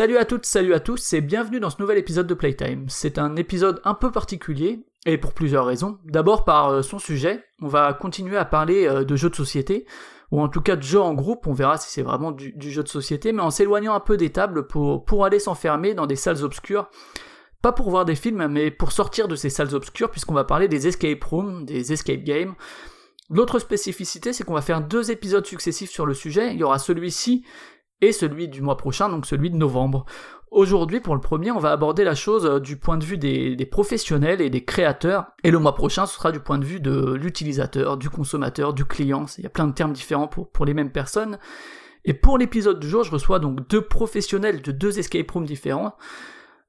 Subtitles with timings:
[0.00, 2.86] Salut à toutes, salut à tous et bienvenue dans ce nouvel épisode de Playtime.
[2.88, 5.98] C'est un épisode un peu particulier et pour plusieurs raisons.
[6.06, 9.84] D'abord par euh, son sujet, on va continuer à parler euh, de jeux de société
[10.30, 12.82] ou en tout cas de jeux en groupe, on verra si c'est vraiment du, jeu
[12.82, 16.44] de société, mais en s'éloignant un peu des tables pour aller s'enfermer dans des salles
[16.44, 16.88] obscures.
[17.60, 20.66] Pas pour voir des films, mais pour sortir de ces salles obscures, puisqu'on va parler
[20.66, 22.54] des escape rooms, des escape games.
[23.28, 26.54] L'autre spécificité, c'est qu'on va faire deux épisodes successifs sur le sujet.
[26.54, 27.44] Il y aura celui-ci
[28.00, 30.06] et celui du mois prochain, donc celui de novembre.
[30.50, 33.54] Aujourd'hui, pour le premier, on va aborder la chose euh, du point de vue des,
[33.54, 36.80] des professionnels et des créateurs, et le mois prochain, ce sera du point de vue
[36.80, 39.26] de l'utilisateur, du consommateur, du client.
[39.38, 41.38] Il y a plein de termes différents pour, pour les mêmes personnes.
[42.04, 45.94] Et pour l'épisode du jour, je reçois donc deux professionnels de deux escape rooms différents.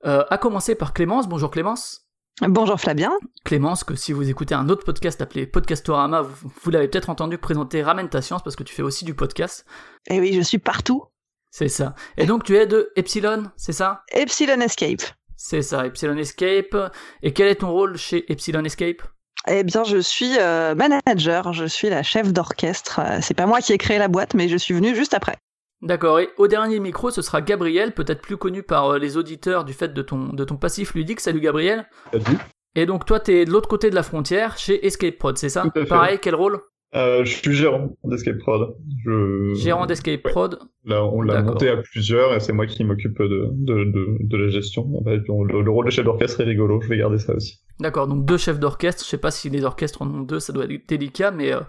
[0.05, 1.27] Euh, à commencer par Clémence.
[1.27, 2.07] Bonjour Clémence.
[2.41, 3.11] Bonjour Flavien.
[3.45, 7.37] Clémence, que si vous écoutez un autre podcast appelé Podcastorama, vous, vous l'avez peut-être entendu
[7.37, 9.65] présenter Ramène ta science parce que tu fais aussi du podcast.
[10.07, 11.03] Et oui, je suis partout.
[11.51, 11.93] C'est ça.
[12.17, 14.03] Et donc tu es de Epsilon, c'est ça?
[14.13, 15.03] Epsilon Escape.
[15.35, 16.75] C'est ça, Epsilon Escape.
[17.23, 19.01] Et quel est ton rôle chez Epsilon Escape?
[19.47, 22.99] Eh bien, je suis euh, manager, je suis la chef d'orchestre.
[22.99, 25.35] Euh, C'est pas moi qui ai créé la boîte, mais je suis venue juste après.
[25.81, 29.65] D'accord, et au dernier micro, ce sera Gabriel, peut-être plus connu par euh, les auditeurs
[29.65, 31.19] du fait de ton, de ton passif ludique.
[31.19, 31.89] Salut Gabriel.
[32.13, 32.37] Salut.
[32.75, 35.63] Et donc toi, t'es de l'autre côté de la frontière, chez Escape Prod, c'est ça?
[35.63, 35.85] Tout à fait.
[35.87, 36.61] Pareil, quel rôle?
[36.93, 38.75] Euh, je suis gérant d'Escape Prod.
[39.05, 39.53] Je...
[39.55, 40.31] Gérant d'Escape Ouais.
[40.31, 40.59] Prod.
[40.85, 44.37] Là, on l'a monté à plusieurs et c'est moi qui m'occupe de, de, de, de
[44.37, 45.01] la gestion.
[45.05, 47.61] Le, le rôle de chef d'orchestre est rigolo, je vais garder ça aussi.
[47.79, 49.03] D'accord, donc deux chefs d'orchestre.
[49.05, 51.61] Je sais pas si les orchestres en ont deux, ça doit être délicat, mais euh,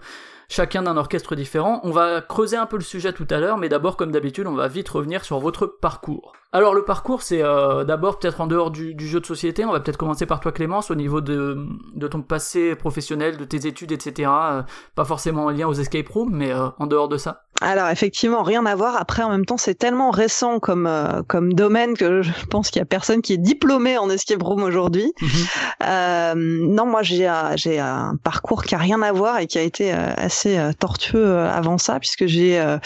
[0.49, 1.79] chacun d'un orchestre différent.
[1.83, 4.55] On va creuser un peu le sujet tout à l'heure, mais d'abord, comme d'habitude, on
[4.55, 6.33] va vite revenir sur votre parcours.
[6.53, 9.65] Alors le parcours, c'est euh, d'abord peut-être en dehors du, jeu de société.
[9.65, 11.65] On va peut-être commencer par toi, Clémence, au niveau de,
[11.95, 14.29] de ton passé professionnel, de tes études, etc.
[14.31, 14.61] Euh,
[14.93, 17.45] pas forcément en lien aux escape rooms, mais euh, en dehors de ça.
[17.63, 18.97] Alors effectivement, rien à voir.
[18.97, 22.81] Après, en même temps, c'est tellement récent comme euh, comme domaine que je pense qu'il
[22.81, 25.13] y a personne qui est diplômé en escape room aujourd'hui.
[25.87, 29.57] Euh, non, moi j'ai euh, j'ai un parcours qui a rien à voir et qui
[29.57, 32.77] a été euh, assez euh, tortueux euh, avant ça, puisque j'ai euh,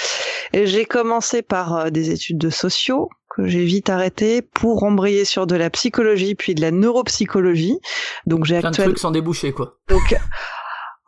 [0.53, 5.47] j'ai commencé par euh, des études de sociaux que j'ai vite arrêté pour embrayer sur
[5.47, 7.79] de la psychologie puis de la neuropsychologie.
[8.25, 9.77] Donc j'ai Plein de actuellement trucs sans déboucher, quoi.
[9.89, 10.15] donc,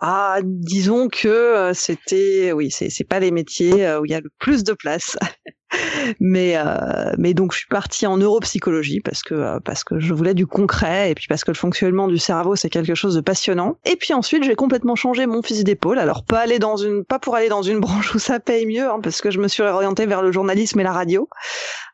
[0.02, 4.22] ah, disons que euh, c'était, oui, c'est pas les métiers euh, où il y a
[4.22, 5.18] le plus de place.
[6.20, 10.14] mais euh, mais donc je suis partie en neuropsychologie parce que euh, parce que je
[10.14, 13.22] voulais du concret et puis parce que le fonctionnement du cerveau c'est quelque chose de
[13.22, 13.78] passionnant.
[13.86, 16.00] Et puis ensuite j'ai complètement changé mon fusil d'épaule.
[16.00, 18.90] Alors pas aller dans une pas pour aller dans une branche où ça paye mieux
[18.90, 21.30] hein, parce que je me suis orientée vers le journalisme et la radio.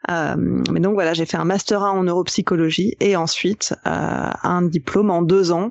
[0.10, 0.36] Euh,
[0.72, 5.10] mais donc voilà, j'ai fait un master 1 en neuropsychologie et ensuite euh, un diplôme
[5.10, 5.70] en deux ans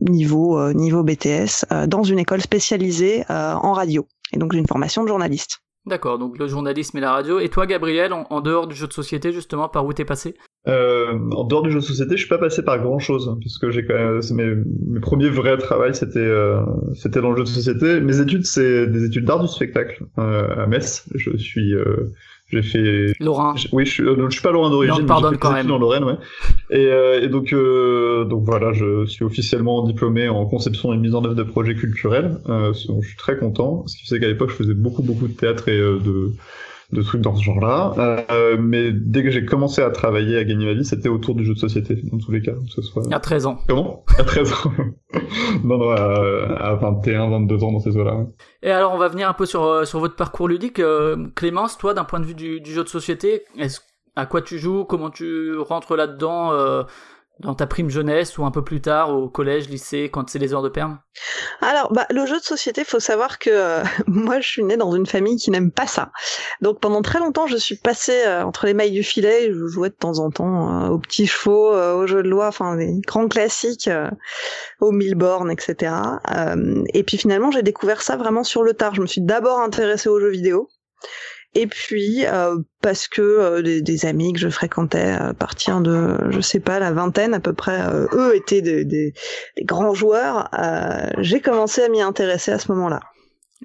[0.00, 4.06] niveau euh, niveau BTS euh, dans une école spécialisée en radio.
[4.32, 5.61] Et donc j'ai une formation de journaliste.
[5.84, 7.40] D'accord, donc le journalisme et la radio.
[7.40, 10.36] Et toi, Gabriel, en, dehors du jeu de société, justement, par où t'es passé?
[10.68, 13.58] Euh, en dehors du jeu de société, je suis pas passé par grand chose parce
[13.58, 14.54] que j'ai quand même mes,
[14.86, 16.60] mes premiers vrais travails c'était euh,
[16.94, 18.00] c'était dans le jeu de société.
[18.00, 21.08] Mes études c'est des études d'art du spectacle euh, à Metz.
[21.16, 22.12] Je suis euh,
[22.52, 23.12] j'ai fait
[23.56, 25.70] Je- Oui, je suis, euh, je suis pas Lorrain d'origine, mais pardonne quand même.
[25.70, 26.16] en Lorraine, ouais.
[26.70, 31.14] Et, euh, et donc, euh, donc voilà, je suis officiellement diplômé en conception et mise
[31.14, 32.36] en œuvre de projets culturels.
[32.48, 35.32] Euh, je suis très content, ce qui fait qu'à l'époque, je faisais beaucoup, beaucoup de
[35.34, 36.32] théâtre et euh, de
[36.92, 37.94] de trucs dans ce genre-là.
[38.30, 41.44] Euh, mais dès que j'ai commencé à travailler, à gagner ma vie, c'était autour du
[41.44, 43.02] jeu de société, dans tous les cas, que ce soit...
[43.10, 43.58] A 13 ans.
[43.66, 44.04] Comment?
[44.18, 44.72] À 13 ans.
[45.64, 48.26] non, non, à, à 21, 22 ans, dans ces eaux-là.
[48.62, 50.78] Et alors, on va venir un peu sur, euh, sur votre parcours ludique.
[50.80, 53.80] Euh, Clémence, toi, d'un point de vue du, du jeu de société, est-ce,
[54.14, 54.84] à quoi tu joues?
[54.84, 56.52] Comment tu rentres là-dedans?
[56.52, 56.82] Euh,
[57.42, 60.54] dans ta prime jeunesse ou un peu plus tard au collège, lycée, quand c'est les
[60.54, 60.98] heures de perm?
[61.60, 64.94] Alors, bah, le jeu de société, faut savoir que euh, moi, je suis née dans
[64.94, 66.12] une famille qui n'aime pas ça.
[66.60, 69.52] Donc, pendant très longtemps, je suis passée euh, entre les mailles du filet.
[69.52, 72.48] Je jouais de temps en temps euh, aux petits chevaux, euh, aux jeux de loi,
[72.48, 74.10] enfin, les grands classiques, euh,
[74.80, 75.92] aux mille bornes, etc.
[76.34, 78.94] Euh, et puis, finalement, j'ai découvert ça vraiment sur le tard.
[78.94, 80.68] Je me suis d'abord intéressée aux jeux vidéo.
[81.54, 86.16] Et puis euh, parce que euh, des, des amis que je fréquentais à partir de,
[86.30, 89.12] je sais pas, la vingtaine à peu près, euh, eux étaient des, des,
[89.56, 90.48] des grands joueurs.
[90.58, 93.00] euh, j'ai commencé à m'y intéresser à ce moment-là.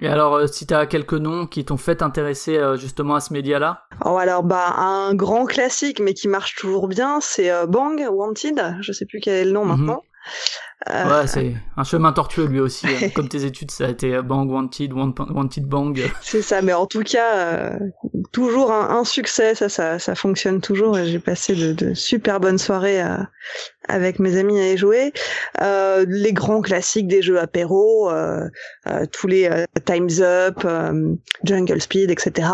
[0.00, 3.32] Et alors, euh, si t'as quelques noms qui t'ont fait intéresser euh, justement à ce
[3.32, 3.82] média-là?
[4.04, 8.76] Oh, alors, bah, un grand classique, mais qui marche toujours bien, c'est euh, Bang, Wanted.
[8.80, 9.76] Je sais plus quel est le nom Mhm.
[9.76, 10.02] maintenant.
[10.90, 12.86] Euh, Ouais, c'est un chemin tortueux lui aussi.
[12.86, 13.08] hein.
[13.14, 16.00] Comme tes études, ça a été euh, Bang Wanted, Wan- Wanted Bang.
[16.22, 17.78] C'est ça, mais en tout cas, euh,
[18.32, 20.94] toujours un, un succès, ça, ça, ça fonctionne toujours.
[20.94, 23.02] J'ai passé de, de super bonnes soirées
[23.88, 25.12] avec mes amis à y jouer.
[25.62, 28.46] Euh, les grands classiques des jeux apéro, euh,
[28.86, 29.50] euh, tous les
[29.84, 30.64] Times Up,
[31.42, 32.48] Jungle Speed, etc.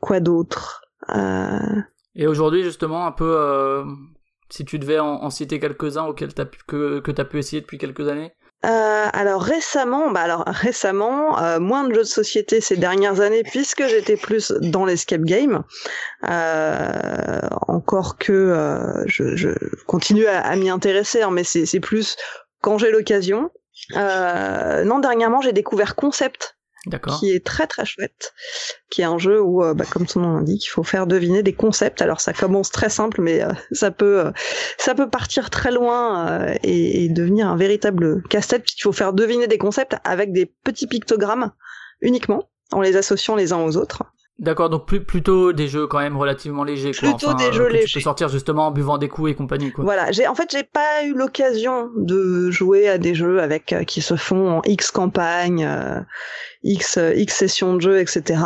[0.00, 0.82] Quoi d'autre?
[2.14, 3.84] Et aujourd'hui, justement, un peu,
[4.52, 7.78] si tu devais en, citer quelques-uns auxquels t'as pu, que, que t'as pu essayer depuis
[7.78, 8.32] quelques années?
[8.64, 13.42] Euh, alors récemment, bah alors récemment, euh, moins de jeux de société ces dernières années
[13.42, 15.64] puisque j'étais plus dans l'escape game.
[16.28, 19.48] Euh, encore que euh, je, je
[19.86, 22.16] continue à, m'y intéresser, hein, mais c'est plus
[22.60, 23.50] quand j'ai l'occasion.
[23.96, 26.56] Euh, non, dernièrement j'ai découvert Concept.
[27.18, 28.34] Qui est très très chouette,
[28.90, 31.42] qui est un jeu où, euh, bah, comme son nom l'indique, il faut faire deviner
[31.42, 32.02] des concepts.
[32.02, 34.32] Alors ça commence très simple, mais euh, ça peut euh,
[34.78, 39.12] ça peut partir très loin euh, et, et devenir un véritable casse-tête puisqu'il faut faire
[39.12, 41.52] deviner des concepts avec des petits pictogrammes
[42.00, 44.02] uniquement, en les associant les uns aux autres.
[44.42, 46.90] D'accord, donc plus, plutôt des jeux quand même relativement légers.
[46.92, 47.10] Quoi.
[47.10, 47.92] Plutôt Enfin, des euh, jeux que Tu légers.
[47.94, 49.70] peux sortir justement en buvant des coups et compagnie.
[49.70, 49.84] Quoi.
[49.84, 53.84] Voilà, j'ai en fait j'ai pas eu l'occasion de jouer à des jeux avec euh,
[53.84, 56.00] qui se font en X campagne, euh,
[56.64, 58.40] X euh, X sessions de jeu, etc.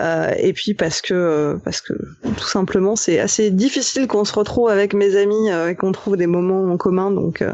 [0.00, 1.92] Euh, et puis parce que euh, parce que
[2.38, 6.16] tout simplement c'est assez difficile qu'on se retrouve avec mes amis euh, et qu'on trouve
[6.16, 7.52] des moments en commun, donc euh,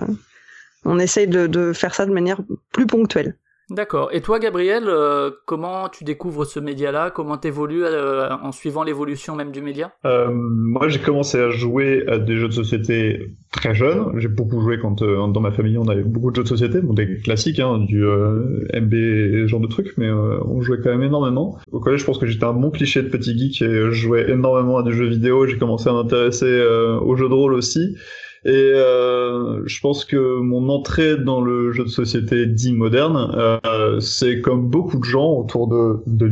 [0.85, 2.39] on essaye de, de faire ça de manière
[2.73, 3.37] plus ponctuelle.
[3.71, 4.11] D'accord.
[4.13, 7.11] Et toi, Gabriel, euh, comment tu découvres ce média-là?
[7.11, 9.93] Comment t'évolues euh, en suivant l'évolution même du média?
[10.05, 14.19] Euh, moi, j'ai commencé à jouer à des jeux de société très jeune.
[14.19, 16.81] J'ai beaucoup joué quand euh, dans ma famille on avait beaucoup de jeux de société,
[16.83, 21.03] des classiques, hein, du MB et ce genre de trucs, mais on jouait quand même
[21.03, 21.59] énormément.
[21.71, 24.31] Au collège, je pense que j'étais un bon cliché de petit geek et je jouais
[24.31, 25.47] énormément à des jeux vidéo.
[25.47, 26.63] J'ai commencé à m'intéresser
[27.01, 27.97] aux jeux de rôle aussi.
[28.45, 34.01] Et euh, je pense que mon entrée dans le jeu de société dit moderne, euh,
[34.01, 36.27] c'est comme beaucoup de gens autour de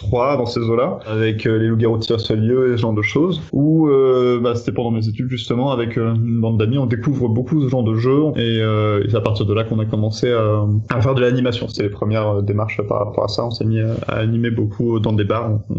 [0.00, 3.40] 2003 dans ces eaux-là, avec euh, les loups-garous tirent lieu et ce genre de choses,
[3.52, 7.28] où euh, bah, c'était pendant mes études justement avec euh, une bande d'amis, on découvre
[7.28, 9.84] beaucoup ce genre de jeux et, euh, et c'est à partir de là qu'on a
[9.86, 11.68] commencé à, à faire de l'animation.
[11.68, 13.44] C'était les premières euh, démarches par rapport à ça.
[13.44, 15.74] On s'est mis à, à animer beaucoup dans des bars, on,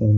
[0.00, 0.08] on,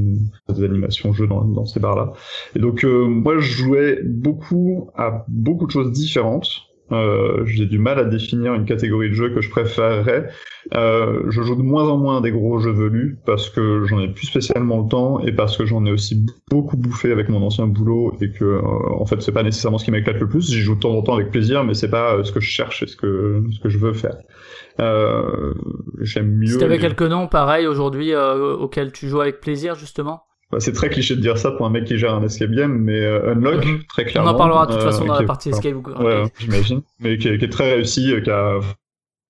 [0.49, 2.13] on des animations jeux dans, dans ces bars-là.
[2.55, 6.49] Et donc euh, moi je jouais beaucoup à beaucoup de choses différentes.
[6.93, 10.29] Euh, j'ai du mal à définir une catégorie de jeux que je préférerais.
[10.75, 13.99] Euh, je joue de moins en moins à des gros jeux velus parce que j'en
[14.01, 17.43] ai plus spécialement le temps et parce que j'en ai aussi beaucoup bouffé avec mon
[17.43, 18.61] ancien boulot et que euh,
[18.99, 20.51] en fait c'est pas nécessairement ce qui m'éclate le plus.
[20.51, 22.49] J'y joue de temps en temps avec plaisir, mais c'est pas euh, ce que je
[22.51, 24.17] cherche et ce que ce que je veux faire.
[24.81, 25.55] Euh,
[26.01, 26.47] J'aime mieux.
[26.47, 30.23] Si t'avais les- quelques noms pareils aujourd'hui euh, auxquels tu joues avec plaisir justement?
[30.59, 33.01] C'est très cliché de dire ça pour un mec qui gère un escape game, mais
[33.01, 33.83] euh, Unlock Mhm.
[33.89, 34.31] très On clairement.
[34.31, 35.87] en parlera de toute euh, façon dans la partie enfin, escape.
[35.99, 36.83] Ouais, j'imagine.
[37.01, 38.59] Mais qui est, qui est très réussi, euh, qui a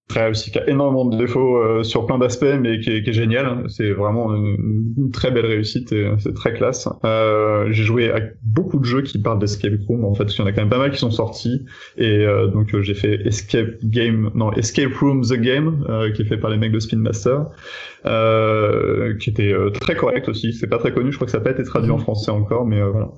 [0.08, 3.10] très réussi, qui a énormément de défauts euh, sur plein d'aspects, mais qui est, qui
[3.10, 3.64] est génial.
[3.68, 6.88] C'est vraiment une, une très belle réussite et c'est très classe.
[7.04, 10.44] Euh, j'ai joué à beaucoup de jeux qui parlent d'escape room, en fait, parce qu'il
[10.44, 11.64] y en a quand même pas mal qui sont sortis.
[11.96, 16.22] Et euh, donc euh, j'ai fait Escape Game, non Escape Room the Game, euh, qui
[16.22, 17.46] est fait par les mecs de Spin Master,
[18.06, 20.52] euh, qui était euh, très correct aussi.
[20.52, 22.02] C'est pas très connu, je crois que ça n'a pas été traduit en Mhm.
[22.02, 23.08] français encore, mais euh, voilà.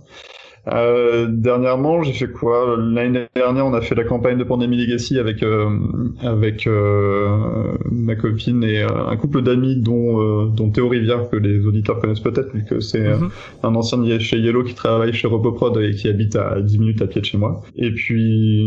[0.66, 2.76] Euh, dernièrement, j'ai fait quoi?
[2.78, 5.70] L'année dernière, on a fait la campagne de Pandemic Legacy avec euh,
[6.22, 11.36] avec euh, ma copine et euh, un couple d'amis dont euh, dont Théo Rivière que
[11.36, 13.30] les auditeurs connaissent peut-être vu que c'est Mhm.
[13.62, 17.06] un ancien chez Yellow qui travaille chez Repoprod et qui habite à 10 minutes à
[17.06, 17.62] pied de chez moi.
[17.76, 18.66] Et puis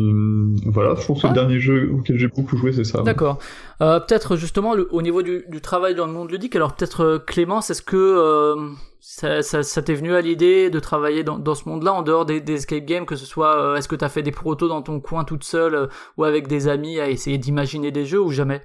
[0.66, 1.30] voilà, je pense que Ah.
[1.32, 3.02] le dernier jeu auquel j'ai beaucoup joué, c'est ça.
[3.04, 3.38] D'accord.
[3.82, 7.20] Euh, peut-être justement au niveau du, du travail dans le monde ludique, alors peut-être euh,
[7.20, 8.70] Clémence, est-ce que euh,
[9.00, 12.28] ça, ça, ça t'est venu à l'idée de travailler dans, dans ce monde-là en dehors
[12.28, 14.84] des, des escape games, que ce soit euh, est-ce que t'as fait des protos dans
[14.84, 18.62] ton coin toute seule ou avec des amis à essayer d'imaginer des jeux ou jamais?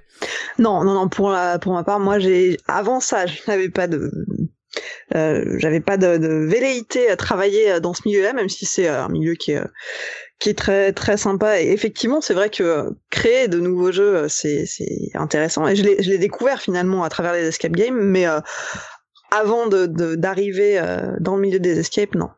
[0.59, 1.09] Non, non, non.
[1.09, 4.11] Pour la, pour ma part, moi, j'ai avant ça, je n'avais pas de,
[5.13, 9.33] j'avais pas de, de velléité à travailler dans ce milieu-là, même si c'est un milieu
[9.33, 9.63] qui est,
[10.39, 11.61] qui est très, très sympa.
[11.61, 15.67] Et effectivement, c'est vrai que euh, créer de nouveaux jeux, euh, c'est, c'est intéressant.
[15.67, 18.39] Et je l'ai, je l'ai découvert finalement à travers les escape games, mais euh,
[19.31, 22.29] avant de, de- d'arriver euh, dans le milieu des escapes, non.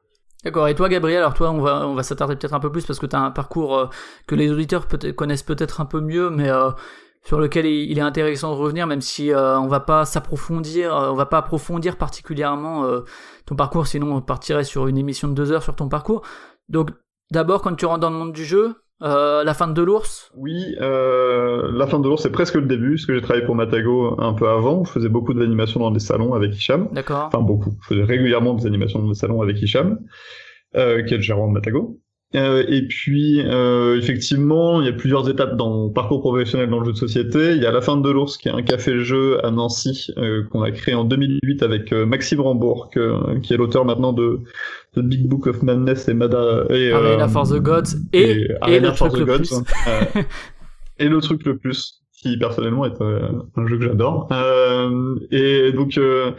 [0.45, 0.69] D'accord.
[0.69, 2.99] Et toi, Gabriel, alors toi, on va on va s'attarder peut-être un peu plus parce
[2.99, 3.85] que t'as un parcours euh,
[4.25, 6.69] que les auditeurs peut connaissent peut-être un peu mieux, mais euh,
[7.25, 11.25] sur lequel il, est intéressant de revenir, même si on va pas s'approfondir, on va
[11.25, 12.89] pas approfondir particulièrement
[13.45, 16.25] ton parcours, sinon on partirait sur une émission de deux heures sur ton parcours.
[16.69, 16.91] Donc,
[17.31, 20.75] d'abord, quand tu rentres dans le monde du jeu, Euh, la fin de l'ours Oui,
[20.81, 24.19] euh, la fin de l'ours, c'est presque le début, parce que j'ai travaillé pour Matago
[24.19, 24.83] un peu avant.
[24.83, 26.89] Je faisais beaucoup d'animations dans des salons avec Hicham.
[26.91, 27.27] D'accord.
[27.27, 27.71] Enfin, beaucoup.
[27.83, 29.99] Je faisais régulièrement des animations dans des salons avec Hicham,
[30.75, 32.01] euh, qui est le gérant de Matago.
[32.35, 36.79] Euh, et puis, euh, effectivement, il y a plusieurs étapes dans mon parcours professionnel dans
[36.79, 37.53] le jeu de société.
[37.55, 40.61] Il y a la fin de l'ours, qui est un café-jeu à Nancy, euh, qu'on
[40.61, 44.41] a créé en 2008 avec Maxime Rambourg, qui est l'auteur maintenant de
[44.95, 46.65] The Big Book of Madness et Mada...
[46.69, 49.63] Et, Arena euh, for the Gods et, et, Arena le for truc the le Gods,
[49.63, 49.87] plus.
[49.87, 50.23] euh,
[50.99, 53.19] et le truc le plus, qui personnellement est euh,
[53.55, 54.27] un jeu que j'adore.
[54.31, 56.31] Euh, et donc, euh,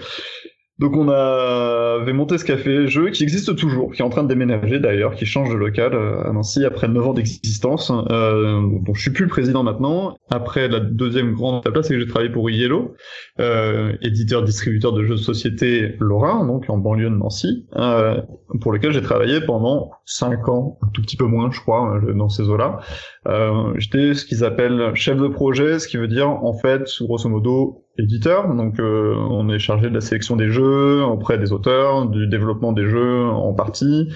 [0.81, 4.29] donc on avait monté ce café jeu qui existe toujours, qui est en train de
[4.29, 7.93] déménager d'ailleurs, qui change de local euh, à Nancy après 9 ans d'existence.
[8.11, 10.17] Euh, dont je suis plus le président maintenant.
[10.31, 12.95] Après la deuxième grande étape c'est que j'ai travaillé pour Yellow,
[13.41, 18.21] euh, éditeur distributeur de jeux de société lorrain, donc en banlieue de Nancy, euh,
[18.63, 22.15] pour lequel j'ai travaillé pendant 5 ans, un tout petit peu moins je crois, euh,
[22.15, 22.81] dans ces eaux-là.
[23.29, 27.29] Euh, J'étais ce qu'ils appellent chef de projet, ce qui veut dire en fait, grosso
[27.29, 28.55] modo, éditeur.
[28.55, 32.73] Donc euh, on est chargé de la sélection des jeux auprès des auteurs, du développement
[32.73, 34.09] des jeux en partie,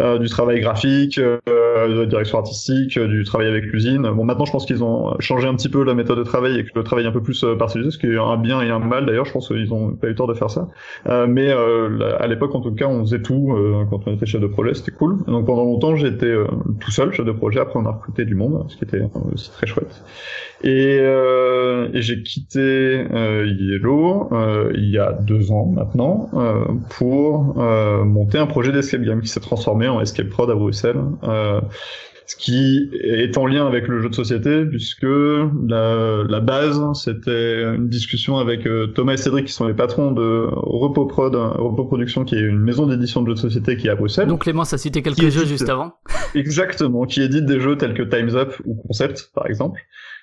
[0.00, 4.02] euh, du travail graphique, euh, de la direction artistique, euh, du travail avec l'usine.
[4.10, 6.64] Bon maintenant je pense qu'ils ont changé un petit peu la méthode de travail et
[6.64, 8.70] que le travail est un peu plus euh, partialisé, ce qui est un bien et
[8.70, 9.24] un mal d'ailleurs.
[9.26, 10.68] Je pense qu'ils ont pas eu tort de faire ça.
[11.28, 13.54] Mais à l'époque en tout cas on faisait tout
[13.90, 15.24] quand on était chef de projet, c'était cool.
[15.26, 16.34] Donc pendant longtemps j'étais
[16.80, 17.60] tout seul chef de projet.
[17.60, 19.08] Après on a recruté du monde, ce qui était euh,
[19.52, 20.02] très chouette.
[20.62, 27.54] Et, euh, j'ai quitté euh, Yellow euh, il y a deux ans maintenant euh, pour
[27.58, 31.00] euh, monter un projet d'escape game qui s'est transformé en Escape Prod à Bruxelles.
[32.28, 37.62] Ce qui est en lien avec le jeu de société puisque la, la base c'était
[37.74, 41.86] une discussion avec euh, Thomas et Cédric qui sont les patrons de Repo Prod, Repo
[41.86, 44.28] Production qui est une maison d'édition de jeux de société qui est à Bruxelles.
[44.28, 45.48] Donc Clémence a cité quelques jeux existe.
[45.48, 45.94] juste avant.
[46.34, 49.80] Exactement, qui édite des jeux tels que Time's Up ou Concept, par exemple,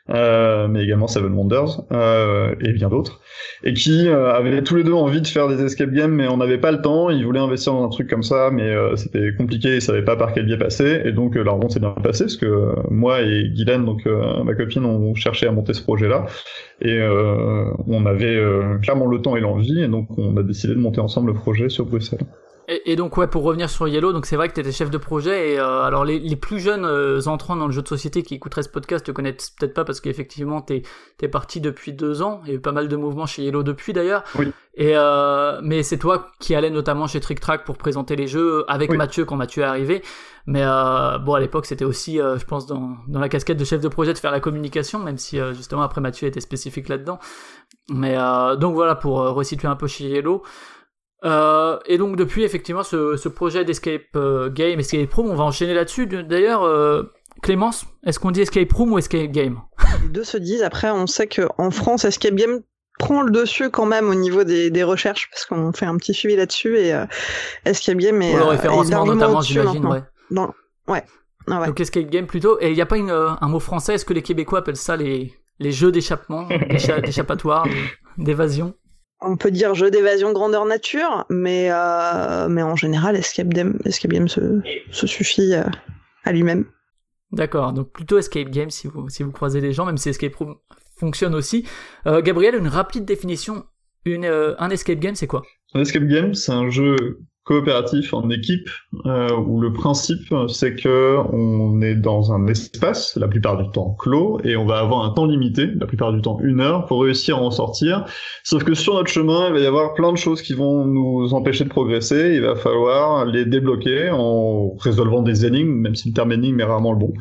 [0.09, 3.21] euh, mais également Seven Wonders euh, et bien d'autres,
[3.63, 6.37] et qui euh, avaient tous les deux envie de faire des escape games, mais on
[6.37, 7.09] n'avait pas le temps.
[7.09, 10.15] Ils voulaient investir dans un truc comme ça, mais euh, c'était compliqué, ils savaient pas
[10.15, 13.21] par quel biais passer, et donc euh, la rencontre s'est bien passée, parce que moi
[13.21, 14.05] et Guylaine, donc
[14.43, 16.25] ma copine, on cherchait à monter ce projet-là,
[16.81, 16.99] et
[17.87, 18.39] on avait
[18.81, 21.69] clairement le temps et l'envie, et donc on a décidé de monter ensemble le projet
[21.69, 22.25] sur Bruxelles.
[22.67, 24.89] Et, et donc ouais, pour revenir sur Yellow, donc c'est vrai que tu étais chef
[24.89, 27.87] de projet et euh, alors les, les plus jeunes euh, entrants dans le jeu de
[27.87, 30.81] société qui écouteraient ce podcast te connaissent peut-être pas parce qu'effectivement t'es
[31.17, 32.41] t'es parti depuis deux ans.
[32.43, 34.23] Il y a eu pas mal de mouvements chez Yellow depuis d'ailleurs.
[34.39, 34.51] Oui.
[34.77, 38.65] Et euh, mais c'est toi qui allais notamment chez Trick Track pour présenter les jeux
[38.67, 38.97] avec Oui.
[38.97, 40.01] Mathieu quand Mathieu est arrivé.
[40.47, 43.65] Mais euh, bon à l'époque c'était aussi, euh, je pense dans dans la casquette de
[43.65, 46.89] chef de projet de faire la communication, même si euh, justement après Mathieu était spécifique
[46.89, 47.19] là-dedans.
[47.89, 50.41] Mais euh, donc voilà pour resituer un peu chez Yellow.
[51.25, 55.43] Euh, et donc depuis effectivement ce, ce projet d'escape euh, game, escape room, on va
[55.43, 56.05] enchaîner là-dessus.
[56.07, 57.03] D'ailleurs, euh,
[57.41, 59.59] Clémence, est-ce qu'on dit escape room ou escape game?
[60.03, 60.61] Les deux se disent.
[60.63, 62.59] Après, on sait que en France, Escape Game
[62.99, 66.13] prend le dessus quand même au niveau des, des recherches parce qu'on fait un petit
[66.13, 67.05] suivi là-dessus et euh,
[67.65, 69.85] Escape Game est, Pour le est référencement largement notamment, j'imagine.
[69.85, 70.01] Ouais.
[70.87, 71.03] Ouais.
[71.47, 71.67] Ah ouais.
[71.67, 72.57] Donc escape game plutôt.
[72.61, 73.95] Et il n'y a pas une, euh, un mot français?
[73.95, 77.67] Est-ce que les Québécois appellent ça les, les jeux d'échappement, d'écha- d'échappatoire,
[78.17, 78.73] d'évasion?
[79.21, 84.11] On peut dire jeu d'évasion grandeur nature, mais euh, mais en général, Escape Game, Escape
[84.11, 85.63] Game se, se suffit euh,
[86.23, 86.65] à lui-même.
[87.31, 90.35] D'accord, donc plutôt escape game si vous, si vous croisez des gens, même si escape
[90.35, 90.55] room
[90.97, 91.65] fonctionne aussi.
[92.07, 93.65] Euh, Gabriel, une rapide définition.
[94.05, 95.41] Une, euh, un escape game, c'est quoi?
[95.73, 98.67] Un escape game, c'est un jeu coopératif en équipe
[99.05, 103.95] euh, où le principe c'est que on est dans un espace, la plupart du temps
[103.99, 107.03] clos, et on va avoir un temps limité, la plupart du temps une heure, pour
[107.03, 108.05] réussir à en sortir.
[108.43, 111.33] Sauf que sur notre chemin, il va y avoir plein de choses qui vont nous
[111.33, 112.33] empêcher de progresser.
[112.35, 116.65] Il va falloir les débloquer en résolvant des énigmes, même si le terme énigme est
[116.65, 117.13] rarement le bon,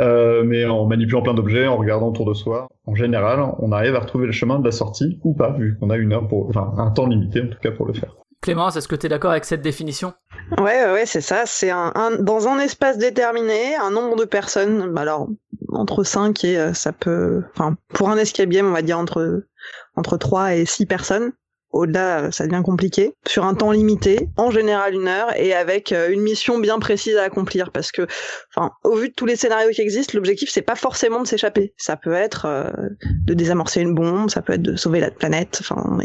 [0.00, 2.68] euh, mais en manipulant plein d'objets, en regardant autour de soi.
[2.86, 5.90] En général, on arrive à retrouver le chemin de la sortie ou pas, vu qu'on
[5.90, 8.14] a une heure pour, enfin un temps limité en tout cas pour le faire.
[8.40, 10.14] Clémence, est-ce que tu es d'accord avec cette définition?
[10.58, 11.42] Ouais, ouais, c'est ça.
[11.46, 14.92] C'est un, un- dans un espace déterminé, un nombre de personnes.
[14.92, 15.28] bah Alors
[15.72, 19.42] entre 5 et euh, ça peut, enfin pour un escape game, on va dire entre
[19.96, 21.32] entre 3 et 6 personnes.
[21.70, 23.14] Au-delà, ça devient compliqué.
[23.26, 27.16] Sur un temps limité, en général une heure, et avec euh, une mission bien précise
[27.16, 27.70] à accomplir.
[27.72, 28.06] Parce que,
[28.54, 31.74] enfin, au vu de tous les scénarios qui existent, l'objectif c'est pas forcément de s'échapper.
[31.76, 32.70] Ça peut être euh,
[33.26, 35.58] de désamorcer une bombe, ça peut être de sauver la planète.
[35.60, 35.98] Enfin,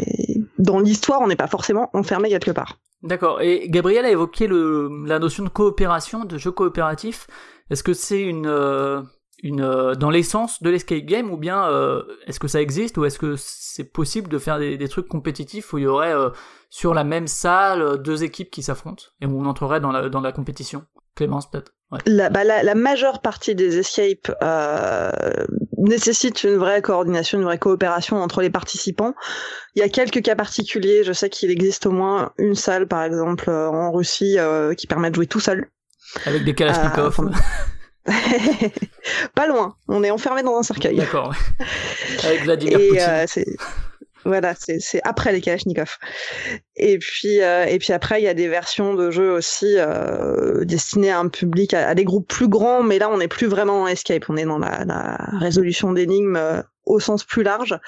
[0.58, 2.78] dans l'histoire, on n'est pas forcément enfermé quelque part.
[3.02, 3.42] D'accord.
[3.42, 7.26] Et Gabriel a évoqué la notion de coopération, de jeu coopératif.
[7.70, 9.02] Est-ce que c'est une, euh,
[9.44, 13.04] une euh, dans l'essence de l'escape game ou bien euh, est-ce que ça existe ou
[13.04, 16.30] est-ce que c'est possible de faire des, des trucs compétitifs où il y aurait euh,
[16.70, 20.22] sur la même salle deux équipes qui s'affrontent et où on entrerait dans la, dans
[20.22, 20.86] la compétition?
[21.14, 21.72] Clémence, peut-être?
[21.92, 21.98] Ouais.
[22.06, 25.12] La, bah, la, la majeure partie des escapes euh,
[25.76, 29.14] nécessite une vraie coordination, une vraie coopération entre les participants.
[29.76, 31.04] Il y a quelques cas particuliers.
[31.04, 34.38] Je sais qu'il existe au moins une salle, par exemple, en Russie,
[34.76, 35.68] qui permet de jouer tout seul.
[36.24, 37.06] Avec des Kalachnikov.
[37.08, 37.30] enfin,
[39.34, 39.76] Pas loin.
[39.88, 40.96] On est enfermé dans un cercueil.
[40.96, 41.34] D'accord.
[42.24, 43.04] Avec Vladimir Et Poutine.
[43.08, 43.26] euh,
[44.26, 45.98] voilà, c'est après les Kalachnikov.
[46.76, 50.64] Et puis euh, et puis après il y a des versions de jeux aussi euh,
[50.64, 53.46] destinées à un public à, à des groupes plus grands, mais là on n'est plus
[53.46, 57.78] vraiment en escape, on est dans la, la résolution d'énigmes au sens plus large.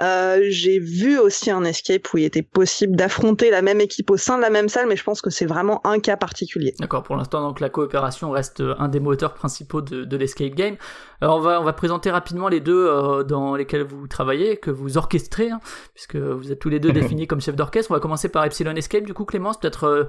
[0.00, 4.16] Euh, J'ai vu aussi un escape où il était possible d'affronter la même équipe au
[4.16, 6.74] sein de la même salle, mais je pense que c'est vraiment un cas particulier.
[6.78, 10.54] D'accord, pour l'instant, donc la coopération reste euh, un des moteurs principaux de, de l'escape
[10.54, 10.76] game.
[11.20, 14.70] Alors, on va, on va présenter rapidement les deux euh, dans lesquels vous travaillez, que
[14.70, 15.60] vous orchestrez, hein,
[15.94, 17.90] puisque vous êtes tous les deux définis comme chef d'orchestre.
[17.90, 20.04] On va commencer par Epsilon Escape, du coup, Clémence, peut-être euh,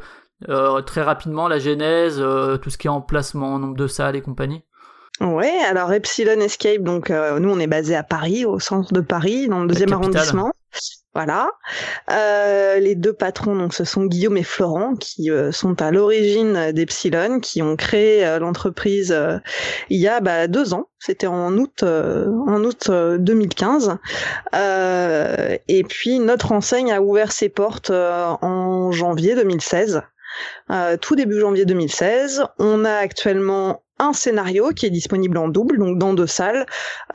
[0.50, 4.22] euh, très rapidement la genèse, euh, tout ce qui est emplacement, nombre de salles et
[4.22, 4.64] compagnie.
[5.22, 9.02] Ouais, alors Epsilon Escape, donc euh, nous on est basé à Paris, au centre de
[9.02, 10.52] Paris, dans le deuxième arrondissement.
[11.14, 11.52] Voilà.
[12.10, 16.72] Euh, les deux patrons, donc ce sont Guillaume et Florent, qui euh, sont à l'origine
[16.72, 19.38] d'Epsilon, qui ont créé euh, l'entreprise euh,
[19.92, 20.90] il y a bah, deux ans.
[20.98, 23.98] C'était en août, euh, en août euh, 2015.
[24.56, 30.02] Euh, et puis notre enseigne a ouvert ses portes euh, en janvier 2016.
[30.72, 32.46] Euh, tout début janvier 2016.
[32.58, 36.66] On a actuellement un scénario qui est disponible en double, donc dans deux salles,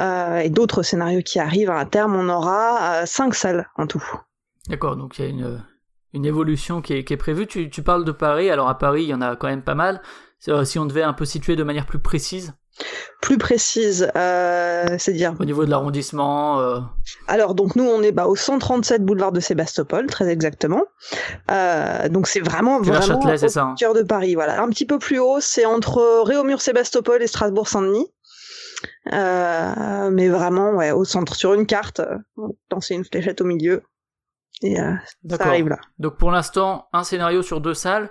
[0.00, 1.70] euh, et d'autres scénarios qui arrivent.
[1.70, 4.04] À terme, on aura euh, cinq salles en tout.
[4.68, 5.58] D'accord, donc il y a
[6.12, 7.46] une, évolution qui est, prévue.
[7.46, 9.74] Tu, tu parles de Paris, alors à Paris, il y en a quand même pas
[9.74, 10.02] mal.
[10.48, 12.54] Euh, Si on devait un peu situer de manière plus précise,
[13.20, 15.34] Plus précise, euh, c'est-à-dire.
[15.40, 16.78] au niveau de l'arrondissement, euh,
[17.26, 20.84] Alors donc nous, on est bah, au 137 boulevard de Sébastopol, très exactement.
[21.50, 24.34] Euh, donc c'est vraiment c'est vraiment Châtelet, c'est au ça hein cœur de Paris.
[24.36, 28.06] Voilà, un petit peu plus haut, c'est entre Réaumur-Sébastopol et Strasbourg-Saint-Denis.
[29.12, 32.00] Euh, mais vraiment, ouais, au centre, sur une carte,
[32.70, 33.82] lancer une fléchette au milieu.
[34.62, 35.78] Et ça arrive là.
[35.98, 38.10] Donc pour l'instant, un scénario sur deux salles.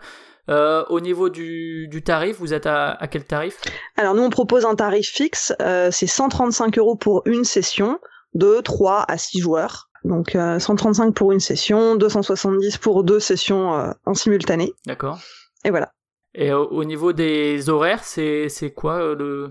[0.49, 3.59] Euh, au niveau du, du tarif, vous êtes à, à quel tarif?
[3.97, 7.99] Alors nous, on propose un tarif fixe, euh, c'est 135 euros pour une session,
[8.33, 9.89] de 3 à 6 joueurs.
[10.03, 14.71] Donc euh, 135 pour une session, 270 pour deux sessions euh, en simultané.
[14.85, 15.19] D'accord.
[15.65, 15.91] Et voilà.
[16.33, 19.49] Et au, au niveau des horaires, c'est c'est quoi euh, le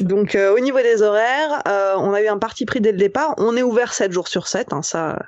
[0.00, 2.98] Donc euh, au niveau des horaires, euh, on a eu un parti pris dès le
[2.98, 3.34] départ.
[3.38, 5.18] On est ouvert 7 jours sur 7, hein, ça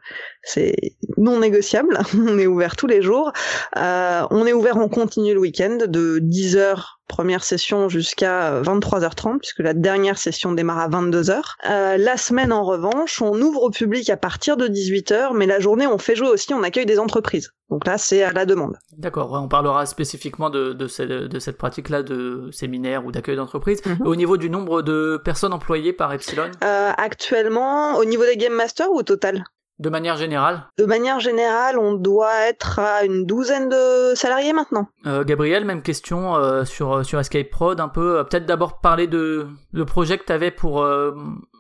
[0.43, 0.75] c'est
[1.17, 1.99] non négociable.
[2.15, 3.33] on est ouvert tous les jours.
[3.77, 9.61] Euh, on est ouvert en continu le week-end de 10h première session jusqu'à 23h30 puisque
[9.61, 11.43] la dernière session démarre à 22h.
[11.69, 15.61] Euh, la semaine en revanche, on ouvre au public à partir de 18h mais la
[15.61, 17.53] journée on fait jouer aussi, on accueille des entreprises.
[17.71, 18.77] Donc là c'est à la demande.
[18.97, 23.81] D'accord, on parlera spécifiquement de, de, cette, de cette pratique-là de séminaire ou d'accueil d'entreprise.
[23.85, 24.07] Mhm.
[24.07, 28.53] Au niveau du nombre de personnes employées par Epsilon, Euh, actuellement, au niveau des Game
[28.55, 29.45] Masters ou au total?
[29.79, 34.89] De manière générale, De manière générale, on doit être à une douzaine de salariés maintenant.
[35.07, 38.19] euh, Gabriel, même question euh, sur, sur Escape Prod, un peu.
[38.19, 41.13] euh, Peut-être d'abord parler de le projet que tu avais pour, euh,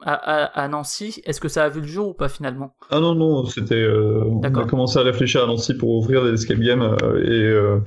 [0.02, 1.20] à, à, à Nancy.
[1.26, 2.74] Est-ce que ça a vu le jour ou pas finalement?
[2.90, 3.74] Ah non, non, c'était.
[3.74, 7.30] euh, on a commencé à réfléchir à Nancy pour ouvrir des escape games euh, et,
[7.42, 7.78] euh,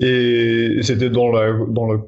[0.00, 1.98] et c'était dans, la, dans, le,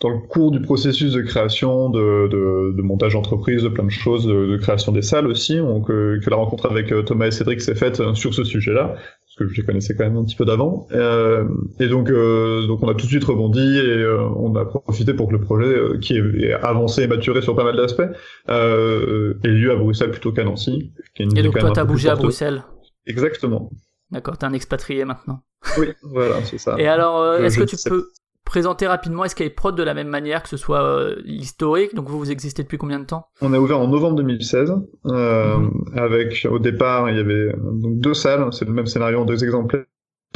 [0.00, 3.90] dans le cours du processus de création, de, de, de montage d'entreprise, de plein de
[3.90, 7.26] choses, de, de création des salles aussi, donc, euh, que la rencontre avec euh, Thomas
[7.26, 10.16] et Cédric s'est faite euh, sur ce sujet-là, parce que je les connaissais quand même
[10.16, 10.88] un petit peu d'avant.
[10.90, 11.44] Euh,
[11.78, 14.06] et donc, euh, donc on a tout de suite rebondi et
[14.36, 17.76] on a profité pour que le projet, qui est, avancé et maturé sur pas mal
[17.76, 18.02] d'aspects,
[18.48, 20.92] ait lieu à Bruxelles plutôt qu'à Nancy.
[21.14, 22.16] qui est une Et donc toi, t'as bougé à.
[22.16, 22.64] Bruxelles?
[23.06, 23.70] Exactement.
[24.10, 25.42] D'accord, t'es un expatrié maintenant.
[25.78, 26.76] Oui, voilà, c'est ça.
[26.78, 28.08] Et alors, euh, est-ce que tu sais peux
[28.44, 32.18] présenter rapidement Escape Prod de la même manière que ce soit euh, l'historique Donc vous,
[32.18, 33.26] vous existez depuis combien de temps?
[33.40, 34.72] On a ouvert en novembre 2016,
[35.06, 35.70] euh, Mhm.
[35.96, 39.42] avec au départ il y avait donc deux salles, c'est le même scénario en deux
[39.42, 39.84] exemplaires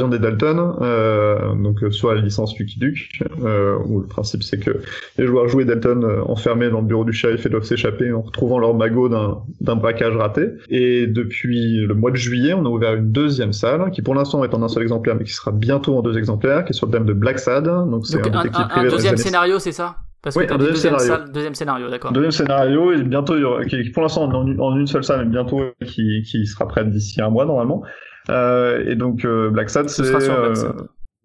[0.09, 4.59] des Dalton, euh, donc euh, soit la licence Lucky Luke, euh, où le principe c'est
[4.59, 4.81] que
[5.19, 8.23] les joueurs jouent Dalton euh, enfermés dans le bureau du shérif et doivent s'échapper en
[8.23, 10.49] retrouvant leur magot d'un d'un braquage raté.
[10.69, 14.43] Et depuis le mois de juillet, on a ouvert une deuxième salle, qui pour l'instant
[14.45, 16.87] est en un seul exemplaire, mais qui sera bientôt en deux exemplaires, qui est sur
[16.87, 19.97] le thème de Black Sad, donc c'est un deuxième scénario, c'est ça?
[20.23, 21.25] Parce Oui, que un deuxième deuxième, scénario.
[21.25, 22.13] salle- deuxième scénario, d'accord.
[22.13, 25.03] Deuxième scénario, et bientôt, il y aura, qui, pour l'instant en, une- en une seule
[25.03, 27.83] salle, mais bientôt qui, qui sera prête d'ici un mois normalement.
[28.29, 30.77] Euh, et donc euh, Black Sad, Ce c'est sera sur Black euh, Sad.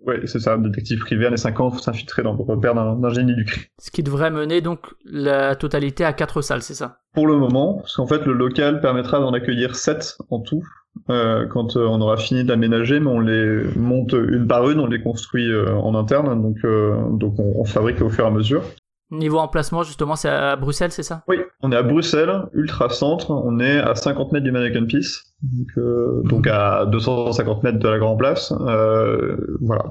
[0.06, 3.10] ouais, c'est ça, un détective privé années 50 faut s'infiltrer dans le repère d'un d'un
[3.10, 3.64] génie du crime.
[3.82, 7.00] Ce qui devrait mener donc la totalité à quatre salles, c'est ça?
[7.14, 10.64] Pour le moment, parce qu'en fait le local permettra d'en accueillir 7 en tout.
[11.10, 14.88] euh, quand euh, on aura fini d'aménager, mais on les monte une par une, on
[14.88, 18.32] les construit euh, en interne, donc, euh, donc on, on fabrique au fur et à
[18.32, 18.64] mesure.
[19.12, 21.24] Niveau emplacement, justement, c'est à Bruxelles, c'est ça?
[21.28, 25.36] Oui, on est à Bruxelles, ultra centre, on est à 50 mètres du Mannequin Peace,
[25.44, 29.84] donc, euh, donc à 250 mètres de la Grand Place, euh, voilà.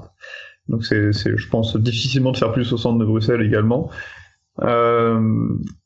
[0.69, 3.89] Donc c'est, c'est, je pense, difficilement de faire plus au centre de Bruxelles également.
[4.63, 5.21] Euh,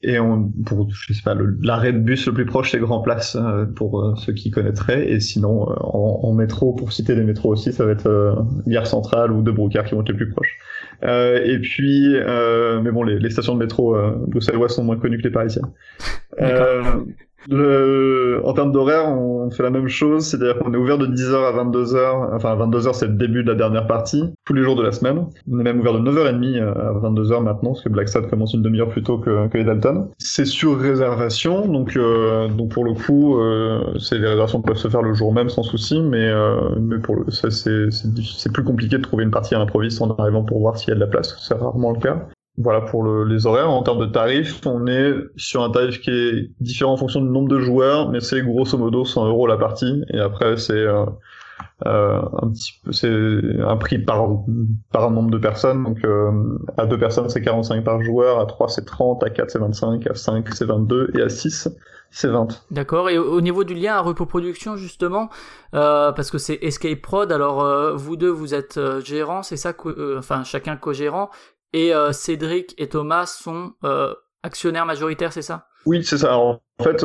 [0.03, 3.35] et on, pour, je sais pas, l'arrêt de bus le plus proche c'est Grand Place
[3.35, 7.25] euh, pour euh, ceux qui connaîtraient, et sinon euh, en, en métro, pour citer les
[7.25, 8.35] métros aussi, ça va être euh,
[8.67, 10.59] Gare Centrale ou De Brocaire qui vont être les plus proches.
[11.05, 14.99] Euh, et puis, euh, mais bon, les, les stations de métro euh, bruxelloises sont moins
[14.99, 15.71] connues que les parisiennes.
[17.51, 21.35] Euh, en termes d'horaire, on fait la même chose, c'est-à-dire qu'on est ouvert de 10h
[21.35, 24.83] à 22h, enfin 22h c'est le début de la dernière partie, tous les jours de
[24.83, 25.27] la semaine.
[25.51, 28.89] On est même ouvert de 9h30 à 22h maintenant, parce que Black commence une demi-heure
[28.89, 30.09] plus tôt que, que les Dalton.
[30.19, 35.33] C'est sur réservation, donc, euh, pour le coup, euh, réservations peuvent se faire le jour
[35.33, 36.97] même sans souci, mais, euh, mais
[37.31, 40.93] c'est plus compliqué de trouver une partie à l'improviste en arrivant pour voir s'il y
[40.93, 42.29] a de la place, c'est rarement le cas.
[42.61, 43.71] Voilà pour le- les horaires.
[43.71, 47.29] En termes de tarifs, on est sur un tarif qui est différent en fonction du
[47.29, 50.03] nombre de joueurs, mais c'est grosso modo 100 euros la partie.
[50.13, 51.05] Et après, c'est euh,
[51.87, 53.11] euh, un petit c'est
[53.63, 54.27] un prix par
[54.93, 55.85] par nombre de personnes.
[55.85, 56.31] Donc euh,
[56.77, 58.41] à deux personnes, c'est 45 par joueur.
[58.41, 59.23] À trois, c'est 30.
[59.23, 60.07] À quatre, c'est 25.
[60.09, 61.13] À 5, c'est 22.
[61.17, 61.69] Et à 6,
[62.11, 62.49] c'est 20.
[62.73, 63.09] D'accord.
[63.11, 65.29] Et au au niveau du lien à Repo Production, justement,
[65.75, 69.57] euh, parce que c'est Escape Prod, alors euh, vous deux, vous êtes euh, gérants, c'est
[69.57, 71.31] ça, euh, enfin chacun co-gérant,
[71.73, 75.69] et euh, Cédric et Thomas sont euh, actionnaires majoritaires, c'est ça?
[75.87, 76.37] Oui, c'est ça.
[76.37, 77.05] En fait,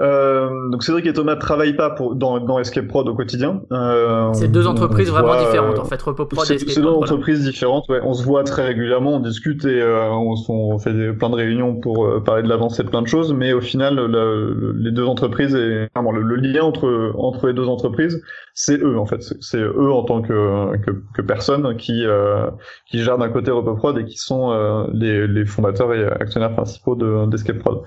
[0.00, 3.62] euh, euh, donc Cédric et Thomas travaillent pas pour, dans, dans Escape Prod au quotidien.
[3.72, 6.86] Euh, C'est deux entreprises vraiment différentes, euh, en fait, Repo Prod et Escape c'est deux
[6.86, 6.98] Prod.
[6.98, 7.12] voilà.
[7.12, 7.88] entreprises différentes.
[7.88, 8.00] Ouais.
[8.04, 11.34] On se voit très régulièrement, on discute et euh, on, on fait des- plein de
[11.34, 13.32] réunions pour euh, parler de l'avancée de plein de choses.
[13.34, 17.52] Mais au final, le- le- les deux entreprises et le, le lien entre entre les
[17.54, 18.22] deux entreprises,
[18.54, 19.22] c'est eux en fait.
[19.40, 22.46] C'est- eux en tant que que, que personnes qui euh,
[22.90, 26.94] qui gèrent d'un côté Repoprod et qui sont euh, les, les fondateurs et actionnaires principaux
[26.94, 27.82] de d'Escape Prod.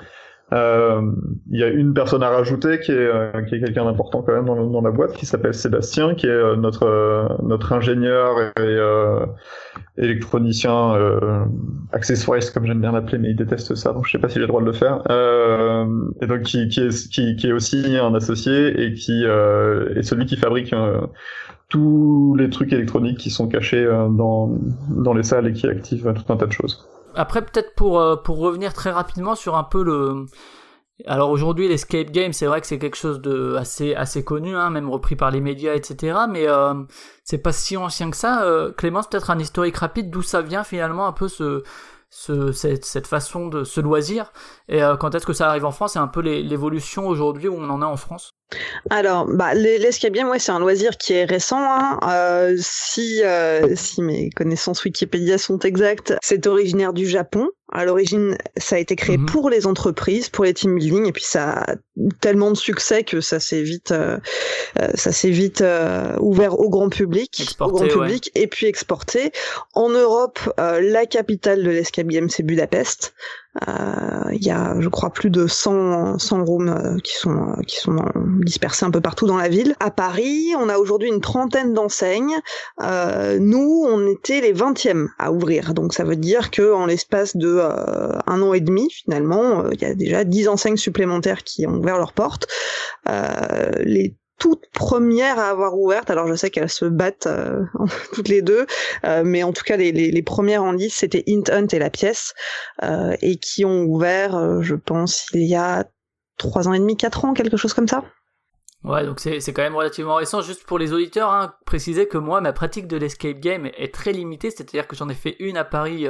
[0.53, 1.01] Euh,
[1.49, 4.33] Il y a une personne à rajouter qui est, euh, qui est quelqu'un d'important quand
[4.33, 8.77] même dans, la boîte, qui s'appelle Sébastien, qui est euh, notre notre ingénieur et
[9.97, 11.45] électronicien euh,
[11.91, 14.41] accessoiriste comme j'aime bien l'appeler, mais il déteste ça, donc je sais pas si j'ai
[14.41, 15.03] le droit de le faire.
[15.09, 15.85] Euh,
[16.21, 20.25] et donc qui qui est qui, est aussi un associé et qui euh, est celui
[20.25, 20.73] qui fabrique
[21.69, 24.57] tous les trucs électroniques qui sont cachés dans
[24.89, 26.87] dans les salles et qui activent euh, tout un tas de choses.
[27.15, 30.25] Après, peut-être pour, euh, pour revenir très rapidement sur un peu le...
[31.07, 34.69] Alors aujourd'hui, l'escape game, c'est vrai que c'est quelque chose de assez, assez connu, hein,
[34.69, 36.19] même repris par les médias, etc.
[36.29, 36.75] Mais euh,
[37.23, 38.43] c'est pas si ancien que ça.
[38.43, 41.63] Euh, Clémence, peut-être un historique rapide d'où ça vient finalement un peu ce,
[42.09, 44.31] ce, cette, façon de ce loisir
[44.67, 47.69] et quand est-ce que ça arrive en France et un peu l'évolution aujourd'hui où on
[47.69, 48.31] en est en France?
[48.89, 51.57] Alors, bah, les- l'escape game, ouais, c'est un loisir qui est récent.
[51.59, 51.99] hein.
[52.07, 57.49] Euh, si, euh, si mes connaissances Wikipédia sont exactes, c'est originaire du Japon.
[57.73, 59.27] À l'origine, ça a été créé Mhm.
[59.27, 61.75] pour les entreprises, pour les team building, et puis ça a
[62.19, 64.17] tellement de succès que ça s'est vite, euh,
[64.81, 68.07] euh, ça s'est vite euh, ouvert au grand public, Exporté, au grand ouais.
[68.07, 69.31] public, et puis exporté.
[69.73, 73.13] En Europe, euh, la capitale de l'escape game, c'est Budapest.
[73.67, 77.61] Euh, Il y a, je crois, plus de 100, 100 rooms euh, qui sont, euh,
[77.67, 77.97] qui sont
[78.43, 79.75] dispersés un peu partout dans la ville.
[79.79, 82.37] À Paris, on a aujourd'hui une trentaine d'enseignes.
[82.79, 85.73] Nous, on était les 20e à ouvrir.
[85.73, 87.59] Donc ça veut dire que en l'espace de
[88.27, 91.97] un an et demi, finalement, il y a déjà 10 enseignes supplémentaires qui ont ouvert
[91.97, 92.47] leurs portes.
[94.41, 97.63] Toutes premières à avoir ouvert, alors je sais qu'elles se battent euh,
[98.13, 98.65] toutes les deux,
[99.05, 102.33] euh, mais en tout cas les, premières en lice, c'était Int Hunt et La Pièce,
[102.81, 105.85] euh, et qui ont ouvert, je pense, il y a
[106.39, 108.03] trois ans et demi, quatre ans, quelque chose comme ça.
[108.83, 110.41] Ouais, donc c'est quand même relativement récent.
[110.41, 114.11] Juste pour les auditeurs, hein, préciser que moi, ma pratique de l'escape game est très
[114.11, 114.49] limitée.
[114.49, 116.07] C'est-à-dire que j'en ai fait une à Paris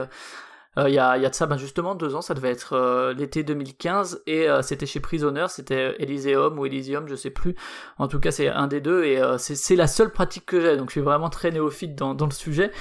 [0.77, 2.21] euh, il y, a, y a de ça ben, justement deux ans.
[2.21, 5.45] Ça devait être euh, l'été 2015 et euh, c'était chez Prisoner.
[5.49, 7.55] C'était Elysium ou Elysium, je sais plus.
[7.97, 10.77] En tout cas, c'est un des deux et c'est la seule pratique que j'ai.
[10.77, 12.71] Donc je suis vraiment très néophyte dans, le sujet.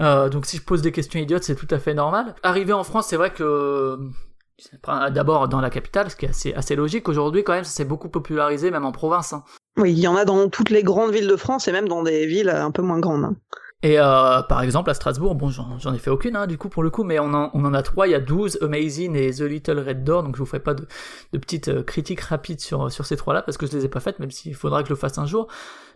[0.00, 2.34] Donc si je pose des questions idiotes, c'est tout à fait normal.
[2.42, 3.98] Arrivé en France, c'est vrai que
[5.10, 7.08] d'abord dans la capitale, ce qui est assez, assez logique.
[7.08, 9.32] Aujourd'hui, quand même, ça s'est beaucoup popularisé, même en province.
[9.32, 9.44] hein.
[9.76, 12.02] Oui, il y en a dans toutes les grandes villes de France et même dans
[12.02, 13.36] des villes un peu moins grandes.
[13.84, 16.82] Et euh, par exemple à Strasbourg, bon j'en ai fait aucune hein, du coup pour
[16.82, 19.32] le coup, mais on en, on en a trois, il y a 12, Amazing et
[19.32, 20.84] The Little Red Door, donc je vous ferai pas de,
[21.32, 24.00] de petites euh, critiques rapides sur, sur ces trois-là parce que je les ai pas
[24.00, 25.46] faites, même s'il faudra que je le fasse un jour.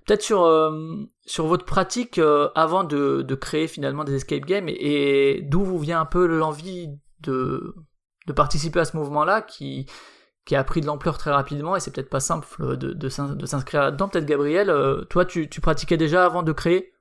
[0.06, 4.68] Peut-être sur, euh, sur votre pratique euh, avant de, de créer finalement des escape games
[4.68, 6.88] et, d'où vous vient un peu l'envie
[7.20, 7.74] de,
[8.28, 9.86] de participer à ce mouvement-là qui,
[10.44, 13.82] qui a pris de l'ampleur très rapidement et c'est peut-être pas simple de, de s'inscrire
[13.82, 14.08] là-dedans.
[14.08, 16.91] Peut-être Gabriel, euh, toi tu, tu pratiquais déjà avant de créer?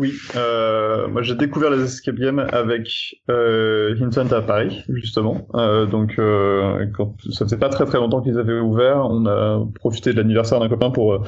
[0.00, 2.88] Oui, euh, moi j'ai découvert les escape games avec
[3.28, 5.46] euh, Vincent à Paris, justement.
[5.54, 6.86] Euh, donc, euh,
[7.32, 8.96] ça faisait pas très très longtemps qu'ils avaient ouvert.
[9.10, 11.18] On a profité de l'anniversaire d'un copain pour euh,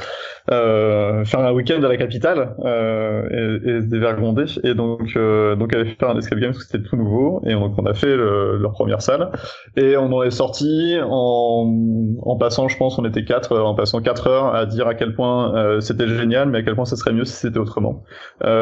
[0.53, 4.45] euh, faire un week-end à la capitale euh, et, et se dévergonder.
[4.65, 5.13] Et donc,
[5.59, 7.43] donc avait fait un escape game parce que c'était tout nouveau.
[7.45, 9.33] Et donc on a fait le- leur première salle.
[9.77, 14.01] Et on en est sorti en, en passant, je pense, on était quatre, en passant
[14.01, 17.13] quatre heures à dire à quel point c'était génial, mais à quel point ça serait
[17.13, 18.03] mieux si c'était autrement.
[18.45, 18.62] Euh,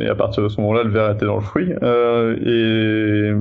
[0.00, 1.72] et à partir de ce moment-là, le verre était dans le fruit.
[1.82, 3.34] Euh,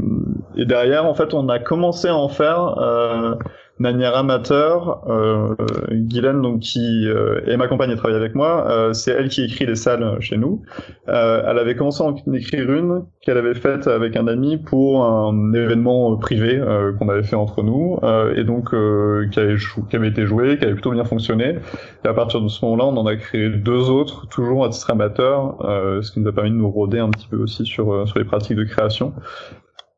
[0.55, 3.35] et, derrière, en fait, on a commencé à en faire euh,
[3.77, 5.03] manière amateur.
[5.09, 5.55] Euh,
[5.91, 8.65] Guylaine, donc qui euh, et ma compagne, elle travaille avec moi.
[8.69, 10.61] Euh, c'est elle qui écrit les salles chez nous.
[11.09, 15.03] Euh, elle avait commencé à en écrire une qu'elle avait faite avec un ami pour
[15.03, 19.55] un événement privé euh, qu'on avait fait entre nous, euh, et donc qui, avait
[19.89, 21.57] qui avait été joué, qui avait plutôt bien fonctionné.
[22.03, 24.91] Et à partir de ce moment-là, on en a créé deux autres, toujours à titre
[24.91, 25.57] amateur,
[26.01, 28.25] ce qui nous a permis de nous roder un petit peu aussi sur, sur les
[28.25, 29.13] pratiques de création.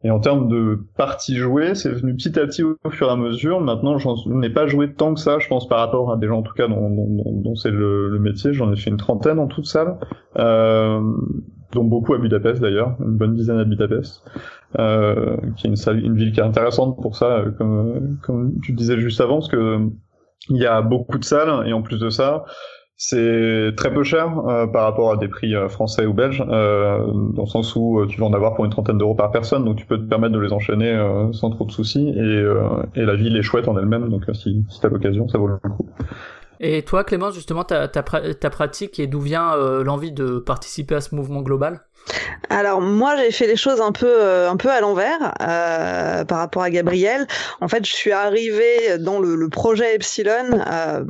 [0.04, 3.16] Et en termes de parties jouées, c'est venu petit à petit au fur et à
[3.16, 3.60] mesure.
[3.62, 6.38] Maintenant, j'en n'ai pas joué tant que ça, je pense, par rapport à des gens,
[6.40, 8.54] en tout cas, dont, dont, dont- c'est le, le métier.
[8.54, 9.98] J'en ai fait une trentaine en toute salle,
[10.38, 11.02] euh,
[11.72, 14.24] dont beaucoup à Budapest d'ailleurs, une bonne dizaine à Budapest,
[14.78, 18.54] euh, qui est une, salle, une ville qui est intéressante pour ça, euh, comme, comme
[18.62, 19.80] tu disais juste avant, parce que
[20.50, 22.46] il y a beaucoup de salles, et en plus de ça,
[22.98, 27.06] c'est très peu cher euh, par rapport à des prix euh, français ou belges, euh,
[27.34, 29.64] dans le sens où euh, tu vas en avoir pour une trentaine d'euros par personne,
[29.64, 32.10] donc tu peux te permettre de les enchaîner euh, sans trop de soucis.
[32.10, 35.28] Et, euh, et la ville est chouette en elle-même, donc euh, si, si t'as l'occasion,
[35.30, 35.88] ça vaut le coup.
[36.60, 40.40] Et toi, Clémence, justement, ta, ta, pra- ta pratique et d'où vient euh, l'envie de
[40.40, 41.82] participer à ce mouvement global?
[42.50, 46.38] Alors moi j'ai fait les choses un peu euh, un peu à l'envers euh, par
[46.38, 47.28] rapport à Gabriel.
[47.60, 51.04] En fait je suis arrivée dans le, le projet Epsilon euh,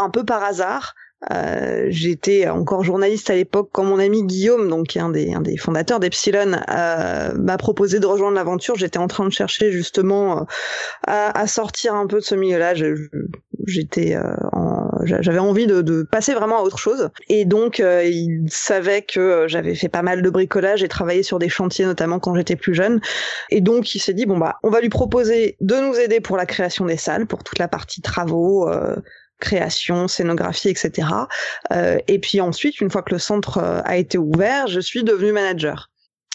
[0.00, 0.94] un peu par hasard.
[1.30, 6.58] Euh, J'étais encore journaliste à l'époque quand mon ami Guillaume, donc un des, fondateurs d'Epsilon,
[6.70, 8.76] euh, m'a proposé de rejoindre l'aventure.
[8.76, 10.44] J'étais en train de chercher justement euh,
[11.06, 12.72] à, sortir un peu de ce milieu-là.
[15.04, 17.10] J'avais envie de, de passer vraiment à autre chose.
[17.28, 21.50] Et donc, il savait que j'avais fait pas mal de bricolage et travaillé sur des
[21.50, 23.00] chantiers, notamment quand j'étais plus jeune.
[23.50, 26.38] Et donc, il s'est dit, bon, bah, on va lui proposer de nous aider pour
[26.38, 28.70] la création des salles, pour toute la partie travaux,
[29.40, 31.08] création, scénographie, etc.
[31.72, 35.02] Euh, et puis ensuite, une fois que le centre euh, a été ouvert, je suis
[35.02, 35.89] devenue manager.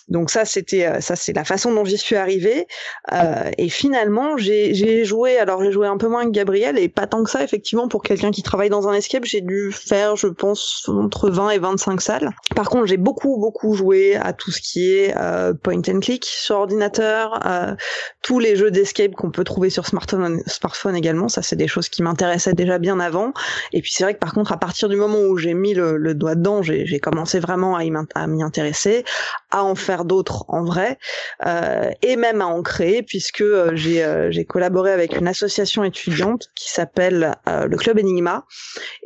[0.07, 2.67] Donc ça, c'était euh, ça, c'est la façon dont j'y suis arrivée.
[3.11, 5.37] Euh, et finalement, j'ai joué.
[5.37, 8.03] Alors j'ai joué un peu moins que Gabriel et pas tant que ça, effectivement, pour
[8.03, 12.01] quelqu'un qui travaille dans un escape, j'ai dû faire, je pense, entre 20 et 25
[12.01, 12.29] salles.
[12.55, 16.25] Par contre, j'ai beaucoup beaucoup joué à tout ce qui est euh, point and click
[16.25, 17.75] sur ordinateur, euh,
[18.21, 21.29] tous les jeux d'escape qu'on peut trouver sur smartphone, smartphone également.
[21.29, 23.33] Ça, c'est des choses qui m'intéressaient déjà bien avant.
[23.73, 25.97] Et puis c'est vrai que par contre, à partir du moment où j'ai mis le,
[25.97, 29.03] le doigt dedans, j'ai commencé vraiment à m'y intéresser,
[29.51, 30.97] à en faire d'autres en vrai,
[31.45, 35.83] euh, et même à en créer, puisque euh, j'ai euh, j'ai collaboré avec une association
[35.83, 38.45] étudiante qui s'appelle euh, le Club Enigma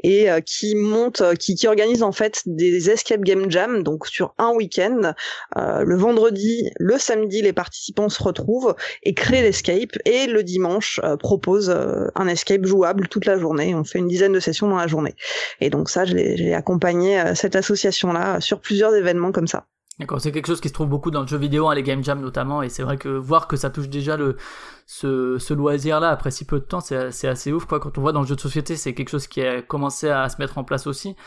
[0.03, 4.51] et qui monte, qui, qui organise en fait des escape game jam, donc sur un
[4.51, 5.13] week-end.
[5.55, 11.69] Le vendredi, le samedi, les participants se retrouvent et créent l'escape, et le dimanche propose
[12.15, 13.75] un escape jouable toute la journée.
[13.75, 15.15] On fait une dizaine de sessions dans la journée.
[15.59, 19.65] Et donc ça, j'ai accompagné cette association-là sur plusieurs événements comme ça.
[19.99, 22.01] D'accord, c'est quelque chose qui se trouve beaucoup dans le jeu vidéo, hein, les game
[22.01, 24.37] jams notamment, et c'est vrai que voir que ça touche déjà le
[24.85, 27.81] ce, ce loisir-là après si peu de temps, c'est assez ouf quoi.
[27.81, 30.29] Quand on voit dans le jeu de société, c'est quelque chose qui a commencé à
[30.29, 31.17] se mettre en place aussi,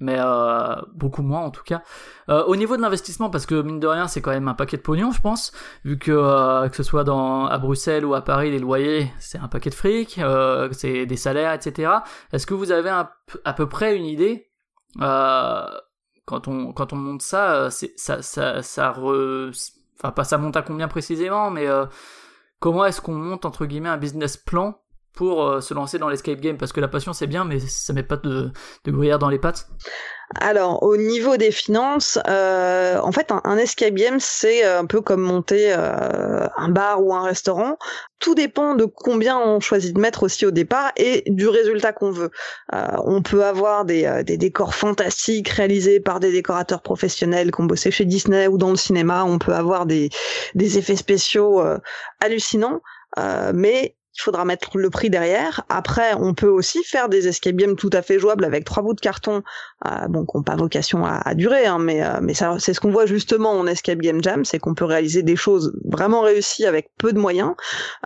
[0.00, 1.82] mais euh, beaucoup moins en tout cas.
[2.30, 4.78] Euh, au niveau de l'investissement, parce que mine de rien, c'est quand même un paquet
[4.78, 5.52] de pognon, je pense,
[5.84, 9.38] vu que euh, que ce soit dans à Bruxelles ou à Paris, les loyers, c'est
[9.38, 11.92] un paquet de fric, euh, c'est des salaires, etc.
[12.32, 13.10] Est-ce que vous avez un
[13.44, 14.48] à peu près une idée
[15.00, 15.66] euh,
[16.24, 19.50] quand on monte ça, euh, ça ça ça re...
[19.98, 21.86] enfin pas ça monte à combien précisément, mais euh,
[22.60, 24.78] comment est-ce qu'on monte entre guillemets un business plan
[25.14, 26.56] pour euh, se lancer dans l'escape game?
[26.56, 28.50] Parce que la passion c'est bien mais ça met pas de
[28.84, 29.68] de gruyère dans les pattes.
[30.40, 35.00] Alors, au niveau des finances, euh, en fait, un, un escape game, c'est un peu
[35.00, 37.76] comme monter euh, un bar ou un restaurant.
[38.18, 42.10] Tout dépend de combien on choisit de mettre aussi au départ et du résultat qu'on
[42.10, 42.30] veut.
[42.72, 47.60] Euh, on peut avoir des, euh, des décors fantastiques réalisés par des décorateurs professionnels qui
[47.60, 49.24] ont bossé chez Disney ou dans le cinéma.
[49.24, 50.08] On peut avoir des,
[50.54, 51.78] des effets spéciaux euh,
[52.20, 52.80] hallucinants.
[53.18, 55.62] Euh, mais il faudra mettre le prix derrière.
[55.68, 58.92] Après, on peut aussi faire des escape games tout à fait jouables avec trois bouts
[58.94, 59.42] de carton, euh,
[60.08, 62.80] bon, qui n'ont pas vocation à, à durer, hein, mais euh, mais ça, c'est ce
[62.80, 66.66] qu'on voit justement en escape game jam, c'est qu'on peut réaliser des choses vraiment réussies
[66.66, 67.54] avec peu de moyens.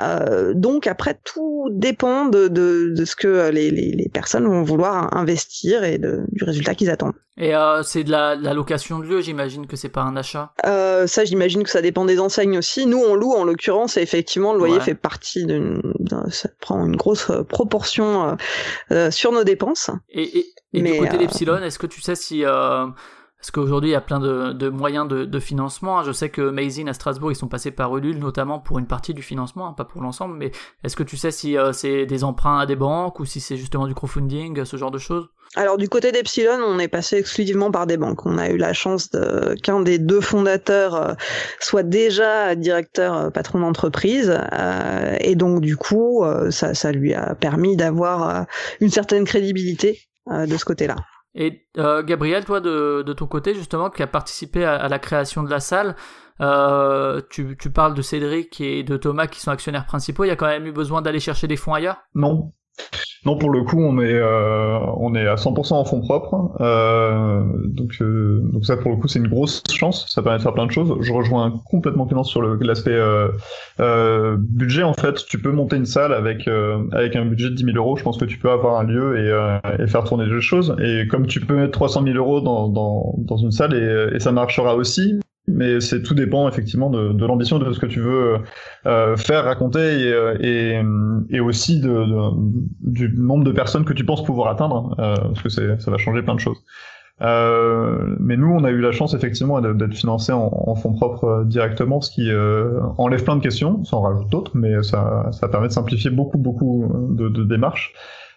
[0.00, 4.62] Euh, donc après, tout dépend de, de, de ce que les, les, les personnes vont
[4.62, 7.14] vouloir investir et de, du résultat qu'ils attendent.
[7.38, 10.16] Et euh, c'est de la, de la location de lieu, j'imagine que c'est pas un
[10.16, 10.52] achat?
[10.64, 12.86] Euh, ça, j'imagine que ça dépend des enseignes aussi.
[12.86, 14.80] Nous, on loue en l'occurrence, et effectivement, le loyer Ouais.
[14.80, 18.38] fait partie d'une, d'un- ça prend une grosse proportion
[19.10, 19.90] sur nos dépenses.
[20.08, 22.44] Et, et, et Mais, du côté d'Epsilon, est-ce que tu sais si...
[22.44, 22.87] Euh,
[23.46, 26.02] parce qu'aujourd'hui, il y a plein de, moyens de, financement?
[26.02, 29.14] Je sais que Mazing à Strasbourg, ils sont passés par Ulule, notamment pour une partie
[29.14, 30.37] du financement, hein, pas pour l'ensemble.
[30.37, 30.50] Mais
[30.83, 33.57] est-ce que tu sais si euh, c'est des emprunts à des banques ou si c'est
[33.57, 35.29] justement du crowdfunding, ce genre de choses?
[35.55, 38.26] Alors du côté d'Epsilon, on est passé exclusivement par des banques.
[38.26, 39.11] On a eu la chance
[39.62, 41.14] qu'un des deux fondateurs euh,
[41.61, 44.37] soit déjà directeur euh, patron d'entreprise,
[45.20, 48.46] et donc du coup, ça, lui a permis d'avoir
[48.81, 50.96] une certaine crédibilité de ce côté-là.
[51.37, 55.42] Et euh, Gabriel, toi, de, ton côté, justement, qui a participé à, à la création
[55.42, 55.94] de la salle,
[56.40, 60.25] euh, tu, tu parles de Cédric et de Thomas qui sont actionnaires principaux.
[60.25, 61.99] Il y a quand même eu besoin d'aller chercher des fonds ailleurs?
[62.14, 62.53] Non.
[63.26, 66.52] Non, pour le coup, on est euh, on est à 100% en fonds propres.
[66.60, 70.06] Euh, donc euh, donc ça, pour le coup, c'est une grosse chance.
[70.08, 70.96] Ça permet de faire plein de choses.
[71.00, 74.84] Je rejoins complètement Clémence sur l'aspect euh, budget.
[74.84, 76.48] En fait, tu peux monter une salle avec
[76.92, 77.96] avec un budget de 10 000 euros.
[77.96, 80.76] Je pense que tu peux avoir un lieu et, et faire tourner des choses.
[80.80, 83.74] Et comme tu peux mettre 300 000 euros dans dans une salle
[84.14, 85.18] et ça marchera aussi.
[85.48, 88.38] Mais c'est tout dépend effectivement de, de l'ambition de ce que tu veux
[88.87, 90.82] euh, faire, raconter et, euh, et,
[91.30, 92.30] et aussi de, de-
[92.80, 96.22] du nombre de personnes que tu penses pouvoir atteindre, euh, parce que ça va changer
[96.22, 96.59] plein de choses.
[97.22, 101.24] Euh, mais nous, on a eu la chance effectivement d'être financé en, en fonds propres
[101.24, 105.28] euh, directement, ce qui euh, enlève plein de questions, ça en rajoute d'autres, mais ça,
[105.32, 107.94] ça permet de simplifier beaucoup, beaucoup de démarches.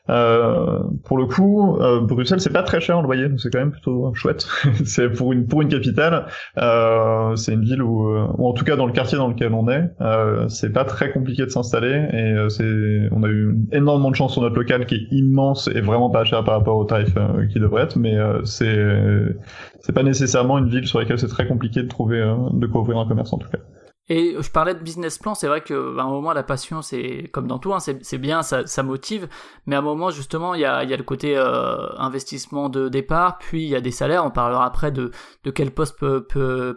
[0.09, 3.71] Euh, pour le coup, euh, Bruxelles, c'est pas très cher en loyer, c'est quand même
[3.71, 4.47] plutôt chouette.
[4.85, 6.25] c'est pour une pour une capitale,
[6.57, 9.53] euh, c'est une ville où, euh, ou en tout cas dans le quartier dans lequel
[9.53, 14.09] on est, euh, c'est pas très compliqué de s'installer et c'est, on a eu énormément
[14.09, 16.85] de chance sur notre local qui est immense et vraiment pas cher par rapport au
[16.85, 17.15] tarif
[17.51, 18.77] qui devrait être, mais c'est
[19.81, 22.19] c'est pas nécessairement une ville sur laquelle c'est très compliqué de trouver
[22.51, 23.59] de quoi ouvrir un commerce en tout cas.
[24.11, 27.29] Et je parlais de business plan, c'est vrai que à un moment la passion c'est
[27.31, 29.29] comme dans tout, hein, c'est bien, ça, motive,
[29.67, 33.63] mais à un moment justement il y a, le côté euh, investissement de départ, puis
[33.63, 35.11] il y a des salaires, on parlera après de,
[35.43, 36.25] de quel poste peut,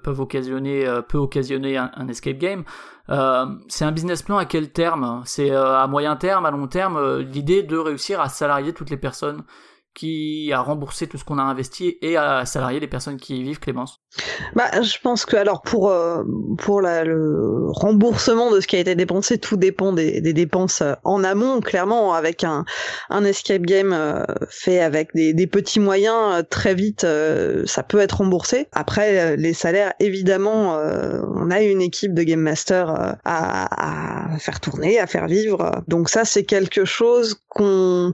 [0.02, 2.64] peuvent occasionner, euh, peut occasionner un, escape game.
[3.08, 5.22] Euh, c'est un business plan à quel terme?
[5.24, 9.42] C'est à moyen terme, à long terme, l'idée de réussir à salarier toutes les personnes
[9.94, 13.42] qui à rembourser tout ce qu'on a investi et à salarier les personnes qui y
[13.42, 14.00] vivent, Clémence.
[14.54, 16.22] Bah, je pense que alors pour euh,
[16.58, 20.82] pour la, le remboursement de ce qui a été dépensé, tout dépend des, des dépenses
[20.82, 21.60] euh, en amont.
[21.60, 22.64] Clairement, avec un
[23.10, 27.82] un escape game euh, fait avec des, des petits moyens, euh, très vite, euh, ça
[27.82, 28.68] peut être remboursé.
[28.72, 30.76] Après, les salaires, évidemment,
[31.34, 32.90] on a une équipe de game master
[33.24, 35.82] à, à faire tourner, à faire vivre.
[35.88, 38.12] Donc ça, c'est quelque chose qu'on,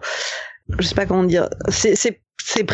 [0.78, 2.64] je sais pas comment dire, c'est c'est c'est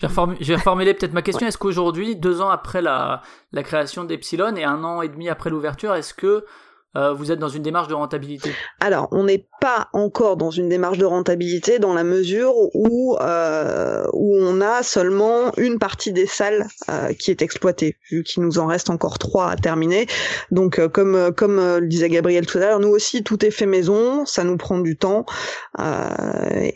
[0.00, 1.46] Je vais, reformu- je vais reformuler peut-être ma question.
[1.46, 3.22] Est-ce qu'aujourd'hui, deux ans après la,
[3.52, 6.44] la création d'Epsilon et un an et demi après l'ouverture, est-ce que
[6.96, 8.50] euh, vous êtes dans une démarche de rentabilité
[8.80, 14.04] Alors, on n'est pas encore dans une démarche de rentabilité dans la mesure où euh,
[14.12, 18.58] où on a seulement une partie des salles euh, qui est exploitée, vu qu'il nous
[18.58, 20.06] en reste encore trois à terminer.
[20.50, 23.44] Donc, euh, comme euh, comme euh, le disait Gabriel tout à l'heure, nous aussi tout
[23.44, 25.26] est fait maison, ça nous prend du temps.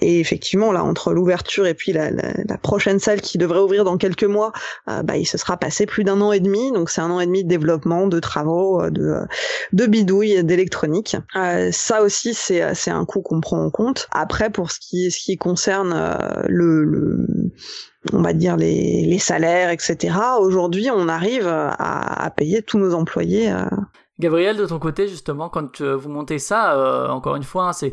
[0.01, 3.85] Et effectivement, là, entre l'ouverture et puis la, la, la prochaine salle qui devrait ouvrir
[3.85, 4.53] dans quelques mois,
[4.87, 6.73] bah, il se sera passé plus d'un an et demi.
[6.73, 9.19] Donc, c'est un an et demi de développement, de travaux, de
[9.73, 11.17] de d'électronique.
[11.37, 14.09] Euh, ça aussi, c'est c'est un coût qu'on prend en compte.
[14.13, 17.27] Après, pour ce qui ce qui concerne euh, le,
[18.13, 20.17] on va dire les, les salaires, etc.
[20.41, 23.51] Aujourd'hui, on arrive à, payer tous nos employés.
[23.53, 23.65] euh.
[24.21, 27.73] Gabriel, de ton côté, justement, quand euh, vous montez ça, euh, encore une fois, hein,
[27.73, 27.93] c'est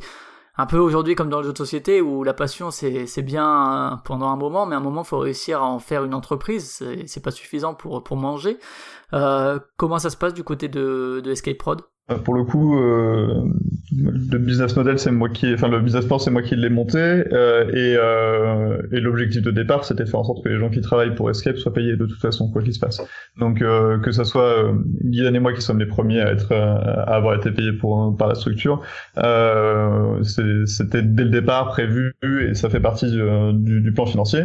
[0.58, 3.94] un peu aujourd'hui comme dans le jeu de société où la passion c'est c'est bien
[3.94, 6.70] euh, pendant un moment, mais à un moment faut réussir à en faire une entreprise.
[6.70, 8.60] C'est c'est pas suffisant pour pour manger.
[9.14, 11.82] Euh, comment ça se passe du côté de, de Escape Prod?
[11.82, 11.84] Euh,
[12.20, 13.44] Pour le coup, euh,
[13.92, 16.98] le business model, c'est moi qui, enfin le business plan, c'est moi qui l'ai monté,
[16.98, 20.82] euh, et, euh, et l'objectif de départ, c'était faire en sorte que les gens qui
[20.82, 23.02] travaillent pour Escape soient payés de toute façon, quoi qu'il se passe.
[23.38, 26.52] Donc euh, que ça soit euh, Guylaine et moi qui sommes les premiers à être,
[26.52, 28.82] euh, à avoir été payés pour par la structure,
[29.18, 34.44] euh, c'était dès le départ prévu et ça fait partie du, du plan financier.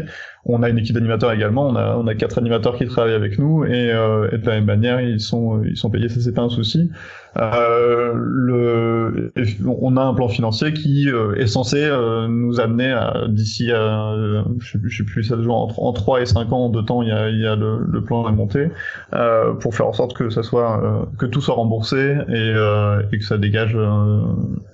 [0.48, 3.36] On a une équipe d'animateurs également, on a, on a quatre animateurs qui travaillent avec
[3.38, 6.32] nous et, euh, et de la même manière ils sont ils sont payés, ça c'est
[6.32, 6.88] pas un souci.
[7.36, 9.32] Euh, le,
[9.66, 14.12] on a un plan financier qui euh, est censé euh, nous amener à d'ici à
[14.12, 17.02] euh, je je sais plus ça joue en, en 3 et 5 ans de temps
[17.02, 18.70] il y a, il y a le, le plan à monter
[19.14, 23.02] euh, pour faire en sorte que ça soit euh, que tout soit remboursé et, euh,
[23.12, 24.20] et que ça dégage euh,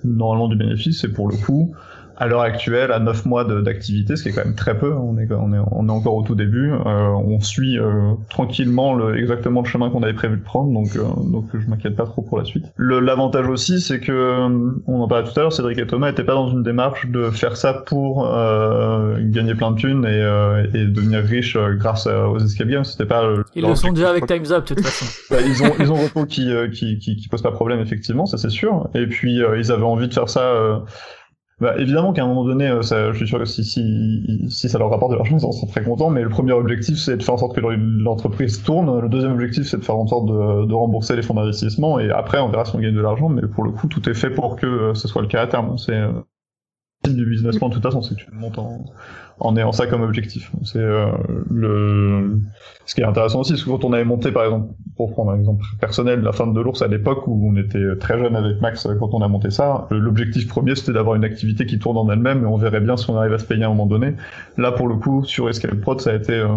[0.05, 1.75] normalement du bénéfice et pour le coup
[2.17, 5.17] à l'heure actuelle, à 9 mois d'activité, ce qui est quand même très peu, on
[5.17, 9.17] est, on est, on est encore au tout début, euh, on suit euh, tranquillement le,
[9.17, 12.21] exactement le chemin qu'on avait prévu de prendre, donc, euh, donc je m'inquiète pas trop
[12.21, 12.65] pour la suite.
[12.77, 16.23] L'avantage aussi, c'est que, euh, on en parlait tout à l'heure, Cédric et Thomas n'étaient
[16.23, 20.65] pas dans une démarche de faire ça pour euh, gagner plein de thunes et, euh,
[20.73, 23.23] et devenir riches euh, grâce à- aux escape games, c'était pas...
[23.55, 25.05] Ils le sont déjà avec Time's Up, de toute façon.
[25.31, 28.37] bah, ils ont ils ont Repo qui, qui qui qui pose pas problème effectivement ça
[28.37, 28.87] c'est sûr.
[28.93, 30.79] Et puis euh, ils avaient envie de faire ça euh,
[31.59, 34.69] bah, évidemment qu'à un moment donné euh, ça, je suis sûr que si si si
[34.69, 37.15] ça leur rapporte de l'argent ils en sont très contents mais le premier objectif c'est
[37.15, 38.99] de faire en sorte que l'entreprise tourne.
[38.99, 42.09] Le deuxième objectif c'est de faire en sorte de, de rembourser les fonds d'investissement et
[42.09, 44.31] après on verra si on gagne de l'argent mais pour le coup tout est fait
[44.31, 45.77] pour que euh, ce soit le cas à terme.
[45.77, 46.11] C'est euh,
[47.05, 48.85] du business plan de toute façon c'est que tu montes en
[49.43, 50.51] en ayant ça comme objectif.
[50.63, 51.11] C'est euh,
[51.51, 52.39] le
[52.85, 55.31] ce qui est intéressant aussi, c'est que quand on avait monté, par exemple, pour prendre
[55.31, 58.61] un exemple personnel, la fin de l'ours à l'époque où on était très jeune avec
[58.61, 61.79] Max euh, quand on a monté ça, euh, l'objectif premier c'était d'avoir une activité qui
[61.79, 63.69] tourne en elle-même et on verrait bien si on arrive à se payer à un
[63.69, 64.15] moment donné.
[64.57, 66.47] Là, pour le coup, sur Escape Prod, ça a été euh,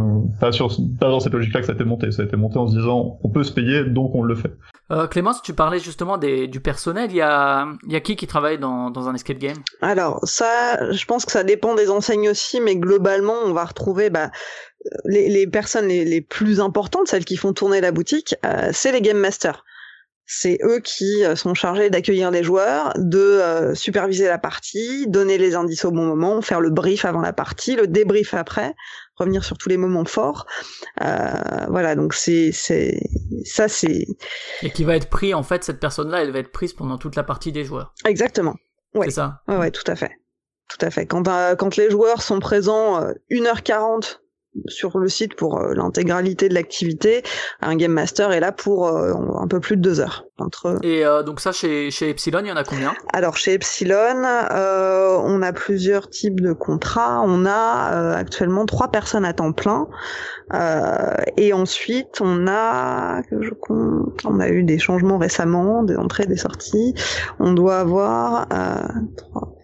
[0.41, 0.69] pas sur
[0.99, 2.11] pas dans cette logique-là que ça a été monté.
[2.11, 4.53] Ça a été monté en se disant on peut se payer, donc on le fait.
[4.93, 7.11] Euh, Clémence, tu parlais justement des, du personnel.
[7.11, 9.57] Il y a, il y a qui qui travaille dans, dans un escape game?
[9.81, 14.11] Alors ça, je pense que ça dépend des enseignes aussi, mais globalement, on va retrouver
[14.11, 14.31] bah,
[15.05, 18.93] les, les personnes les, les plus importantes, celles qui font tourner la boutique, euh, c'est
[18.93, 19.65] les game masters.
[20.29, 25.39] C'est eux qui euh, sont chargés d'accueillir les joueurs, de euh, superviser la partie, donner
[25.39, 28.75] les indices au bon moment, faire le brief avant la partie, le débrief après,
[29.15, 30.47] revenir sur tous les moments forts.
[31.01, 31.33] Euh,
[31.69, 32.99] voilà, donc c'est c'est
[33.45, 34.05] ça c'est
[34.63, 37.15] Et qui va être pris, en fait, cette personne-là, elle va être prise pendant toute
[37.15, 37.95] la partie des joueurs.
[38.05, 38.57] exactement.
[38.95, 39.07] Ouais.
[39.07, 39.43] C'est ça?
[39.47, 40.11] Ouais, ouais, tout à fait.
[40.69, 41.07] Tout à fait.
[41.07, 44.19] Quand, euh, quand les joueurs sont présents euh, 1h40
[44.69, 47.23] sur le site pour euh, l'intégralité de l'activité,
[47.61, 50.25] un Game Master est là pour euh, un peu plus de deux heures.
[50.39, 50.79] Entre...
[50.83, 52.95] Et euh, donc ça, chez, chez Epsilon, il y en a combien?
[53.13, 57.23] Alors chez Epsilon, euh, on a plusieurs types de contrats.
[57.25, 59.89] On a euh, actuellement trois personnes à temps plein.
[60.55, 65.97] Euh, et ensuite, on a, que je compte, on a eu des changements récemment, des
[65.97, 66.95] entrées, des sorties.
[67.41, 68.87] On doit avoir euh,
[69.17, 69.56] 3,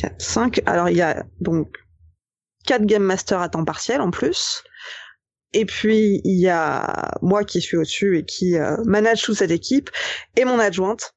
[0.00, 0.62] 4, 5.
[0.66, 1.76] Alors il y a donc
[2.66, 4.62] quatre Game Masters à temps partiel en plus.
[5.52, 9.50] Et puis il y a moi qui suis au-dessus et qui euh, manage toute cette
[9.50, 9.90] équipe
[10.36, 11.14] et mon adjointe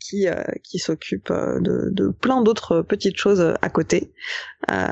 [0.00, 4.12] qui euh, qui s'occupe euh, de, de plein d'autres petites choses à côté.
[4.70, 4.86] Euh,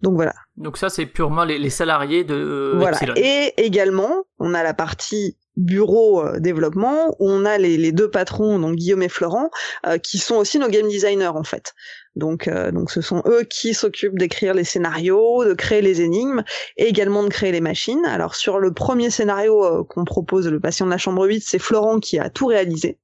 [0.00, 0.34] donc voilà.
[0.56, 2.96] Donc ça, c'est purement les, les salariés de voilà.
[2.96, 3.14] Epsilon.
[3.16, 8.10] Et également, on a la partie bureau euh, développement où on a les, les deux
[8.10, 9.50] patrons, donc Guillaume et Florent,
[9.86, 11.74] euh, qui sont aussi nos game designers en fait.
[12.16, 16.42] Donc, euh, donc ce sont eux qui s'occupent d'écrire les scénarios, de créer les énigmes
[16.76, 18.04] et également de créer les machines.
[18.04, 21.58] Alors sur le premier scénario euh, qu'on propose, le patient de la chambre 8, c'est
[21.58, 22.98] Florent qui a tout réalisé.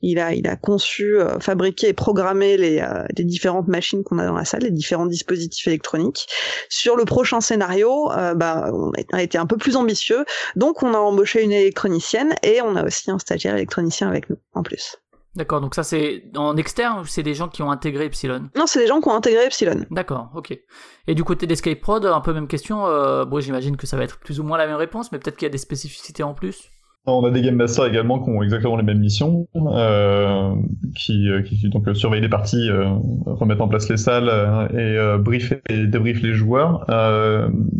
[0.00, 4.18] Il a, il a conçu, euh, fabriqué et programmé les, euh, les différentes machines qu'on
[4.18, 6.26] a dans la salle, les différents dispositifs électroniques.
[6.68, 10.24] Sur le prochain scénario, euh, bah, on a été un peu plus ambitieux,
[10.56, 14.38] donc on a embauché une électronicienne et on a aussi un stagiaire électronicien avec nous
[14.54, 14.96] en plus.
[15.38, 18.50] D'accord, donc ça c'est en externe ou c'est des gens qui ont intégré Epsilon?
[18.56, 19.86] Non, c'est des gens qui ont intégré Epsilon.
[19.88, 20.58] D'accord, ok.
[21.06, 22.88] Et du côté d'Escape Prod, un peu même question.
[22.88, 25.36] Euh, bon, j'imagine que ça va être plus ou moins la même réponse, mais peut-être
[25.36, 26.72] qu'il y a des spécificités en plus?
[27.06, 30.54] On a des game masters également qui ont exactement les mêmes missions, euh,
[30.94, 32.86] qui, euh, qui donc euh, surveillent les parties, euh,
[33.24, 36.84] remettent en place les salles euh, et euh, et débriefent les joueurs.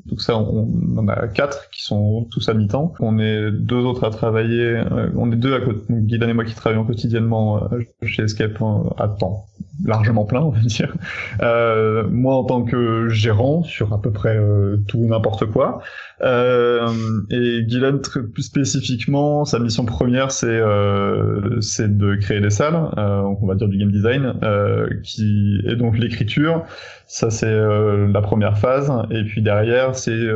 [0.06, 0.66] Donc ça, on,
[0.96, 2.94] on a quatre qui sont tous à mi-temps.
[3.00, 4.82] On est deux autres à travailler.
[5.14, 5.80] on est deux à côté.
[5.90, 7.68] Guidan et moi qui travaillons quotidiennement
[8.02, 8.62] chez Escape
[8.96, 9.46] à temps
[9.84, 10.94] largement plein, on va dire.
[11.40, 14.38] Moi en tant que gérant sur à peu près
[14.86, 15.80] tout et n'importe quoi.
[16.22, 16.88] Euh,
[17.30, 23.22] et Guylaine, plus spécifiquement, sa mission première, c'est euh, c'est de créer des salles, euh,
[23.40, 26.64] on va dire du game design, euh, qui et donc l'écriture.
[27.06, 30.26] Ça c'est euh, la première phase, et puis derrière c'est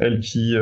[0.00, 0.56] elle qui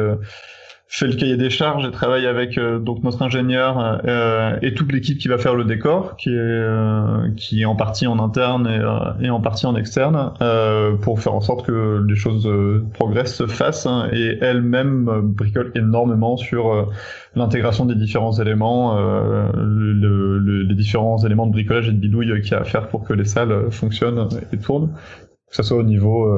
[0.86, 4.92] fait le cahier des charges et travaille avec euh, donc notre ingénieur euh, et toute
[4.92, 8.66] l'équipe qui va faire le décor, qui est euh, qui est en partie en interne
[8.68, 12.46] et, euh, et en partie en externe, euh, pour faire en sorte que les choses
[12.46, 16.88] euh, progressent, se fassent, hein, et elle-même bricole énormément sur
[17.34, 18.94] l'intégration des différents éléments,
[19.56, 22.86] le- le- les différents éléments de bricolage et de bidouille qu'il y a à faire
[22.88, 24.92] pour que les salles fonctionnent et tournent,
[25.50, 26.28] que ce soit au niveau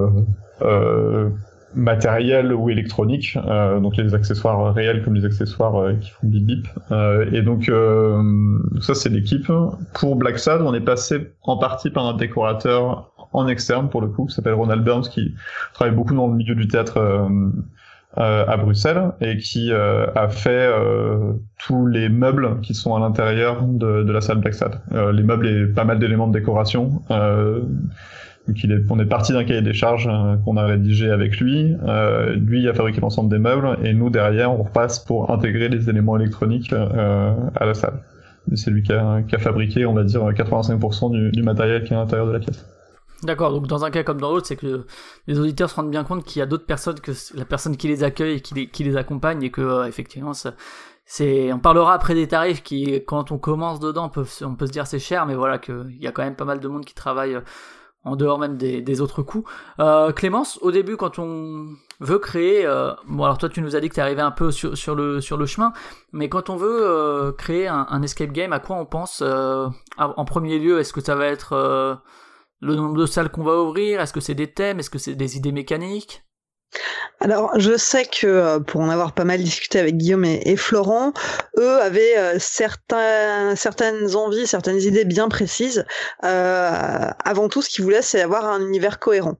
[1.77, 6.45] matériels ou électroniques, euh, donc les accessoires réels comme les accessoires euh, qui font bip
[6.45, 6.66] bip.
[6.91, 8.20] Euh, et donc euh,
[8.81, 9.53] ça c'est l'équipe.
[9.95, 14.09] Pour Black Sad, on est passé en partie par un décorateur en externe pour le
[14.09, 15.35] coup, qui s'appelle Ronald Burns, qui
[15.74, 20.72] travaille beaucoup dans le milieu du théâtre euh, à Bruxelles et qui a fait
[21.66, 24.81] tous les meubles qui sont à l'intérieur de, de la salle Black Sad.
[25.12, 27.03] Les meubles et pas mal d'éléments de décoration.
[27.11, 27.61] Euh,
[28.47, 31.39] donc il est, on est parti d'un cahier des charges euh, qu'on a rédigé avec
[31.41, 31.75] lui.
[31.87, 35.89] Euh, lui a fabriqué l'ensemble des meubles et nous derrière on repasse pour intégrer les
[35.91, 38.03] éléments électroniques euh, à la salle.
[38.55, 41.93] C'est lui qui a, qui a fabriqué, on va dire, 85% du, du matériel qui
[41.93, 42.65] est à l'intérieur de la pièce.
[43.23, 44.87] D'accord, donc dans un cas comme dans l'autre, c'est que
[45.27, 47.89] les auditeurs se rendent bien compte qu'il y a d'autres personnes que la personne qui
[47.89, 50.55] les accueille et qui les, qui les accompagne et que euh, effectivement ça-
[51.53, 54.73] on parlera après des tarifs qui quand on commence dedans on peut, on peut se
[54.73, 56.85] dire c'est cher mais voilà que il y a quand même pas mal de monde
[56.85, 57.41] qui travaille euh,
[58.07, 59.45] en dehors même des, autres coûts.
[59.81, 61.67] Euh, Clémence, au début quand on
[62.01, 64.51] veut créer euh, bon alors toi tu nous as dit que tu arrivé un peu
[64.51, 65.73] sur, le chemin
[66.13, 69.67] mais quand on veut euh, créer un, escape game à quoi on pense euh,
[69.99, 70.79] en premier lieu?
[70.79, 72.01] Est-ce que ça va être
[72.61, 74.01] le nombre de salles qu'on va ouvrir?
[74.01, 74.79] Est-ce que c'est des thèmes?
[74.79, 76.26] Est-ce que c'est des idées mécaniques?
[77.20, 81.12] Alors, je sais que euh, pour en avoir pas mal discuté avec Guillaume et, Florent,
[81.59, 85.85] eux avaient euh, certaines envies, certaines idées bien précises.
[86.24, 89.39] Euh, avant tout, ce qu'ils voulaient, c'est avoir un univers cohérent.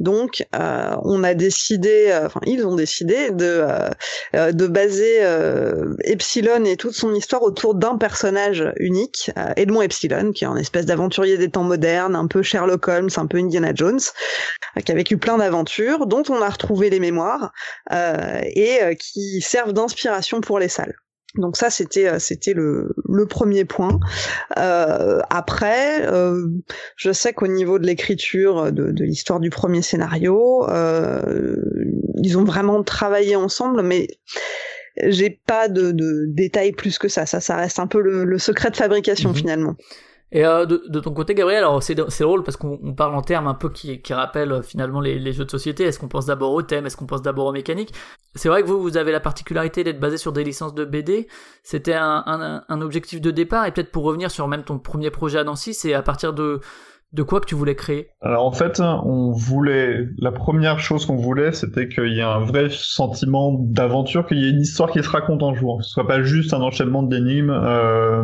[0.00, 3.64] Donc, euh, on a décidé, euh, enfin, ils ont décidé de,
[4.34, 5.20] euh, de baser
[6.04, 10.86] Epsilon et toute son histoire autour d'un personnage unique, Edmond Epsilon, qui est un espèce
[10.86, 14.00] d'aventurier des temps modernes, un peu Sherlock Holmes, un peu Indiana Jones,
[14.84, 17.52] qui a vécu plein d'aventures, dont on a retrouvé les mémoires
[17.90, 20.94] et qui servent d'inspiration pour les salles.
[21.36, 24.00] Donc ça c'était euh, c'était le, le premier point.
[24.58, 26.48] Euh, après, euh,
[26.96, 31.54] je sais qu'au niveau de l'écriture de, de l'histoire du premier scénario, euh,
[32.22, 34.08] ils ont vraiment travaillé ensemble, mais
[35.06, 37.26] j'ai pas de, de détails plus que ça.
[37.26, 39.36] Ça, ça reste un peu le, le secret de fabrication Mhm.
[39.36, 39.74] finalement.
[40.32, 43.16] Et euh, de, de ton côté, Gabriel, alors c'est c'est drôle parce qu'on on parle
[43.16, 45.84] en termes un peu qui, qui rappellent euh, finalement les, les jeux de société.
[45.84, 46.86] Est-ce qu'on pense d'abord au thème?
[46.86, 47.92] Est-ce qu'on pense d'abord aux mécaniques?
[48.36, 51.26] C'est vrai que vous, vous avez la particularité d'être basé sur des licences de BD.
[51.64, 53.66] C'était un, un, un objectif de départ.
[53.66, 56.60] Et peut-être pour revenir sur même ton premier projet à Nancy, c'est à partir de,
[57.12, 58.10] de quoi que tu voulais créer?
[58.20, 62.38] Alors en fait, on voulait la première chose qu'on voulait, c'était qu'il y ait un
[62.38, 65.90] vrai sentiment d'aventure, qu'il y ait une histoire qui se raconte en jouant, que ce
[65.90, 68.22] soit pas juste un enchaînement d'énigmes euh,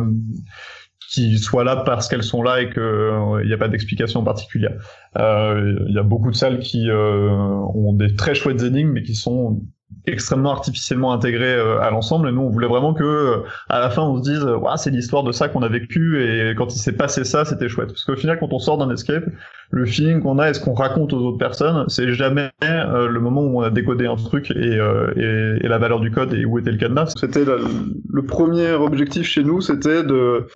[1.09, 4.73] qui soient là parce qu'elles sont là et qu'il n'y a pas d'explication particulière.
[5.17, 9.03] Euh, Il y a beaucoup de salles qui euh, ont des très chouettes énigmes, mais
[9.03, 9.61] qui sont
[10.05, 12.27] extrêmement artificiellement intégrées euh, à l'ensemble.
[12.27, 13.37] Et nous, on voulait vraiment que euh,
[13.69, 16.21] à la fin, on se dise, euh, Ouah, c'est l'histoire de ça qu'on a vécu
[16.23, 17.87] et quand il s'est passé ça, c'était chouette.
[17.89, 19.25] Parce qu'au final, quand on sort d'un escape,
[19.71, 23.19] le feeling qu'on a et ce qu'on raconte aux autres personnes, c'est jamais euh, le
[23.19, 26.33] moment où on a décodé un truc et, euh, et, et la valeur du code
[26.33, 27.13] et où était le cadenas.
[27.17, 30.47] C'était le premier objectif chez nous, c'était de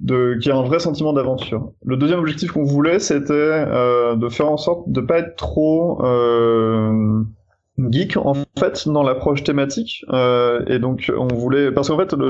[0.00, 1.72] de qu'il y ait un vrai sentiment d'aventure.
[1.84, 6.04] Le deuxième objectif qu'on voulait, c'était euh, de faire en sorte de pas être trop
[6.04, 7.22] euh,
[7.78, 12.28] geek en fait dans l'approche thématique euh, et donc on voulait parce qu'en fait le,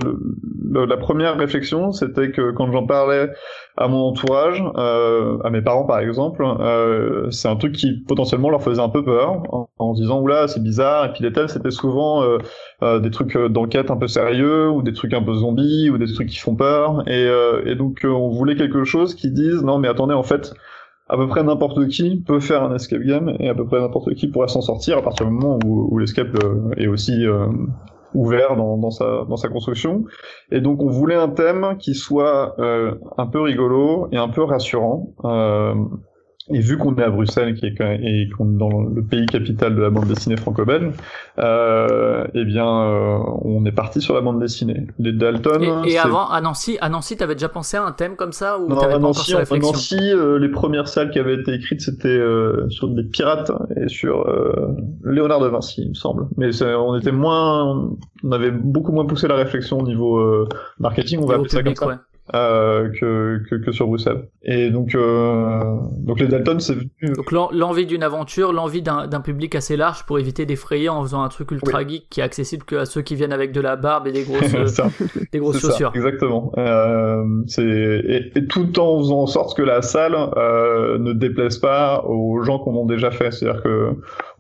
[0.71, 3.29] le- la première réflexion c'était que quand j'en parlais
[3.77, 8.51] à mon entourage euh, à mes parents par exemple euh, c'est un truc qui potentiellement
[8.51, 11.49] leur faisait un peu peur en, en disant oula c'est bizarre et puis les thèmes
[11.49, 12.39] c'était souvent euh,
[12.85, 15.99] euh, des trucs euh, d'enquête un peu sérieux ou des trucs un peu zombies ou
[15.99, 17.29] des trucs qui font peur et,
[17.67, 20.55] et donc on voulait quelque chose qui dise non mais attendez en fait
[21.13, 24.15] à peu près n'importe qui peut faire un escape game et à peu près n'importe
[24.15, 27.49] qui pourrait s'en sortir à partir du moment où, l'escape euh, est aussi euh,
[28.15, 30.05] ouvert dans, sa, construction.
[30.51, 34.43] Et donc on voulait un thème qui soit euh, un peu rigolo et un peu
[34.43, 35.13] rassurant.
[36.49, 39.03] Et vu qu'on est à Bruxelles, qui est quand même, et qu'on est dans le
[39.03, 40.93] pays capital de la bande dessinée franco-belge,
[41.39, 44.87] euh, eh bien, euh, on est parti sur la bande dessinée.
[44.99, 45.85] Les Dalton.
[45.85, 48.69] Et, avant, à Nancy, à Nancy, t'avais déjà pensé à un thème comme ça ou
[48.69, 51.37] non, t'avais à pas encore Nancy, cette à Nancy, euh, les premières salles qui avaient
[51.37, 54.75] été écrites, c'était euh, sur des pirates et sur euh,
[55.05, 56.27] Léonard de Vinci, il me semble.
[56.37, 57.89] Mais on était moins,
[58.25, 60.49] on avait beaucoup moins poussé la réflexion au niveau euh,
[60.81, 61.95] marketing, on va appeler ça comme ça, ouais.
[62.35, 64.29] Euh, que, que que sur Bruxelles.
[64.45, 65.61] Et donc euh,
[65.99, 66.89] donc les Dalton, c'est venu.
[67.17, 71.23] Donc l'en- l'envie d'une aventure, l'envie d'un public assez large pour éviter d'effrayer en faisant
[71.23, 73.77] un truc ultra geek qui est accessible que à ceux qui viennent avec de la
[73.77, 74.53] barbe et des grosses,
[75.33, 75.93] des grosses ça, chaussures.
[75.95, 76.53] exactement.
[76.59, 81.59] Euh, c'est et, et tout en faisant en sorte que la salle euh, ne déplaise
[81.59, 83.31] pas aux gens qu'on a déjà fait.
[83.33, 83.91] C'est-à-dire que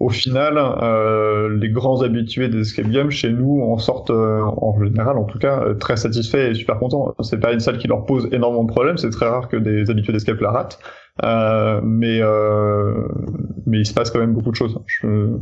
[0.00, 4.76] au final, euh, les grands habitués des escape games chez nous en sortent euh, en
[4.82, 7.14] général, en tout cas, très satisfaits et super contents.
[7.22, 8.96] C'est pas une salle qui leur pose énormément de problèmes.
[8.96, 10.78] C'est très rare que des habitués d'escape la ratent.
[11.24, 12.94] Euh, mais euh,
[13.66, 14.78] mais il se passe quand même beaucoup de choses.
[14.86, 15.36] Je...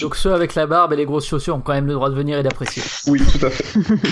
[0.00, 2.14] Donc ceux avec la barbe et les grosses chaussures ont quand même le droit de
[2.14, 2.82] venir et d'apprécier.
[3.10, 3.64] Oui, tout à fait.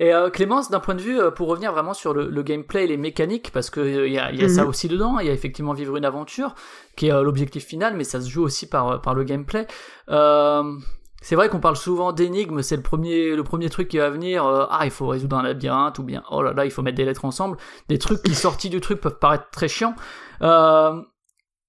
[0.00, 2.84] Et euh, Clémence, d'un point de vue, euh, pour revenir vraiment sur le, le gameplay
[2.84, 4.68] et les mécaniques, parce que euh, il y a, y a ça Mhm.
[4.68, 6.54] aussi dedans, il y a effectivement vivre une aventure,
[6.96, 9.66] qui est euh, l'objectif final, mais ça se joue aussi par, par le gameplay.
[11.22, 14.44] C'est vrai qu'on parle souvent d'énigmes, c'est le premier, le premier truc qui va venir,
[14.44, 16.96] euh, ah il faut résoudre un labyrinthe, ou bien oh là là il faut mettre
[16.96, 17.56] des lettres ensemble,
[17.88, 19.94] des trucs qui sortis du truc peuvent paraître très chiants.
[20.42, 21.00] Euh,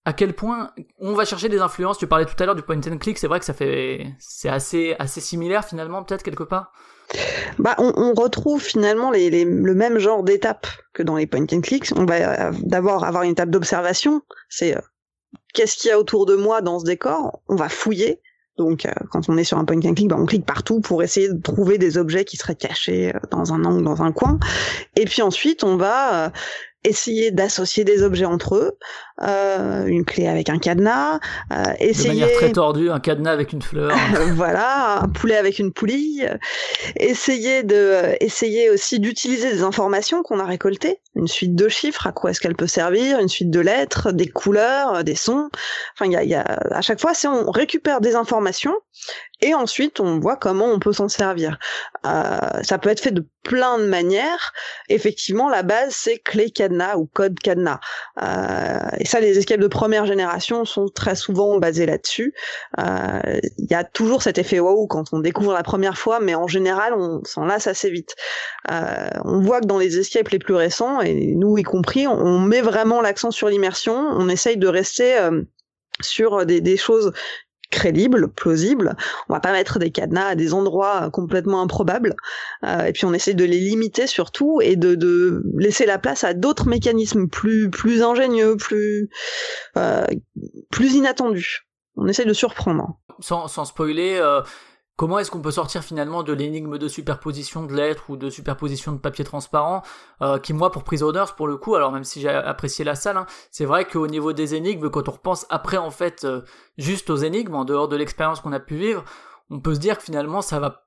[0.05, 2.75] à quel point on va chercher des influences, tu parlais tout à l'heure du point
[2.75, 6.73] and click, c'est vrai que ça fait, c'est assez, assez similaire finalement peut-être quelque part?
[7.59, 11.45] Bah, on, on retrouve finalement les, les- le même genre d'étapes que dans les point
[11.51, 11.93] and clicks.
[11.95, 14.23] On va euh, d'abord avoir une étape d'observation.
[14.49, 14.81] C'est euh,
[15.53, 17.41] qu'est-ce qu'il y a autour de moi dans ce décor?
[17.47, 18.19] On va fouiller.
[18.57, 21.01] Donc, euh, quand on est sur un point and click, bah, on clique partout pour
[21.01, 24.39] essayer de trouver des objets qui seraient cachés euh, dans un angle, dans un coin.
[24.95, 26.29] Et puis ensuite, on va euh,
[26.83, 28.77] essayer d'associer des objets entre eux.
[29.21, 31.19] Euh, une clé avec un cadenas.
[31.51, 33.95] euh, De essayer manière très tordue, un cadenas avec une fleur.
[34.35, 36.21] voilà, un poulet avec une poulie.
[36.23, 36.35] euh,
[36.97, 42.07] Essayer de, euh, essayer aussi d'utiliser des informations qu'on a récoltées, une suite de chiffres,
[42.07, 45.49] à quoi est-ce qu'elle peut servir, une suite de lettres, des couleurs, euh, des sons.
[45.93, 48.73] Enfin, il y a, il y a, à chaque fois, c'est on récupère des informations
[49.43, 51.59] et ensuite on voit comment on peut s'en servir.
[52.05, 54.53] Euh, ça peut être fait de plein de manières.
[54.87, 57.81] Effectivement, la base c'est clé cadenas ou code cadenas.
[58.21, 62.33] Euh, et ça, les escapes de première génération sont très souvent basés là-dessus.
[62.79, 66.35] Euh, il y a toujours cet effet waouh quand on découvre la première fois, mais
[66.35, 68.15] en général, on s'en lasse assez vite.
[68.71, 72.17] Euh, on voit que dans les escapes les plus récents, et nous y compris, on,
[72.17, 73.93] on met vraiment l'accent sur l'immersion.
[73.93, 75.41] On essaye de rester euh,
[75.99, 77.11] sur des, des choses
[77.73, 78.95] crédibles, plausibles.
[79.27, 82.15] On va pas mettre des cadenas à des endroits complètement improbables.
[82.63, 86.33] Euh, et puis on essaie de les limiter surtout et de, laisser la place à
[86.33, 89.09] d'autres mécanismes plus ingénieux, plus
[89.77, 90.05] euh,
[90.71, 91.67] plus inattendus.
[91.95, 92.99] On essaie de surprendre.
[93.19, 94.41] sans, sans spoiler, euh,
[94.95, 98.91] comment est-ce qu'on peut sortir finalement de l'énigme de superposition de lettres ou de superposition
[98.91, 99.81] de papier transparent
[100.21, 103.17] euh, qui moi pour Prisoners pour le coup alors même si j'ai apprécié la salle
[103.17, 106.41] hein, c'est vrai qu'au niveau des énigmes quand on repense après en fait euh,
[106.77, 109.03] juste aux énigmes en dehors de l'expérience qu'on a pu vivre
[109.49, 110.85] on peut se dire que finalement ça va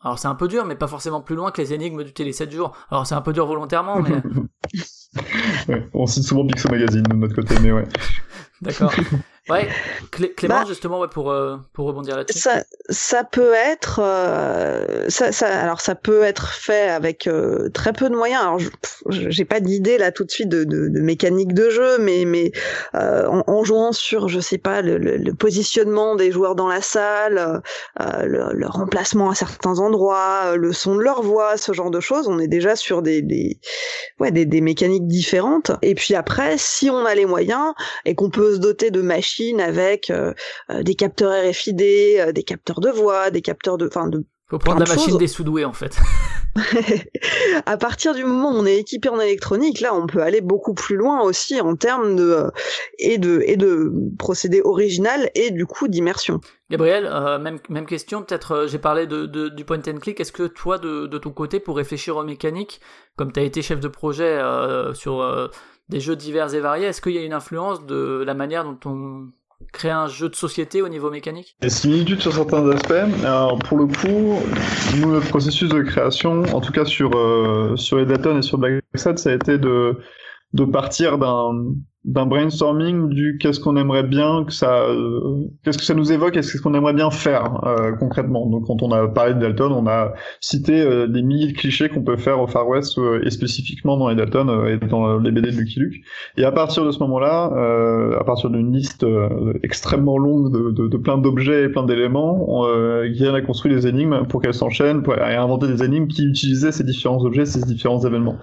[0.00, 2.32] alors c'est un peu dur mais pas forcément plus loin que les énigmes du télé
[2.32, 4.22] 7 jours alors c'est un peu dur volontairement mais
[5.68, 7.86] Ouais, on cite souvent Pixel Magazine de notre côté, mais ouais.
[8.60, 8.92] d'accord
[9.50, 9.68] ouais
[10.10, 15.06] Clé- Clément Bah, justement ouais, pour euh, pour rebondir là-dessus Ça, ça peut être, euh,
[15.08, 18.42] ça, ça, alors ça peut être fait avec euh, très peu de moyens.
[18.42, 18.58] Alors,
[19.10, 22.52] j'ai pas d'idée là tout de suite de, de, de mécanique de jeu, mais mais
[22.94, 26.68] euh, en, en jouant sur, je sais pas, le, le, le positionnement des joueurs dans
[26.68, 27.62] la salle,
[28.00, 32.00] euh, le, le remplacement à certains endroits, le son de leur voix, ce genre de
[32.00, 33.58] choses, on est déjà sur des des
[34.20, 35.72] ouais des, des mécaniques différentes.
[35.82, 37.72] Et puis après, si on a les moyens
[38.06, 40.32] et qu'on peut se doter de machines avec euh,
[40.70, 44.58] euh, des capteurs RFID, euh, des capteurs de voix, des capteurs de, enfin, de faut
[44.58, 45.18] prendre la machine choses.
[45.18, 45.96] des soudoués en fait
[47.66, 50.72] à partir du moment où on est équipé en électronique, là, on peut aller beaucoup
[50.74, 52.44] plus loin aussi en termes de
[52.98, 56.40] et de et de procédés original et du coup d'immersion.
[56.70, 60.20] Gabriel, euh, même, même question, peut-être euh, j'ai parlé de, de- du point and click,
[60.20, 62.80] est-ce que toi, de, de ton côté, pour réfléchir aux mécaniques,
[63.16, 65.20] comme tu as été chef de projet euh, sur
[65.88, 68.78] des jeux divers et variés, est-ce qu'il y a une influence de la manière dont
[68.86, 69.28] on
[69.72, 71.56] crée un jeu de société au niveau mécanique?
[71.60, 73.24] Des similitudes sur certains aspects.
[73.24, 74.40] Alors, pour le coup,
[74.96, 78.82] nous, notre processus de création, en tout cas sur, euh, sur Edaton et sur Black
[78.94, 79.98] Sad, ça a été de,
[80.52, 81.74] de partir d'un,
[82.04, 86.36] d'un brainstorming du qu'est-ce qu'on aimerait bien que ça, euh, qu'est-ce que ça nous évoque
[86.36, 88.46] et qu'est-ce qu'on aimerait bien faire euh, concrètement.
[88.46, 91.88] Donc, quand on a parlé de Dalton, on a cité euh, des milliers de clichés
[91.88, 95.30] qu'on peut faire au Far West euh, et spécifiquement dans Edaton euh, et dans les
[95.30, 95.94] BD de Lucky Luke.
[96.36, 100.72] Et à partir de ce moment-là, euh, à partir d'une liste euh, extrêmement longue de,
[100.72, 104.52] de, de plein d'objets et plein d'éléments, euh, Guillaume a construit des énigmes pour qu'elles
[104.52, 108.36] s'enchaînent, pour, et a inventé des énigmes qui utilisaient ces différents objets, ces différents événements.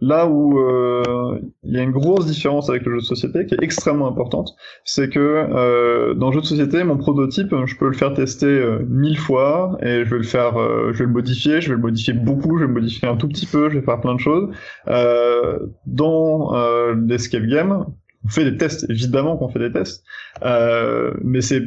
[0.00, 3.54] Là où euh, il y a une grosse différence avec le jeu de société qui
[3.54, 7.88] est extrêmement importante, c'est que euh, dans le jeu de société, mon prototype, je peux
[7.88, 10.54] le faire tester euh, mille fois et je vais le faire,
[10.92, 13.26] je vais le modifier, je vais le modifier beaucoup, je vais le modifier un tout
[13.26, 14.50] petit peu, je vais faire plein de choses.
[15.86, 17.86] Dans l'escape game,
[18.24, 20.04] on fait des tests, évidemment qu'on fait des tests,
[21.24, 21.64] mais c'est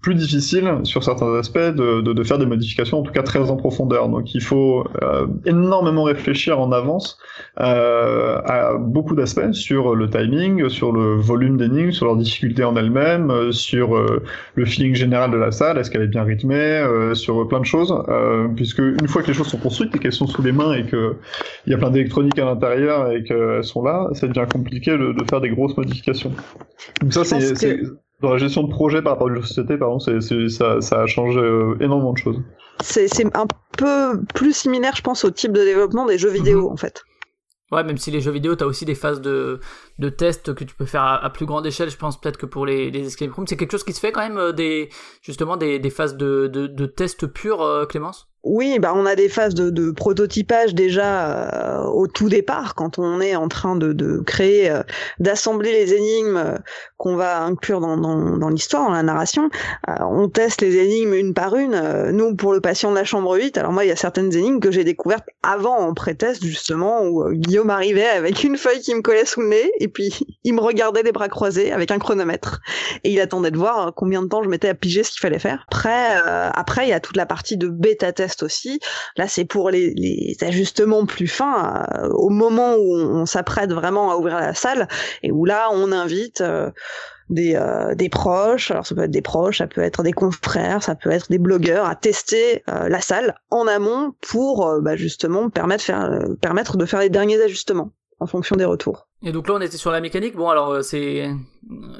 [0.00, 3.50] plus difficile sur certains aspects de, de, de, faire des modifications, en tout cas très
[3.50, 4.08] en profondeur.
[4.08, 7.18] Donc il faut euh, énormément réfléchir en avance
[7.60, 12.76] euh, à beaucoup d'aspects sur le timing, sur le volume d'énigmes, sur leur difficulté en
[12.76, 14.22] elles-mêmes, euh, sur euh,
[14.54, 17.66] le feeling général de la salle, est-ce qu'elle est bien rythmée, euh, sur plein de
[17.66, 17.94] choses,
[18.56, 20.84] puisque une fois que les choses sont construites et qu'elles sont sous les mains et
[20.84, 21.16] que
[21.66, 25.12] il y a plein d'électronique à l'intérieur et qu'elles sont là, ça devient compliqué de,
[25.12, 26.32] de faire des grosses modifications.
[27.00, 29.92] Donc ça c'est que dans la gestion de projet par rapport à la société, par
[29.92, 32.40] exemple, c'est, ça, ça, a changé euh, énormément de choses.
[32.82, 33.46] C'est, un
[33.78, 36.72] peu plus similaire, je pense, au type de développement des jeux vidéo, Mhm.
[36.72, 37.04] en fait.
[37.72, 39.58] Ouais, même si les jeux vidéo, t'as aussi des phases de,
[39.98, 42.66] de tests que tu peux faire à, plus grande échelle, je pense peut-être que pour
[42.66, 44.88] les, les escape rooms, c'est quelque chose qui se fait quand même, euh, des,
[45.22, 48.28] justement, des, des phases de, de, de tests purs, euh, Clémence?
[48.44, 52.98] Oui, bah on a des phases de, de prototypage déjà euh, au tout départ, quand
[52.98, 54.82] on est en train de, de créer, euh,
[55.18, 56.54] d'assembler les énigmes euh,
[56.98, 59.48] qu'on va inclure dans, dans, dans l'histoire, dans la narration.
[59.86, 62.10] On teste les énigmes une par une.
[62.10, 64.60] Nous, pour le patient de la chambre 8, alors moi, il y a certaines énigmes
[64.60, 69.00] que j'ai découvertes avant en pré-test, justement, où Guillaume arrivait avec une feuille qui me
[69.00, 70.10] collait sous le nez, et puis
[70.44, 72.60] il me regardait les bras croisés avec un chronomètre.
[73.04, 75.20] Et il attendait de voir euh, combien de temps je mettais à piger ce qu'il
[75.20, 75.64] fallait faire.
[75.68, 78.80] Après, euh, après, il y a toute la partie de bêta-test aussi.
[79.16, 83.72] Là, c'est pour les, les ajustements plus fins, euh, au moment où on, on s'apprête
[83.72, 84.88] vraiment à ouvrir la salle,
[85.22, 86.70] et où là, on invite euh,
[87.30, 90.82] des, euh, des proches, alors ça peut être des proches, ça peut être des confrères,
[90.82, 94.96] ça peut être des blogueurs, à tester euh, la salle en amont pour euh, bah,
[94.96, 97.90] justement permettre, faire, euh, permettre de faire les derniers ajustements
[98.20, 99.06] en fonction des retours.
[99.22, 100.36] Et donc là, on était sur la mécanique.
[100.36, 101.30] Bon, alors, euh, c'est.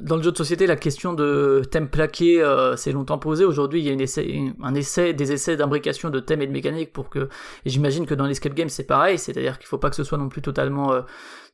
[0.03, 3.45] Dans le jeu de société, la question de thème plaqué euh, s'est longtemps posée.
[3.45, 6.53] Aujourd'hui, il y a une essai, un essai, des essais d'imbrication de thèmes et de
[6.53, 7.31] mécanique pour que.
[7.65, 9.19] Et j'imagine que dans l'escape game, c'est pareil.
[9.19, 11.03] C'est-à-dire qu'il faut pas que ce soit non plus totalement, euh,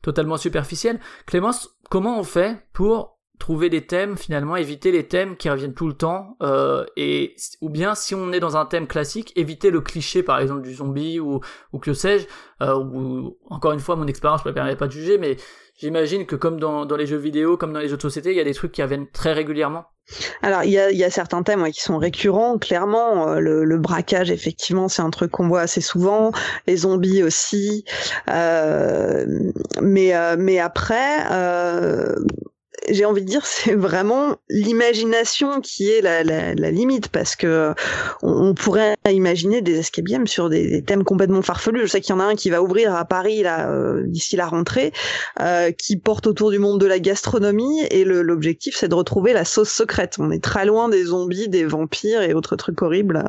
[0.01, 0.99] totalement superficiel.
[1.25, 5.87] Clémence, comment on fait pour trouver des thèmes finalement éviter les thèmes qui reviennent tout
[5.87, 9.81] le temps euh, et ou bien si on est dans un thème classique éviter le
[9.81, 11.41] cliché par exemple du zombie ou
[11.73, 12.27] ou que sais-je
[12.61, 15.37] euh, ou encore une fois mon expérience ne me permet pas de juger mais
[15.75, 18.37] j'imagine que comme dans, dans les jeux vidéo comme dans les jeux de société il
[18.37, 19.85] y a des trucs qui reviennent très régulièrement
[20.43, 23.29] Alors, il y a, y a certains thèmes qui sont récurrents, clairement.
[23.29, 26.31] Euh, le, braquage, effectivement, c'est un truc qu'on voit assez souvent.
[26.67, 27.85] Les zombies aussi.
[28.27, 31.23] Mais, mais après,
[32.89, 37.73] j'ai envie de dire, c'est vraiment l'imagination qui est la, la, la, limite, parce que
[38.21, 41.81] on, on, pourrait imaginer des escape sur des, thèmes complètement farfelus.
[41.81, 44.35] Je sais qu'il y en a un qui va ouvrir à Paris là euh, d'ici
[44.35, 44.91] la rentrée,
[45.39, 49.45] euh, qui porte autour du monde de la gastronomie, et l'objectif c'est de retrouver la
[49.45, 50.15] sauce secrète.
[50.19, 53.23] On est très loin des zombies, des vampires et autres trucs horribles.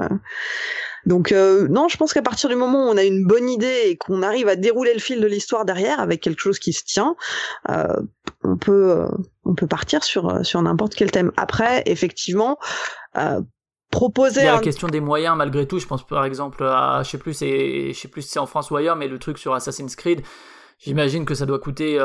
[1.07, 3.83] Donc euh, non, je pense qu'à partir du moment où on a une bonne idée
[3.87, 6.85] et qu'on arrive à dérouler le fil de l'histoire derrière avec quelque chose qui se
[6.85, 7.17] tient,
[7.71, 7.87] euh,
[8.45, 9.09] on peut euh,
[9.45, 11.33] on peut partir sur sur n'importe quel thème.
[11.37, 12.59] Après, effectivement.
[13.91, 14.57] Proposer Il y a un...
[14.57, 15.79] la question des moyens malgré tout.
[15.79, 18.47] Je pense par exemple à, je sais plus, c'est, je sais plus si c'est en
[18.47, 20.23] France ou ailleurs, mais le truc sur Assassin's Creed,
[20.79, 21.99] j'imagine que ça doit coûter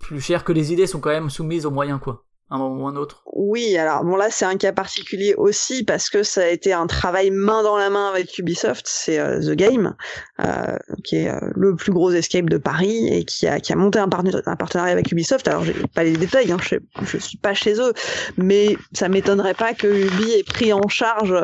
[0.00, 2.86] plus cher que les idées sont quand même soumises aux moyens quoi un moment ou
[2.86, 3.22] un autre.
[3.32, 6.86] Oui, alors bon là c'est un cas particulier aussi parce que ça a été un
[6.86, 9.94] travail main dans la main avec Ubisoft, c'est euh, The Game
[10.40, 13.76] euh, qui est euh, le plus gros escape de Paris et qui a qui a
[13.76, 15.46] monté un, partenariat, avec Ubisoft.
[15.46, 17.92] Alors j'ai pas les détails, hein, je je suis pas chez eux,
[18.38, 21.34] mais ça m'étonnerait pas que Ubi ait pris en charge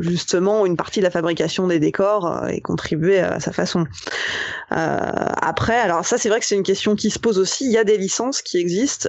[0.00, 3.86] justement une partie de la fabrication des décors et contribué à sa façon.
[4.70, 7.64] Après, alors ça c'est vrai que c'est une question qui se pose aussi.
[7.66, 9.08] Il y a des licences qui existent.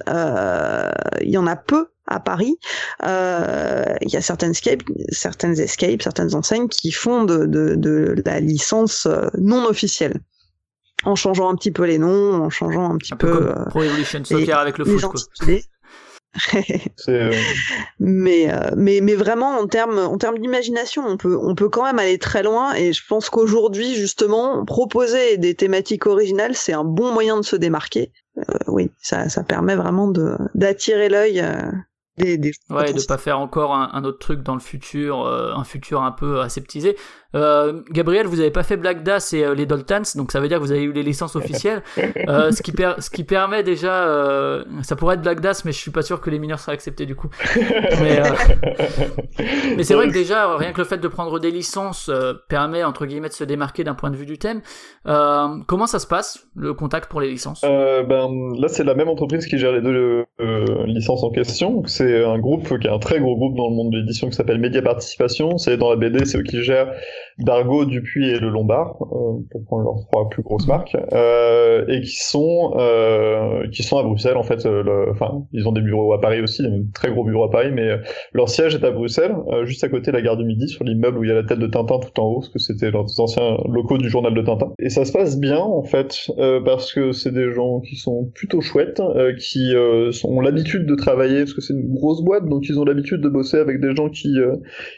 [1.35, 2.57] Y en a peu à Paris.
[3.03, 8.15] Euh, il y a certaines escapes, certaines escapes, certaines enseignes qui font de, de, de
[8.25, 9.07] la licence
[9.37, 10.19] non officielle.
[11.03, 13.31] En changeant un petit peu les noms, en changeant un petit un peu.
[13.31, 15.01] peu comme Pro Evolution Soccer avec le foot.
[15.01, 15.21] Quoi.
[17.07, 17.31] euh...
[17.99, 21.83] mais, euh, mais mais vraiment en termes en termes d'imagination on peut on peut quand
[21.83, 26.83] même aller très loin et je pense qu'aujourd'hui justement proposer des thématiques originales c'est un
[26.83, 28.11] bon moyen de se démarquer.
[28.37, 31.71] Euh, oui ça ça permet vraiment de d'attirer l'œil euh,
[32.17, 35.53] des, des ouais de pas faire encore un, un, autre truc dans le futur euh,
[35.53, 36.97] un futur un peu aseptisé
[37.35, 40.47] euh, Gabriel, vous avez pas fait Black Das et euh, les Doltans, donc ça veut
[40.47, 41.83] dire que vous avez eu les licences officielles,
[42.29, 45.71] euh, ce qui per ce qui permet déjà, euh, ça pourrait être Black Das, mais
[45.71, 47.29] je suis pas sûr que les mineurs seraient acceptés du coup.
[48.01, 48.23] mais, euh,
[49.77, 52.83] mais c'est vrai que déjà rien que le fait de prendre des licences euh, permet
[52.83, 54.61] entre guillemets de se démarquer d'un point de vue du thème.
[55.07, 57.61] Euh, comment ça se passe le contact pour les licences?
[57.61, 60.25] Ben là c'est la même entreprise qui gère les deux
[60.85, 61.83] licences en question.
[61.85, 64.35] C'est un groupe qui est un très gros groupe dans le monde de l'édition qui
[64.35, 65.57] s'appelle Média Participation.
[65.57, 66.91] C'est dans la BD, c'est eux qui gèrent
[67.39, 72.01] Dargo, Dupuis et Le Lombard, euh, pour prendre leurs trois plus grosses marques, euh, et
[72.01, 74.65] qui sont euh, qui sont à Bruxelles en fait.
[74.65, 77.69] euh, Enfin, ils ont des bureaux à Paris aussi, des très gros bureaux à Paris,
[77.73, 77.97] mais euh,
[78.33, 80.83] leur siège est à Bruxelles, euh, juste à côté de la gare du Midi, sur
[80.83, 82.91] l'immeuble où il y a la tête de Tintin tout en haut, parce que c'était
[82.91, 84.73] leurs anciens locaux du journal de Tintin.
[84.79, 86.27] Et ça se passe bien en fait,
[86.65, 89.01] parce que c'est des gens qui sont plutôt chouettes,
[89.39, 89.73] qui
[90.23, 93.29] ont l'habitude de travailler, parce que c'est une grosse boîte, donc ils ont l'habitude de
[93.29, 94.35] bosser avec des gens qui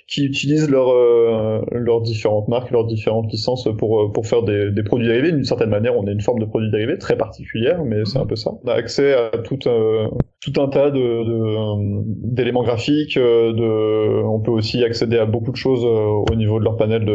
[0.08, 4.72] qui utilisent leurs euh, leurs différentes marques, leurs différentes licences pour euh, pour faire des,
[4.78, 5.32] des produits dérivés.
[5.32, 8.26] D'une certaine manière, on est une forme de produit dérivé très particulière, mais c'est un
[8.32, 8.52] peu ça.
[8.64, 10.08] On a accès à tout euh,
[10.46, 11.00] tout un tas de
[11.30, 12.04] de-
[12.38, 13.18] d'éléments graphiques.
[13.18, 16.76] euh, De, on peut aussi accéder à beaucoup de choses euh, au niveau de leur
[16.78, 17.14] panel de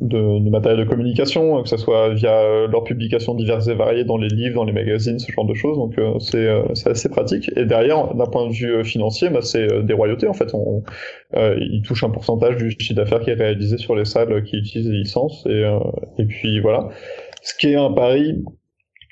[0.00, 4.04] de, de matériel de communication, que ce soit via euh, leurs publications diverses et variées
[4.04, 5.76] dans les livres, dans les magazines, ce genre de choses.
[5.76, 7.50] Donc euh, c'est euh, assez pratique.
[7.56, 10.54] Et derrière, d'un point de vue euh, financier, bah, c'est euh, des royautés en fait.
[10.54, 10.82] On,
[11.36, 14.56] euh, ils touchent un pourcentage du chiffre d'affaires qui est réalisé sur les salles qui
[14.56, 15.44] utilisent les licences.
[15.46, 15.78] Et, euh,
[16.18, 16.88] et puis voilà.
[17.42, 18.44] Ce qui est un pari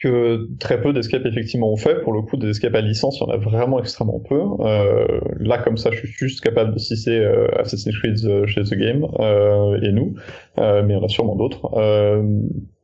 [0.02, 2.02] que très peu d'escapes effectivement ont fait.
[2.02, 4.40] Pour le coup, des escapes à licence, il y en a vraiment extrêmement peu.
[4.60, 5.06] Euh,
[5.40, 8.74] là, comme ça, je suis juste capable de citer euh, Assassin's Creed euh, chez The
[8.74, 10.14] Game euh, et nous,
[10.58, 11.70] euh, mais il y en a sûrement d'autres.
[11.76, 12.22] Euh,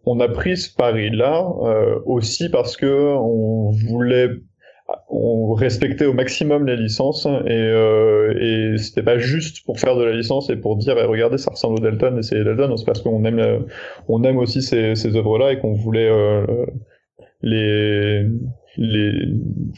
[0.05, 1.47] on a pris ce pari-là
[2.07, 4.31] aussi parce que on voulait
[5.09, 8.35] on respectait au maximum les licences et, euh,
[8.75, 11.51] et c'était pas juste pour faire de la licence et pour dire eh, regardez ça
[11.51, 13.59] ressemble au Delton et c'est Delton c'est parce qu'on aime la-
[14.09, 16.45] on aime aussi ces, ces œuvres là et qu'on voulait euh,
[17.43, 18.27] les
[18.77, 19.13] les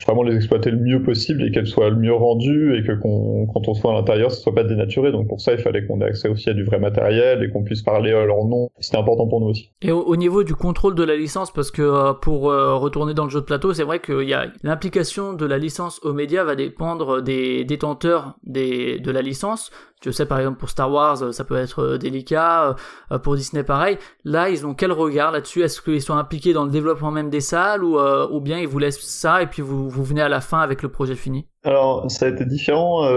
[0.06, 3.68] vraiment les exploiter le mieux possible et qu'elles soient le mieux rendues et que quand
[3.68, 5.12] on soit à l'intérieur ce soit pas dénaturé.
[5.12, 7.64] Donc pour ça il fallait qu'on ait accès aussi à du vrai matériel et qu'on
[7.64, 8.70] puisse parler à leur nom.
[8.78, 9.72] C'était important pour nous aussi.
[9.82, 13.14] Et au, au niveau du contrôle de la licence, parce que euh, pour euh, retourner
[13.14, 14.24] dans le jeu de plateau, c'est vrai que
[14.62, 19.70] l'implication de la licence aux médias va dépendre des détenteurs de la licence.
[20.04, 22.76] Je sais par exemple pour Star Wars, euh, ça peut être euh, délicat.
[23.10, 23.96] euh, pour Disney, pareil.
[24.24, 25.62] Là, ils ont quel regard là-dessus?
[25.62, 28.78] Est-ce qu'ils sont impliqués dans le développement même des salles ou, ou bien ils vous
[28.78, 31.46] laissent ça et puis vous, vous venez à la fin avec le projet fini?
[31.64, 33.08] Alors, ça a été différent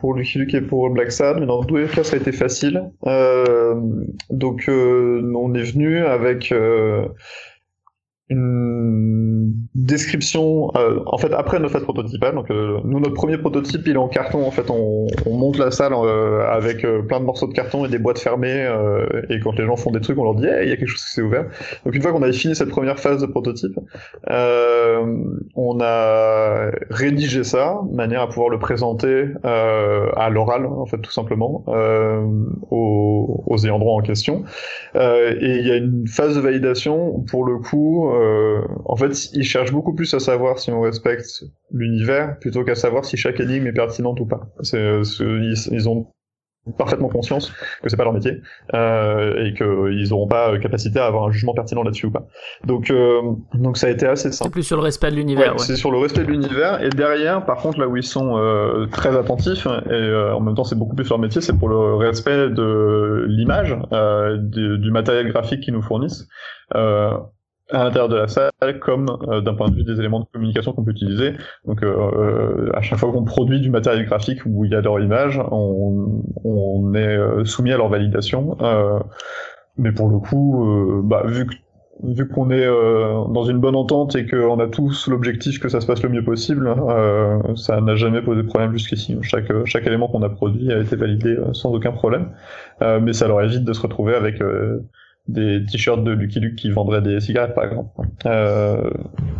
[0.00, 2.32] pour Lucky Luke et pour Black Sad, mais dans tous les cas, ça a été
[2.32, 2.90] facile.
[4.30, 6.52] Donc, on est venu avec
[8.28, 8.59] une
[9.74, 10.70] description.
[10.76, 13.96] euh, en fait, après notre phase prototypale, donc euh, nous, notre premier prototype, il est
[13.96, 14.44] en carton.
[14.46, 17.84] En fait, on, on monte la salle euh, avec euh, plein de morceaux de carton
[17.84, 18.66] et des boîtes fermées.
[18.66, 20.88] euh, et quand les gens font des trucs, on leur dit, il y a quelque
[20.88, 21.46] chose qui s'est ouvert.
[21.84, 23.78] Donc, une fois qu'on avait fini cette première phase de prototype,
[24.28, 25.16] euh,
[25.54, 31.12] on a rédigé ça de manière à pouvoir le présenter à l'oral, en fait, tout
[31.12, 31.64] simplement,
[32.70, 34.42] aux, aux ayants droit en question.
[34.94, 38.10] Et il y a une phase de validation, pour le coup,
[38.84, 43.04] en fait, ils cherchent beaucoup plus à savoir si on respecte l'univers plutôt qu'à savoir
[43.04, 44.40] si chaque énigme est pertinente ou pas.
[44.62, 46.06] C'est, c'est- ils, ils ont
[46.76, 47.50] parfaitement conscience
[47.82, 48.42] que c'est pas leur métier
[48.74, 52.26] euh, et qu'ils n'auront pas euh, capacité à avoir un jugement pertinent là-dessus ou pas.
[52.64, 53.22] Donc, euh,
[53.54, 54.48] donc ça a été assez simple.
[54.48, 55.46] C'est plus sur le respect de l'univers.
[55.54, 55.66] Ouais, ouais.
[55.66, 56.82] C'est sur le respect de l'univers.
[56.84, 60.54] Et derrière, par contre, là où ils sont euh, très attentifs, et euh, en même
[60.54, 64.90] temps c'est beaucoup plus leur métier, c'est pour le respect de l'image, euh, du, du
[64.90, 66.28] matériel graphique qu'ils nous fournissent.
[66.74, 67.12] Euh,
[67.72, 70.72] à l'intérieur de la salle, comme euh, d'un point de vue des éléments de communication
[70.72, 71.34] qu'on peut utiliser.
[71.66, 74.80] Donc, euh, euh, à chaque fois qu'on produit du matériel graphique où il y a
[74.80, 78.56] leur image, on, on est euh, soumis à leur validation.
[78.60, 78.98] Euh,
[79.76, 81.54] mais pour le coup, bah, vu que
[82.02, 85.82] vu qu'on est euh, dans une bonne entente et qu'on a tous l'objectif que ça
[85.82, 89.18] se passe le mieux possible, euh, ça n'a jamais posé de problème jusqu'ici.
[89.20, 92.30] Chaque, chaque élément qu'on a produit a été validé sans aucun problème,
[92.82, 94.40] Euh, mais ça leur évite de se retrouver avec
[95.28, 97.88] des t-shirts de Lucky Luke qui vendraient des cigarettes par exemple.
[98.26, 98.90] Euh,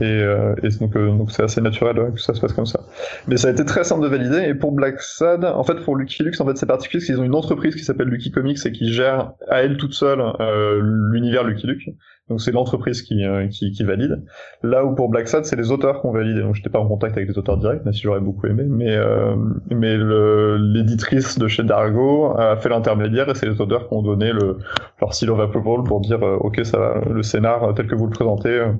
[0.01, 2.67] et, euh, et donc euh, donc c'est assez naturel ouais, que ça se passe comme
[2.67, 2.81] ça.
[3.27, 4.49] Mais ça a été très simple de valider.
[4.49, 7.21] Et pour Black Sad, en fait pour Lucky Luke, en fait c'est particulier parce qu'ils
[7.21, 10.81] ont une entreprise qui s'appelle Lucky Comics et qui gère à elle toute seule euh,
[11.13, 11.91] l'univers Lucky Luke.
[12.31, 14.23] Donc c'est l'entreprise qui, euh, qui, qui valide.
[14.63, 16.41] Là où pour Black Sad, c'est les auteurs qui ont validé.
[16.41, 18.65] Donc j'étais pas en contact avec les auteurs directs, même si j'aurais beaucoup aimé.
[18.69, 19.35] Mais, euh,
[19.71, 24.33] mais l'éditrice de chez Dargo a fait l'intermédiaire et c'est les auteurs qui ont donné
[24.33, 24.59] le,
[25.01, 28.07] leur seal of approval pour dire euh, ok ça va, le scénar tel que vous
[28.07, 28.73] le présentez euh,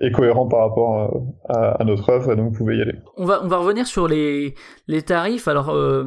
[0.00, 2.96] est cohérent par rapport euh, à, à notre œuvre et donc vous pouvez y aller.
[3.16, 4.54] On va, on va revenir sur les,
[4.88, 5.46] les tarifs.
[5.46, 6.04] Alors, euh,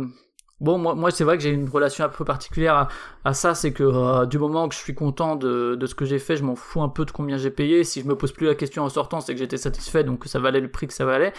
[0.64, 2.88] bon, moi, c'est vrai que j'ai une relation un peu particulière
[3.24, 3.54] à, ça.
[3.54, 6.44] C'est que euh, du moment que je suis content de, ce que j'ai fait, je
[6.44, 7.84] m'en fous un peu de combien j'ai payé.
[7.84, 10.30] Si je me pose plus la question en sortant, c'est que j'étais satisfait, donc que
[10.30, 11.34] ça valait le prix que ça valait.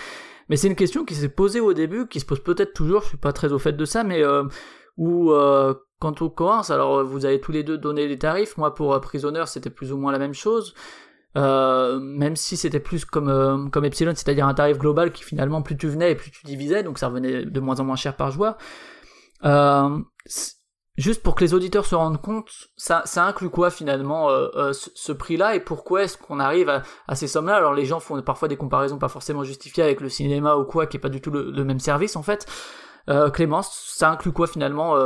[0.49, 3.09] Mais c'est une question qui s'est posée au début, qui se pose peut-être toujours, je
[3.09, 4.45] suis pas très au fait de ça, mais euh,
[4.97, 8.57] où euh, quand on commence, alors euh, vous avez tous les deux donné les tarifs.
[8.57, 10.75] Moi, pour euh, Prisoner, c'était plus ou moins la même chose.
[11.37, 15.89] Même si c'était plus comme comme Epsilon, c'est-à-dire un tarif global qui finalement plus tu
[15.89, 18.57] venais et plus tu divisais, donc ça revenait de moins en moins cher par joueur.
[19.45, 19.99] Euh,
[20.97, 25.11] Juste pour que les auditeurs se rendent compte, ça, inclut quoi finalement euh, euh, ce,
[25.11, 26.69] prix-là et pourquoi est-ce qu'on arrive
[27.09, 27.57] à, ces sommes-là?
[27.57, 30.87] Alors les gens font parfois des comparaisons pas forcément justifiées avec le cinéma ou quoi,
[30.87, 32.47] qui est pas du tout le, même service en fait.
[33.33, 34.97] Clémence, ça inclut quoi finalement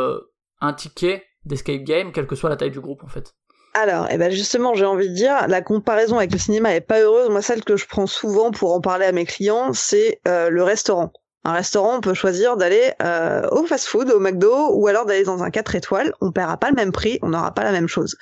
[0.60, 3.34] un ticket d'escape game, quelle que soit la taille du groupe en fait?
[3.72, 7.00] Alors, eh ben justement, j'ai envie de dire, la comparaison avec le cinéma est pas
[7.00, 7.30] heureuse.
[7.30, 11.14] Moi, celle que je prends souvent pour en parler à mes clients, c'est le restaurant.
[11.48, 15.42] Un restaurant, on peut choisir d'aller euh, au fast-food, au McDo, ou alors d'aller dans
[15.42, 16.12] un 4 étoiles.
[16.20, 18.16] On paiera pas le même prix, on n'aura pas la même chose.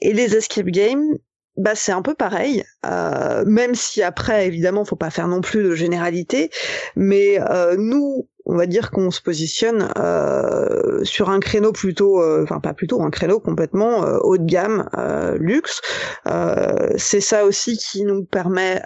[0.00, 1.16] Et les escape games,
[1.56, 5.62] bah c'est un peu pareil, euh, même si après, évidemment, faut pas faire non plus
[5.62, 6.50] de généralité.
[6.96, 9.88] Mais euh, nous, on va dire qu'on se positionne
[11.04, 14.88] sur un créneau plutôt, enfin pas plutôt, un créneau complètement haut de gamme,
[15.38, 15.80] luxe.
[16.96, 18.80] C'est ça aussi qui nous permet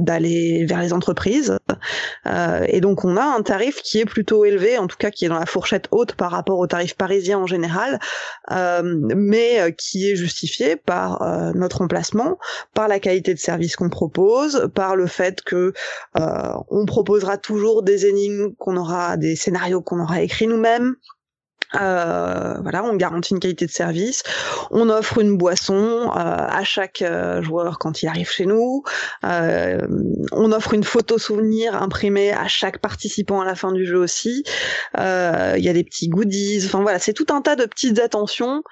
[0.00, 1.58] d'aller vers les entreprises.
[2.26, 5.24] Euh, et donc on a un tarif qui est plutôt élevé, en tout cas qui
[5.24, 8.00] est dans la fourchette haute par rapport au tarif parisien en général,
[8.50, 11.22] euh, mais euh, qui est justifié par
[11.54, 12.38] notre emplacement,
[12.74, 15.72] par la qualité de service qu'on propose, par le fait que
[16.14, 20.96] on proposera toujours des énigmes qu'on aura des scénarios qu'on aura écrits nous-mêmes.
[21.80, 24.22] Euh, voilà, on garantit une qualité de service.
[24.70, 28.82] On offre une boisson euh, à chaque euh, joueur quand il arrive chez nous.
[29.24, 29.86] Euh,
[30.32, 34.44] on offre une photo souvenir imprimée à chaque participant à la fin du jeu aussi.
[34.96, 36.62] Il y a des petits goodies.
[36.66, 38.62] Enfin voilà, c'est tout un tas de petites attentions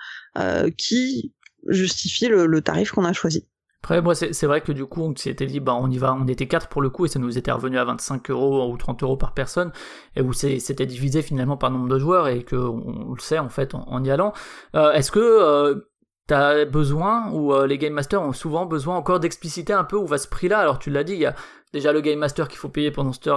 [0.76, 1.32] qui
[1.68, 3.46] justifient le, le tarif qu'on a choisi.
[3.82, 6.26] Après, moi, c'est vrai que du coup, on s'était dit, bah, on y va, on
[6.28, 9.02] était quatre pour le coup, et ça nous était revenu à 25 euros ou 30
[9.02, 9.72] euros par personne,
[10.16, 13.48] et où c'était divisé finalement par nombre de joueurs, et que on, le sait en
[13.48, 14.34] fait en, en y allant.
[14.74, 15.88] Euh, Est-ce que euh,
[16.26, 20.06] t'as besoin, ou euh, les Game Masters ont souvent besoin encore d'expliciter un peu où
[20.06, 20.58] va ce prix-là?
[20.58, 21.34] Alors, tu l'as dit, il y a
[21.72, 23.30] déjà le Game Master qu'il faut payer pendant, cette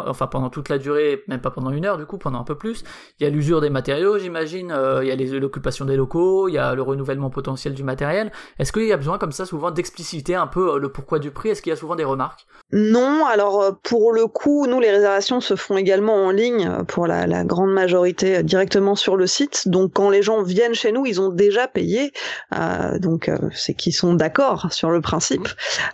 [0.51, 2.84] toute la durée, même pas pendant une heure du coup, pendant un peu plus.
[3.19, 6.53] Il y a l'usure des matériaux, j'imagine, euh, il y a l'occupation des locaux, il
[6.53, 8.31] y a le renouvellement potentiel du matériel.
[8.59, 11.31] Est-ce qu'il y a besoin comme ça souvent d'expliciter un peu euh, le pourquoi du
[11.31, 11.49] prix?
[11.49, 12.45] Est-ce qu'il y a souvent des remarques?
[12.71, 17.07] Non, alors euh, pour le coup, nous les réservations se font également en ligne pour
[17.07, 19.67] la, grande majorité directement sur le site.
[19.67, 22.11] Donc quand les gens viennent chez nous, ils ont déjà payé,
[22.99, 25.47] donc c'est qu'ils sont d'accord sur le principe.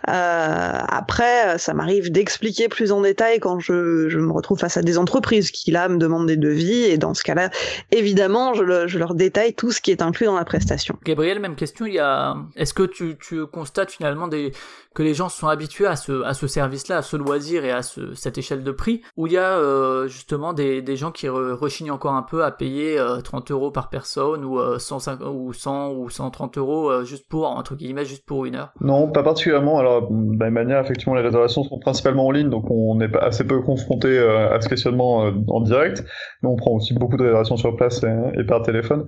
[0.04, 2.29] Après, ça m'arrive d'expliquer
[2.68, 6.26] plus en détail quand je, me retrouve face à des entreprises qui là me demandent
[6.26, 7.50] des devis et dans ce cas-là,
[7.90, 10.96] évidemment, je, je leur détaille tout ce qui est inclus dans la prestation.
[11.04, 12.36] Gabriel, même question, il y a...
[12.56, 14.52] Est-ce que tu constates finalement des...
[14.94, 17.82] que les gens sont habitués à ce, à ce service-là, à ce loisir et à
[17.82, 21.26] ce, cette échelle de prix, où il y a euh, justement des, des gens qui
[21.26, 25.28] re- rechignent encore un peu à payer euh, 30 euros par personne ou, euh, 150
[25.32, 29.08] ou 100 ou 130 euros euh, juste pour, entre guillemets, juste pour une heure Non,
[29.10, 29.78] pas particulièrement.
[29.78, 33.60] Alors, de manière, effectivement, les réservations sont principalement en ligne, donc on est assez peu
[33.62, 36.04] confronté euh, à ce questionnement en direct.
[36.42, 38.02] Mais on prend aussi beaucoup de réservations sur place
[38.36, 39.06] et, par téléphone.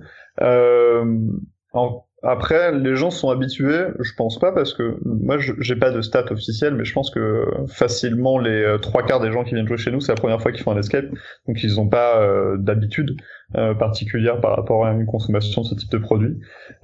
[2.23, 6.31] Après, les gens sont habitués, je pense pas, parce que moi, j'ai pas de stats
[6.31, 9.77] officielles, mais je pense que facilement les euh, trois quarts des gens qui viennent jouer
[9.77, 11.05] chez nous, c'est la première fois qu'ils font un escape,
[11.47, 13.17] donc ils n'ont pas euh, d'habitude
[13.55, 16.39] euh, particulière par rapport à une consommation de ce type de produit.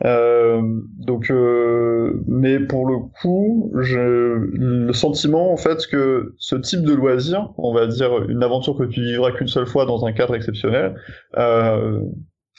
[0.05, 0.61] Euh,
[0.97, 6.93] donc, euh, mais pour le coup, je, le sentiment en fait que ce type de
[6.93, 10.35] loisir, on va dire une aventure que tu vivras qu'une seule fois dans un cadre
[10.35, 10.95] exceptionnel,
[11.37, 12.01] euh,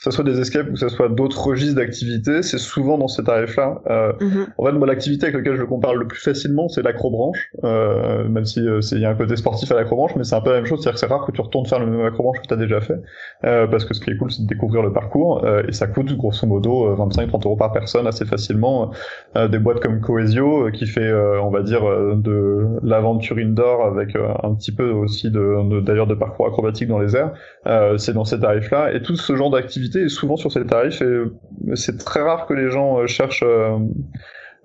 [0.01, 3.07] que ce soit des escapes ou que ce soit d'autres registres d'activités, c'est souvent dans
[3.07, 3.81] ces tarifs-là.
[3.87, 4.47] Euh, Mhm.
[4.57, 8.27] en fait, moi, l'activité avec laquelle je le compare le plus facilement, c'est l'acrobranche, euh,
[8.27, 10.41] même si euh, c'est- il y a un côté sportif à l'acrobranche, mais c'est un
[10.41, 12.41] peu la même chose, c'est-à-dire que c'est rare que tu retournes faire le même acrobranche
[12.41, 12.99] que tu as déjà fait,
[13.45, 15.85] euh, parce que ce qui est cool, c'est de découvrir le parcours, euh, et ça
[15.85, 18.89] coûte grosso modo euh, 25-30 euros par personne assez facilement.
[19.35, 23.37] Euh, des boîtes comme Coesio, euh, qui fait, euh, on va dire, euh, de l'aventure
[23.37, 27.15] indoor avec euh, un petit peu aussi de, de- d'ailleurs de parcours acrobatique dans les
[27.15, 27.33] airs,
[27.67, 31.05] euh, c'est dans ces tarifs-là, et tout ce genre d'activité souvent sur ces tarifs, et
[31.05, 31.33] euh,
[31.75, 33.77] c'est très rare que les gens euh, cherchent euh,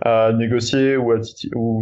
[0.02, 1.20] à négocier ou à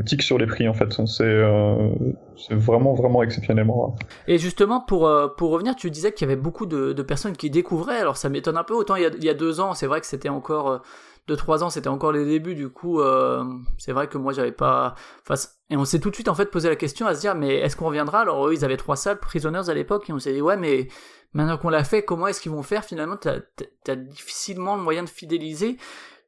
[0.04, 0.92] tic sur les prix en fait.
[1.06, 3.94] C'est vraiment vraiment exceptionnellement rare.
[4.28, 7.98] Et justement, pour, pour revenir, tu disais qu'il y avait beaucoup de, personnes qui découvraient,
[7.98, 10.28] alors ça m'étonne un peu, autant il y a, deux ans, c'est vrai que c'était
[10.28, 10.70] encore...
[10.70, 10.78] euh,
[11.26, 13.00] deux trois ans c'était encore les débuts du coup
[13.78, 14.94] c'est vrai que moi j'avais pas
[15.26, 15.40] enfin,
[15.70, 17.56] et on s'est tout de suite en fait posé la question à se dire mais
[17.56, 18.20] est-ce qu'on reviendra?
[18.20, 20.88] Alors eux ils avaient trois salles prisoners à l'époque et on s'est dit ouais mais
[21.34, 23.40] maintenant qu'on l'a fait comment est-ce qu'ils vont faire finalement t'as
[23.84, 25.76] t'as difficilement le moyen de fidéliser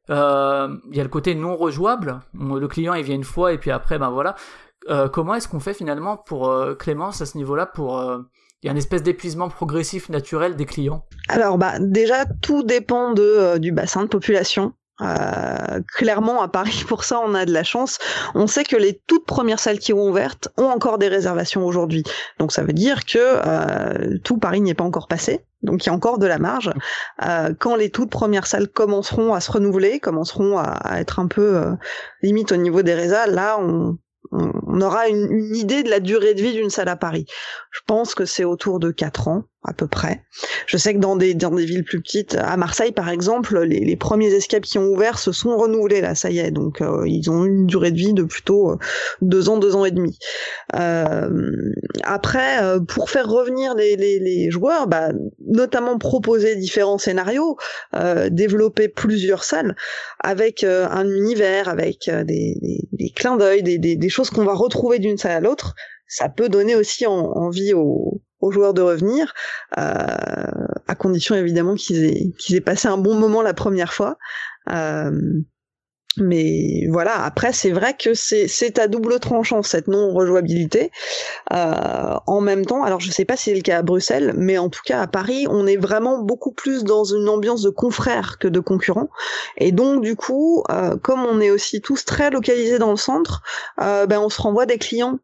[0.09, 2.21] Euh, il y a le côté non rejouable.
[2.33, 4.35] Le client il vient une fois et puis après ben voilà.
[4.89, 8.19] Euh, comment est-ce qu'on fait finalement pour euh, Clémence à ce niveau-là pour euh,
[8.61, 11.05] il y a une espèce d'épuisement progressif naturel des clients?
[11.27, 14.73] Alors bah déjà tout dépend de du bassin de population.
[15.01, 17.99] Euh, clairement, à Paris, pour ça, on a de la chance.
[18.35, 22.03] On sait que les toutes premières salles qui ont ouvertes ont encore des réservations aujourd'hui.
[22.39, 25.45] Donc ça veut dire que euh, tout Paris n'y est pas encore passé.
[25.61, 26.71] Donc il y a encore de la marge.
[27.25, 31.57] Euh, quand les toutes premières salles commenceront à se renouveler, commenceront à, être un peu
[31.57, 31.71] euh,
[32.21, 33.97] limite au niveau des résas, là on
[34.81, 37.25] aura une, une idée de la durée de vie d'une salle à Paris.
[37.71, 40.23] Je pense que c'est autour de 4 ans à peu près.
[40.65, 43.81] Je sais que dans des dans des villes plus petites, à Marseille par exemple, les,
[43.81, 46.51] les premiers escapes qui ont ouvert se sont renouvelés là, ça y est.
[46.51, 48.77] Donc euh, ils ont une durée de vie de plutôt euh,
[49.21, 50.17] deux ans, deux ans et demi.
[50.75, 51.29] Euh,
[52.03, 55.09] après, euh, pour faire revenir les, les, les joueurs, bah,
[55.45, 57.57] notamment proposer différents scénarios,
[57.95, 59.75] euh, développer plusieurs salles
[60.21, 64.99] avec un univers, avec des, des, des clins d'œil, des, des, choses qu'on va retrouver
[64.99, 65.75] d'une salle à l'autre.
[66.07, 69.33] Ça peut donner aussi en- envie aux, aux joueurs de revenir,
[69.77, 69.81] euh,
[70.87, 74.17] à condition évidemment qu'ils aient, qu'ils aient passé un bon moment la première fois.
[74.69, 75.11] Euh,
[76.19, 80.91] mais voilà, après c'est vrai que c'est c'est à double tranchant cette non rejouabilité.
[81.53, 84.57] Euh, en même temps, alors je sais pas si c'est le cas à Bruxelles, mais
[84.57, 88.37] en tout cas à Paris, on est vraiment beaucoup plus dans une ambiance de confrères
[88.39, 89.09] que de concurrents.
[89.57, 93.43] Et donc du coup, euh, comme on est aussi tous très localisés dans le centre,
[93.81, 95.19] euh, ben on se renvoie des clients.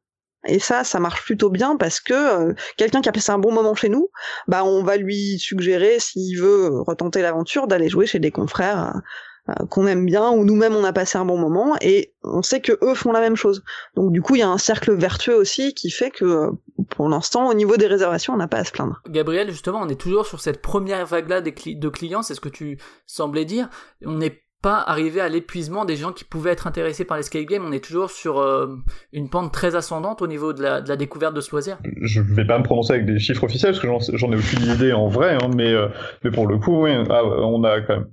[0.48, 3.52] Et ça, ça marche plutôt bien parce que euh, quelqu'un qui a passé un bon
[3.52, 4.10] moment chez nous,
[4.48, 9.02] bah on va lui suggérer s'il veut retenter l'aventure d'aller jouer chez des confrères
[9.50, 12.62] euh, qu'on aime bien ou nous-mêmes on a passé un bon moment et on sait
[12.62, 13.64] que eux font la même chose.
[13.96, 16.52] Donc du coup, il y a un cercle vertueux aussi qui fait que euh,
[16.90, 19.02] pour l'instant au niveau des réservations, on n'a pas à se plaindre.
[19.10, 22.80] Gabriel, justement, on est toujours sur cette première vague-là de clients, c'est ce que tu
[23.06, 23.70] semblais dire.
[24.06, 27.64] On n'est pas arrivé à l'épuisement des gens qui pouvaient être intéressés par l'escape game,
[27.68, 28.78] on est toujours sur euh,
[29.12, 31.78] une pente très ascendante au niveau de la, découverte de ce loisir.
[32.02, 34.94] Je vais pas me prononcer avec des chiffres officiels parce que j'en- ai aucune idée
[34.94, 35.90] en vrai, hein, mais euh,
[36.24, 38.08] mais pour le coup, oui, ah, on a quand même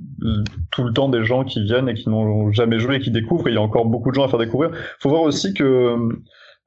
[0.73, 3.47] tout le temps des gens qui viennent et qui n'ont jamais joué et qui découvrent.
[3.47, 4.73] Et il y a encore beaucoup de gens à faire découvrir.
[4.99, 5.97] Faut voir aussi que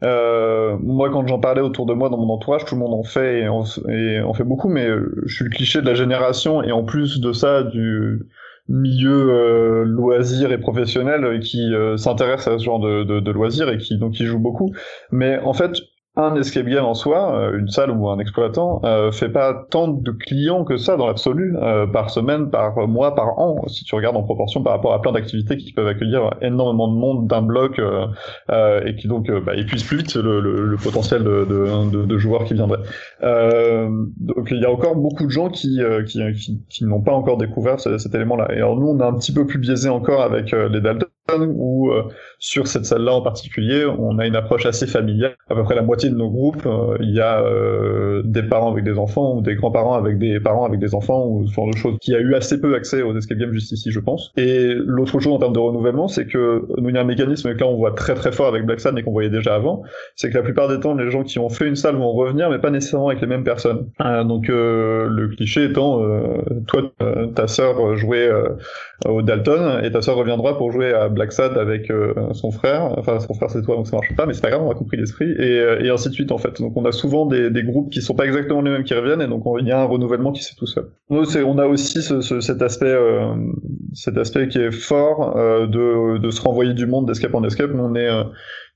[0.04, 3.04] euh, moi, quand j'en parlais autour de moi dans mon entourage, tout le monde en
[3.04, 3.48] fait et
[4.22, 7.20] en fait beaucoup, mais euh, je suis le cliché de la génération et en plus
[7.20, 8.24] de ça, du
[8.68, 13.32] milieu euh, loisir et professionnel euh, qui euh, s'intéresse à ce genre de, de, de
[13.32, 14.74] loisirs et qui donc qui joue beaucoup.
[15.12, 15.78] Mais en fait,
[16.16, 19.88] un escape game en soi, euh, une salle ou un exploitant, euh, fait pas tant
[19.88, 23.96] de clients que ça dans l'absolu, euh, par semaine, par mois, par an, si tu
[23.96, 27.42] regardes en proportion par rapport à plein d'activités qui peuvent accueillir énormément de monde d'un
[27.42, 28.06] bloc euh,
[28.52, 31.90] euh, et qui donc euh, bah, épuisent plus vite le, le, le potentiel de, de,
[31.92, 32.80] de, de joueurs qui viendraient.
[33.22, 37.38] Donc il y a encore beaucoup de gens qui, qui, qui, qui n'ont pas encore
[37.38, 38.48] découvert ce- cet élément-là.
[38.52, 41.92] Et alors nous, on est un petit peu plus biaisé encore avec les Dalton, où
[41.92, 42.04] euh,
[42.40, 45.36] sur cette salle-là en particulier, on a une approche assez familiale.
[45.50, 48.72] À peu près la moitié de nos groupes, euh, il y a euh, des parents
[48.72, 51.70] avec des enfants ou des grands-parents avec des parents avec des enfants ou ce genre
[51.70, 54.32] de choses qui a eu assez peu accès aux escape games juste ici, je pense.
[54.36, 57.54] Et l'autre chose en termes de renouvellement, c'est que nous il y a un mécanisme
[57.54, 59.84] que là on voit très très fort avec Black Sun et qu'on voyait déjà avant,
[60.16, 62.50] c'est que la plupart des temps les gens qui ont fait une salle vont revenir,
[62.50, 63.88] mais pas nécessairement avec les mêmes personnes.
[64.02, 66.02] Euh, donc euh, le cliché étant,
[66.68, 66.92] toi
[67.36, 68.30] ta sœur jouait
[69.08, 72.94] au Dalton et ta sœur reviendra pour jouer à Black Sad avec euh, son frère.
[72.98, 74.76] Enfin, son frère c'est toi donc ça marche pas, mais c'est pas grave, on a
[74.76, 76.62] compris l'esprit et, euh, et ainsi de suite en fait.
[76.62, 79.22] Donc on a souvent des, des groupes qui sont pas exactement les mêmes qui reviennent
[79.22, 80.86] et donc on- il y a un renouvellement qui se fait tout seul.
[81.10, 83.34] On a aussi ce, ce- cet aspect, euh,
[83.94, 87.72] cet aspect qui est fort euh, de, de se renvoyer du monde d'escape en escape.
[87.76, 88.24] On est euh,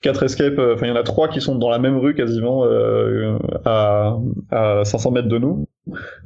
[0.02, 2.14] quatre escapes, euh, enfin il y en a trois qui sont dans la même rue
[2.14, 4.18] quasiment euh, à,
[4.52, 5.66] à 500 mètres de nous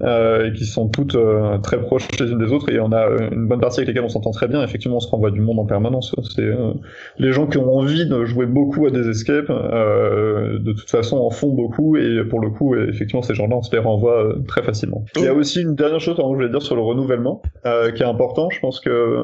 [0.02, 3.08] euh, et qui sont toutes euh, très proches les unes des autres et on a
[3.08, 4.64] euh, une bonne partie avec lesquelles on s'entend très bien.
[4.64, 6.16] Effectivement, on se renvoie du monde en permanence.
[6.36, 6.74] C'est euh,
[7.18, 11.18] les gens qui ont envie de jouer beaucoup à des escapes, euh, de toute façon
[11.18, 14.64] en font beaucoup et pour le coup, effectivement, ces gens-là, on se les renvoie très
[14.64, 15.06] facilement.
[15.16, 17.92] Il y a aussi une dernière chose que je voulais dire sur le renouvellement euh,
[17.92, 18.50] qui est important.
[18.50, 19.24] Je pense que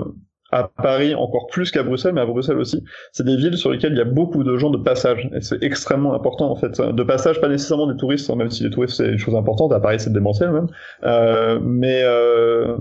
[0.52, 3.92] à Paris encore plus qu'à Bruxelles, mais à Bruxelles aussi, c'est des villes sur lesquelles
[3.94, 6.80] il y a beaucoup de gens de passage, et c'est extrêmement important en fait.
[6.82, 9.72] De passage, pas nécessairement des touristes, hein, même si les touristes c'est une chose importante,
[9.74, 10.68] à Paris c'est démentiel même,
[11.04, 12.78] euh, mais euh,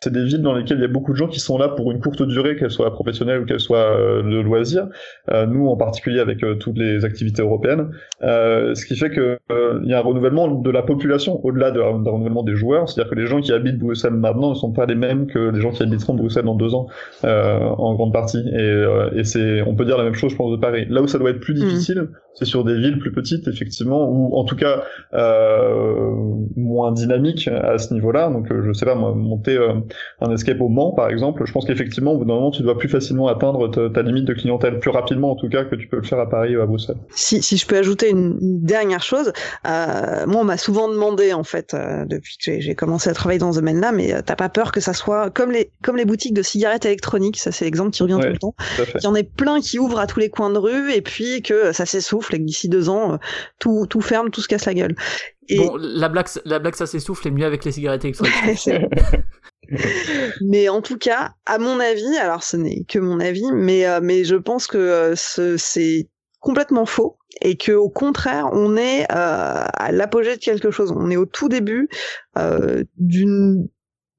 [0.00, 1.90] c'est des villes dans lesquelles il y a beaucoup de gens qui sont là pour
[1.90, 4.88] une courte durée, qu'elles soient professionnelles ou qu'elles soient euh, de loisirs,
[5.30, 7.90] euh, nous en particulier avec euh, toutes les activités européennes,
[8.22, 9.38] euh, ce qui fait que
[9.82, 13.10] il y a un renouvellement de la population au-delà de- d'un renouvellement des joueurs, c'est-à-dire
[13.10, 15.70] que les gens qui habitent Bruxelles maintenant ne sont pas les mêmes que les gens
[15.70, 16.86] qui habiteront Bruxelles dans deux ans
[17.24, 18.38] en grande partie.
[18.38, 20.86] Et, euh, et c'est, on peut dire la même chose, je pense, de Paris.
[20.88, 21.68] Là où ça doit être plus Mhm.
[21.68, 22.08] difficile,
[22.38, 24.82] c'est sur des villes plus petites effectivement ou en tout cas
[25.14, 26.10] euh,
[26.56, 28.28] moins dynamiques à ce niveau-là.
[28.30, 29.74] Donc euh, je sais pas moi, monter euh,
[30.20, 32.78] un escape au Mans par exemple, je pense qu'effectivement au bout d'un moment tu dois
[32.78, 35.88] plus facilement atteindre ta, ta limite de clientèle plus rapidement en tout cas que tu
[35.88, 36.96] peux le faire à Paris ou à Bruxelles.
[37.10, 39.32] Si, si je peux ajouter une, une dernière chose,
[39.66, 43.40] euh, moi on m'a souvent demandé en fait euh, depuis que j'ai- commencé à travailler
[43.40, 46.34] dans ce domaine-là, mais t'as pas peur que ça soit comme les comme les boutiques
[46.34, 48.26] de cigarettes électroniques, ça c'est l'exemple qui revient Ouais.
[48.26, 48.54] tout le temps.
[48.96, 51.42] Il y en a plein qui ouvrent à tous les coins de rue et puis
[51.42, 53.16] que ça s'essouffle et que d'ici deux ans euh,
[53.58, 54.94] tout tout ferme, tout se casse la gueule.
[55.48, 58.68] Et Bon, la blague, la blague, ça s'essouffle, est mieux avec les cigarettes électroniques.
[60.40, 64.00] Mais en tout cas, à mon avis, alors ce n'est que mon avis, mais euh,
[64.02, 66.08] mais je pense que euh, ce- c'est
[66.40, 70.92] complètement faux et que au contraire, on est euh, à l'apogée de quelque chose.
[70.96, 71.88] On est au tout début
[72.96, 73.68] d'une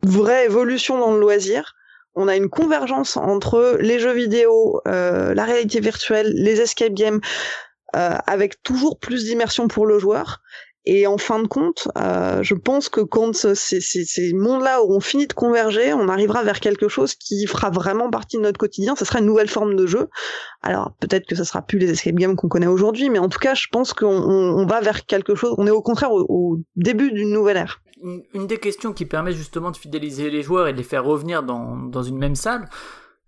[0.04, 1.74] vraie évolution dans le loisir.
[2.16, 7.22] On a une convergence entre les jeux vidéo, la réalité virtuelle, les escape games,
[7.94, 10.42] avec toujours plus d'immersion pour le joueur.
[10.86, 15.28] Et en fin de compte, euh, je pense que quand ce- ces, mondes-là auront fini
[15.28, 18.96] de converger, on arrivera vers quelque chose qui fera vraiment partie de notre quotidien.
[18.96, 20.08] Ce sera une nouvelle forme de jeu.
[20.64, 23.38] Alors peut-être que ce sera plus les escape games qu'on connaît aujourd'hui, mais en tout
[23.40, 25.54] cas, je pense qu'on on, on va vers quelque chose.
[25.58, 27.82] On est au contraire au, début d'une nouvelle ère.
[28.02, 31.04] une, une des questions qui permet justement de fidéliser les joueurs et de les faire
[31.04, 32.68] revenir dans, dans une même salle,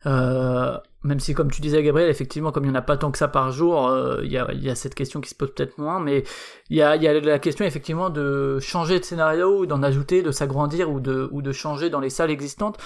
[0.05, 3.11] euh, même si comme tu disais Gabriel, effectivement comme il n'y en a pas tant
[3.11, 5.35] que ça par jour, euh, il y, a, il y a cette question qui se
[5.35, 6.23] pose peut-être moins, mais
[6.69, 10.91] il y y a la question effectivement de changer de scénario, d'en ajouter, de s'agrandir
[10.91, 12.77] ou de, ou de changer dans les salles existantes.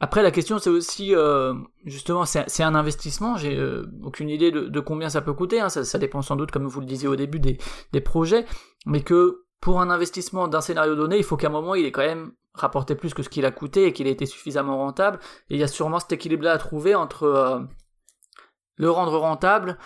[0.00, 1.54] Après la question c'est aussi euh,
[1.84, 5.68] justement c'est un investissement, j'ai euh, aucune idée de, de combien ça peut coûter, hein,
[5.68, 7.58] ça, ça dépend sans doute comme vous le disiez au début des,
[7.92, 8.46] des projets,
[8.86, 11.90] mais que pour un investissement d'un scénario donné, il faut qu'à un moment il ait
[11.90, 12.30] quand même
[12.60, 15.18] rapporté plus que ce qu'il a coûté et qu'il ait été suffisamment rentable.
[15.50, 17.60] Et il y a sûrement cet équilibre-là à trouver entre euh,
[18.76, 19.78] le rendre rentable,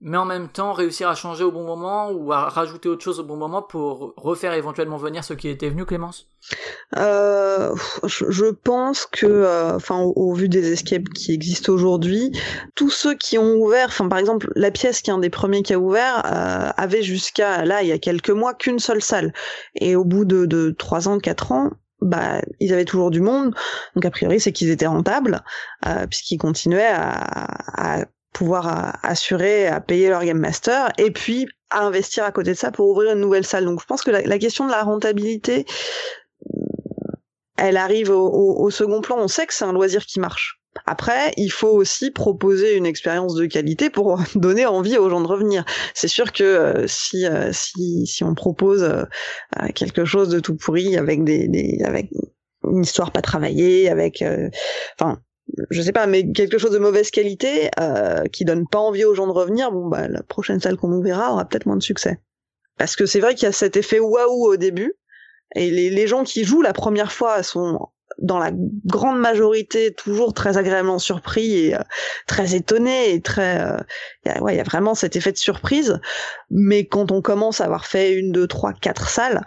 [0.00, 3.20] mais en même temps réussir à changer au bon moment ou à rajouter autre chose
[3.20, 6.30] au bon moment pour refaire éventuellement venir ceux qui étaient venus, Clémence?
[6.96, 7.74] Euh,
[8.06, 12.32] je, pense que, euh, enfin, au, vu des escapes qui existent aujourd'hui,
[12.74, 15.62] tous ceux qui ont ouvert, enfin, par exemple, la pièce qui est un des premiers
[15.62, 19.34] qui a ouvert, avait jusqu'à là, il y a quelques mois, qu'une seule salle.
[19.74, 21.70] Et au bout de, de 3 ans, 4 ans,
[22.00, 23.54] bah, ils avaient toujours du monde.
[23.94, 25.42] Donc, a priori, c'est qu'ils étaient rentables,
[25.86, 31.48] euh, puisqu'ils continuaient à, à pouvoir euh, assurer, à payer leur game master, et puis
[31.70, 33.64] à investir à côté de ça pour ouvrir une nouvelle salle.
[33.64, 35.66] Donc, je pense que la, la question de la rentabilité,
[37.56, 39.16] elle arrive au, au- au second plan.
[39.18, 40.59] On sait que c'est un loisir qui marche.
[40.86, 45.26] Après, il faut aussi proposer une expérience de qualité pour donner envie aux gens de
[45.26, 45.64] revenir.
[45.94, 49.02] C'est sûr que euh, si, euh, si si on propose euh,
[49.60, 52.10] euh, quelque chose de tout pourri avec des, des avec
[52.68, 54.22] une histoire pas travaillée, avec
[54.98, 55.20] enfin
[55.70, 57.70] je sais pas, mais quelque chose de mauvaise qualité
[58.32, 61.32] qui donne pas envie aux gens de revenir, bon bah la prochaine salle qu'on ouvrira
[61.32, 62.20] aura peut-être moins de succès.
[62.76, 64.94] Parce que c'est vrai qu'il y a cet effet waouh au début,
[65.56, 67.88] et les, les gens qui jouent la première fois sont
[68.18, 68.50] dans la
[68.86, 71.80] grande majorité toujours très agréablement surpris et euh,
[72.26, 76.00] très étonnés et très euh, ouais il y a vraiment cet effet de surprise.
[76.50, 79.42] Mais quand on commence à avoir fait une deux trois quatre salles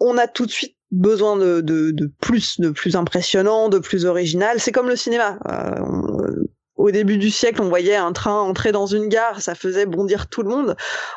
[0.00, 4.06] on a tout de suite besoin de, de, de plus de plus impressionnant de plus
[4.06, 4.58] original.
[4.58, 5.38] C'est comme le cinéma.
[5.48, 6.44] Euh, euh,
[6.76, 10.28] au début du siècle, on voyait un train entrer dans une gare, ça faisait bondir
[10.28, 10.76] tout le monde.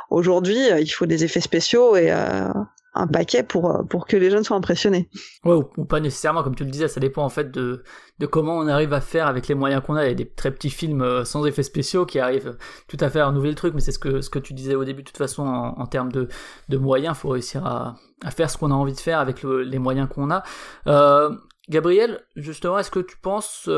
[0.09, 2.49] Aujourd'hui, euh, il faut des effets spéciaux et euh,
[2.95, 5.09] un paquet pour euh, pour que les jeunes soient impressionnés.
[5.43, 7.83] Ouais, ou, pas nécessairement, comme tu le disais, ça dépend en fait de,
[8.19, 10.05] de comment on arrive à faire avec les moyens qu'on a.
[10.05, 12.57] Il y a des très petits films euh, sans effets spéciaux qui arrivent
[12.87, 14.75] tout à fait à renouveler le truc, mais c'est ce que, ce que tu disais
[14.75, 16.27] au début, de toute façon, en, termes de,
[16.69, 19.63] de moyens, faut réussir à, à faire ce qu'on a envie de faire avec le-
[19.63, 20.43] les moyens qu'on a.
[20.87, 21.35] Euh,
[21.69, 23.69] Gabriel, justement, est-ce que tu penses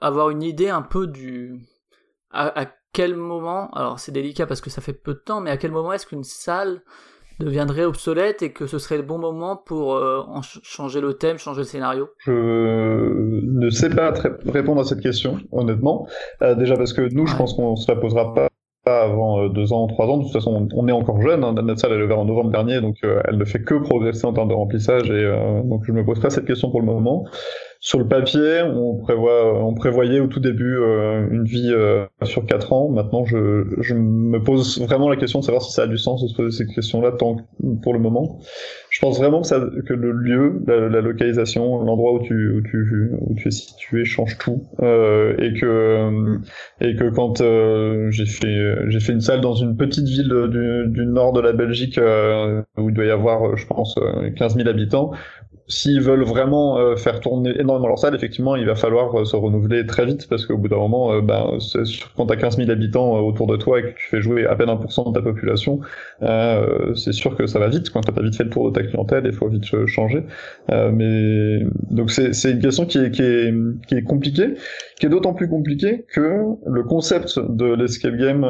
[0.00, 1.60] avoir une idée un peu du...
[2.30, 5.50] À, à quel moment, alors c'est délicat parce que ça fait peu de temps, mais
[5.50, 6.82] à quel moment est-ce qu'une salle
[7.40, 11.14] deviendrait obsolète et que ce serait le bon moment pour euh, en ch- changer le
[11.14, 12.08] thème, changer le scénario?
[12.26, 14.12] Je ne sais pas
[14.46, 16.06] répondre à cette question, honnêtement.
[16.42, 18.48] Euh, déjà parce que nous, je pense qu'on se la posera pas,
[18.84, 20.18] pas avant euh, deux ans, trois ans.
[20.18, 21.44] De toute façon, on, on est encore jeune.
[21.44, 21.52] Hein.
[21.54, 24.26] Notre salle, elle est ouverte en novembre dernier, donc euh, elle ne fait que progresser
[24.26, 25.10] en termes de remplissage.
[25.10, 27.24] Et euh, donc, je ne me pose pas cette question pour le moment.
[27.84, 32.46] Sur le papier, on prévoit, on prévoyait au tout début euh, une vie euh, sur
[32.46, 32.88] quatre ans.
[32.88, 36.22] Maintenant, je, je me pose vraiment la question de savoir si ça a du sens
[36.22, 37.42] de se poser cette question-là tant que-
[37.82, 38.38] pour le moment.
[38.88, 42.60] Je pense vraiment que, ça, que le lieu, la, la localisation, l'endroit où tu, où
[42.62, 46.38] tu où tu es situé change tout euh, et que
[46.80, 50.84] et que quand euh, j'ai fait j'ai fait une salle dans une petite ville du,
[50.88, 51.98] du nord de la Belgique
[52.78, 55.12] où il doit y avoir, je pense, euh, 15 000 habitants
[55.72, 59.36] s'ils veulent vraiment euh, faire tourner énormément leur salle, effectivement, il va falloir euh, se
[59.36, 61.58] renouveler très vite parce qu'au bout d'un moment, euh, ben,
[62.16, 64.54] quand t'as 15 000 habitants euh, autour de toi et que tu fais jouer à
[64.54, 65.80] peine 1% de ta population,
[66.22, 67.90] euh, c'est sûr que ça va vite.
[67.90, 70.24] Quand t'as vite fait le tour de ta clientèle, il faut vite changer.
[70.68, 73.52] Mais donc c'est une question qui est, qui est
[73.88, 74.54] qui est compliquée,
[74.98, 78.46] qui est d'autant plus compliquée que le concept de l'escape game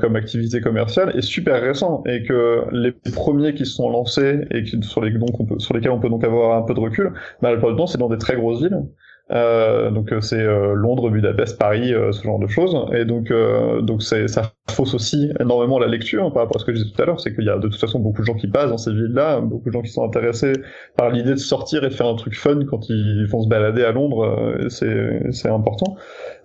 [0.00, 4.62] comme activité commerciale est super récent et que les premiers qui se sont lancés et
[4.64, 6.80] qui, sur les donc on peut, sur lesquels on peut donc avoir un peu de
[6.80, 7.12] recul,
[7.42, 8.88] bah, la c'est dans des très grosses villes.
[9.30, 12.76] Euh, donc euh, c'est euh, Londres, Budapest, Paris, euh, ce genre de choses.
[12.94, 16.60] Et donc euh, donc c'est ça fausse aussi énormément la lecture hein, par rapport à
[16.60, 18.20] ce que je disais tout à l'heure, c'est qu'il y a de toute façon beaucoup
[18.20, 20.52] de gens qui passent dans ces villes-là, beaucoup de gens qui sont intéressés
[20.96, 23.82] par l'idée de sortir et de faire un truc fun quand ils vont se balader
[23.82, 25.96] à Londres, euh, c'est c'est important.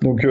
[0.01, 0.27] Donc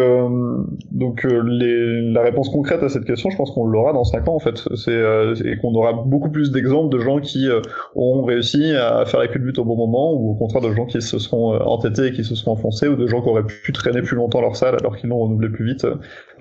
[0.91, 4.35] donc les, la réponse concrète à cette question, je pense qu'on l'aura dans 5 ans
[4.35, 5.01] en fait, c'est
[5.45, 7.49] et qu'on aura beaucoup plus d'exemples de gens qui
[7.95, 11.01] ont réussi à faire la culbute au bon moment ou au contraire de gens qui
[11.01, 14.17] se euh, entêtés et qui se enfoncés ou de gens qui auraient pu traîner plus
[14.17, 15.87] longtemps leur salle alors qu'ils l'ont renouvelé plus vite.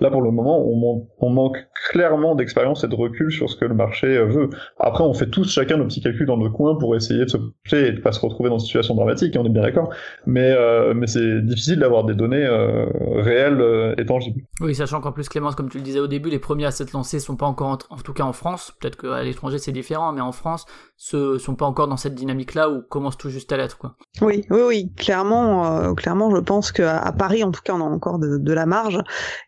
[0.02, 1.58] Là pour le moment, on, man- on manque
[1.90, 4.50] clairement d'expérience et de recul sur ce que le marché euh, veut.
[4.78, 7.36] Après, on fait tous chacun nos petits calculs dans notre coin pour essayer de se
[7.36, 9.90] projeter et de pas se retrouver dans une situation dramatique, et on est bien d'accord.
[10.26, 12.86] Mais euh, mais c'est difficile d'avoir des données euh,
[13.22, 14.42] réelles euh, et tangibles.
[14.60, 16.92] Oui, sachant qu'en plus, Clémence, comme tu le disais au début, les premiers à s'être
[16.92, 20.12] lancés sont pas encore, en, en tout cas en France, peut-être qu'à l'étranger c'est différent,
[20.12, 20.66] mais en France,
[20.96, 23.94] ce sont pas encore dans cette dynamique-là où commence tout juste à l'être, quoi.
[24.20, 27.80] Oui, oui, oui, clairement, euh, clairement, je pense qu'à à Paris, en tout cas, on
[27.80, 28.98] a encore de, de la marge.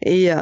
[0.03, 0.37] Et, euh,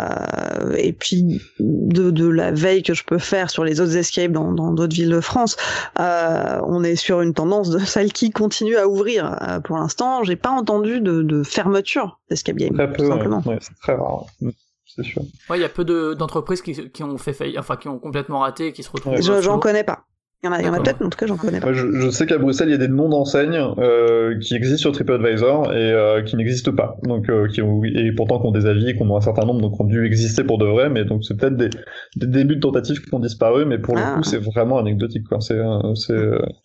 [0.77, 4.53] et puis, de, de la veille que je peux faire sur les autres escapes dans
[4.53, 5.57] dans d'autres villes de France,
[6.01, 9.37] euh, on est sur une tendance de celle qui continue à ouvrir.
[9.43, 13.43] Euh, pour l'instant, j'ai pas entendu de, de fermeture d'escape game, Très peu, simplement.
[13.47, 14.27] Ouais, c'est très rare.
[14.41, 14.53] ouais.
[14.95, 15.23] C'est sûr.
[15.49, 17.99] Ouais, il y a peu de- d'entreprises qui, qui ont fait faillite, enfin qui ont
[17.99, 19.19] complètement raté et qui se retrouvent.
[19.41, 20.05] J'en connais pas.
[20.45, 21.61] Il y en a, il y en a peut-être, mais en tout cas, j'en connais
[21.61, 21.73] pas.
[21.73, 24.91] Je, je sais qu'à Bruxelles, il y a des noms d'enseignes euh, qui existent sur
[24.93, 26.97] TripAdvisor et euh, qui n'existent pas.
[27.05, 29.61] Donc, euh, qui ont, et pourtant qui ont des avis, qui ont un certain nombre,
[29.61, 30.91] donc qui ont dû exister pour de vrai.
[30.91, 31.71] Mais donc, c'est peut-être des,
[32.17, 34.11] des débuts de tentatives qui ont disparu, mais pour Ah.
[34.11, 35.23] le coup, c'est vraiment anecdotique.
[35.29, 35.41] Quoi.
[35.41, 36.19] C'est, euh, c'est,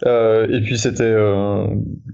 [0.07, 1.67] euh, et puis, c'était euh,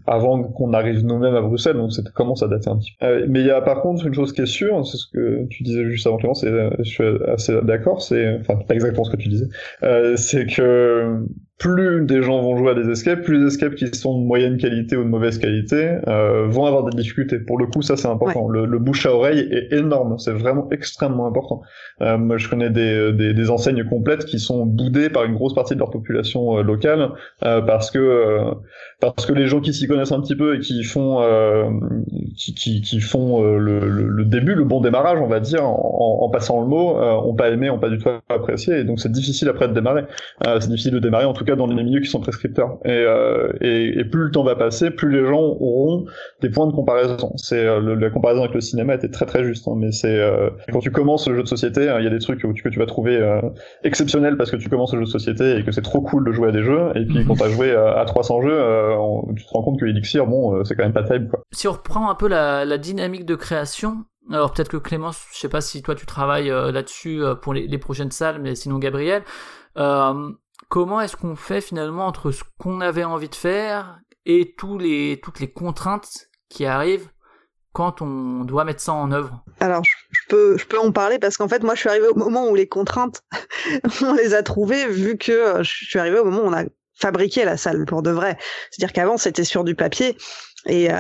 [0.06, 3.06] avant qu'on arrive nous-mêmes à Bruxelles, donc ça commence à dater un petit peu.
[3.06, 5.46] Euh, mais il y a par contre une chose qui est sûre, c'est ce que
[5.50, 8.02] tu disais juste avant Clément, c'est, euh, je suis assez d'accord.
[8.02, 9.48] C'est, enfin, pas exactement ce que tu disais.
[9.84, 11.24] Euh, c'est que
[11.60, 14.58] plus des gens vont jouer à des escapes, plus les escapes qui sont de moyenne
[14.58, 17.40] qualité ou de mauvaise qualité euh, vont avoir des difficultés.
[17.40, 18.50] Pour le coup, ça c'est important.
[18.50, 21.62] Le, le bouche à oreille est énorme, c'est vraiment extrêmement important.
[22.02, 25.54] Euh, moi, je connais des, des, des enseignes complètes qui sont boudées par une grosse
[25.54, 27.12] partie de leur population euh, locale
[27.46, 28.52] euh, parce que euh,
[29.00, 31.70] parce que les gens qui s'y connaissent un petit peu et qui font euh,
[32.38, 35.64] qui, qui, qui font euh, le, le, le début, le bon démarrage, on va dire,
[35.66, 38.84] en, en passant le mot, euh, ont pas aimé, ont pas du tout apprécié, et
[38.84, 40.04] donc c'est difficile après de démarrer.
[40.48, 42.78] Euh, c'est difficile de démarrer, en tout cas dans les milieux qui sont prescripteurs.
[42.86, 46.06] Et, euh, et, et plus le temps va passer, plus les gens auront
[46.42, 47.34] des points de comparaison.
[47.38, 50.50] C'est euh, la comparaison avec le cinéma était très très juste, hein, mais c'est euh,
[50.72, 52.70] quand tu commences le jeu de société, hein, il y a des trucs tu, que
[52.70, 53.20] tu vas trouver
[53.84, 56.32] exceptionnels parce que tu commences le jeu de société et que c'est trop cool de
[56.32, 58.62] jouer à des jeux, et puis quand t'as joué à, à 300 jeux,
[58.98, 61.42] on- tu te rends compte que Elixir, bon, c'est quand même pas terrible, quoi.
[61.52, 63.98] Si on reprend un peu la, la dynamique de création,
[64.32, 67.54] alors peut-être que Clémence, je sais pas si toi tu travailles euh, là-dessus euh, pour
[67.54, 69.24] les, les prochaines salles, mais sinon Gabriel,
[69.78, 70.14] euh,
[70.70, 75.52] comment est-ce qu'on fait finalement entre ce qu'on avait envie de faire et toutes les
[75.54, 77.10] contraintes qui arrivent
[77.74, 79.44] quand on doit mettre ça en œuvre?
[79.60, 82.08] Alors, je, je peux, je peux en parler parce qu'en fait, moi, je suis arrivée
[82.08, 83.24] au moment où les contraintes,
[84.02, 86.64] on les a trouvées, vu que euh, je suis arrivée au moment où on a
[86.94, 88.38] fabriqué la salle pour de vrai.
[88.70, 90.16] C'est-à-dire qu'avant, c'était sur du papier.
[90.66, 90.96] Et, euh,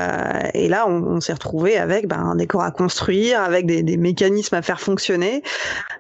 [0.53, 3.97] et là, on, on s'est retrouvé avec ben, un décor à construire, avec des, des
[3.97, 5.41] mécanismes à faire fonctionner.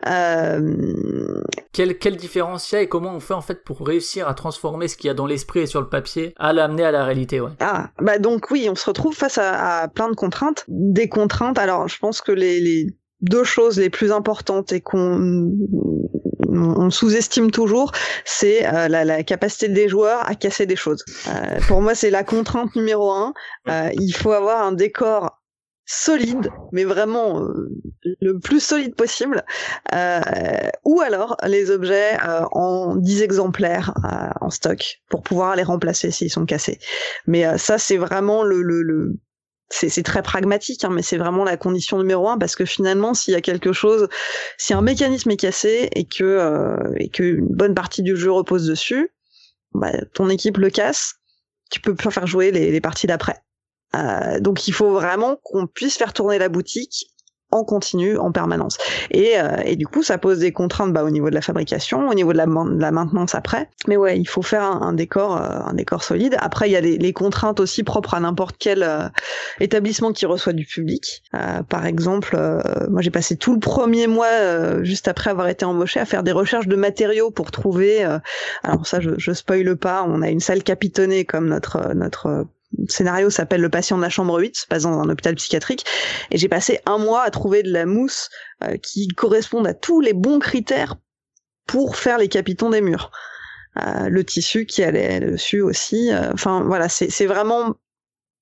[0.07, 1.41] Euh,
[1.71, 4.33] quelle, quelle différence il y a et comment on fait en fait pour réussir à
[4.33, 7.05] transformer ce qu'il y a dans l'esprit et sur le papier à l'amener à la
[7.05, 7.51] réalité ouais.
[7.59, 10.65] Ah, bah donc oui, on se retrouve face à, à plein de contraintes.
[10.67, 12.87] Des contraintes, alors je pense que les, les
[13.21, 15.51] deux choses les plus importantes et qu'on
[16.53, 17.91] on sous-estime toujours,
[18.25, 21.03] c'est euh, la, la capacité des joueurs à casser des choses.
[21.27, 23.33] Euh, pour moi, c'est la contrainte numéro un.
[23.69, 25.39] Euh, il faut avoir un décor
[25.85, 27.69] solide, mais vraiment euh,
[28.21, 29.43] le plus solide possible,
[29.93, 30.21] euh,
[30.85, 33.93] ou alors les objets euh, en 10 exemplaires
[34.39, 36.79] en stock pour pouvoir les remplacer s'ils sont cassés.
[37.27, 39.17] Mais ça, c'est vraiment le
[39.73, 43.33] c'est, très pragmatique, hein, mais c'est vraiment la condition numéro un parce que finalement, s'il
[43.33, 44.07] y a quelque chose,
[44.57, 48.31] si un mécanisme est cassé et que euh, et que une bonne partie du jeu
[48.31, 49.09] repose dessus,
[49.73, 51.15] bah, ton équipe le casse,
[51.71, 53.37] tu peux plus faire jouer les, les parties d'après.
[53.95, 57.12] Euh, donc il faut vraiment qu'on puisse faire tourner la boutique
[57.53, 58.77] en continu, en permanence.
[59.11, 62.09] Et, euh, et du coup, ça pose des contraintes bah, au niveau de la fabrication,
[62.09, 63.69] au niveau de la, maintenance après.
[63.87, 66.35] Mais ouais, il faut faire un, décor, euh, un décor solide.
[66.39, 69.07] Après, il y a les, contraintes aussi propres à n'importe quel euh,
[69.59, 71.21] établissement qui reçoit du public.
[71.35, 72.35] Euh, par exemple,
[72.89, 76.31] moi j'ai passé tout le premier mois, juste après avoir été embauché, à faire des
[76.31, 78.03] recherches de matériaux pour trouver.
[78.63, 80.03] alors ça, je, je spoile pas.
[80.07, 82.47] On a une salle capitonnée comme notre notre
[82.87, 85.85] scénario s'appelle Le patient de la chambre 8, se passe dans un hôpital psychiatrique,
[86.31, 88.29] et j'ai passé un mois à trouver de la mousse
[88.63, 90.95] euh, qui corresponde à tous les bons critères
[91.67, 93.11] pour faire les capitons des murs.
[93.77, 96.11] Euh, le tissu qui allait dessus aussi.
[96.11, 97.75] euh, Enfin voilà, c'est vraiment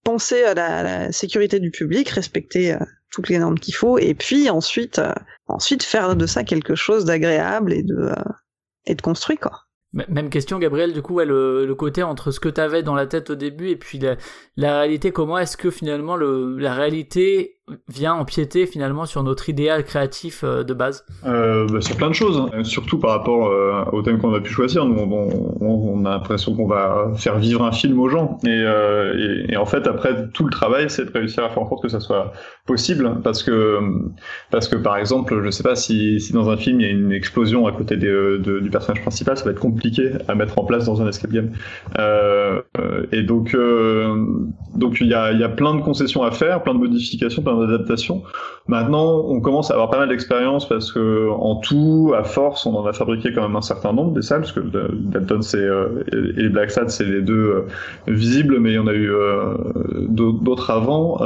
[0.04, 2.76] penser à la, sécurité du public, respecter
[3.12, 5.00] toutes les normes qu'il faut, et puis ensuite
[5.48, 8.10] ensuite faire de ça quelque chose d'agréable et de
[8.86, 9.68] et de construit quoi.
[9.94, 13.08] Même question, Gabriel, du coup, ouais, le, le côté entre ce que t'avais dans la
[13.08, 14.16] tête au début et puis la,
[14.56, 19.84] la réalité, comment est-ce que finalement le, la réalité vient empiéter finalement sur notre idéal
[19.84, 22.64] créatif euh, de base Euh, bah, sur plein de choses, hein.
[22.64, 24.84] surtout par rapport euh, au thème qu'on a pu choisir.
[24.86, 28.40] On, a l'impression qu'on va faire vivre un film aux gens.
[28.44, 31.70] Et, euh, et, en fait, après, tout le travail, c'est de réussir à faire en
[31.70, 32.34] sorte que ça soit
[32.66, 33.20] possible.
[33.24, 33.80] Parce que,
[34.50, 37.12] parce que par exemple, je sais pas si, dans un film il y a une
[37.12, 40.86] explosion à côté de- du personnage principal, ça va être compliqué à mettre en place
[40.86, 41.52] dans un escape game.
[43.12, 43.56] Et donc,
[44.76, 48.24] donc il y a, y a plein de concessions à faire, plein de modifications, d'adaptations.
[48.68, 52.76] Maintenant, on commence à avoir pas mal d'expérience parce que en tout, à force, on
[52.76, 56.04] en a fabriqué quand même un certain nombre des salles, parce que Dalton euh,
[56.38, 57.62] et Black Sad c'est les deux euh,
[58.08, 59.56] visibles, mais il y en a eu euh,
[60.08, 61.18] d'au- d'autres avant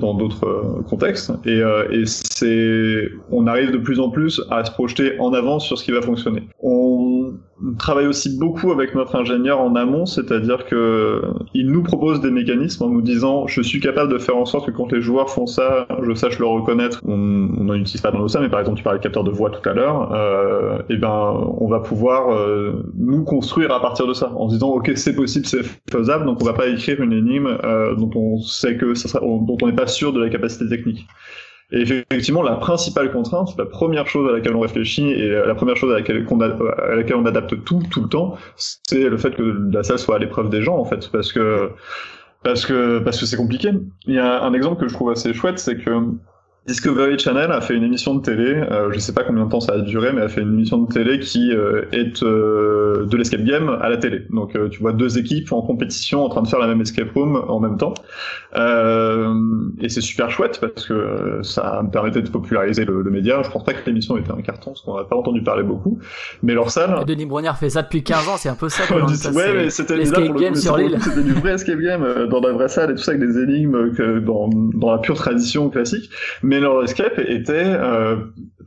[0.00, 1.32] dans d'autres contextes.
[1.44, 1.62] Et,
[2.06, 5.90] c'est, on arrive de plus en plus à se projeter en avance sur ce qui
[5.90, 6.42] va fonctionner.
[6.62, 7.17] On
[7.78, 11.22] travaille aussi beaucoup avec notre ingénieur en amont, c'est-à-dire que
[11.54, 14.66] il nous propose des mécanismes en nous disant je suis capable de faire en sorte
[14.66, 17.00] que quand les joueurs font ça, je sache le reconnaître.
[17.06, 19.30] On n'en utilise pas dans nos salles, mais par exemple tu parlais de capteur de
[19.30, 24.06] voix tout à l'heure, euh, et ben on va pouvoir euh, nous construire à partir
[24.06, 27.00] de ça, en se disant ok c'est possible, c'est faisable, donc on va pas écrire
[27.02, 30.20] une énigme euh, dont on sait que ça sera, dont on n'est pas sûr de
[30.20, 31.06] la capacité technique.
[31.70, 35.76] Et effectivement, la principale contrainte, la première chose à laquelle on réfléchit et la première
[35.76, 39.34] chose à laquelle, a- à laquelle on adapte tout, tout le temps, c'est le fait
[39.34, 41.70] que la salle soit à l'épreuve des gens, en fait, parce que
[42.42, 43.70] parce que parce que c'est compliqué.
[44.06, 45.90] Il y a un exemple que je trouve assez chouette, c'est que
[46.68, 49.60] Discovery Channel a fait une émission de télé, euh, je sais pas combien de temps
[49.60, 53.16] ça a duré, mais a fait une émission de télé qui euh, est euh, de
[53.16, 54.26] l'escape game à la télé.
[54.30, 57.10] Donc euh, tu vois deux équipes en compétition en train de faire la même escape
[57.14, 57.94] room en même temps.
[58.54, 59.32] Euh,
[59.80, 63.42] et c'est super chouette parce que euh, ça me permettait de populariser le, le média.
[63.42, 65.98] Je pense pas que l'émission était un carton, parce qu'on n'a pas entendu parler beaucoup.
[66.42, 68.82] Mais leur salle, Denis Brognard fait ça depuis 15 ans, c'est un peu ça.
[69.34, 73.12] Ouais, mais c'était c'était- du vrai escape game dans la vraie salle et tout ça
[73.12, 76.10] avec des énigmes que dans, dans la pure tradition classique.
[76.42, 78.16] Mais leur escape était euh,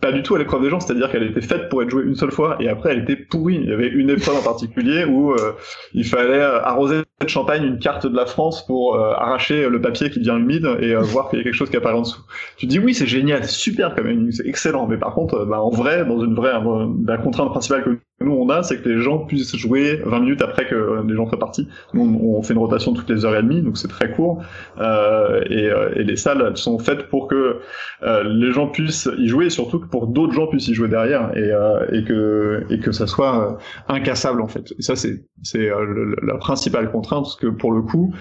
[0.01, 2.15] pas du tout à l'épreuve des gens, c'est-à-dire qu'elle était faite pour être jouée une
[2.15, 3.55] seule fois et après elle était pourrie.
[3.55, 5.53] Il y avait une épreuve en particulier où euh,
[5.93, 9.81] il fallait euh, arroser de champagne une carte de la France pour euh, arracher le
[9.81, 12.01] papier qui devient humide et euh, voir qu'il y a quelque chose qui apparaît en
[12.01, 12.21] dessous.
[12.57, 14.87] Tu dis oui, c'est génial, c'est super comme énigme, c'est excellent.
[14.87, 17.89] Mais par contre, euh, bah, en vrai, dans une vraie, euh, la contrainte principale que
[18.23, 21.27] nous on a, c'est que les gens puissent jouer 20 minutes après que les gens
[21.27, 21.67] soient partis.
[21.93, 24.43] Nous, on, fait une rotation toutes les heures et demie, donc c'est très court.
[24.79, 27.57] Euh, et, et les salles sont faites pour que
[28.03, 31.31] euh, les gens puissent y jouer, et surtout pour d'autres gens puissent y jouer derrière,
[31.37, 34.73] et, euh, et que et que ça soit euh, incassable en fait.
[34.79, 38.13] Et ça c'est c'est euh, la principale contrainte, parce que pour le coup.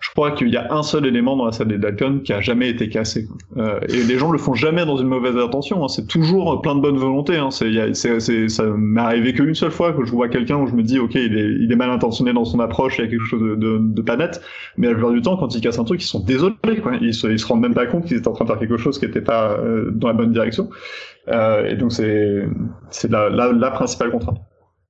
[0.00, 2.40] Je crois qu'il y a un seul élément dans la salle des Dalton qui a
[2.40, 3.26] jamais été cassé.
[3.56, 5.82] Euh, et les gens le font jamais dans une mauvaise intention.
[5.82, 5.88] hein.
[5.88, 7.36] C'est toujours plein de bonne volonté.
[7.36, 7.50] Hein.
[7.50, 11.00] C'est, ça m'est arrivé qu'une seule fois que je vois quelqu'un où je me dis,
[11.00, 13.42] ok, il est, il est mal intentionné dans son approche, il y a quelque chose
[13.42, 14.40] de, de, de pas net.
[14.76, 16.54] Mais la plupart du temps, quand ils cassent un truc, ils sont désolés.
[16.82, 16.92] Quoi.
[17.00, 18.76] Ils, se, ils se rendent même pas compte qu'ils étaient en train de faire quelque
[18.76, 20.70] chose qui n'était pas euh, dans la bonne direction.
[21.26, 22.46] Euh, et donc c'est,
[22.90, 24.38] c'est la, la, la principale contrainte.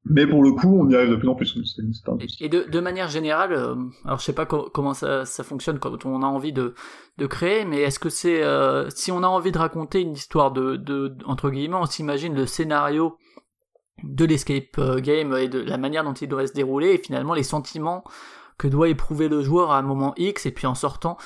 [0.04, 1.46] Mais pour le coup, on y arrive de plus en plus.
[1.64, 4.94] C'est, c'est un Et- de, de manière générale, euh, alors je sais pas co- comment
[4.94, 6.74] ça, ça fonctionne quand on a envie de,
[7.18, 10.50] de créer, mais est-ce que c'est euh, si on a envie de raconter une histoire
[10.52, 13.18] de, de entre guillemets, on s'imagine le scénario
[14.04, 17.34] de l'escape euh, game et de la manière dont il devrait se dérouler et finalement
[17.34, 18.02] les sentiments
[18.56, 21.18] que doit éprouver le joueur à un moment X et puis en sortant,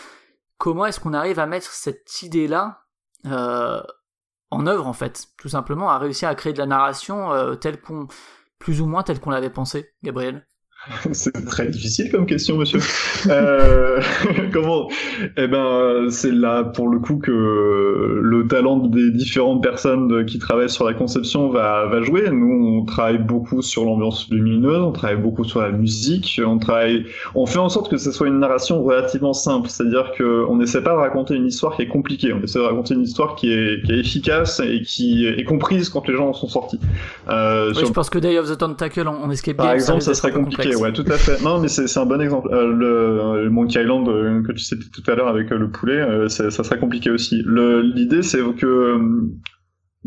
[0.58, 2.80] comment est-ce qu'on arrive à mettre cette idée-là
[3.26, 3.80] euh,
[4.50, 8.06] en œuvre en fait, tout simplement à réussir à créer de la narration telle qu'on
[8.62, 10.46] plus ou moins telle qu'on l'avait pensé, Gabriel?
[11.12, 12.80] C'est très difficile comme question, monsieur.
[13.28, 14.00] euh,
[14.52, 14.88] comment
[15.36, 17.30] Eh ben, c'est là pour le coup que
[18.22, 22.28] le talent des différentes personnes qui travaillent sur la conception va, va jouer.
[22.30, 27.06] Nous, on travaille beaucoup sur l'ambiance lumineuse, on travaille beaucoup sur la musique, on travaille,
[27.34, 30.82] on fait en sorte que ce soit une narration relativement simple, c'est-à-dire que on n'essaie
[30.82, 33.52] pas de raconter une histoire qui est compliquée, on essaie de raconter une histoire qui
[33.52, 36.80] est, qui est efficace et qui est comprise quand les gens en sont sortis.
[37.28, 39.74] Euh, Ouais, sur- je pense que Day of the Tentacle en, en escape par game,
[39.76, 40.71] exemple, risque ça serait compliqué.
[40.74, 41.42] Ouais, tout à fait.
[41.42, 42.48] Non, mais c'est un bon exemple.
[42.52, 45.70] Euh, le, le Monkey Island euh, que tu citais tout à l'heure avec euh, le
[45.70, 47.42] poulet, euh, ça serait compliqué aussi.
[47.46, 48.98] L'idée, c'est que, euh,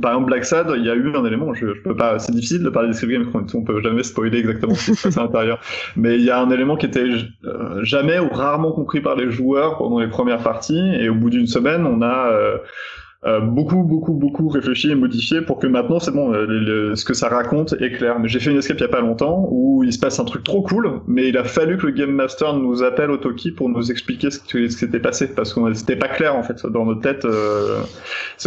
[0.02, 2.34] par exemple, Black Sad, il y a eu un élément, je, je peux pas, c'est
[2.34, 5.24] difficile de parler d'escape game, on, peut jamais spoiler exactement ce qui se passe à
[5.24, 5.62] l'intérieur,
[5.96, 7.08] mais il y a un élément qui était
[7.46, 11.30] euh, jamais ou rarement compris par les joueurs pendant les premières parties, et au bout
[11.30, 12.58] d'une semaine, on a euh,
[13.26, 16.96] euh, beaucoup, beaucoup, beaucoup réfléchi et modifié pour que maintenant c'est bon, euh, le- le-
[16.96, 18.20] ce que ça raconte est clair.
[18.20, 20.26] Mais j'ai fait une escape il y a pas longtemps où il se passe un
[20.26, 23.52] truc trop cool, mais il a fallu que le game master nous appelle au Toki
[23.52, 26.86] pour nous expliquer ce qui s'était passé parce que c'était pas clair en fait dans
[26.86, 27.26] notre tête.
[27.26, 27.80] Euh...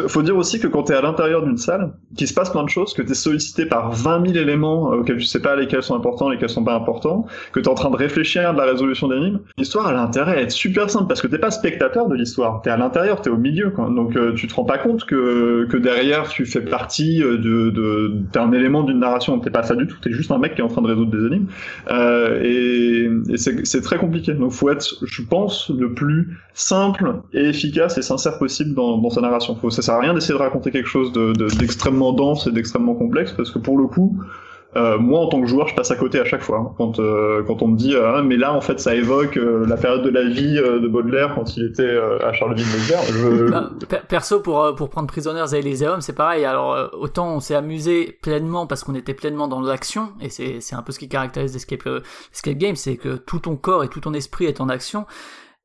[0.06, 2.68] Faut dire aussi que quand t'es à l'intérieur d'une salle, qu'il se passe plein de
[2.68, 5.94] choses, que t'es sollicité par 20 000 éléments euh, auxquels tu sais pas lesquels sont
[5.96, 9.40] importants, lesquels sont pas importants, que t'es en train de réfléchir à la résolution d'énigmes,
[9.56, 12.70] l'histoire a intérêt à être super simple parce que t'es pas spectateur de l'histoire, t'es
[12.70, 13.88] à l'intérieur, t'es au milieu, quoi.
[13.90, 17.70] donc euh, tu te rends pas compte que, que derrière tu fais partie euh, de,
[17.70, 20.64] de élément d'une narration, t'es pas ça du tout, t'es juste un mec qui est
[20.64, 21.46] en train de résoudre des énigmes.
[21.90, 27.46] Euh, et, et c'est très compliqué, donc faut être, je pense, le plus simple et
[27.48, 29.56] efficace et sincère possible dans, dans sa narration.
[29.56, 32.52] Faut, ça sert à rien d'essayer de raconter quelque chose de- de- d'extrêmement dense et
[32.52, 34.20] d'extrêmement complexe parce que pour le coup
[34.76, 36.58] euh, moi, en tant que joueur, je passe à côté à chaque fois.
[36.58, 36.74] hein.
[36.76, 39.76] Quand, euh, quand on me dit, ah, mais là, en fait, ça évoque euh, la
[39.76, 43.02] période de la vie euh, de Baudelaire quand il était euh, à Charleville-Mézières.
[43.08, 43.84] Je...
[43.86, 46.44] Per- perso, pour, euh, pour prendre Prisoners à Elysium, c'est pareil.
[46.44, 50.60] Alors, euh, autant on s'est amusé pleinement parce qu'on était pleinement dans l'action, et c'est
[50.60, 52.00] c'est un peu ce qui caractérise l'escape euh,
[52.30, 55.06] l'escape game, c'est que tout ton corps et tout ton esprit est en action.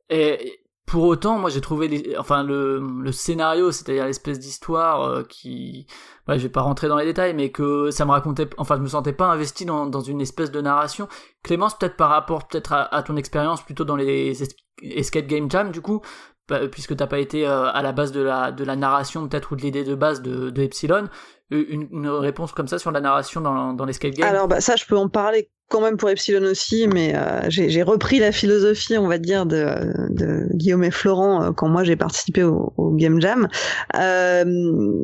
[0.09, 5.87] Et pour autant, moi j'ai trouvé, enfin le, scénario, c'est-à-dire l'espèce d'histoire euh, qui,
[6.27, 8.81] ouais, je vais pas rentrer dans les détails, mais que ça me racontait, enfin je
[8.81, 11.07] me sentais pas investi dans, une espèce de narration.
[11.43, 15.71] Clémence, peut-être par rapport peut-être à, ton expérience plutôt dans les es- escape game jam,
[15.71, 16.01] du coup,
[16.49, 19.61] bah, puisque t'as pas été euh, à la base de la narration peut-être ou de
[19.61, 21.07] l'idée de base de, Epsilon,
[21.49, 24.27] une, une réponse comme ça sur la narration dans, dans l'escape game?
[24.27, 27.81] Alors bah, ça, je peux en parler quand même pour Epsilon aussi, mais euh, j'ai
[27.81, 29.65] repris la philosophie, on va dire, de,
[30.11, 33.47] de Guillaume et Florent euh, quand moi j'ai participé au, au Game Jam.
[33.95, 34.43] Euh,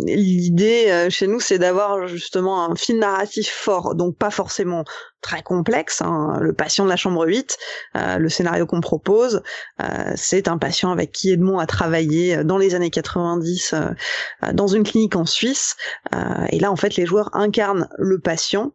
[0.06, 4.84] L'idée euh, chez nous, c'est d'avoir justement un fil narratif fort, donc pas forcément
[5.22, 6.04] très complexe.
[6.04, 6.38] hein.
[6.40, 7.58] Le patient de la chambre 8,
[7.96, 9.42] euh, le scénario qu'on propose,
[9.82, 9.86] euh,
[10.16, 14.84] c'est un patient avec qui Edmond a travaillé dans les années 90 euh, dans une
[14.84, 15.78] clinique en Suisse.
[16.14, 16.20] Euh,
[16.52, 18.72] et là, en fait, les joueurs incarnent le patient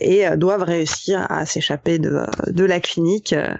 [0.00, 3.54] et euh, doivent réussir à s'échapper de, de la clinique euh,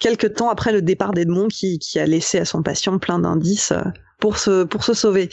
[0.00, 3.72] quelques temps après le départ d'Edmond qui, qui a laissé à son patient plein d'indices
[3.72, 3.82] euh,
[4.18, 5.28] pour se pour se sauver.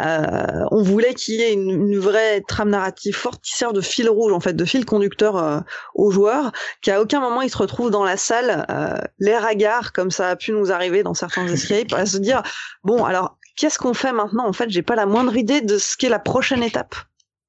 [0.00, 3.80] Euh, on voulait qu'il y ait une, une vraie trame narrative forte qui sert de
[3.80, 5.60] fil rouge en fait, de fil conducteur euh,
[5.94, 6.52] aux joueurs,
[6.82, 10.36] qu'à aucun moment ils se retrouvent dans la salle euh, l'air hagard comme ça a
[10.36, 12.42] pu nous arriver dans certains escapes à se dire
[12.82, 14.46] bon alors qu'est-ce qu'on fait maintenant?
[14.46, 16.96] En fait j'ai pas la moindre idée de ce qu'est la prochaine étape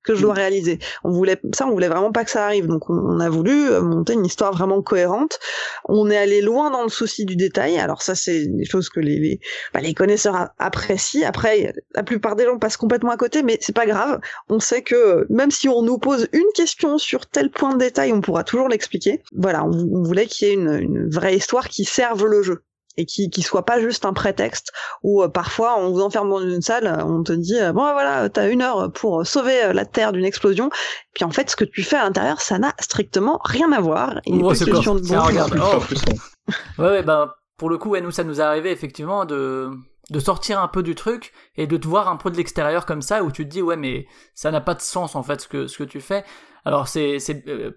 [0.05, 0.79] que je dois réaliser.
[1.03, 2.67] On voulait ça, on voulait vraiment pas que ça arrive.
[2.67, 5.39] Donc on, on a voulu euh, monter une histoire vraiment cohérente.
[5.85, 7.77] On est allé loin dans le souci du détail.
[7.77, 9.39] Alors ça, c'est des choses que les les,
[9.73, 11.27] bah, les connaisseurs apprécient.
[11.27, 14.19] Après, la plupart des gens passent complètement à côté, mais c'est pas grave.
[14.49, 18.13] On sait que même si on nous pose une question sur tel point de détail,
[18.13, 19.21] on pourra toujours l'expliquer.
[19.35, 22.63] Voilà, on, on voulait qu'il y ait une, une vraie histoire qui serve le jeu
[22.97, 24.71] et qui qui soit pas juste un prétexte
[25.03, 27.81] où euh, parfois on vous enferme dans une salle, euh, on te dit euh, bon
[27.93, 30.69] voilà t'as une heure pour sauver euh, la terre d'une explosion,
[31.13, 34.19] puis en fait ce que tu fais à l'intérieur ça n'a strictement rien à voir.
[34.25, 35.59] Il Oh, pas c'est question quoi de bon regarde.
[35.61, 35.83] Oh.
[36.77, 39.71] Ouais, ouais, bah, pour le coup, ouais, nous, ça nous est arrivé effectivement de,
[40.09, 43.01] de sortir un peu du truc et de te voir un peu de l'extérieur comme
[43.01, 45.47] ça où tu te dis, ouais, mais ça n'a pas de sens en fait ce
[45.47, 46.23] que, ce que tu fais.
[46.63, 47.71] Alors, c'est, c'est, euh,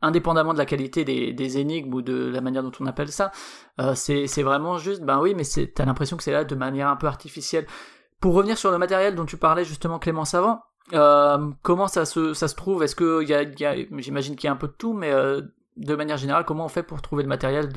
[0.00, 3.32] indépendamment de la qualité des, énigmes ou de la manière dont on appelle ça,
[3.80, 5.44] euh, c'est, vraiment juste, ben oui, mais
[5.74, 7.66] t'as l'impression que c'est là de manière un peu artificielle.
[8.20, 10.62] Pour revenir sur le matériel dont tu parlais justement, Clément Savant,
[10.92, 12.82] euh, comment ça se, trouve?
[12.82, 15.42] Est-ce que y a, j'imagine qu'il y a un peu de tout, mais euh,
[15.76, 17.68] de manière générale, comment on fait pour trouver le matériel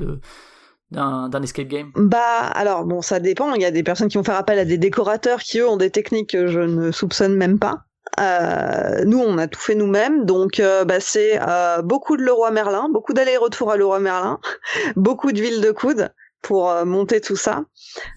[0.90, 1.92] d'un escape game?
[1.94, 3.52] Bah alors bon ça dépend.
[3.54, 5.76] Il y a des personnes qui vont faire appel à des décorateurs qui eux ont
[5.76, 7.84] des techniques que je ne soupçonne même pas.
[8.20, 12.50] Euh, nous on a tout fait nous-mêmes donc euh, bah, c'est euh, beaucoup de Leroy
[12.50, 14.38] Merlin, beaucoup d'allers-retours à Leroy Merlin,
[14.96, 16.10] beaucoup d'huile de coude
[16.42, 17.62] pour monter tout ça.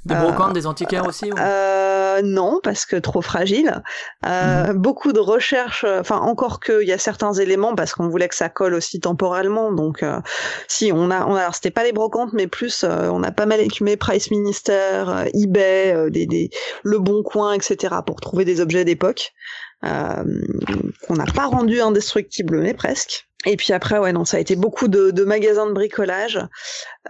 [0.05, 3.83] Des Euh, brocantes, des antiquaires aussi ou- Euh, non, parce que trop fragile.
[4.25, 8.27] Euh, Beaucoup de recherches, enfin encore que il y a certains éléments parce qu'on voulait
[8.27, 9.71] que ça colle aussi temporellement.
[9.71, 10.19] Donc euh,
[10.67, 13.31] si on a, on a alors c'était pas les brocantes, mais plus euh, on a
[13.31, 15.03] pas mal écumé Price Minister,
[15.35, 16.49] eBay, euh, des, des,
[16.83, 17.93] Le Bon Coin, etc.
[18.07, 19.33] pour trouver des objets d'époque
[19.81, 23.27] qu'on n'a pas rendu indestructibles, mais presque.
[23.47, 26.39] Et puis après, ouais, non, ça a été beaucoup de, de magasins de bricolage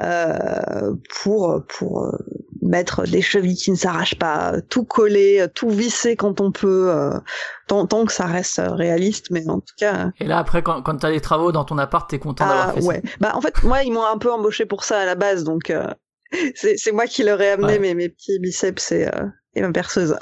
[0.01, 2.11] euh, pour pour euh,
[2.61, 7.11] mettre des chevilles qui ne s'arrachent pas, tout coller, tout visser quand on peut, euh,
[7.67, 9.27] tant, tant que ça reste euh, réaliste.
[9.31, 12.09] Mais en tout cas, Et là, après, quand, quand t'as les travaux dans ton appart,
[12.09, 12.87] t'es content d'avoir ah, fait ça.
[12.87, 13.01] ouais.
[13.21, 15.69] Bah en fait, moi, ils m'ont un peu embauché pour ça à la base, donc
[15.69, 15.87] euh,
[16.55, 17.79] c'est moi qui leur ai amené Ouais.
[17.79, 20.17] mes, mes petits biceps et, euh, et ma perceuse.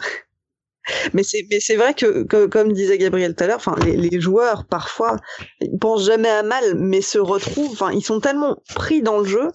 [1.14, 5.18] Mais c'est vrai que, comme disait Gabriel tout à l'heure, les, joueurs parfois
[5.62, 9.48] ils pensent jamais à mal, mais se retrouvent, ils sont tellement pris dans le jeu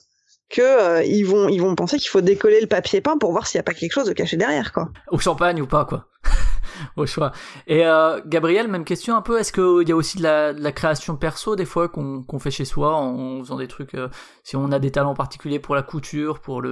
[0.48, 3.60] que euh, ils vont penser qu'il faut décoller le papier peint pour voir s'il y
[3.60, 4.88] a pas quelque chose de caché derrière quoi.
[5.10, 6.08] Au champagne ou pas, quoi.
[6.96, 7.32] Au choix.
[7.66, 9.38] Et euh, Gabriel, même question un peu.
[9.38, 12.94] Est-ce qu'il y a aussi de la, création perso des fois qu'on fait chez soi
[12.94, 14.08] en faisant des trucs, euh,
[14.44, 16.62] si on a des talents particuliers pour la couture, pour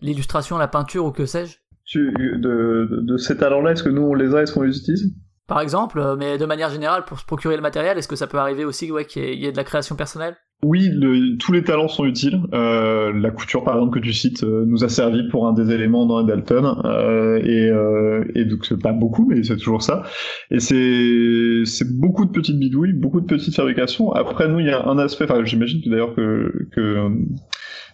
[0.00, 1.58] l'illustration, la peinture ou que sais-je?
[1.90, 4.78] Tu, de, de, de ces talents-là, est-ce que nous on les a, est-ce qu'on les
[4.78, 5.12] utilise?
[5.48, 8.28] Par exemple, euh, mais de manière générale, pour se procurer le matériel, est-ce que ça
[8.28, 10.36] peut arriver aussi ouais, qu'il y, ait- il y ait de la création personnelle?
[10.62, 12.38] Oui, le- tous les talents sont utiles.
[12.52, 15.72] Euh, la couture, par exemple, que tu cites, euh, nous a servi pour un des
[15.74, 16.80] éléments dans Dalton.
[16.84, 20.04] Euh, et, euh, et donc, c'est pas beaucoup, mais c'est toujours ça.
[20.52, 24.12] Et c'est c'est beaucoup de petites bidouilles, beaucoup de petites fabrications.
[24.12, 27.08] Après, nous, il y a un aspect, enfin, j'imagine d'ailleurs que, que,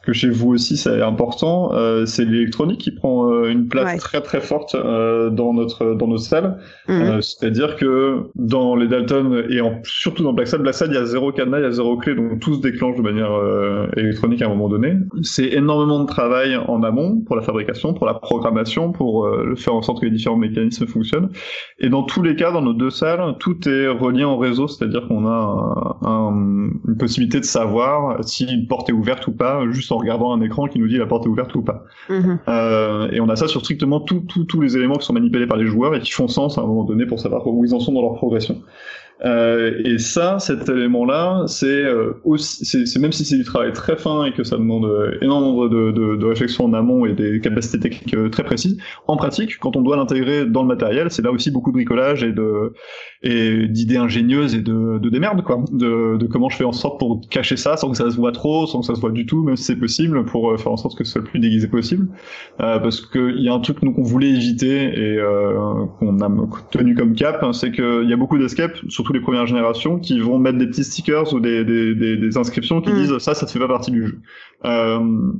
[0.06, 3.98] que chez vous aussi, c'est important, euh, c'est l'électronique qui prend euh, une place Ouais.
[3.98, 6.58] très très forte euh, dans notre dans nos salles.
[6.88, 6.94] Mhm.
[7.02, 10.94] Euh, C'est-à-dire que dans les Dalton et en, surtout dans Black Sad, Black Sad, il
[10.94, 13.32] y a zéro cadenas, il y a zéro clé, donc tout se déclenche de manière
[13.32, 14.94] euh, électronique à un moment donné.
[15.22, 19.74] C'est énormément de travail en amont pour la fabrication, pour la programmation, pour euh, faire
[19.74, 21.30] en sorte que les différents mécanismes fonctionnent.
[21.78, 25.06] Et dans tous les cas, dans nos deux salles, tout est relié en réseau, c'est-à-dire
[25.08, 29.62] qu'on a un- un- une possibilité de savoir si une porte est ouverte ou pas,
[29.70, 31.84] juste en regardant un écran qui nous dit la porte est ouverte ou pas.
[32.08, 32.38] Mhm.
[32.48, 35.66] Euh, et on a ça sur strictement tous les éléments qui sont manipulés par les
[35.66, 37.92] joueurs et qui font sens à un moment donné pour savoir où ils en sont
[37.92, 38.62] dans leur progression.
[39.24, 43.96] Euh, et ça, cet élément-là, c'est euh, c'est c'est- même si c'est du travail très
[43.96, 47.40] fin et que ça demande euh, énormément de, de, de réflexion en amont et des
[47.40, 48.76] capacités techniques euh, très précises.
[49.06, 52.24] En pratique, quand on doit l'intégrer dans le matériel, c'est là aussi beaucoup de bricolage
[52.24, 52.74] et de
[53.22, 56.98] et d'idées ingénieuses et de, de démerde quoi, de, de comment je fais en sorte
[56.98, 59.24] pour cacher ça sans que ça se voit trop, sans que ça se voit du
[59.24, 61.68] tout, même si c'est possible, pour faire en sorte que ce soit le plus déguisé
[61.68, 62.06] possible.
[62.60, 66.30] Euh, parce qu'il y a un truc qu'on voulait éviter et euh, qu'on a
[66.70, 70.20] tenu comme cap, hein, c'est qu'il y a beaucoup d'escapes, surtout les premières générations, qui
[70.20, 72.94] vont mettre des petits stickers ou des, des, des, des inscriptions qui Mm.
[72.96, 74.18] disent ça, ça ne fait pas partie du jeu.
[74.64, 75.32] Euh,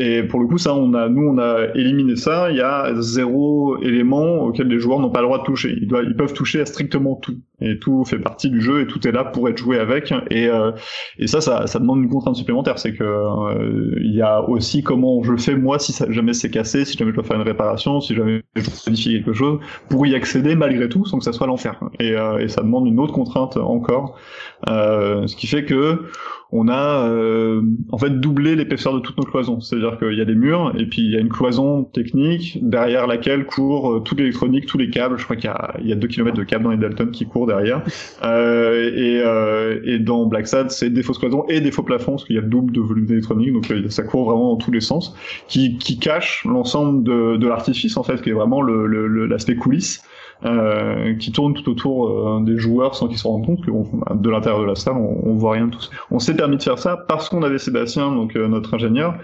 [0.00, 2.52] et pour le coup, ça, on a, nous, on a éliminé ça.
[2.52, 5.76] Il y a zéro élément auquel les joueurs n'ont pas le droit de toucher.
[5.76, 7.36] Ils, doivent, ils peuvent toucher à strictement tout.
[7.60, 10.14] Et tout fait partie du jeu et tout est là pour être joué avec.
[10.30, 10.70] Et, euh,
[11.18, 12.78] et ça, ça, ça demande une contrainte supplémentaire.
[12.78, 16.84] C'est que euh, il y a aussi comment je fais moi si jamais c'est cassé,
[16.84, 19.58] si jamais je dois faire une réparation, si jamais je dois modifier quelque chose,
[19.88, 21.80] pour y accéder malgré tout, sans que ça soit l'enfer.
[21.98, 24.16] Et, euh, et ça demande une autre contrainte encore.
[24.68, 26.04] Euh, ce qui fait que
[26.50, 27.60] on a euh,
[27.90, 29.60] en fait doublé l'épaisseur de toutes nos cloisons.
[29.60, 33.06] C'est-à-dire qu'il y a des murs et puis il y a une cloison technique derrière
[33.06, 35.18] laquelle court euh, toute l'électronique, tous les câbles.
[35.18, 37.10] Je crois qu'il y a, il y a 2 km de câbles dans les Dalton
[37.10, 37.82] qui courent derrière.
[38.24, 42.12] Euh, et, euh, et dans Black Sad, c'est des fausses cloisons et des faux plafonds
[42.12, 44.56] parce qu'il y a le double de volume d'électronique, donc euh, ça court vraiment dans
[44.56, 45.14] tous les sens,
[45.46, 49.26] qui, qui cache l'ensemble de, de l'artifice en fait, qui est vraiment le- le- le-
[49.26, 50.02] l'aspect coulisses.
[50.44, 54.14] Euh, qui tourne tout autour euh, des joueurs sans qu'ils se rendent compte que on-
[54.14, 55.80] de l'intérieur de la salle on, on voit rien de tout.
[56.12, 59.16] On s'est permis de faire ça parce qu'on avait Sébastien, donc euh, notre ingénieur,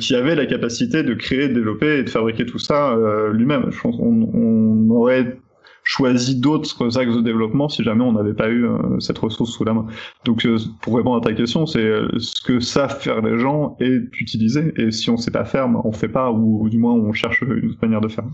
[0.00, 2.96] qui avait la capacité de créer, de développer et de fabriquer tout ça
[3.32, 3.66] lui-même.
[3.70, 5.38] Je pense qu'on on aurait
[5.84, 8.66] choisi d'autres axes de développement si jamais on n'avait pas eu
[9.00, 9.86] cette ressource sous la main.
[10.24, 14.00] Donc euh, pour répondre à ta question, c'est ce que savent faire les gens est
[14.18, 16.92] utilisé et si on sait pas faire, ben, on fait pas ou, ou du moins
[16.94, 18.24] on cherche une autre manière de faire.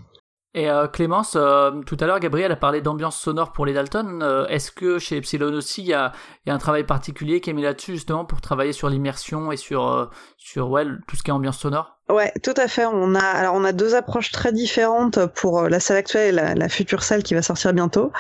[0.57, 4.21] Et euh, Clémence, euh, tout à l'heure, Gabriel a parlé d'ambiance sonore pour les Dalton.
[4.23, 6.13] Euh, Est-ce que chez Epsilon aussi, il y a,
[6.47, 9.57] y a un travail particulier qui est mis là-dessus justement pour travailler sur l'immersion et
[9.57, 10.07] sur, euh,
[10.37, 11.99] sur ouais, tout ce qui est ambiance sonore?
[12.09, 12.85] Ouais, tout à fait.
[12.87, 16.33] On a alors on a deux approches très différentes pour euh, la salle actuelle et
[16.33, 18.13] la, la future salle qui va sortir bientôt.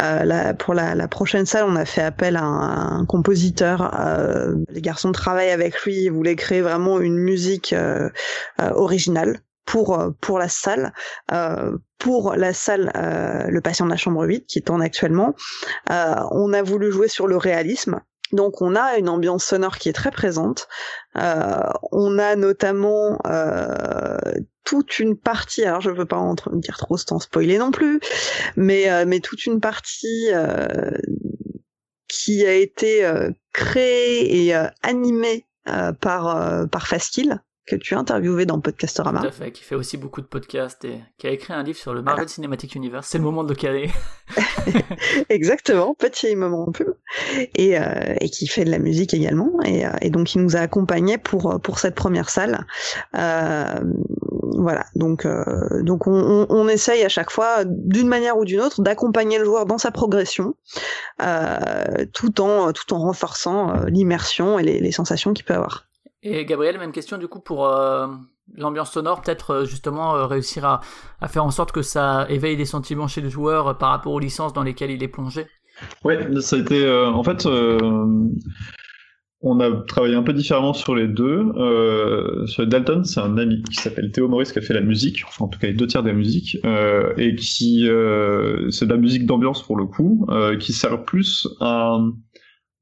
[0.00, 3.90] Euh, pour la, la prochaine salle, on a fait appel à un, un compositeur.
[4.68, 6.04] les garçons travaillent avec lui.
[6.04, 7.74] Ils voulaient créer vraiment une musique
[8.58, 9.40] originale
[9.70, 10.92] pour euh, pour la salle.
[11.32, 15.34] Euh, pour la salle euh, Le Patient de la Chambre 8 qui tourne actuellement,
[15.90, 18.00] euh, on a voulu jouer sur le réalisme
[18.32, 20.66] Donc on a une ambiance sonore qui est très présente.
[21.16, 21.60] Euh,
[21.92, 24.16] on a notamment euh,
[24.64, 28.00] toute une partie, alors je veux pas en dire trop sans spoiler non plus,
[28.56, 30.90] mais euh, mais toute une partie euh,
[32.08, 33.08] qui a été
[33.52, 35.46] créée et animée
[36.00, 37.40] par par Faskill
[37.70, 39.20] que tu as interviewé dans Podcastorama.
[39.20, 41.78] Tout à fait, qui fait aussi beaucoup de podcasts et qui a écrit un livre
[41.78, 43.06] sur le Marvel Cinematic Universe.
[43.08, 43.90] C'est le moment de le caler.
[45.28, 46.96] Exactement, petit moment un peu,
[47.54, 50.56] et, euh, et qui fait de la musique également, et, euh, et donc il nous
[50.56, 52.66] a accompagnés pour pour cette première salle.
[53.16, 53.80] Euh,
[54.58, 55.26] voilà, donc
[55.82, 59.44] donc on, on, on essaye à chaque fois, d'une manière ou d'une autre, d'accompagner le
[59.44, 60.54] joueur dans sa progression,
[62.12, 65.89] tout en tout en renforçant l'immersion et les, les sensations qu'il peut avoir.
[66.22, 68.06] Et Gabriel, même question du coup pour euh,
[68.54, 70.80] l'ambiance sonore, peut-être euh, justement euh, réussir à,
[71.28, 74.52] faire en sorte que ça éveille des sentiments chez le joueur par rapport aux licences
[74.52, 75.46] dans lesquelles il est plongé?
[76.04, 77.48] Ouais, ça a été en fait
[79.42, 81.46] on a travaillé un peu différemment sur les deux.
[82.46, 85.46] Sur Dalton, c'est un ami qui s'appelle Théo Maurice qui a fait la musique, enfin
[85.46, 86.58] en tout cas les deux tiers de la musique,
[87.16, 87.86] et qui
[88.68, 90.26] c'est de la musique d'ambiance pour le coup,
[90.58, 91.98] qui sert plus à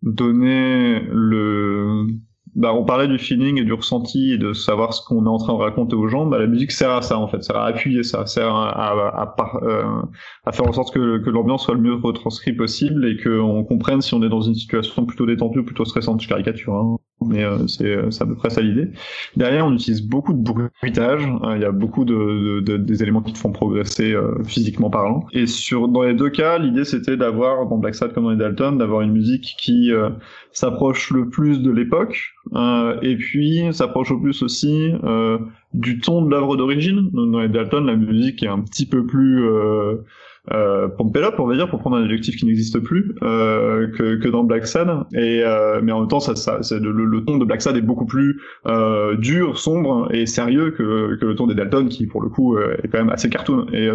[0.02, 2.08] donner le
[2.58, 5.38] bah, on parlait du feeling et du ressenti et de savoir ce qu'on est en
[5.38, 6.26] train de raconter aux gens.
[6.26, 9.22] Bah, la musique sert à ça en fait, sert à appuyer ça, sert à, à,
[9.22, 10.02] à, euh,
[10.44, 10.98] à faire en sorte que,
[11.30, 15.06] l'ambiance soit le mieux retranscrite possible et qu'on comprenne si on est dans une situation
[15.06, 16.20] plutôt détendue ou plutôt stressante.
[16.20, 18.88] Je caricature, hein, mais euh, c'est c'est à peu près ça l'idée.
[19.36, 21.22] Derrière, on utilise beaucoup de bruitage.
[21.44, 24.42] Euh, Il y a beaucoup de, de- de- des éléments qui te font progresser euh,
[24.44, 25.26] physiquement parlant.
[25.32, 28.36] Et sur dans les deux cas, l'idée c'était d'avoir dans Black Sad comme dans les
[28.36, 30.10] Dalton, d'avoir une musique qui euh,
[30.52, 35.38] s'approche le plus de l'époque euh, et puis s'approche au plus aussi euh,
[35.74, 37.10] du ton de l'œuvre d'origine.
[37.12, 39.96] Dans les Dalton, la musique est un petit peu plus euh,
[40.52, 44.16] euh, pompée up, on va dire, pour prendre un adjectif qui n'existe plus, euh, que,
[44.16, 44.88] que dans Black Sad.
[45.12, 47.82] Et euh, mais en même temps, ça, ça, le, le ton de Black Sad est
[47.82, 52.22] beaucoup plus euh, dur, sombre et sérieux que, que le ton des Dalton, qui pour
[52.22, 53.66] le coup est quand même assez cartoon.
[53.72, 53.90] Et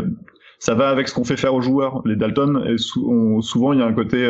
[0.59, 2.01] ça va avec ce qu'on fait faire aux joueurs.
[2.05, 4.29] Les Dalton, et souvent il y a un côté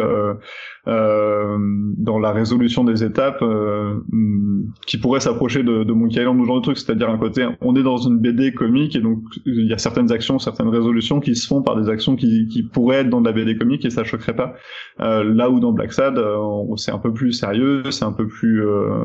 [0.85, 6.45] dans la résolution des étapes euh, hum, qui pourrait s'approcher de, de Monkey Island ou
[6.45, 9.67] genre de truc, c'est-à-dire un côté, on est dans une BD comique et donc il
[9.67, 12.97] y a certaines actions, certaines résolutions qui se font par des actions qui, qui pourraient
[12.97, 14.55] être dans de la BD comique et ça choquerait pas.
[14.99, 16.37] Euh, là où dans Black Sad, euh,
[16.75, 19.03] c'est un peu plus sérieux, c'est un peu plus euh,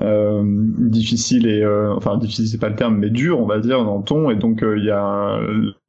[0.00, 3.84] euh, difficile et euh, enfin difficile c'est pas le terme, mais dur on va dire
[3.84, 5.40] dans le ton et donc euh, il y a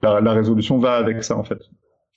[0.01, 1.59] la, la résolution va avec ça en fait.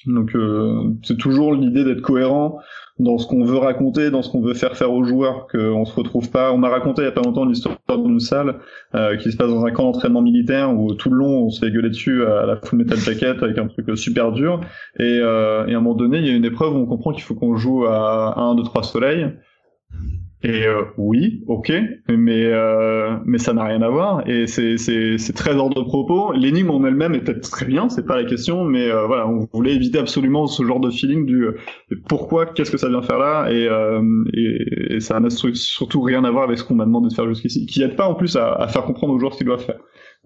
[0.07, 2.59] Donc euh, c'est toujours l'idée d'être cohérent
[3.03, 5.95] dans ce qu'on veut raconter, dans ce qu'on veut faire faire aux joueurs, qu'on se
[5.95, 6.53] retrouve pas.
[6.53, 8.61] On m'a raconté il y a pas longtemps l'histoire d'une salle
[8.95, 11.65] euh, qui se passe dans un camp d'entraînement militaire où tout le long on se
[11.65, 14.61] fait gueuler dessus à la Full Metal Jacket avec un truc super dur.
[14.99, 17.13] Et, euh, et à un moment donné, il y a une épreuve où on comprend
[17.13, 19.33] qu'il faut qu'on joue à 1, 2, 3 soleils.
[20.45, 21.73] Et euh, oui, ok,
[22.09, 25.81] mais euh, mais ça n'a rien à voir et c'est c'est c'est très hors de
[25.81, 26.33] propos.
[26.33, 29.47] L'énigme en elle-même est peut-être très bien, c'est pas la question, mais euh, voilà, on
[29.53, 31.57] voulait éviter absolument ce genre de feeling du euh,
[32.09, 34.03] pourquoi, qu'est-ce que ça vient faire là et euh,
[34.35, 37.29] et, et ça n'a surtout rien à voir avec ce qu'on m'a demandé de faire
[37.29, 39.65] jusqu'ici, qui aide pas en plus à, à faire comprendre aux joueurs ce qu'ils doivent
[39.65, 39.79] faire.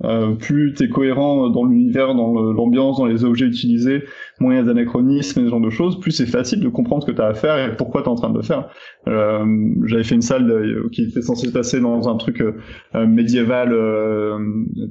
[0.05, 4.05] Euh, plus t'es cohérent dans l'univers, dans l'ambiance, dans les objets utilisés,
[4.40, 7.02] moins il y a d'anachronismes et ce genre de choses, plus c'est facile de comprendre
[7.02, 8.68] ce que t'as à faire et pourquoi t'es en train de le faire.
[9.09, 9.44] Euh,
[9.85, 14.39] J'avais fait une salle qui était censée se passer dans un truc euh, médiéval euh,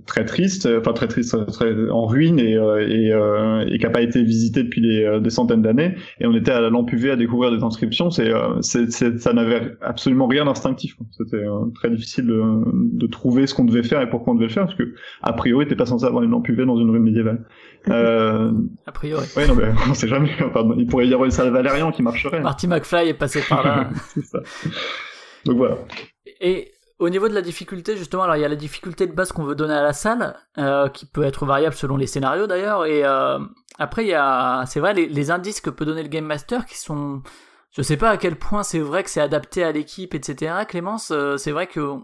[0.05, 4.01] très triste, enfin très triste, très en ruine et euh, et, et qui a pas
[4.01, 5.95] été visité depuis des, centaines d'années.
[6.19, 8.09] Et on était à la lampe à découvrir des inscriptions.
[8.09, 10.95] C'est, ça n'avait absolument rien d'instinctif.
[11.11, 12.41] C'était très difficile de,
[12.73, 15.33] de trouver ce qu'on devait faire et pourquoi on devait le faire, parce que a
[15.33, 17.45] priori t'es pas censé avoir une lampe UV dans une rue médiévale.
[17.87, 18.51] Euh,
[18.87, 19.27] A priori.
[19.37, 20.31] ouais, non, mais on sait jamais.
[20.43, 22.39] Enfin, il pourrait y avoir une salle Valérian qui marcherait.
[22.41, 23.89] Marty McFly est passé par là.
[24.07, 24.39] C'est ça.
[25.45, 25.77] Donc voilà.
[26.41, 29.31] Et au niveau de la difficulté, justement, alors il y a la difficulté de base
[29.31, 32.87] qu'on veut donner à la salle, euh, qui peut être variable selon les scénarios d'ailleurs,
[32.87, 33.37] et euh,
[33.77, 36.65] après il y a, c'est vrai, les, les indices que peut donner le Game Master
[36.65, 37.21] qui sont,
[37.69, 40.53] je sais pas à quel point c'est vrai que c'est adapté à l'équipe, etc.
[40.67, 41.97] Clémence, c'est vrai que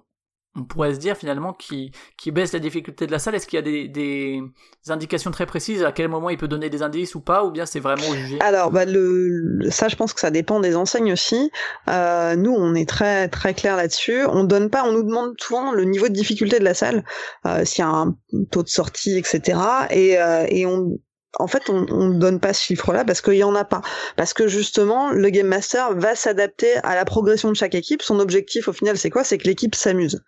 [0.55, 3.35] on pourrait se dire finalement qui qui baisse la difficulté de la salle.
[3.35, 4.41] Est-ce qu'il y a des,
[4.89, 7.65] indications très précises à quel moment il peut donner des indices ou pas, ou bien
[7.65, 8.39] c'est vraiment jugé?
[8.41, 11.51] Alors, bah, le, le- ça, je pense que ça dépend des enseignes aussi.
[11.87, 14.25] Euh, nous, on est très très clair là-dessus.
[14.25, 17.05] On donne pas, on nous demande souvent le niveau de difficulté de la salle,
[17.45, 18.15] euh, s'il y a un
[18.51, 19.59] taux de sortie, etc.
[19.89, 20.97] Et, euh, et on,
[21.39, 23.81] en fait, on, ne donne pas ce chiffre-là parce qu'il y en a pas.
[24.15, 28.01] Parce que justement, le game master va s'adapter à la progression de chaque équipe.
[28.01, 29.23] Son objectif, au final, c'est quoi?
[29.23, 30.21] C'est que l'équipe s'amuse.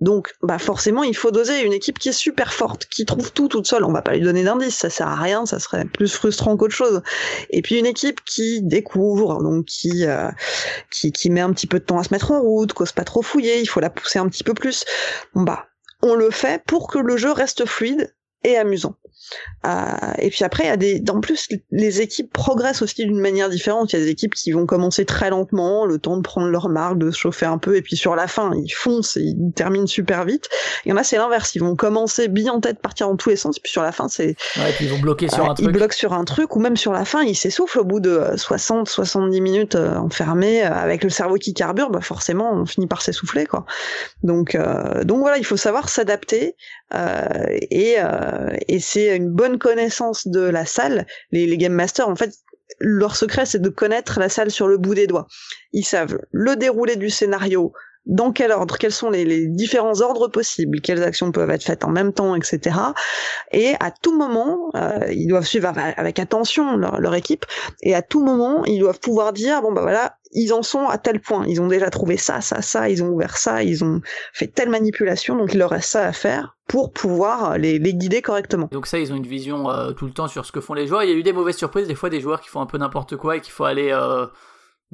[0.00, 3.48] Donc, bah forcément, il faut doser une équipe qui est super forte, qui trouve tout
[3.48, 3.84] toute seule.
[3.84, 6.74] On va pas lui donner d'indices, ça sert à rien, ça serait plus frustrant qu'autre
[6.74, 7.00] chose.
[7.50, 10.30] Et puis une équipe qui découvre, donc qui, euh,
[10.90, 13.22] qui met un petit peu de temps à se mettre en route, cause pas trop
[13.22, 14.84] fouiller, il faut la pousser un petit peu plus.
[15.34, 15.68] Bah,
[16.02, 18.12] on le fait pour que le jeu reste fluide
[18.42, 18.96] et amusant.
[19.66, 19.70] Euh,
[20.18, 23.48] et puis après, il y a des, en plus, les équipes progressent aussi d'une manière
[23.48, 23.92] différente.
[23.92, 26.68] Il y a des équipes qui vont commencer très lentement, le temps de prendre leur
[26.68, 29.52] marque, de se chauffer un peu, et puis sur la fin, ils foncent et ils
[29.54, 30.48] terminent super vite.
[30.84, 31.54] Il y en a, c'est l'inverse.
[31.54, 34.08] Ils vont commencer bien en tête, partir dans tous les sens, puis sur la fin,
[34.08, 35.76] c'est, Ouais, et puis ils vont bloquer sur euh, un ils truc.
[35.76, 38.88] bloquent sur un truc, ou même sur la fin, ils s'essoufflent au bout de 60,
[38.88, 43.02] 70 minutes euh, enfermés, euh, avec le cerveau qui carbure, bah forcément, on finit par
[43.02, 43.64] s'essouffler, quoi.
[44.22, 46.56] Donc, euh, donc voilà, il faut savoir s'adapter,
[46.94, 47.26] euh,
[47.70, 51.06] et, euh, et c'est une bonne connaissance de la salle.
[51.30, 52.34] Les, game masters, en fait,
[52.78, 55.26] leur secret, c'est de connaître la salle sur le bout des doigts.
[55.72, 57.72] Ils savent le déroulé du scénario,
[58.06, 61.90] dans quel ordre, quels sont les, différents ordres possibles, quelles actions peuvent être faites en
[61.90, 62.76] même temps, etc.
[63.52, 67.46] Et à tout moment, euh, ils doivent suivre avec avec attention leur, leur équipe,
[67.82, 70.98] et à tout moment, ils doivent pouvoir dire, bon bah voilà, ils en sont à
[70.98, 74.00] tel point, ils ont déjà trouvé ça, ça, ça, ils ont ouvert ça, ils ont
[74.32, 78.20] fait telle manipulation, donc il leur reste ça à faire pour pouvoir les, les guider
[78.22, 78.68] correctement.
[78.72, 80.86] Donc ça, ils ont une vision euh, tout le temps sur ce que font les
[80.86, 81.04] joueurs.
[81.04, 82.78] Il y a eu des mauvaises surprises, des fois des joueurs qui font un peu
[82.78, 84.26] n'importe quoi et qu'il faut aller euh,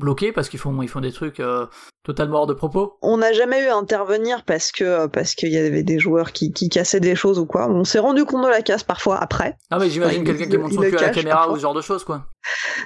[0.01, 1.67] bloquer parce qu'ils font, ils font des trucs euh,
[2.05, 2.99] totalement hors de propos.
[3.03, 6.53] On n'a jamais eu à intervenir parce que parce qu'il y avait des joueurs qui,
[6.53, 7.69] qui cassaient des choses ou quoi.
[7.69, 9.57] On s'est rendu compte de la casse parfois après.
[9.71, 11.53] Ah mais j'imagine quelqu'un qui monte son cul à la caméra parfois.
[11.53, 12.27] ou ce genre de choses quoi.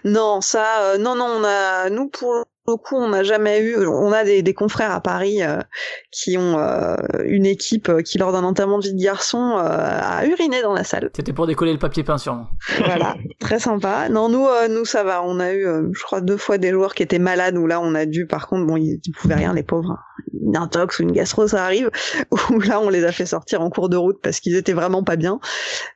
[0.04, 3.86] Non, ça, euh, non, non, on a, nous pour le coup, on n'a jamais eu.
[3.86, 5.58] On a des, des confrères à Paris euh,
[6.10, 9.60] qui ont euh, une équipe euh, qui lors d'un enterrement de vie de garçon euh,
[9.62, 11.10] a uriné dans la salle.
[11.14, 12.48] C'était pour décoller le papier peint sûrement.
[12.78, 14.08] Voilà, très sympa.
[14.08, 15.22] Non, nous, euh, nous ça va.
[15.22, 17.58] On a eu, euh, je crois, deux fois des joueurs qui étaient malades.
[17.58, 19.98] Où là, on a dû, par contre, bon, ils, ils pouvaient rien, les pauvres.
[20.42, 21.90] Une intox ou une gastro, ça arrive.
[22.50, 25.02] Où là, on les a fait sortir en cours de route parce qu'ils étaient vraiment
[25.02, 25.40] pas bien.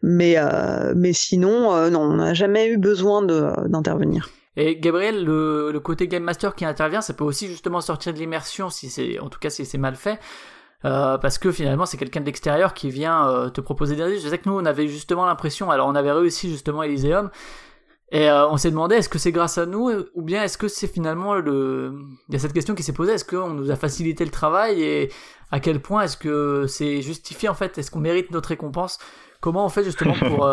[0.03, 4.29] Mais, euh, mais sinon, euh, non, on n'a jamais eu besoin de d'intervenir.
[4.61, 8.19] Et Gabriel, le, le côté game master qui intervient, ça peut aussi justement sortir de
[8.19, 10.19] l'immersion si c'est, en tout cas si c'est mal fait.
[10.85, 14.23] Euh, parce que finalement c'est quelqu'un de l'extérieur qui vient euh, te proposer des indices.
[14.23, 17.31] Je sais que nous on avait justement l'impression, alors on avait réussi justement Elysium,
[18.11, 20.69] et euh, on s'est demandé est-ce que c'est grâce à nous ou bien est-ce que
[20.69, 21.95] c'est finalement le...
[22.29, 24.83] Il y a cette question qui s'est posée, est-ce qu'on nous a facilité le travail
[24.83, 25.13] et
[25.51, 28.99] à quel point est-ce que c'est justifié en fait, est-ce qu'on mérite notre récompense?
[29.41, 30.49] Comment on fait justement pour...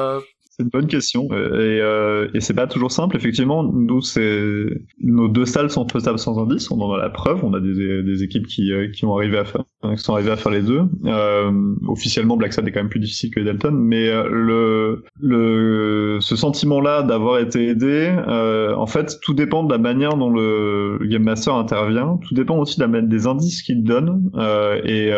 [0.57, 3.17] C'est une bonne question et, euh, et c'est pas toujours simple.
[3.17, 4.69] Effectivement, nous, c'est
[5.01, 6.71] nos deux salles sont faisables sans indice.
[6.71, 7.43] On en a la preuve.
[7.43, 10.31] On a des, des équipes qui, euh, qui ont arrivé à faire, qui sont arrivées
[10.31, 10.83] à faire les deux.
[11.07, 11.51] Euh,
[11.89, 16.37] officiellement, Black Sad est quand même plus difficile que Delton, mais euh, le, le ce
[16.37, 21.23] sentiment-là d'avoir été aidé, euh, en fait, tout dépend de la manière dont le, game
[21.23, 22.17] master intervient.
[22.25, 24.31] Tout dépend aussi des indices qu'il donne.
[24.35, 25.11] Euh, et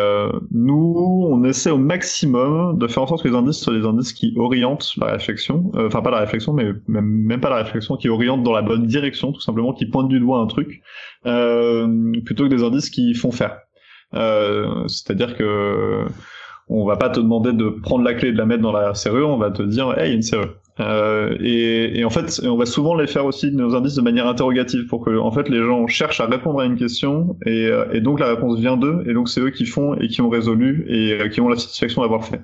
[0.50, 4.12] nous, on essaie au maximum de faire en sorte que les indices soient des indices
[4.12, 5.27] qui orientent la réflexion.
[5.30, 8.86] Euh, Enfin, pas la réflexion, mais même, pas la réflexion, qui orientent dans la bonne
[8.86, 10.82] direction, tout simplement, qui pointent du doigt un truc,
[11.26, 13.58] euh, plutôt que des indices qui font faire.
[14.14, 16.04] Euh, C'est-à-dire que
[16.70, 18.92] on va pas te demander de prendre la clé et de la mettre dans la
[18.94, 20.54] serrure, on va te dire, hey, il y a une serrure.
[21.40, 25.02] Et, en fait, on va souvent les faire aussi nos indices de manière interrogative pour
[25.04, 28.58] que, en fait, les gens cherchent à répondre à une question et, donc la réponse
[28.58, 31.48] vient d'eux et donc c'est eux qui font et qui ont résolu et qui ont
[31.48, 32.42] la satisfaction d'avoir fait.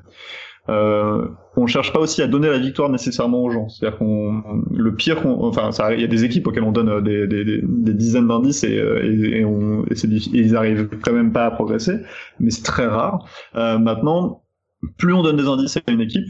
[0.69, 1.27] Euh,
[1.57, 3.69] on cherche pas aussi à donner la victoire nécessairement aux gens.
[3.69, 7.01] C'est-à-dire qu'on, le pire, qu'on, enfin, il y a des équipes auxquelles on donne euh,
[7.01, 9.95] des, des, des, dizaines d'indices et, euh, et, et, on, et,
[10.32, 11.99] ils arrivent quand même pas à progresser,
[12.41, 13.28] mais c'est très rare.
[13.57, 14.43] Euh, maintenant,
[14.97, 16.28] plus on donne des indices à une équipe,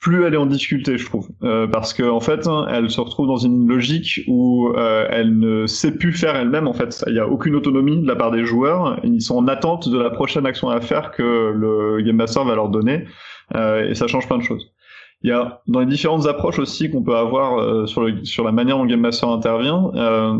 [0.00, 3.00] plus elle est en difficulté, je trouve, Euh, parce que en fait, hein, elle se
[3.00, 6.68] retrouve dans une logique où euh, elle ne sait plus faire elle-même.
[6.68, 9.00] En fait, il n'y a aucune autonomie de la part des joueurs.
[9.04, 11.22] Ils sont en attente de la prochaine action à faire que
[11.54, 13.06] le game master va leur donner,
[13.54, 14.75] et ça change plein de choses.
[15.22, 18.44] Il y a dans les différentes approches aussi qu'on peut avoir euh, sur, le, sur
[18.44, 20.34] la manière dont le Game Master intervient, euh,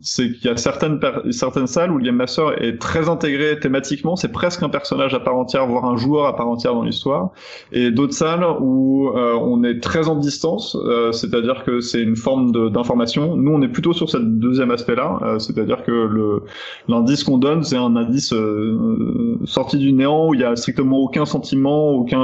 [0.00, 1.00] c'est qu'il y a certaines,
[1.30, 5.20] certaines salles où le Game Master est très intégré thématiquement, c'est presque un personnage à
[5.20, 7.30] part entière, voire un joueur à part entière dans l'histoire,
[7.72, 12.16] et d'autres salles où euh, on est très en distance, euh, c'est-à-dire que c'est une
[12.16, 13.36] forme d'information.
[13.36, 16.42] Nous, on est plutôt sur ce deuxième aspect-là, euh, c'est-à-dire que le
[16.86, 20.98] l'indice qu'on donne, c'est un indice euh, sorti du néant où il y a strictement
[20.98, 22.20] aucun sentiment, aucun,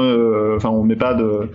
[0.55, 1.49] enfin, on met pas de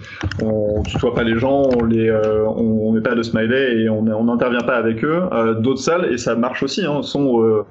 [0.44, 4.04] on tutoie pas les gens, on les, euh, on, met pas de smiley et on
[4.24, 5.22] n'intervient pas avec eux.
[5.32, 7.64] Euh, D'autres salles et ça marche aussi, hein, sont euh,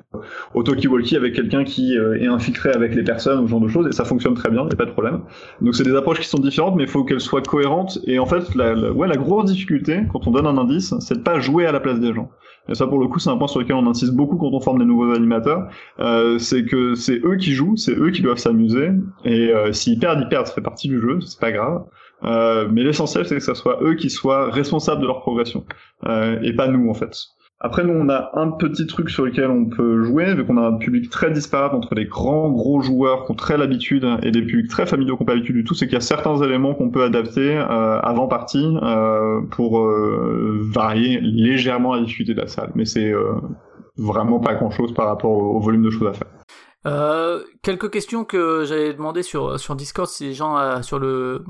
[0.55, 3.87] au talkie-walkie avec quelqu'un qui euh, est infiltré avec les personnes ce genre de choses,
[3.87, 5.21] et ça fonctionne très bien, y a pas de problème.
[5.61, 7.99] Donc c'est des approches qui sont différentes, mais il faut qu'elles soient cohérentes.
[8.07, 11.19] Et en fait, la, la- ouais, la grosse difficulté quand on donne un indice, c'est
[11.19, 12.31] de pas jouer à la place des gens.
[12.71, 14.61] Et ça, pour le coup, c'est un point sur lequel on insiste beaucoup quand on
[14.61, 15.69] forme des nouveaux animateurs.
[16.01, 18.91] Euh, c'est que c'est eux qui jouent, c'est eux qui doivent s'amuser.
[19.25, 21.85] Et euh, s'ils perdent, ils perdent, ça fait partie du jeu, c'est pas grave.
[22.25, 25.65] Euh, mais l'essentiel, c'est que ça soit eux qui soient responsables de leur progression,
[26.07, 27.17] euh, et pas nous, en fait.
[27.61, 30.63] Après, nous, on a un petit truc sur lequel on peut jouer, vu qu'on a
[30.63, 34.43] un public très disparate entre les grands, gros joueurs qui ont très l'habitude et des
[34.43, 36.75] publics très familiaux qui n'ont pas l'habitude du tout, c'est qu'il y a certains éléments
[36.75, 42.47] qu'on peut adapter euh, avant partie euh, pour euh, varier légèrement la difficulté de la
[42.47, 42.71] salle.
[42.77, 43.13] Mais c'est
[43.97, 46.29] vraiment pas grand-chose par rapport au, au volume de choses à faire.
[46.87, 51.45] Euh, quelques questions que j'avais demandé sur, sur Discord si les gens euh, sur le,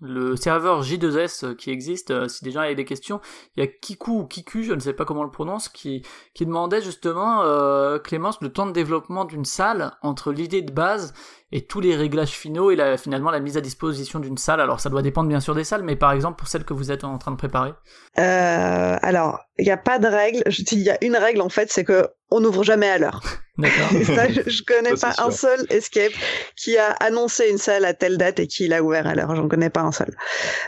[0.00, 3.20] le serveur J2S qui existe, euh, si des gens avaient des questions,
[3.56, 6.02] il y a Kiku ou Kiku, je ne sais pas comment on le prononce, qui,
[6.34, 11.14] qui demandait justement, euh, Clémence, le temps de développement d'une salle entre l'idée de base
[11.52, 14.60] et tous les réglages finaux et la, finalement la mise à disposition d'une salle.
[14.60, 16.90] Alors ça doit dépendre bien sûr des salles, mais par exemple pour celle que vous
[16.90, 17.70] êtes en train de préparer.
[18.18, 20.42] Euh, alors, il n'y a pas de règle.
[20.46, 23.22] Je- Il y a une règle en fait, c'est que on n'ouvre jamais à l'heure.
[23.58, 23.88] D'accord.
[24.04, 25.48] Ça, je, je connais Ça, pas un sûr.
[25.50, 26.12] seul escape
[26.56, 29.34] qui a annoncé une salle à telle date et qui l'a ouvert à l'heure.
[29.36, 30.14] J'en connais pas un seul.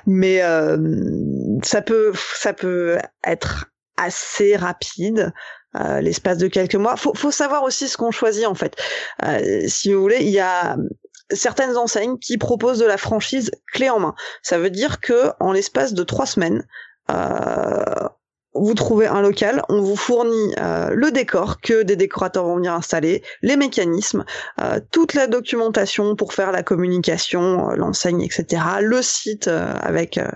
[0.07, 0.79] Mais euh,
[1.65, 5.33] ça peut, ça peut être assez rapide.
[5.77, 6.97] Euh, l'espace de quelques mois.
[6.97, 8.77] Faut, faut savoir aussi ce qu'on choisit en fait.
[9.25, 10.77] Euh, si vous voulez, il y a
[11.31, 14.15] certaines enseignes qui proposent de la franchise clé en main.
[14.43, 16.67] Ça veut dire que en l'espace de trois semaines,
[17.11, 18.09] euh,
[18.55, 22.73] vous trouvez un local, on vous fournit euh, le décor que des décorateurs vont venir
[22.73, 24.25] installer, les mécanismes,
[24.61, 28.63] euh, toute la documentation pour faire la communication, euh, l'enseigne, etc.
[28.81, 30.31] Le site euh, avec euh,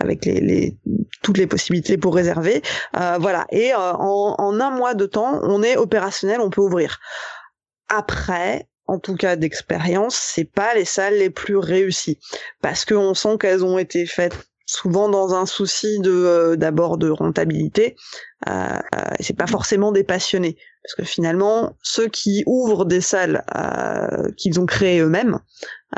[0.00, 0.78] avec les, les
[1.22, 2.62] toutes les possibilités pour réserver,
[2.94, 3.46] voilà.
[3.50, 6.98] Et en, en un mois de temps, on est opérationnel, on peut ouvrir.
[7.88, 12.18] Après, en tout cas d'expérience, c'est pas les salles les plus réussies
[12.62, 17.10] parce qu'on sent qu'elles ont été faites souvent dans un souci de euh, d'abord de
[17.10, 17.96] rentabilité.
[18.48, 18.52] Euh,
[18.94, 24.30] euh, c'est pas forcément des passionnés parce que finalement ceux qui ouvrent des salles euh,
[24.36, 25.40] qu'ils ont créées eux-mêmes,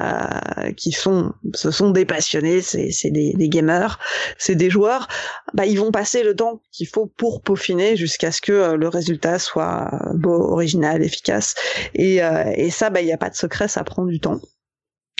[0.00, 3.98] euh, qui sont ce sont des passionnés, c'est des, des gamers,
[4.38, 5.06] c'est des joueurs,
[5.52, 8.88] bah ils vont passer le temps qu'il faut pour peaufiner jusqu'à ce que euh, le
[8.88, 11.54] résultat soit beau, original, efficace.
[11.94, 12.20] Et,
[12.56, 14.40] et ça, bah il n'y a pas de secret, ça prend du temps.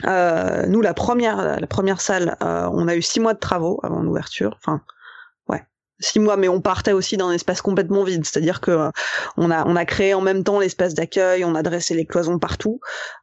[0.07, 3.81] Euh, nous, la première, la première salle, euh, on a eu six mois de travaux
[3.83, 4.57] avant l'ouverture.
[4.57, 4.81] Enfin,
[5.49, 5.63] ouais,
[6.01, 8.25] six mois, mais on partait aussi d'un espace complètement vide.
[8.25, 8.91] C'est-à-dire que euh,
[9.37, 12.39] on a, on a créé en même temps l'espace d'accueil, on a dressé les cloisons
[12.39, 12.81] partout.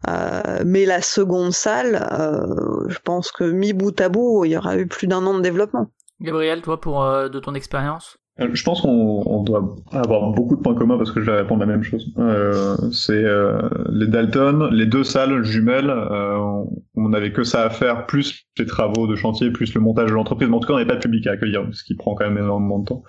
[0.08, 4.58] Euh, mais la seconde salle, euh, je pense que mis bout à bout, il y
[4.58, 5.92] aura eu plus d'un an de développement.
[6.22, 8.19] Gabriel, toi, pour de ton expérience?
[8.54, 11.60] Je pense qu'on on doit avoir beaucoup de points communs parce que je vais répondre
[11.60, 12.14] la même chose.
[12.18, 13.60] Euh, c'est euh,
[13.92, 18.46] les Dalton, les deux salles jumelles, euh, on- on n'avait que ça à faire, plus
[18.58, 20.48] les travaux de chantier, plus le montage de l'entreprise.
[20.50, 22.26] Mais en tout cas, on n'avait pas de public à accueillir, ce qui prend quand
[22.26, 23.04] même énormément de temps.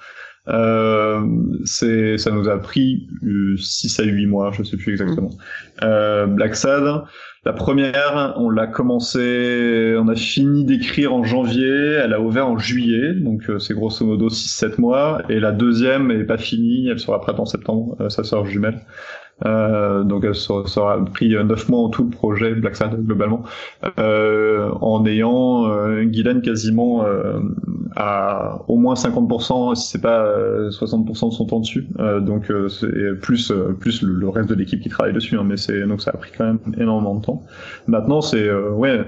[0.48, 1.20] Euh,
[1.64, 3.08] c'est, ça nous a pris
[3.56, 5.30] 6 à 8 mois, je sais plus exactement.
[5.82, 7.04] Euh, Black Sad,
[7.44, 12.58] la première, on l'a commencé, on a fini d'écrire en janvier, elle a ouvert en
[12.58, 16.98] juillet, donc euh, c'est grosso modo 6-7 mois, et la deuxième est pas finie, elle
[16.98, 18.80] sera prête en septembre, euh, sa sœur jumelle.
[19.46, 23.42] Euh, donc sera, ça aura pris 9 mois en tout le projet Black Sad globalement,
[23.98, 27.38] euh, en ayant euh, Guylaine quasiment euh,
[27.96, 31.88] à au moins 50%, si c'est pas euh, 60% de son temps dessus.
[31.98, 35.44] Euh, donc euh, c'est plus euh, plus le, reste de l'équipe qui travaille dessus, hein,
[35.44, 37.42] mais c'est donc ça a pris quand même énormément de temps.
[37.86, 39.00] Maintenant c'est euh, ouais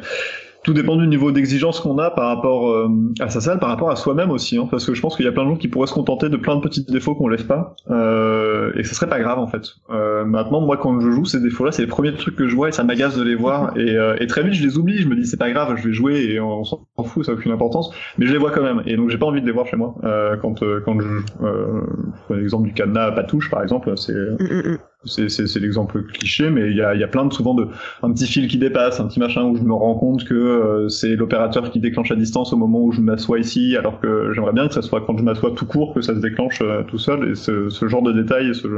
[0.62, 2.89] tout dépend du niveau d'exigence qu'on a par rapport euh,
[3.20, 5.28] à sa salle, par rapport à soi-même aussi, hein, parce que je pense qu'il y
[5.28, 7.47] a plein de gens qui pourraient se contenter de plein de petits défauts qu'on lève
[7.47, 9.62] pas, euh, et ça serait pas grave en fait.
[9.90, 12.68] Euh, maintenant, moi, quand je joue ces défauts-là, c'est les premiers trucs que je vois
[12.68, 15.09] et ça m'agace de les voir, et, euh, et très vite je les oublie, je
[15.09, 17.52] me dis c'est pas grave, je vais jouer et on s'en fout, ça a aucune
[17.52, 19.66] importance, mais je les vois quand même, et donc j'ai pas envie de les voir
[19.66, 21.24] chez moi euh, quand euh, quand je joue.
[21.43, 21.80] Euh,
[22.14, 24.78] je prends l'exemple du cadenas à patouche par exemple, c'est Mm, mm, mm.
[25.04, 27.68] C'est l'exemple cliché, mais il y a, y a plein de souvent de
[28.02, 30.88] un petit fil qui dépasse, un petit machin où je me rends compte que euh,
[30.88, 34.52] c'est l'opérateur qui déclenche à distance au moment où je m'assois ici, alors que j'aimerais
[34.52, 36.98] bien que ça soit quand je m'assois tout court que ça se déclenche euh, tout
[36.98, 37.30] seul.
[37.30, 38.68] Et ce, ce genre de détail ce,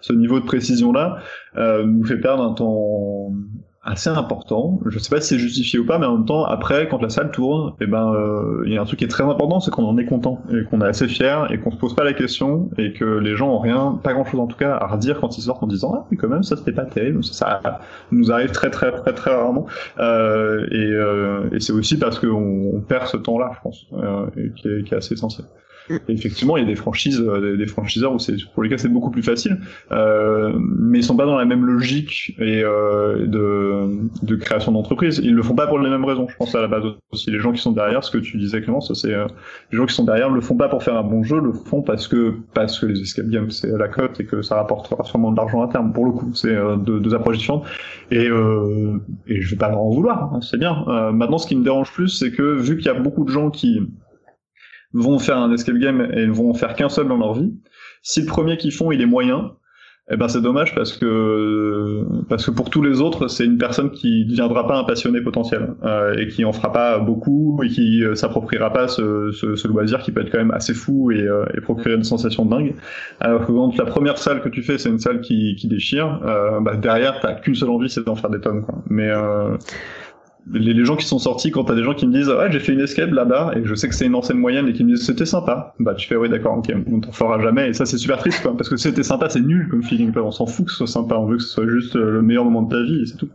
[0.00, 1.18] ce niveau de précision là
[1.56, 3.32] euh, nous fait perdre un temps
[3.84, 4.80] assez important.
[4.86, 7.08] Je sais pas si c'est justifié ou pas, mais en même temps, après, quand la
[7.08, 9.72] salle tourne, eh ben, euh, il y a un truc qui est très important, c'est
[9.72, 12.12] qu'on en est content et qu'on est assez fier et qu'on se pose pas la
[12.12, 15.20] question et que les gens ont rien, pas grand chose en tout cas, à redire
[15.20, 17.24] quand ils sortent en disant ah oui quand même ça c'était pas terrible.
[17.24, 17.60] Ça,
[18.12, 19.66] nous arrive très très très très rarement
[19.98, 24.26] euh, et, euh, et c'est aussi parce qu'on on perd ce temps-là, je pense, euh,
[24.36, 24.52] et
[24.84, 25.46] qui est assez essentiel.
[26.08, 28.88] Effectivement, il y a des franchises, euh, des, franchiseurs où c'est pour les cas c'est
[28.88, 29.60] beaucoup plus facile,
[29.90, 33.88] euh, mais ils sont pas dans la même logique et euh, de,
[34.22, 35.20] de création d'entreprise.
[35.22, 36.26] Ils le font pas pour les mêmes raisons.
[36.28, 38.60] Je pense à la base aussi les gens qui sont derrière, ce que tu disais
[38.60, 39.26] Clémence, c'est euh,
[39.70, 41.82] les gens qui sont derrière le font pas pour faire un bon jeu, le font
[41.82, 45.32] parce que parce que les escape games c'est la cote et que ça rapportera sûrement
[45.32, 45.92] de l'argent à terme.
[45.92, 47.64] Pour le coup, c'est euh, deux, deux approches différentes.
[48.10, 50.84] Et euh, et je vais pas leur en vouloir, hein, c'est bien.
[51.12, 53.50] Maintenant, ce qui me dérange plus, c'est que vu qu'il y a beaucoup de gens
[53.50, 53.80] qui
[54.92, 57.52] vont faire un escape game et vont en faire qu'un seul dans leur vie.
[58.02, 59.52] Si le premier qu'ils font il est moyen,
[60.10, 63.90] eh ben c'est dommage parce que parce que pour tous les autres c'est une personne
[63.92, 67.68] qui ne deviendra pas un passionné potentiel euh, et qui en fera pas beaucoup et
[67.68, 71.12] qui euh, s'appropriera pas ce, ce, ce, loisir qui peut être quand même assez fou
[71.12, 72.74] et, euh, et procurer une sensation dingue.
[73.20, 76.20] Alors que quand la première salle que tu fais c'est une salle qui, qui déchire,
[76.24, 78.82] euh, bah derrière t'as qu'une seule envie c'est d'en faire des tonnes quoi.
[78.90, 79.56] Mais euh,
[80.50, 82.60] les, les, gens qui sont sortis, quand t'as des gens qui me disent ouais j'ai
[82.60, 84.94] fait une escape là-bas et je sais que c'est une enseigne moyenne et qui me
[84.94, 87.86] disent c'était sympa, bah tu fais ouais d'accord ok on t'en fera jamais et ça
[87.86, 90.66] c'est super triste quoi parce que c'était sympa c'est nul comme feeling on s'en fout
[90.66, 92.74] que ce soit sympa on veut que ce soit juste euh, le meilleur moment de
[92.74, 93.28] ta vie et c'est tout.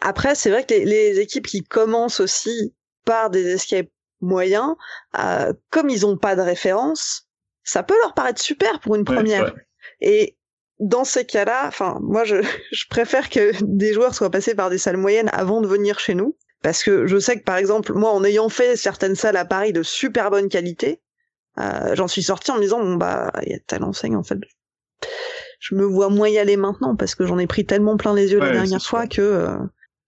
[0.00, 2.74] Après c'est vrai que les, les, équipes qui commencent aussi
[3.04, 3.88] par des escapes
[4.20, 4.74] moyens,
[5.18, 7.28] euh, comme ils ont pas de référence,
[7.62, 9.44] ça peut leur paraître super pour une première.
[9.44, 9.52] Ouais,
[10.00, 10.36] et
[10.80, 12.36] dans ces cas-là, enfin, moi, je,
[12.72, 16.14] je préfère que des joueurs soient passés par des salles moyennes avant de venir chez
[16.14, 16.36] nous.
[16.62, 19.74] Parce que je sais que, par exemple, moi, en ayant fait certaines salles à Paris
[19.74, 21.02] de super bonne qualité,
[21.58, 24.22] euh, j'en suis sorti en me disant, bon, bah, il y a telle enseigne, en
[24.22, 24.38] fait.
[25.60, 28.32] Je me vois moins y aller maintenant parce que j'en ai pris tellement plein les
[28.32, 29.56] yeux ouais, la dernière fois que, euh,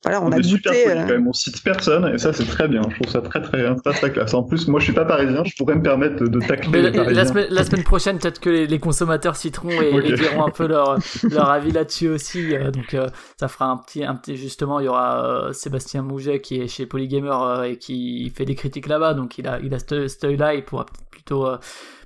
[0.07, 0.89] voilà, on, on a goûté.
[0.89, 0.95] Euh...
[0.95, 2.81] Quand même, on cite personne et ça c'est très bien.
[2.89, 4.35] Je trouve ça très très très très classe.
[4.35, 6.91] En plus, moi je suis pas parisien, je pourrais me permettre de, de tacler les
[6.93, 10.13] la, semaine, la semaine prochaine, peut-être que les, les, consommateurs citeront et, okay.
[10.13, 10.97] et, diront un peu leur
[11.29, 12.55] leur avis là-dessus aussi.
[12.55, 16.03] Euh, donc euh, ça fera un petit un petit justement, il y aura euh, Sébastien
[16.03, 19.75] Mouget qui est chez Polygamer et qui fait des critiques là-bas, donc il a il
[19.75, 21.49] a cet œil-là, il pourra plutôt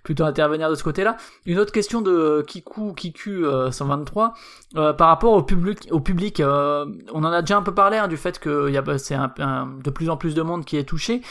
[0.03, 1.17] plutôt intervenir de ce côté-là.
[1.47, 4.35] Une autre question de Kiku Kiku euh, 123
[4.77, 7.99] euh, par rapport au public, au public, euh, on en a déjà un peu parlé
[7.99, 10.65] hein, du fait que y a c'est un, un, de plus en plus de monde
[10.65, 11.23] qui est touché.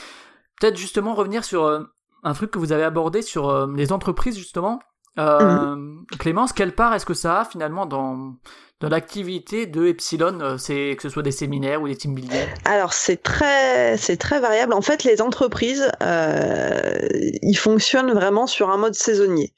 [0.59, 1.83] Peut-être justement revenir sur euh,
[2.23, 4.79] un truc que vous avez abordé sur euh, les entreprises justement.
[5.17, 6.05] Mmh.
[6.17, 8.35] Clémence, quelle part est-ce que ça a finalement dans
[8.81, 12.93] dans l'activité de Epsilon, c'est que ce soit des séminaires ou des team building Alors
[12.93, 14.73] c'est très c'est très variable.
[14.73, 16.97] En fait, les entreprises, euh,
[17.41, 19.53] ils fonctionnent vraiment sur un mode saisonnier.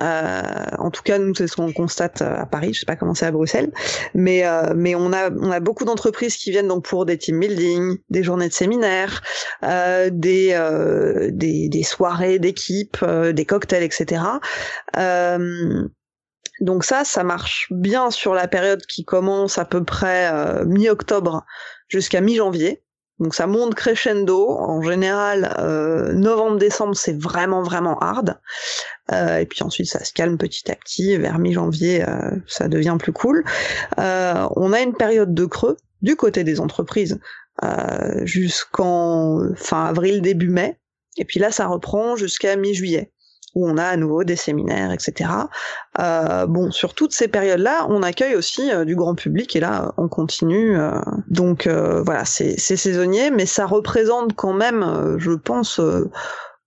[0.00, 0.42] Euh,
[0.78, 2.74] en tout cas, nous c'est ce qu'on constate à Paris.
[2.74, 3.70] Je sais pas comment c'est à Bruxelles,
[4.12, 7.38] mais euh, mais on a on a beaucoup d'entreprises qui viennent donc pour des team
[7.38, 9.22] building, des journées de séminaires,
[9.62, 14.20] euh, des, euh, des des soirées d'équipe, euh, des cocktails, etc.
[14.96, 15.86] Euh,
[16.60, 21.44] donc ça, ça marche bien sur la période qui commence à peu près euh, mi-octobre
[21.88, 22.82] jusqu'à mi-janvier.
[23.18, 24.50] Donc ça monte crescendo.
[24.50, 28.40] En général, euh, novembre-décembre, c'est vraiment vraiment hard.
[29.12, 31.16] Euh, et puis ensuite, ça se calme petit à petit.
[31.16, 32.04] Vers mi-janvier,
[32.46, 33.44] ça devient plus cool.
[33.96, 37.20] On a une période de creux du côté des entreprises
[38.22, 40.78] jusqu'en fin avril, début mai.
[41.16, 43.12] Et puis là, ça reprend jusqu'à mi-juillet
[43.54, 45.30] où on a à nouveau des séminaires, etc.
[45.98, 49.92] Euh, bon, sur toutes ces périodes-là, on accueille aussi euh, du grand public et là,
[49.96, 50.78] on continue.
[50.78, 50.90] Euh,
[51.28, 55.80] donc euh, voilà, c'est saisonnier, mais ça représente quand même, euh, je pense,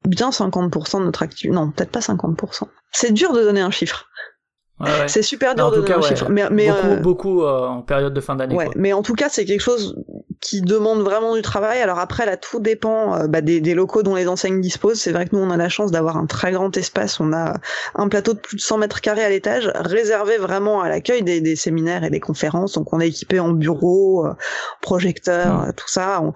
[0.05, 1.55] bien 50% de notre activité.
[1.55, 2.63] Non, peut-être pas 50%.
[2.91, 4.07] C'est dur de donner un chiffre.
[4.79, 5.07] Ouais, ouais.
[5.07, 6.07] C'est super dur de donner cas, un ouais.
[6.07, 6.29] chiffre.
[6.29, 8.55] Mais, mais beaucoup, beaucoup euh, en période de fin d'année.
[8.55, 9.95] Ouais, mais en tout cas, c'est quelque chose
[10.41, 11.81] qui demande vraiment du travail.
[11.81, 14.99] Alors après, là, tout dépend euh, bah, des, des, locaux dont les enseignes disposent.
[14.99, 17.19] C'est vrai que nous, on a la chance d'avoir un très grand espace.
[17.19, 17.55] On a
[17.95, 21.41] un plateau de plus de 100 mètres carrés à l'étage, réservé vraiment à l'accueil des,
[21.41, 22.73] des, séminaires et des conférences.
[22.73, 24.33] Donc, on est équipé en bureau, euh,
[24.81, 25.73] projecteurs, mmh.
[25.73, 26.21] tout ça.
[26.21, 26.33] On,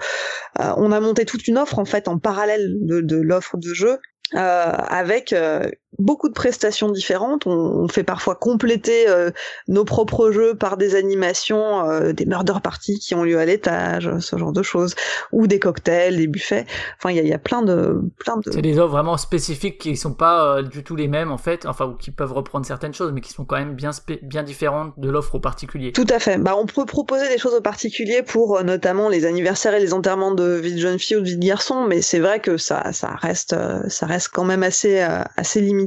[0.62, 3.74] euh, on, a monté toute une offre, en fait, en parallèle de, de l'offre de
[3.74, 4.00] jeu.
[4.34, 5.70] Euh, avec euh,
[6.00, 7.46] beaucoup de prestations différentes.
[7.46, 9.32] On, on fait parfois compléter euh,
[9.68, 14.10] nos propres jeux par des animations, euh, des murder parties qui ont lieu à l'étage,
[14.20, 14.96] ce genre de choses,
[15.32, 16.66] ou des cocktails, des buffets.
[16.98, 18.52] Enfin, il y a, y a, plein de, plein de.
[18.52, 21.66] C'est des offres vraiment spécifiques qui sont pas euh, du tout les mêmes en fait,
[21.66, 23.92] enfin ou qui peuvent reprendre certaines choses, mais qui sont quand même bien
[24.22, 25.92] bien différentes de l'offre au particulier.
[25.92, 26.38] Tout à fait.
[26.38, 29.94] Bah, on peut proposer des choses au particulier pour euh, notamment les anniversaires et les
[29.94, 32.58] enterrements de vie de jeune fille ou de vie de garçon, mais c'est vrai que
[32.58, 33.56] ça, ça reste,
[33.90, 35.81] ça reste quand même assez, assez limité.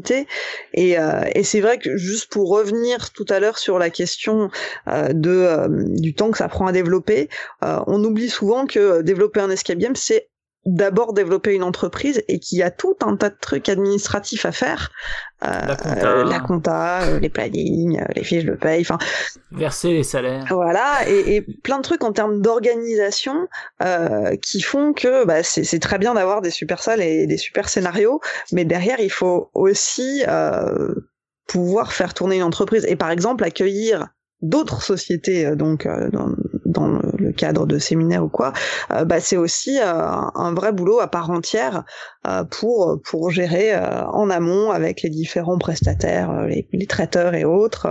[0.72, 4.50] Et, euh, et c'est vrai que juste pour revenir tout à l'heure sur la question
[4.88, 7.28] euh, de euh, du temps que ça prend à développer,
[7.62, 10.28] on oublie souvent que développer un escape game c'est
[10.66, 14.52] d'abord développer une entreprise et qu'il y a tout un tas de trucs administratifs à
[14.52, 14.90] faire.
[15.44, 16.06] Euh, La compta.
[16.08, 18.96] euh, la compta, euh, les plannings, euh, les fiches de paye, enfin
[19.52, 20.46] Verser les salaires.
[20.50, 23.46] voilà, et, et plein de trucs en termes d'organisation
[23.82, 27.36] euh, qui font que bah, c'est c'est très bien d'avoir des super salles et des
[27.36, 28.20] super scénarios,
[28.52, 30.94] mais derrière il faut aussi euh,
[31.46, 34.08] pouvoir faire tourner une entreprise et par exemple accueillir
[34.40, 36.28] d'autres sociétés euh, donc euh, dans,
[36.64, 36.88] dans
[37.18, 38.52] le- cadre de séminaires ou quoi,
[38.92, 41.84] euh, bah, c'est aussi euh, un vrai boulot à part entière
[42.26, 47.88] euh, pour pour gérer en amont avec les différents prestataires, les, les traiteurs et autres.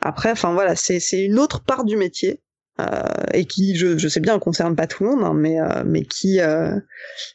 [0.00, 2.42] après, enfin voilà, c'est c'est une autre part du métier
[2.80, 3.02] euh,
[3.32, 6.02] et qui, je, je sais bien, concerne pas tout le monde, hein, mais euh, mais
[6.04, 6.72] qui, euh,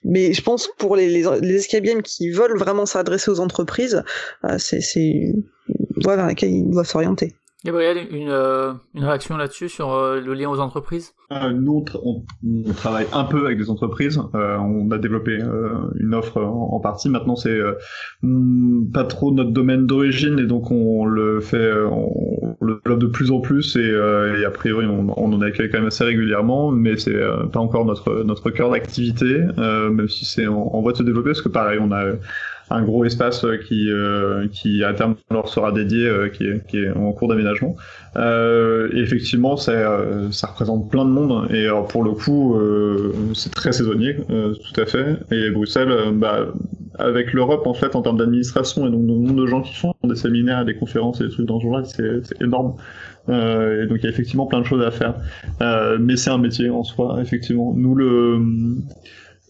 [0.03, 4.03] mais je pense pour les les, les escape games qui veulent vraiment s'adresser aux entreprises,
[4.59, 5.33] c'est c'est
[5.97, 7.35] vers laquelle ils doivent s'orienter.
[7.63, 11.13] Gabriel, une, euh, une réaction là-dessus sur euh, le lien aux entreprises?
[11.31, 14.19] Euh, nous, on, on- travaille un peu avec des entreprises.
[14.33, 15.37] Euh, on a développé
[15.99, 17.07] une offre en, partie.
[17.07, 17.59] Maintenant, c'est
[18.23, 23.07] hmm, pas trop notre domaine d'origine et donc on le fait, on, le développe de
[23.07, 26.71] plus en plus et, et a priori, on, on en accueille quand même assez régulièrement,
[26.71, 27.19] mais c'est
[27.53, 31.29] pas encore notre notre cœur d'activité, même si c'est en, en voie de se développer
[31.29, 32.13] parce que pareil, on a
[32.73, 36.65] un gros espace euh, qui euh, qui à terme leur sera dédié, euh, qui, est,
[36.67, 37.75] qui est en cours d'aménagement.
[38.15, 39.71] Et effectivement, ça,
[40.31, 42.59] ça représente plein de monde et alors, pour le coup,
[43.33, 45.15] c'est très saisonnier, tout à fait.
[45.31, 46.47] Et Bruxelles, bah,
[46.99, 49.93] avec l'Europe en fait en termes d'administration et donc le nombre de gens qui font
[50.03, 52.75] des séminaires, des conférences et des trucs dans ce genre-là, c'est c'est énorme.
[53.29, 55.15] Euh, et donc il y a effectivement plein de choses à faire.
[55.61, 57.73] Euh, mais c'est un métier en soi, effectivement.
[57.75, 58.39] Nous le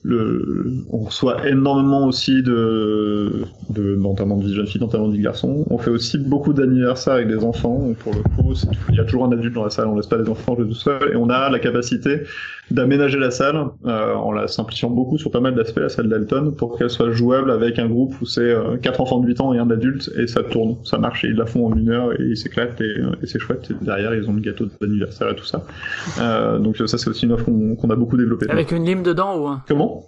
[0.03, 5.21] le, on reçoit énormément aussi de, de notamment de vie jeune fille, notamment de vie
[5.21, 5.65] garçon.
[5.69, 7.93] On fait aussi beaucoup d'anniversaires avec des enfants.
[7.99, 8.53] Pour le coup,
[8.89, 10.67] il y a toujours un adulte dans la salle, on laisse pas les enfants jouer
[10.67, 11.11] tout seuls.
[11.13, 12.21] Et on a la capacité
[12.71, 16.53] d'aménager la salle euh, en la simplifiant beaucoup sur pas mal d'aspects, la salle d'Alton,
[16.57, 19.53] pour qu'elle soit jouable avec un groupe où c'est euh, quatre enfants de 8 ans
[19.53, 22.13] et un adulte et ça tourne, ça marche et ils la font en une heure
[22.13, 23.69] et ils s'éclatent et, et c'est chouette.
[23.71, 25.65] Et derrière, ils ont le gâteau d'anniversaire et tout ça.
[26.19, 28.49] Euh, donc ça, c'est aussi une offre qu'on qu'on a beaucoup développée.
[28.49, 30.03] Avec une lime dedans ou un- Comment?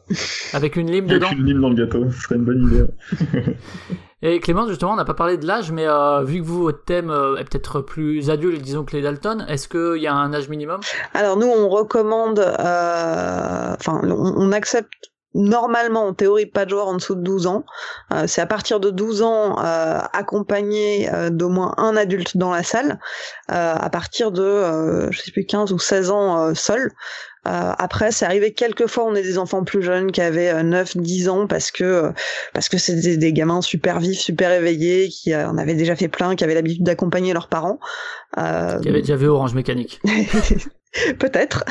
[0.54, 1.32] Avec une lime Avec dedans?
[1.38, 2.84] une lime dans le gâteau, ce serait une bonne idée.
[4.26, 6.86] Et Clément, justement, on n'a pas parlé de l'âge, mais euh, vu que vous, votre
[6.86, 10.34] thème euh, est peut-être plus adulte, disons que les Dalton, est-ce qu'il y a un
[10.34, 10.80] âge minimum?
[11.14, 14.94] Alors nous, on recommande, euh, enfin, on, on accepte
[15.34, 17.66] normalement, en théorie, pas de joueurs en dessous de 12 ans.
[18.14, 22.52] Euh, c'est à partir de 12 ans, euh, accompagné euh, d'au moins un adulte dans
[22.52, 23.00] la salle.
[23.52, 26.92] Euh, à partir de, euh, je sais plus, 15 ou 16 ans euh, seul.
[27.46, 30.64] Euh, après, c'est arrivé quelques fois, on est des enfants plus jeunes qui avaient euh,
[30.64, 32.12] 9, 10 ans parce que euh,
[32.54, 35.96] parce que c'est des, des gamins super vifs, super éveillés, qui euh, en avaient déjà
[35.96, 37.80] fait plein, qui avaient l'habitude d'accompagner leurs parents.
[38.38, 40.02] Euh, Qui avait déjà vu Orange Mécanique.
[41.20, 41.66] Peut-être.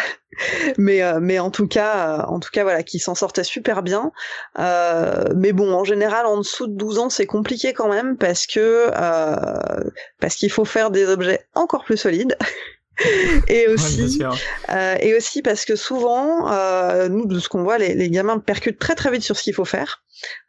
[0.78, 3.82] Mais euh, mais en tout cas euh, en tout cas voilà qui s'en sortait super
[3.82, 4.10] bien.
[4.58, 8.46] Euh, mais bon en général en dessous de 12 ans c'est compliqué quand même parce
[8.46, 9.90] que euh,
[10.20, 12.36] parce qu'il faut faire des objets encore plus solides
[13.48, 14.20] et aussi
[14.70, 18.38] euh, et aussi parce que souvent, euh, nous, de ce qu'on voit, les, les gamins
[18.38, 20.02] percutent très très vite sur ce qu'il faut faire.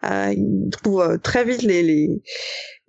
[0.03, 2.21] Euh, ils trouvent euh, très vite les, les,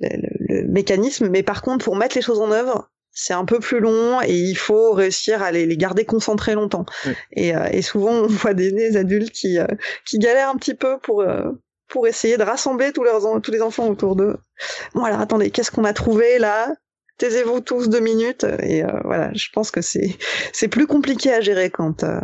[0.00, 3.44] le, le- le mécanisme, mais par contre, pour mettre les choses en œuvre, c'est un
[3.44, 6.84] peu plus long et il faut réussir à les, les garder concentrés longtemps.
[7.06, 7.12] Oui.
[7.32, 9.66] Et, euh, et souvent, on voit des, des adultes qui, euh,
[10.04, 11.20] qui galèrent un petit peu pour...
[11.22, 11.44] euh,
[11.86, 14.36] pour essayer de rassembler tous, leurs, tous les enfants autour d'eux.
[14.94, 16.72] Bon alors attendez, qu'est-ce qu'on a trouvé là?
[17.18, 20.18] Taisez-vous tous deux minutes et euh, voilà, je pense que c'est
[20.52, 22.20] c'est plus compliqué à gérer quand euh,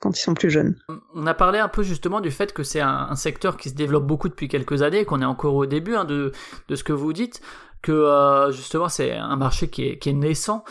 [0.00, 0.76] quand ils sont plus jeunes.
[1.14, 4.06] On a parlé un peu justement du fait que c'est un, secteur qui se développe
[4.06, 6.32] beaucoup depuis quelques années, qu'on est encore au début hein, de,
[6.68, 7.40] de ce que vous dites,
[7.80, 10.64] que euh, justement c'est un marché qui est, qui est naissant.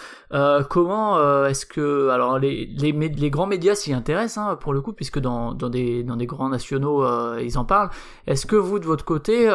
[0.69, 5.19] Comment est-ce que alors les, les, grands médias s'y intéressent hein, pour le coup, puisque
[5.19, 7.05] dans, dans, des, dans des grands nationaux
[7.37, 7.91] ils en parlent.
[8.27, 9.45] Est-ce que vous de votre côté,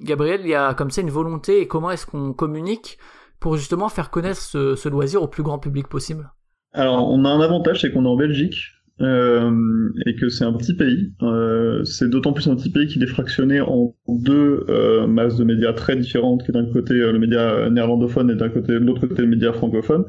[0.00, 2.98] Gabriel, il y a comme ça une volonté et comment est-ce qu'on communique
[3.40, 6.30] pour justement faire connaître ce, ce loisir au plus grand public possible
[6.72, 8.56] Alors, on a un avantage, c'est qu'on est en Belgique
[9.00, 11.12] euh, et que c'est un petit pays.
[11.22, 15.44] Euh, c'est d'autant plus un petit pays qu'il est fractionné en deux euh, masses de
[15.44, 19.06] médias très différentes, qui est d'un côté le média néerlandophone et d'un côté de l'autre
[19.06, 20.04] côté le média francophone.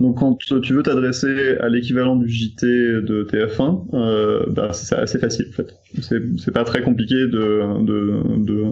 [0.00, 5.18] Donc, quand tu veux t'adresser à l'équivalent du JT de TF1, euh, bah, c'est assez
[5.18, 5.74] facile en fait.
[6.02, 8.64] C'est c'est pas très compliqué de de, de,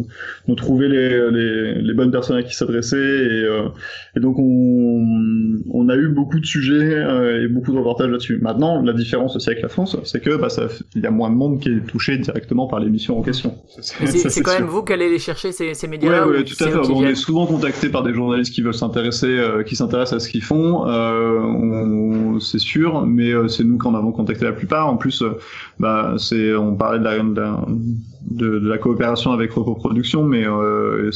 [0.48, 3.68] de trouver les, les, les bonnes personnes à qui s'adresser et, euh,
[4.16, 8.38] et donc on, on a eu beaucoup de sujets euh, et beaucoup de reportages là-dessus.
[8.42, 11.30] Maintenant, la différence aussi avec la France, c'est que bah, ça, il y a moins
[11.30, 13.54] de monde qui est touché directement par l'émission en question.
[13.80, 14.60] C'est quand sûr.
[14.60, 16.76] même vous qui allez les chercher ces, ces Ouais, médias-là ouais, ou tout à fait.
[16.76, 20.28] On est souvent contacté par des journalistes qui veulent s'intéresser, euh, qui s'intéressent à ce
[20.28, 20.86] qu'ils font.
[20.86, 24.88] Euh, euh, c'est sûr, mais euh, c'est nous qui en avons contacté la plupart.
[24.88, 25.38] En plus, euh,
[25.78, 26.16] bah,
[26.59, 31.10] on parlait de la, coopération avec Repo Production, mais on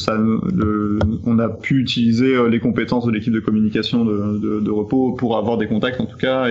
[1.39, 5.59] a pu utiliser les compétences de l'équipe de communication de, de, de Repo pour avoir
[5.59, 6.47] des contacts en tout cas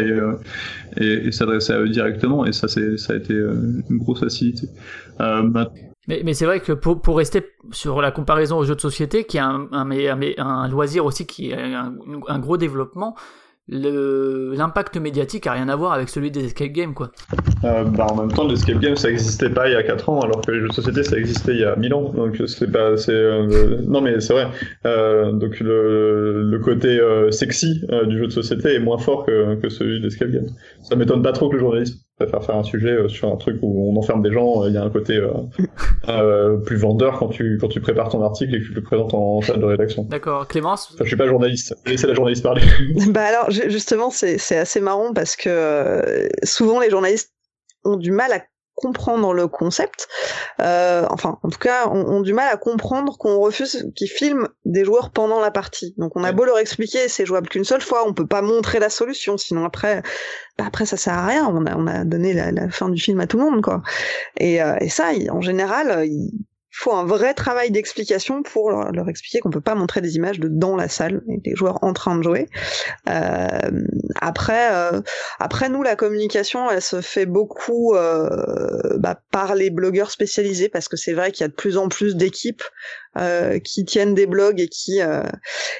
[0.97, 2.45] et, s'adresser à eux directement.
[2.45, 4.67] Et ça, ça a été une grosse facilité.
[6.09, 9.41] Mais, c'est vrai que pour, rester sur la comparaison aux jeux de société, qui est
[9.41, 11.91] un, loisir aussi qui a
[12.27, 13.15] un, gros développement,
[13.67, 17.11] l'impact médiatique a rien à voir avec celui des escape games, quoi.
[17.63, 20.21] Euh, bah, en même temps, l'escape game, ça existait pas il y a 4 ans,
[20.21, 22.11] alors que les jeux de société, ça existait il y a 1000 ans.
[22.11, 24.47] Donc c'est pas, euh, non mais c'est vrai.
[24.87, 26.99] Euh, donc le, côté
[27.29, 30.47] sexy du jeu de société est moins fort que, celui de l'escape game.
[30.81, 31.61] Ça m'étonne pas trop que le
[32.19, 34.65] journaliste préfère faire un sujet euh, sur un truc où on enferme des gens.
[34.67, 35.31] Il y a un côté euh,
[36.09, 39.13] euh, plus vendeur quand tu quand tu prépares ton article et que tu le présentes
[39.13, 40.03] en salle de rédaction.
[40.03, 41.75] D'accord, Clémence Enfin, je suis pas journaliste.
[41.85, 42.61] Laissez la journaliste parler.
[43.09, 47.33] Bah alors ju- justement c'est c'est assez marrant parce que euh, souvent les journalistes
[47.85, 48.39] ont du mal à
[48.81, 50.07] comprendre le concept.
[50.61, 54.47] Euh, enfin, en tout cas, ont, ont du mal à comprendre qu'on refuse qu'ils filment
[54.65, 55.93] des joueurs pendant la partie.
[55.97, 58.79] Donc, on a beau leur expliquer, c'est jouable qu'une seule fois, on peut pas montrer
[58.79, 60.01] la solution, sinon après,
[60.57, 61.47] bah après ça sert à rien.
[61.47, 63.81] On a, on a donné la, la fin du film à tout le monde, quoi.
[64.37, 66.31] Et, euh, et ça, il- en général, il
[66.71, 70.47] faut un vrai travail d'explication pour leur, expliquer qu'on peut pas montrer des images de
[70.47, 72.47] dans la salle et des joueurs en train de jouer.
[73.09, 73.47] Euh,
[74.21, 75.01] après, euh,
[75.39, 78.29] après nous, la communication, elle se fait beaucoup euh,
[78.97, 81.89] bah, par les blogueurs spécialisés parce que c'est vrai qu'il y a de plus en
[81.89, 82.63] plus d'équipes
[83.63, 85.23] qui tiennent des blogs et qui euh,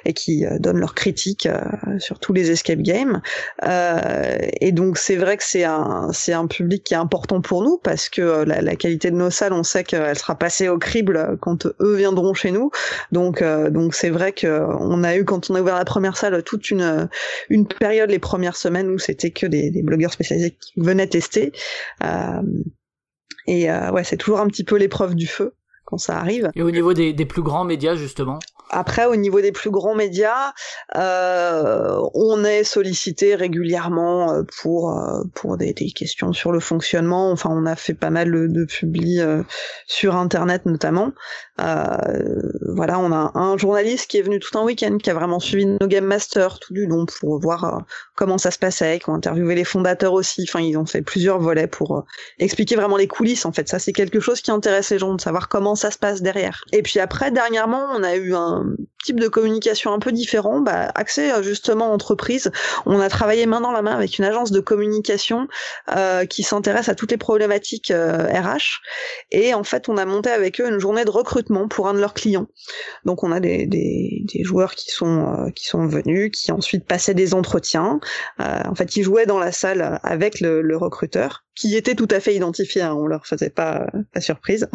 [0.05, 1.59] et qui euh, donnent leurs critiques euh,
[1.99, 3.21] sur tous les escape games.
[3.63, 7.63] Euh, et donc c'est vrai que c'est un c'est un public qui est important pour
[7.63, 10.69] nous parce que euh, la, la qualité de nos salles, on sait qu'elle sera passée
[10.69, 12.71] au crible quand eux viendront chez nous.
[13.11, 14.47] Donc euh, donc c'est vrai que
[14.79, 17.09] on a eu quand on a ouvert la première salle toute une
[17.49, 21.51] une période les premières semaines où c'était que des, des blogueurs spécialisés qui venaient tester.
[22.03, 22.41] Euh,
[23.47, 25.53] et euh, ouais, c'est toujours un petit peu l'épreuve du feu
[25.89, 26.49] quand ça arrive.
[26.55, 28.39] Et au niveau des, des plus grands médias, justement?
[28.71, 30.53] Après, au niveau des plus grands médias,
[30.95, 37.31] euh, on est sollicité régulièrement euh, pour euh, pour des, des questions sur le fonctionnement.
[37.31, 39.41] Enfin, on a fait pas mal de, de publis euh,
[39.87, 41.13] sur Internet notamment.
[41.59, 45.39] Euh, voilà, on a un journaliste qui est venu tout un week-end, qui a vraiment
[45.39, 47.79] suivi nos game masters tout du long pour voir euh,
[48.15, 50.45] comment ça se passait, qui ont interviewé les fondateurs aussi.
[50.47, 52.01] Enfin, ils ont fait plusieurs volets pour euh,
[52.39, 53.45] expliquer vraiment les coulisses.
[53.45, 55.97] En fait, ça c'est quelque chose qui intéresse les gens de savoir comment ça se
[55.97, 56.63] passe derrière.
[56.71, 58.65] Et puis après, dernièrement, on a eu un
[59.03, 62.51] type de communication un peu différent, bah, axé justement entreprise.
[62.85, 65.47] On a travaillé main dans la main avec une agence de communication
[65.95, 68.81] euh, qui s'intéresse à toutes les problématiques RH.
[69.31, 71.99] Et en fait, on a monté avec eux une journée de recrutement pour un de
[71.99, 72.47] leurs clients.
[73.05, 77.13] Donc, on a des, des, joueurs qui sont euh, qui sont venus, qui ensuite passaient
[77.13, 77.99] des entretiens.
[78.39, 82.19] Euh, en fait, ils jouaient dans la salle avec le recruteur, qui était tout à
[82.19, 82.81] fait identifié.
[82.81, 84.67] Hein, on leur faisait pas la surprise.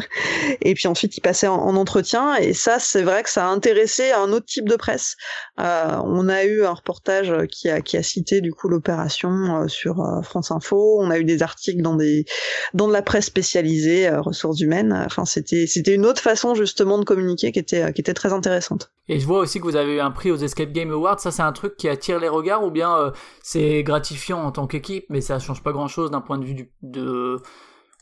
[0.61, 2.37] Et puis ensuite, ils passaient en, en entretien.
[2.37, 5.17] Et ça, c'est vrai que ça a intéressé un autre type de presse.
[5.61, 9.69] Euh, on a eu un reportage qui a, qui a cité du coup l'opération euh,
[9.69, 10.99] sur euh, France Info.
[11.01, 12.25] On a eu des articles dans des
[12.73, 14.93] dans de la presse spécialisée, euh, ressources humaines.
[15.07, 18.91] Enfin, c'était c'était une autre façon justement de communiquer qui était qui était très intéressante.
[19.07, 21.21] Et je vois aussi que vous avez eu un prix aux Escape Game Awards.
[21.21, 23.11] Ça, c'est un truc qui attire les regards ou bien euh,
[23.43, 26.73] c'est gratifiant en tant qu'équipe, mais ça change pas grand-chose d'un point de vue du,
[26.83, 27.41] de,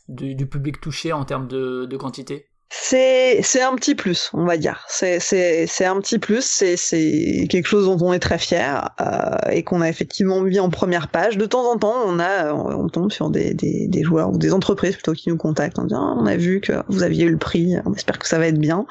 [0.07, 4.83] du, public touché en termes de quantité c'est c'est un petit plus, on va dire.
[4.89, 6.43] C'est c'est c'est un petit plus.
[6.43, 10.59] C'est c'est quelque chose dont on est très fier euh, et qu'on a effectivement mis
[10.59, 11.37] en première page.
[11.37, 14.53] De temps en temps, on a on tombe sur des des, des joueurs ou des
[14.53, 17.37] entreprises plutôt qui nous contactent en disant on a vu que vous aviez eu le
[17.37, 17.75] prix.
[17.85, 18.87] On espère que ça va être bien.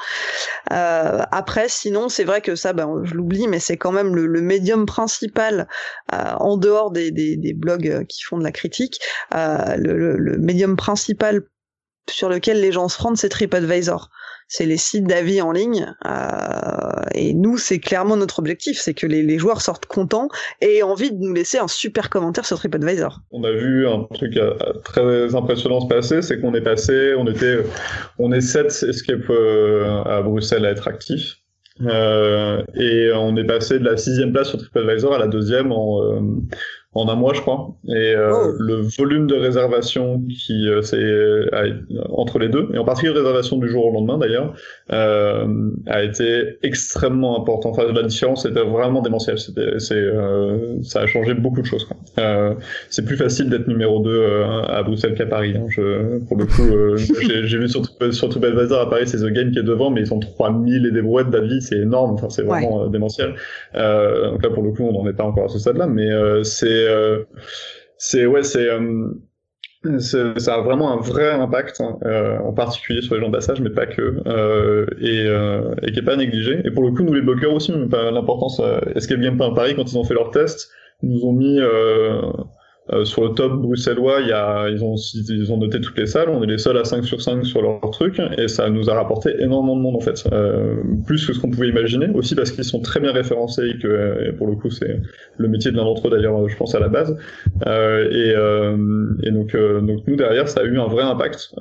[0.70, 4.26] Euh, après, sinon, c'est vrai que ça, ben, je l'oublie, mais c'est quand même le,
[4.26, 5.66] le médium principal
[6.14, 9.00] euh, en dehors des, des des blogs qui font de la critique.
[9.34, 11.42] Euh, le, le, le médium principal
[12.10, 14.10] sur lequel les gens se rendent, c'est TripAdvisor.
[14.48, 15.94] C'est les sites d'avis en ligne.
[16.04, 20.28] Euh, et nous, c'est clairement notre objectif, c'est que les, joueurs sortent contents
[20.60, 23.20] et aient envie de nous laisser un super commentaire sur TripAdvisor.
[23.30, 24.54] On a vu un truc euh,
[24.84, 27.58] très impressionnant se passer, c'est qu'on est passé, on était,
[28.18, 31.36] on est sept escape euh, à Bruxelles à être actifs.
[31.80, 36.20] Et on est passé de la sixième place sur TripAdvisor à la deuxième en,
[36.94, 37.74] en un mois, je crois.
[37.88, 38.52] Et euh, Oh.
[38.58, 41.46] le volume de réservations qui euh, c'est euh,
[42.10, 44.54] entre les deux, et en particulier réservation du jour au lendemain d'ailleurs,
[44.92, 47.70] euh, a été extrêmement important.
[47.70, 49.38] Enfin, la différence était vraiment démentielle.
[49.38, 51.84] C'était, c'est, euh, ça a changé beaucoup de choses.
[51.84, 51.96] Quoi.
[52.18, 52.54] Euh,
[52.90, 55.54] c'est plus facile d'être numéro 2 euh, à Bruxelles qu'à Paris.
[55.56, 55.66] Hein.
[55.68, 57.82] Je, pour le coup, euh, j'ai, j'ai vu sur,
[58.12, 60.90] sur TripAdvisor à Paris, c'est The Game qui est devant, mais ils ont 3000 et
[60.90, 62.12] des brouettes d'avis, c'est énorme.
[62.14, 63.34] Enfin, c'est vraiment euh, démentiel.
[63.74, 66.10] Euh, donc là, pour le coup, on n'en est pas encore à ce stade-là, mais
[66.10, 66.42] euh,
[66.82, 67.24] euh,
[67.98, 69.14] c'est, ouais, euh,
[69.98, 73.34] c'est- ça a vraiment un vrai impact, hein, euh, en particulier sur les gens de
[73.36, 74.18] passage, mais pas que,
[75.00, 76.60] et, qui est pas négligé.
[76.64, 78.60] Et pour le coup, nous les bloqueurs aussi, l'importance.
[78.60, 80.70] Euh, Escape Game Paris, quand ils ont fait leur test,
[81.02, 81.58] nous ont mis
[82.90, 86.28] euh, sur le top bruxellois, y a, ils ont, ils ont noté toutes les salles,
[86.30, 88.94] on est les seuls à 5 sur 5 sur leur truc, et ça nous a
[88.94, 90.74] rapporté énormément de monde en fait, euh,
[91.06, 94.28] plus que ce qu'on pouvait imaginer, aussi parce qu'ils sont très bien référencés et que,
[94.28, 95.00] et pour le coup, c'est
[95.36, 97.16] le métier de l'un d'entre eux d'ailleurs, je pense à la base,
[97.66, 98.76] euh, et, euh,
[99.22, 101.52] et donc, euh, donc nous derrière, ça a eu un vrai impact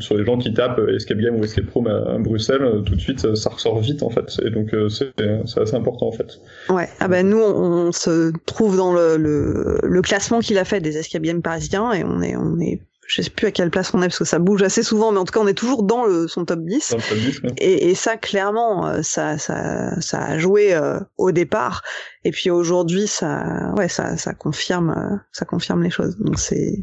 [0.00, 3.36] sur les gens qui tapent Escape Game ou Escape Room à, Bruxelles, tout de suite,
[3.36, 5.12] ça ressort vite en fait, et donc c'est
[5.46, 6.40] c'est assez important en fait.
[6.70, 6.88] Ouais.
[6.98, 10.80] Ah ben nous, on, on se trouve dans le, le, le classement qu'il a fait
[10.80, 13.92] des escape games parisiens et on est, on est, je sais plus à quelle place
[13.94, 15.82] on est parce que ça bouge assez souvent, mais en tout cas, on est toujours
[15.82, 16.90] dans le, son top 10.
[16.90, 17.54] Dans le top 10, ouais.
[17.58, 21.82] Et, et ça, clairement, euh, ça, ça, ça a joué euh, au départ.
[22.24, 26.16] Et puis aujourd'hui, ça, ouais, ça, ça confirme, euh, ça confirme les choses.
[26.18, 26.82] Donc c'est,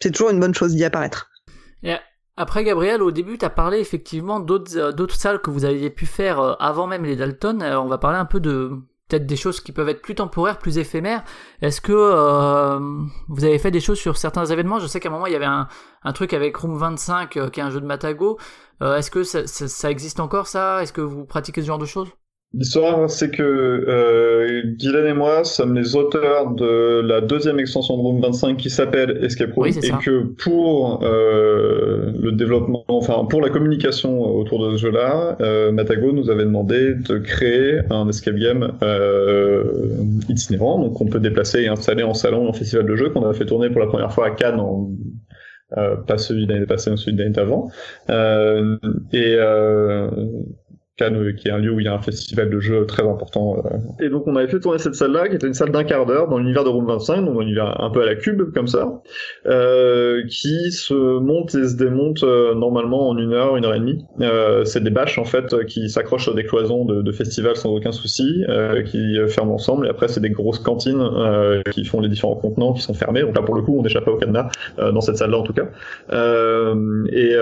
[0.00, 1.30] c'est toujours une bonne chose d'y apparaître.
[2.40, 6.06] Après, Gabriel, au début, tu as parlé effectivement d'autres d'autres salles que vous aviez pu
[6.06, 7.60] faire avant même les Dalton.
[7.64, 8.70] On va parler un peu de
[9.08, 11.24] peut-être des choses qui peuvent être plus temporaires, plus éphémères.
[11.62, 12.78] Est-ce que euh,
[13.28, 14.78] vous avez fait des choses sur certains événements?
[14.78, 15.68] Je sais qu'à un moment, il y avait un,
[16.12, 18.38] truc avec Room 25, euh, qui est un jeu de Matago.
[18.82, 20.82] Euh, Est-ce que ça existe encore, ça?
[20.82, 22.08] Est-ce que vous pratiquez ce genre de choses?
[22.54, 28.00] L'histoire, c'est que euh, Guylaine et moi sommes les auteurs de la deuxième extension de
[28.00, 29.98] Room 25 qui s'appelle Escape Room Oui, et ça.
[30.02, 36.12] que pour euh, le développement, enfin pour la communication autour de ce jeu-là, euh, Matago
[36.12, 39.64] nous avait demandé de créer un escape game euh,
[40.30, 43.28] itinérant, donc qu'on peut déplacer et installer en salon et en festival de jeux qu'on
[43.28, 44.88] a fait tourner pour la première fois à Cannes en
[45.76, 47.70] euh, pas celui de l'année passée, mais celui de l'année d'avant.
[48.08, 48.78] Euh,
[49.12, 50.08] et euh,
[51.00, 53.62] Euh, qui est un lieu où il y a un festival de jeux très important.
[53.64, 54.04] euh.
[54.04, 56.28] Et donc on avait fait tourner cette salle-là, qui était une salle d'un quart d'heure
[56.28, 59.00] dans l'univers de Room 25, donc un univers un peu à la cube, comme ça,
[59.46, 63.78] euh, qui se monte et se démonte euh, normalement en une heure, une heure et
[63.78, 64.04] demie.
[64.20, 67.70] Euh, c'est des bâches en fait qui s'accrochent sur des cloisons de, de festivals sans
[67.70, 68.44] aucun souci,
[68.86, 71.02] qui ferment ensemble, et après c'est des grosses cantines
[71.70, 73.22] qui font les différents contenants qui sont fermés.
[73.22, 74.48] Donc là pour le coup on n'échappe pas au cadenas,
[74.78, 75.68] dans cette salle-là en tout cas.
[77.12, 77.36] Et,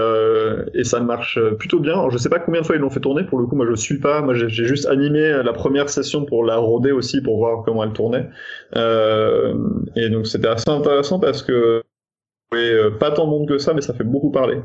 [0.74, 1.94] et ça marche plutôt bien.
[1.94, 3.24] Alors, je sais pas combien de fois ils l'ont fait tourner.
[3.24, 4.22] Pour le coup, moi je suis pas.
[4.22, 7.92] Moi j'ai juste animé la première session pour la roder aussi pour voir comment elle
[7.92, 8.28] tournait.
[8.76, 9.54] Euh,
[9.96, 11.82] et donc c'était assez intéressant parce que
[12.52, 14.58] oui, euh, pas tant de monde que ça, mais ça fait beaucoup parler.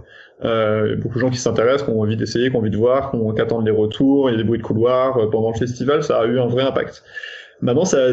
[0.44, 3.12] Euh, beaucoup de gens qui s'intéressent, qui ont envie d'essayer, qui ont envie de voir,
[3.12, 4.30] qui, attendent les retours.
[4.30, 6.03] Il y a des bruits de couloir euh, pendant le festival.
[6.03, 7.03] Ça a eu un vrai impact.
[7.62, 8.10] Maintenant, ça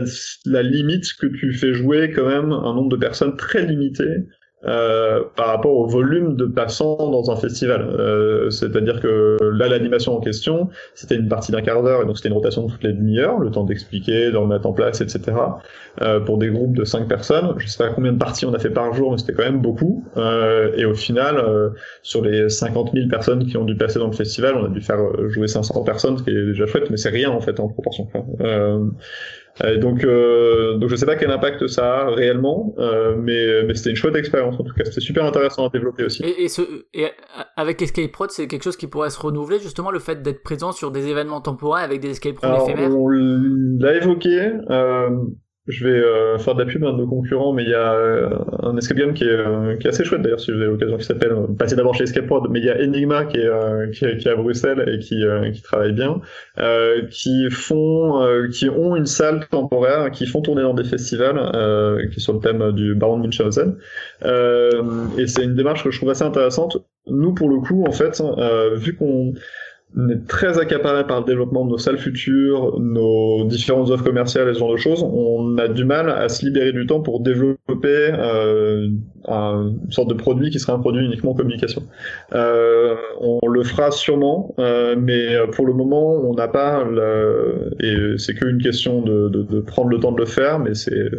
[0.47, 4.05] la limite que tu fais jouer quand même un nombre de personnes très limité
[4.67, 7.83] euh, par rapport au volume de passants dans un festival.
[7.83, 12.17] Euh, C'est-à-dire que là, l'animation en question, c'était une partie d'un quart d'heure, et donc
[12.17, 15.37] c'était une rotation de toutes les demi-heures, le temps d'expliquer, de remettre en place, etc.
[16.03, 17.55] Euh, pour des groupes de cinq personnes.
[17.59, 19.61] Je sais pas combien de parties on a fait par jour, mais c'était quand même
[19.61, 20.05] beaucoup.
[20.17, 21.71] Euh, et au final, euh,
[22.03, 24.81] sur les 50 000 personnes qui ont dû passer dans le festival, on a dû
[24.81, 24.99] faire
[25.29, 28.09] jouer 500 personnes, ce qui est déjà chouette, mais c'est rien en fait en proportion.
[29.65, 33.75] Euh, donc, euh, donc je sais pas quel impact ça a réellement, euh, mais, mais
[33.75, 34.85] c'était une chouette expérience en tout cas.
[34.85, 36.23] C'était super intéressant à développer aussi.
[36.25, 36.63] Et, et, ce,
[36.95, 37.07] et
[37.57, 40.73] avec Escape Prod, c'est quelque chose qui pourrait se renouveler, justement, le fait d'être présent
[40.73, 42.97] sur des événements temporaires avec des escape rooms éphémères?
[42.97, 44.53] on l'a évoqué.
[44.71, 45.11] Euh,
[45.69, 47.93] je vais euh, faire de la pub à de nos concurrents, mais il y a
[47.93, 48.31] euh,
[48.63, 50.97] un escape game qui est, euh, qui est assez chouette d'ailleurs, si vous avez l'occasion,
[50.97, 53.47] qui s'appelle, euh, passez d'abord chez Escape Prod, mais il y a Enigma qui est,
[53.47, 56.21] euh, qui qui est à Bruxelles et qui, euh, qui travaille bien,
[57.11, 61.39] qui font, qui ont une salle temporaire, qui font tourner dans des festivals,
[62.11, 63.77] qui est sur le thème du Baron Munchausen.
[64.25, 64.83] Euh,
[65.19, 66.79] et c'est une démarche que je trouve assez intéressante.
[67.07, 68.23] Nous, pour le coup, en fait,
[68.77, 69.35] vu qu'on
[69.97, 74.49] on est très accaparé par le développement de nos salles futures, nos différentes offres commerciales
[74.49, 75.03] et ce genre de choses.
[75.03, 78.89] On a du mal à se libérer du temps pour développer euh,
[79.27, 81.83] un, une sorte de produit qui serait un produit uniquement communication.
[82.35, 88.19] Euh, on le fera sûrement, euh, mais pour le moment, on n'a pas, le, et
[88.19, 91.11] c'est qu'une question de, prendre le temps de le faire, mais c'est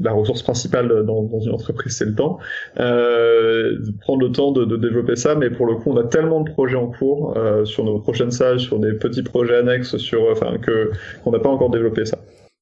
[0.00, 2.38] la ressource principale dans, une entreprise, c'est le temps.
[2.80, 6.40] Euh, prendre le temps de, de, développer ça, mais pour le coup, on a tellement
[6.40, 10.58] de projets en cours sur nos prochaines salles, sur des petits projets annexes, sur, enfin,
[10.58, 10.90] que
[11.24, 12.18] qu'on n'a pas encore développé ça.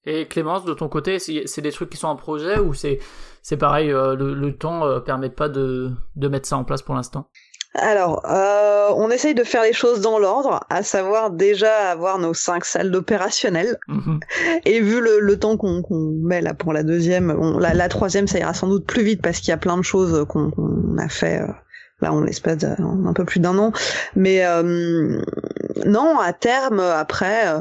[0.06, 2.98] Et Clémence, de ton côté, c'est c'est des trucs qui sont en projet ou c'est
[3.42, 6.82] c'est pareil, euh, le, le temps euh, permet pas de, de mettre ça en place
[6.82, 7.26] pour l'instant?
[7.74, 12.34] Alors, euh, on essaye de faire les choses dans l'ordre, à savoir déjà avoir nos
[12.34, 13.78] cinq salles d'opérationnel.
[13.88, 14.18] Mhm.
[14.64, 15.80] Et vu le, le temps qu'on
[16.22, 19.22] met là pour la deuxième, on- la, la troisième, ça ira sans doute plus vite
[19.22, 20.50] parce qu'il y a plein de choses qu'on
[20.98, 21.42] a fait.
[21.42, 21.52] euh,
[22.02, 23.72] Là, on l'espace de- en un peu plus d'un an.
[24.16, 25.20] Mais euh,
[25.86, 27.60] non, à terme, après, euh,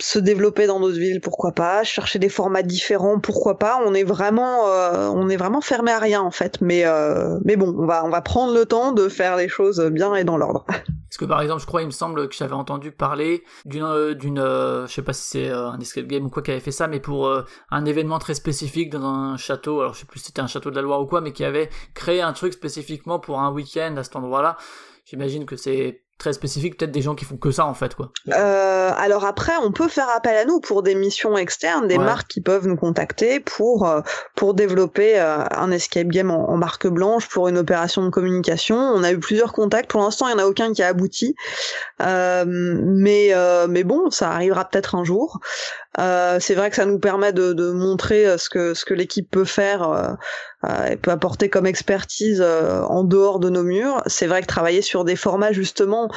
[0.00, 1.84] se développer dans d'autres villes, pourquoi pas.
[1.84, 3.80] Chercher des formats différents, pourquoi pas.
[3.84, 6.60] On est vraiment, euh, on est vraiment fermé à rien en fait.
[6.60, 9.80] Mais euh, mais bon, on va on va prendre le temps de faire les choses
[9.92, 10.64] bien et dans l'ordre.
[11.10, 14.38] Parce que par exemple, je crois, il me semble que j'avais entendu parler d'une, d'une,
[14.38, 16.86] euh, je sais pas si c'est un escape game ou quoi qui avait fait ça,
[16.86, 17.28] mais pour
[17.70, 19.80] un événement très spécifique dans un château.
[19.80, 21.44] Alors je sais plus si c'était un château de la Loire ou quoi, mais qui
[21.44, 24.56] avait créé un truc spécifiquement pour un week-end à cet endroit-là.
[25.04, 28.12] J'imagine que c'est très spécifique, peut-être des gens qui font que ça en fait, quoi.
[28.32, 32.04] Euh, alors après, on peut faire appel à nous pour des missions externes, des Ouais.
[32.04, 34.00] marques qui peuvent nous contacter pour euh,
[34.36, 38.76] pour développer euh, un escape game en, en marque blanche pour une opération de communication.
[38.76, 39.90] On a eu plusieurs contacts.
[39.90, 41.34] Pour l'instant, il y en a aucun qui a abouti,
[42.02, 45.40] Euh, mais euh, mais bon, ça arrivera peut-être un jour.
[45.98, 48.48] Euh, c'est vrai que ça nous permet de, de montrer euh, ce
[48.84, 49.82] que l'équipe peut faire.
[49.82, 50.12] euh,
[50.64, 54.02] euh, et peut apporter comme expertise en dehors de nos murs.
[54.04, 56.10] C'est vrai que travailler sur des formats justement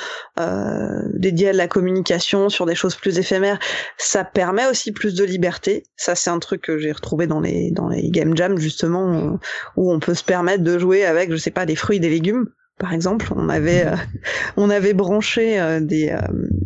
[1.14, 3.58] dédiés à la communication, sur des choses plus éphémères,
[3.98, 5.86] ça permet aussi plus de liberté.
[5.96, 7.72] Ça, c'est un truc que j'ai retrouvé dans les
[8.10, 9.40] game jams justement
[9.78, 12.50] où on peut se permettre de jouer avec, je sais pas, des fruits, des légumes.
[12.80, 13.96] Par exemple, on avait euh,
[14.58, 16.18] on avait branché euh, euh,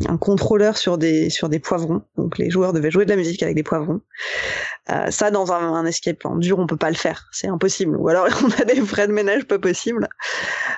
[0.08, 2.02] un contrôleur sur des sur des poivrons.
[2.16, 4.02] Donc les joueurs devaient jouer de la musique avec des poivrons.
[5.10, 7.98] Ça, dans un, un escape en dur, on peut pas le faire, c'est impossible.
[7.98, 10.08] Ou alors on a des frais de ménage pas possibles.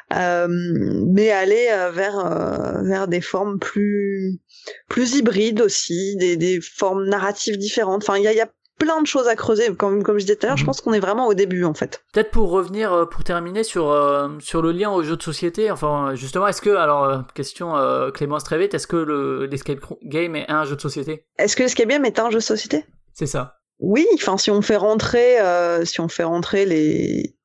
[0.09, 4.39] Mais aller vers vers des formes plus
[4.87, 8.03] plus hybrides aussi, des, des formes narratives différentes.
[8.03, 8.47] Enfin, y a
[8.79, 9.75] plein de choses à creuser.
[9.75, 10.67] Comme comme je disais tout à l'heure, je Mhm.
[10.67, 12.03] pense qu'on est vraiment au début en fait.
[12.13, 15.69] Peut-être pour revenir, euh, pour terminer sur euh, sur le lien aux jeux de société.
[15.69, 19.79] Enfin, justement, est-ce que, alors, euh, question euh, Clémence très vite, est-ce que le l'escape
[20.03, 21.25] game est un jeu de société?
[21.37, 22.85] Est-ce que l'escape game est un jeu de société?
[23.13, 23.57] C'est ça.
[23.81, 27.35] Oui, enfin si on fait rentrer, euh, si on fait rentrer les,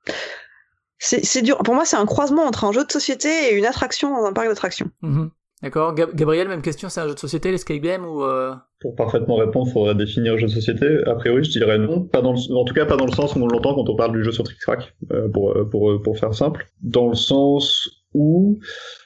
[0.98, 1.58] c'est c'est dur.
[1.58, 4.32] Pour moi, c'est un croisement entre un jeu de société et une attraction dans un
[4.32, 4.90] parc d'attractions.
[5.02, 5.30] Mhm.
[5.62, 5.94] D'accord.
[5.94, 9.36] Gab- Gabriel, même question, c'est un jeu de société, l'escape game ou euh, Pour parfaitement
[9.36, 10.86] répondre, il faudrait définir jeu de société.
[11.06, 12.02] A priori, je dirais non.
[12.02, 14.12] Pas dans en tout cas, pas dans le sens où on l'entend quand on parle
[14.12, 16.66] du jeu sur Trick Track, euh, pour, euh, pour, euh, pour faire simple.
[16.82, 18.58] Dans le sens où,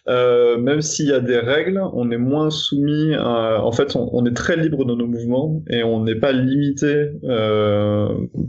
[0.08, 3.62] euh, même s'il y a des règles, on est moins soumis à...
[3.62, 7.10] En fait, on, on est très libre de nos mouvements et on n'est pas limité
[7.24, 8.08] euh,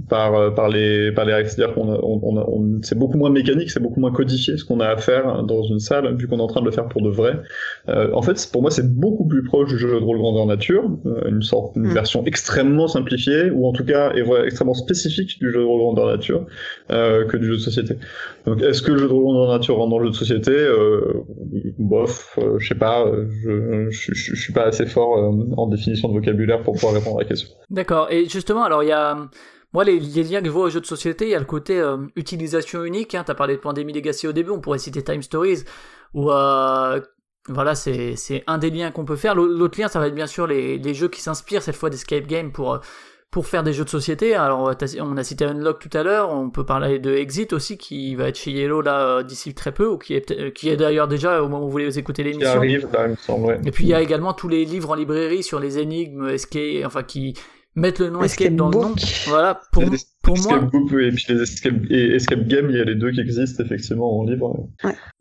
[0.10, 1.49] par, par, les, par les règles.
[1.49, 4.80] C'est-à-dire qu'on a- on, on c'est beaucoup moins mécanique, c'est beaucoup moins codifié ce qu'on
[4.80, 7.02] a à faire dans une salle, vu qu'on est en train de le faire pour
[7.02, 7.34] de vrai.
[7.90, 10.90] Euh, en fait, pour moi, c'est beaucoup plus proche du jeu de rôle grandeur nature,
[11.06, 11.94] euh, une sorte, une Mm.
[11.94, 15.81] version extrêmement simplifiée, ou en tout cas, et voilà, extrêmement spécifique du jeu de rôle
[15.81, 16.45] grandeur nature,
[16.91, 17.95] euh, que du jeu de société.
[18.45, 20.52] Donc, est-ce que le jeu de rôle grandeur nature rentre dans le jeu de société?
[20.52, 21.14] Euh,
[21.78, 26.14] Bof, euh, je sais pas, euh, je, suis pas assez fort euh, en définition de
[26.14, 27.50] vocabulaire pour pouvoir répondre à la question.
[27.70, 28.08] D'accord.
[28.12, 29.18] Et justement, alors il y a,
[29.74, 31.80] moi les, liens que je vois aux jeux de société, il y a le côté
[31.80, 33.16] euh, utilisation unique.
[33.16, 35.64] Hein, T'as parlé de Pandémie Legacy au début, on pourrait citer Time Stories,
[36.14, 37.00] où euh,
[37.48, 38.16] voilà, c'est
[38.48, 39.34] un des liens qu'on peut faire.
[39.36, 41.90] L'au- L'autre lien, ça va être bien sûr les, les jeux qui s'inspirent cette fois
[41.90, 42.80] d'escape game pour
[43.32, 44.34] pour faire des jeux de société.
[44.36, 48.16] Alors on a cité Unlock tout à l'heure, on peut parler de Exit aussi qui
[48.16, 51.08] va être chez Yellow là euh, d'ici très peu, ou qui est qui est d'ailleurs
[51.08, 52.58] déjà au moment où vous voulez écouter Qui l'émission.
[52.58, 53.60] arrive, là, il me semble, ouais.
[53.66, 56.86] Et puis il y a également tous les livres en librairie sur les énigmes, escape,
[56.86, 57.36] enfin qui
[57.80, 58.90] mettent le nom escape, Escape dans le nom.
[58.90, 59.00] book.
[59.28, 62.78] Voilà, pour, Les pour escape moi, Book, et puis les escape, et escape game, il
[62.78, 64.68] y a les deux qui existent effectivement en livre.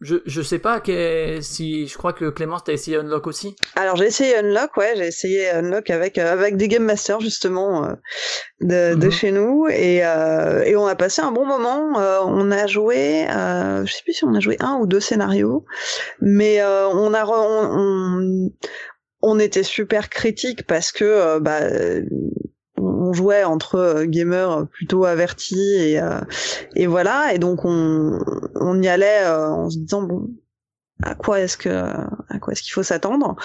[0.01, 3.57] je, je sais pas que, si je crois que Clémence t'as essayé Unlock aussi.
[3.77, 7.85] Alors j'ai essayé Unlock, ouais, j'ai essayé Unlock avec euh, avec des game masters justement
[7.85, 7.93] euh,
[8.61, 9.13] de, de Mhm.
[9.13, 11.99] chez nous et euh, et on a passé un bon moment.
[12.01, 15.01] Euh, on a joué, euh, je sais plus si on a joué un ou deux
[15.01, 15.65] scénarios,
[16.21, 18.51] mais euh, on a re- on, on
[19.23, 21.61] on était super critique parce que euh, bah
[22.81, 26.21] on jouait entre euh, gamers plutôt avertis et euh,
[26.77, 27.35] et voilà.
[27.35, 28.19] Et donc on
[28.55, 30.29] on y allait euh, en se disant bon
[31.05, 33.37] à quoi est-ce que à quoi est-ce qu'il faut s'attendre.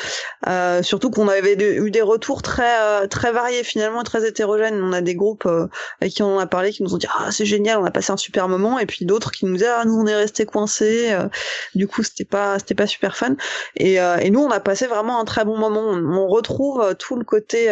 [0.47, 4.81] Euh, surtout qu'on avait eu des retours très euh, très variés finalement très hétérogènes.
[4.81, 5.67] On a des groupes euh,
[6.01, 8.11] avec qui on a parlé qui nous ont dit ah c'est génial on a passé
[8.11, 8.79] un super moment.
[8.79, 11.27] Et puis d'autres qui nous disaient ah nous on est restés coincés euh,
[11.75, 13.35] du coup c'était pas c'était pas super fun.
[13.75, 15.81] Et, et nous on a passé vraiment un très bon moment.
[15.81, 17.69] On, retrouve tout le côté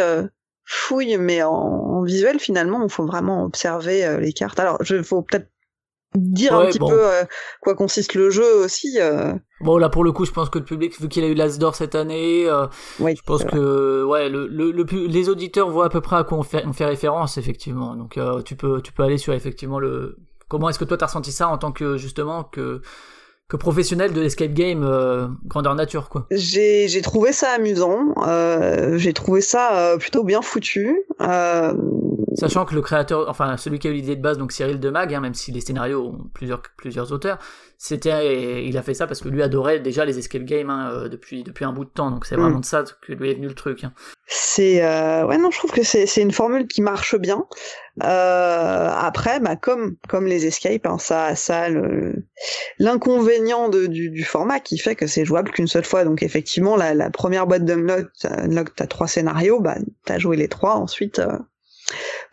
[0.66, 2.84] fouille mais en, visuel finalement.
[2.84, 4.60] Il faut vraiment observer les cartes.
[4.60, 5.51] Alors je faut peut-être
[6.16, 6.90] dire un petit bon.
[6.90, 7.24] peu euh,
[7.62, 9.00] quoi consiste le jeu aussi.
[9.00, 11.34] euh, Bon, là, pour le coup, je pense que le public, vu qu'il a eu
[11.36, 12.68] l'As d'or cette année, euh,
[13.00, 16.24] oui, je pense que ouais, le, le, le les auditeurs voient à peu près à
[16.24, 17.96] quoi on fait, on fait référence, effectivement.
[17.96, 20.18] Donc, euh, tu peux, tu peux aller sur effectivement le.
[20.48, 22.82] Comment est-ce que toi t'as ressenti ça en tant que justement que
[23.52, 26.26] que professionnel de l'escape game euh, grandeur nature, quoi.
[26.32, 28.14] J'ai j'ai trouvé ça amusant.
[28.26, 31.02] euh, j'ai trouvé ça euh, plutôt bien foutu.
[31.20, 31.74] Euh,
[32.36, 35.14] Sachant que le créateur, enfin celui qui a eu l'idée de base, donc Cyril Demag,
[35.14, 37.40] hein, même si les scénarios ont plusieurs plusieurs auteurs,
[37.78, 41.10] c'était, il a fait ça parce que lui adorait déjà les escape games hein, euh,
[41.10, 42.10] depuis depuis un bout de temps.
[42.10, 42.42] Donc c'est Mm.
[42.42, 43.84] vraiment de ça que lui est venu le truc.
[43.84, 43.92] hein.
[44.34, 47.46] C'est euh, ouais non, je trouve que c'est c'est une formule qui marche bien.
[48.04, 51.68] Euh, après, bah comme comme les escapes, hein, ça ça
[52.80, 56.04] l'inconvénient de- du, du format qui fait que c'est jouable qu'une seule fois.
[56.04, 59.76] Donc effectivement, la, la première boîte d'unlock, unlock, t'as trois scénarios, bah
[60.06, 60.76] t'as joué les trois.
[60.76, 61.38] Ensuite, euh,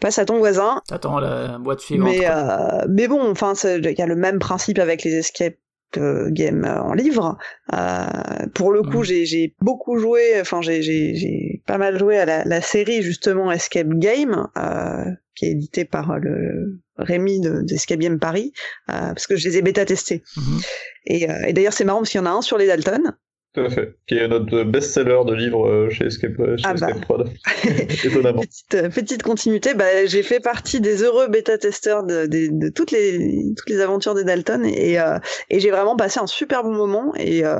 [0.00, 0.82] passe à ton voisin.
[0.90, 2.08] Attends la boîte suivante.
[2.10, 5.54] Mais euh, mais bon, enfin, c'est- il y a le même principe avec les escape
[5.96, 6.30] euh,
[6.64, 7.38] en livre.
[7.72, 9.04] Euh, pour le coup, Mhm.
[9.24, 14.46] j'ai beaucoup joué, enfin j'ai pas mal joué à la, la série justement Escape Game,
[14.58, 15.04] euh,
[15.34, 18.52] qui est éditée par euh, le Rémi de- d'Escape Game Paris,
[18.90, 20.22] euh, parce que je les ai bêta testés.
[20.36, 20.60] Mhm.
[21.06, 23.14] Et, euh, et d'ailleurs, c'est marrant parce qu'il y en a un sur les Dalton.
[23.54, 23.94] Tout à fait.
[24.06, 26.88] Qui est notre best-seller de livres euh, chez Escape, chez Ah bah.
[26.88, 27.30] Escape Prod.
[28.04, 28.42] Étonnamment.
[28.42, 32.90] petite, euh, petite continuité, bah, j'ai fait partie des heureux bêta-testeurs de, de, de toutes
[32.90, 35.18] les toutes les aventures des Dalton et euh,
[35.48, 37.56] et j'ai vraiment passé un super bon moment et euh,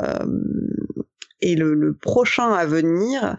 [1.41, 3.37] et le, le prochain à venir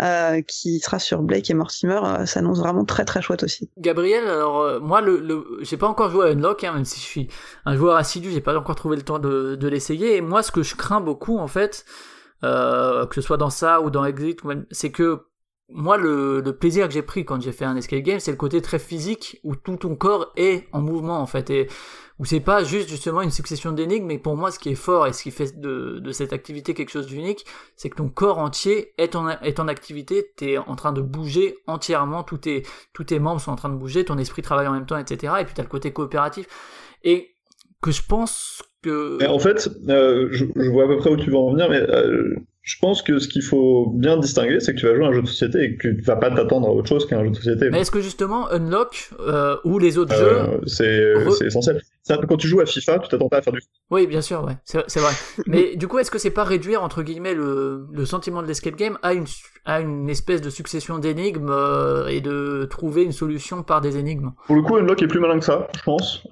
[0.00, 3.70] euh, qui sera sur Blake et Mortimer euh, s'annonce vraiment très très chouette aussi.
[3.78, 7.00] Gabriel, alors euh, moi, le, le, j'ai pas encore joué à Unlock, hein, même si
[7.00, 7.28] je suis
[7.64, 10.16] un joueur assidu, j'ai pas encore trouvé le temps de, de l'essayer.
[10.16, 11.84] Et moi, ce que je crains beaucoup, en fait,
[12.44, 15.20] euh, que ce soit dans ça ou dans Exit, c'est que
[15.68, 18.36] moi, le, le plaisir que j'ai pris quand j'ai fait un escape game, c'est le
[18.36, 21.68] côté très physique où tout ton corps est en mouvement, en fait, et
[22.22, 25.08] où c'est pas juste justement une succession d'énigmes, mais pour moi, ce qui est fort
[25.08, 27.44] et ce qui fait de, de cette activité quelque chose d'unique,
[27.74, 31.56] c'est que ton corps entier est en, est en activité, t'es en train de bouger
[31.66, 32.62] entièrement, tous tes,
[32.92, 35.32] tous tes membres sont en train de bouger, ton esprit travaille en même temps, etc.
[35.40, 36.46] Et puis t'as le côté coopératif.
[37.02, 37.34] Et
[37.80, 39.18] que je pense que...
[39.26, 41.80] En fait, euh, je, je vois à peu près où tu veux en venir, mais
[41.80, 45.08] euh, je pense que ce qu'il faut bien distinguer, c'est que tu vas jouer à
[45.08, 47.30] un jeu de société et que tu vas pas t'attendre à autre chose qu'un jeu
[47.30, 47.70] de société.
[47.70, 50.60] Mais est-ce que justement Unlock euh, ou les autres Euh, jeux...
[50.66, 51.80] c'est Re- c'est essentiel.
[52.04, 53.60] C'est un peu quand tu joues à FIFA, tu t'attends pas à faire du
[53.90, 55.12] Oui, bien sûr, ouais, c'est c'est vrai.
[55.46, 58.76] Mais du coup, est-ce que c'est pas réduire entre guillemets le, le sentiment de l'escape
[58.76, 59.24] game à une
[59.64, 64.30] à une espèce de succession d'énigmes euh, et de trouver une solution par des énigmes?
[64.46, 66.24] Pour le coup, Unlock est plus malin que ça, je pense.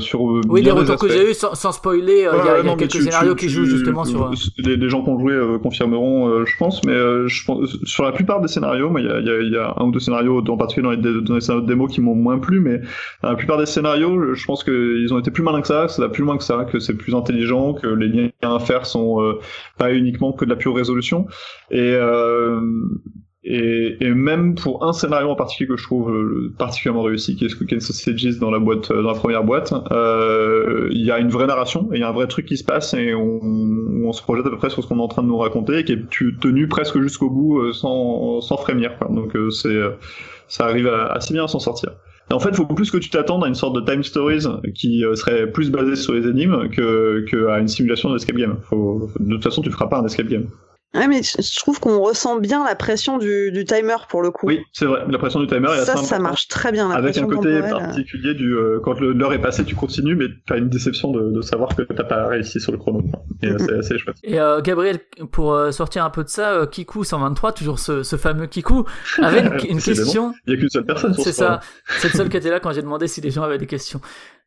[0.00, 2.76] Sur Oui, les des retours que j'ai eu sans, sans spoiler, il y a, y
[2.76, 4.30] quelques tu- scénarios tu- qui tu- jouent justement sur.
[4.58, 8.04] Les, les gens qui ont joué confirmeront, euh, je pense, mais euh, je pense, sur
[8.04, 10.38] la plupart des scénarios, il y a, y, a, y a un ou deux scénarios,
[10.38, 12.80] en particulier dans les, dans les scénarios de démo qui m'ont moins plu, mais
[13.22, 16.02] la plupart des scénarios, je pense qu'ils ont été plus malins que ça, que ça
[16.02, 19.22] va plus loin que ça, que c'est plus intelligent, que les liens à faire sont
[19.22, 19.40] euh,
[19.78, 21.26] pas uniquement que de la pure résolution.
[21.70, 21.96] Et,
[23.46, 27.44] et, et même pour un scénario en particulier que je trouve euh, particulièrement réussi, qui
[27.44, 31.04] est ce que Ken Sausages dans la boîte, euh, dans la première boîte, euh, il
[31.04, 33.14] y a une vraie narration, il y a un vrai truc qui se passe, et
[33.14, 33.40] on,
[34.04, 35.78] on se projette à peu près sur ce qu'on est en train de nous raconter,
[35.78, 38.98] et qui est tenu presque jusqu'au bout sans, sans frémir.
[38.98, 39.08] Quoi.
[39.14, 39.80] Donc c'est,
[40.48, 41.90] ça arrive assez bien à s'en sortir.
[42.30, 44.46] Et en fait, il faut plus que tu t'attendes à une sorte de time stories
[44.74, 48.56] qui serait plus basée sur les énigmes que, que une simulation d'escape game.
[48.62, 50.46] Faut, de toute façon, tu feras pas un escape game.
[50.94, 54.46] Ouais, mais je trouve qu'on ressent bien la pression du, du timer pour le coup.
[54.46, 55.04] Oui, c'est vrai.
[55.08, 56.88] La pression du timer est assez ça, ça marche très bien.
[56.88, 57.78] La Avec un côté temporelle, euh.
[57.78, 61.42] particulier du euh, quand l'heure est passée, tu continues, mais t'as une déception de, de
[61.42, 63.02] savoir que t'as pas réussi sur le chrono.
[63.42, 64.16] Et euh, c'est assez chouette.
[64.22, 65.00] Et euh, Gabriel,
[65.32, 68.84] pour euh, sortir un peu de ça, euh, Kiku 123, toujours ce, ce fameux Kiku,
[69.20, 70.32] avait une, une question.
[70.46, 71.60] Il y a qu'une seule personne sur C'est ce ça.
[71.98, 74.00] C'est le seul qui était là quand j'ai demandé si les gens avaient des questions.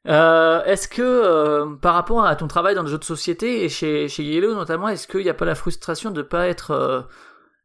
[0.08, 3.70] Euh, est-ce que euh, par rapport à ton travail dans le jeu de société et
[3.70, 7.02] chez, chez Yellow notamment, est-ce qu'il n'y a pas la frustration de pas être euh,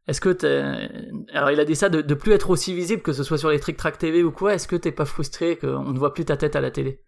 [0.07, 0.89] est-ce que t'es...
[1.33, 3.49] Alors il a dit ça de, de plus être aussi visible, que ce soit sur
[3.49, 6.25] les Trick Track TV ou quoi, est-ce que t'es pas frustré qu'on ne voit plus
[6.25, 7.04] ta tête à la télé?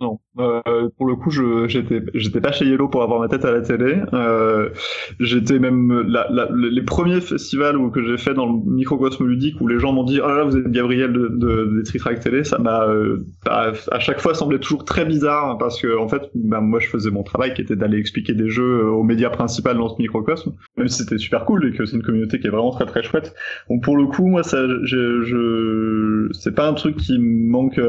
[0.00, 3.62] Non, euh, pour le coup, j'étais pas chez Yellow pour avoir ma tête à la
[3.62, 3.96] télé.
[4.12, 4.68] Euh,
[5.18, 6.06] j'étais même
[6.54, 10.20] les premiers festivals que j'ai fait dans le microcosme ludique où les gens m'ont dit
[10.22, 13.72] ah là vous êtes Gabriel de, de, des Trick Track télé, ça m'a euh, à,
[13.98, 17.22] chaque fois semblé toujours très bizarre parce que en fait bah, moi je faisais mon
[17.22, 20.98] travail qui était d'aller expliquer des jeux aux médias principaux dans ce microcosme, même si
[20.98, 23.34] c'était super cool et que c'est une communauté qui est vraiment très très chouette.
[23.68, 27.80] Donc pour le coup moi c'est pas un truc qui me manque.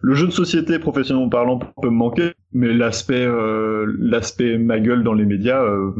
[0.00, 0.78] le jeu de société
[1.16, 5.92] professionnellement parlant peut me manquer, mais l'aspect euh, l'aspect ma gueule dans les médias, euh,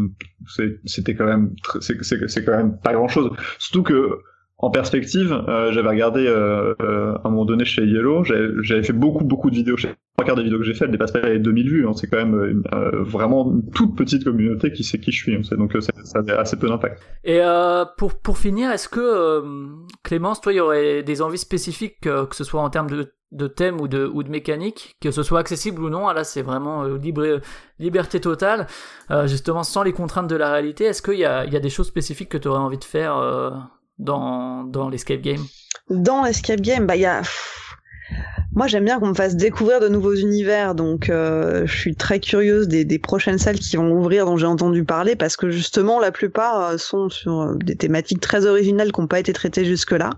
[0.84, 3.30] c'était quand même c'est quand même pas grand chose.
[3.59, 4.18] Surtout que
[4.58, 8.92] en perspective, euh, j'avais regardé euh, euh, à un moment donné chez Yellow, j'avais fait
[8.94, 9.76] beaucoup beaucoup de vidéos.
[9.76, 9.88] Chez...
[10.16, 11.86] Trois quarts des vidéos que j'ai fait, elles dépassent pas les 2000 vues.
[11.86, 11.92] Hein.
[11.94, 15.34] C'est quand même euh, vraiment une toute petite communauté qui sait qui je suis.
[15.34, 15.40] hein.
[15.58, 17.02] Donc euh, ça, ça avait assez peu d'impact.
[17.22, 19.42] Et euh, pour, pour finir, est-ce que, euh,
[20.04, 23.12] Clémence, toi, il y aurait des envies spécifiques, euh, que ce soit en termes de,
[23.32, 26.24] de thème ou de, ou de mécanique, que ce soit accessible ou non, ah, là
[26.24, 27.40] c'est vraiment euh, libre,
[27.78, 28.68] liberté totale,
[29.10, 31.60] euh, justement sans les contraintes de la réalité, est-ce qu'il y a, il y a
[31.60, 33.50] des choses spécifiques que tu aurais envie de faire euh,
[33.98, 35.44] dans, dans l'escape game?
[35.90, 37.23] Dans Escape Game, bah il y a.
[38.55, 42.20] Moi, j'aime bien qu'on me fasse découvrir de nouveaux univers, donc euh, je suis très
[42.20, 46.01] curieuse des, des prochaines salles qui vont ouvrir, dont j'ai entendu parler, parce que justement,
[46.01, 49.64] la plupart euh, sont sur euh, des thématiques très originales qui n'ont pas été traitées
[49.66, 50.10] jusque-là.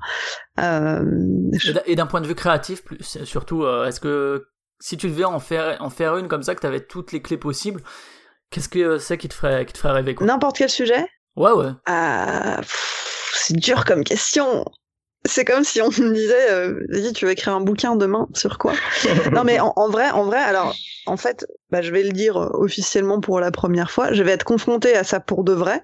[0.60, 1.04] Euh,
[1.54, 4.46] je- Et d'un- point de vue créatif, plus, surtout, euh, est-ce que
[4.80, 7.20] si tu devais en faire, en faire une comme ça, que tu avais toutes les
[7.20, 7.82] clés possibles,
[8.50, 11.04] qu'est-ce que c'est qui te ferait, qui te ferait rêver N'importe quel sujet?
[11.34, 11.70] Ouais, ouais.
[11.86, 13.04] Pff,
[13.38, 14.64] c'est dur comme question.
[15.24, 18.58] C'est comme si on me disait, euh, vas-y, tu veux écrire un bouquin demain sur
[18.58, 18.72] quoi?
[19.32, 20.74] Non, mais en, en vrai, en vrai, alors,
[21.06, 24.12] en fait, bah, je vais le dire euh, officiellement pour la première fois.
[24.12, 25.82] Je vais être confrontée à ça pour de vrai,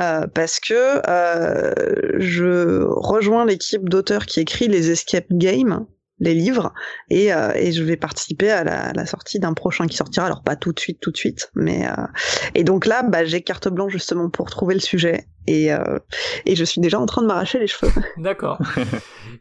[0.00, 1.72] euh, parce que euh,
[2.18, 5.86] je rejoins l'équipe d'auteurs qui écrit les escape games,
[6.20, 6.72] les livres,
[7.10, 10.26] et, euh, et je vais participer à la, à la sortie d'un prochain qui sortira.
[10.26, 12.06] Alors pas tout de suite, tout de suite, mais euh,
[12.54, 15.98] et donc là, bah, j'ai carte blanche justement pour trouver le sujet, et euh,
[16.46, 17.92] et je suis déjà en train de m'arracher les cheveux.
[18.16, 18.58] D'accord.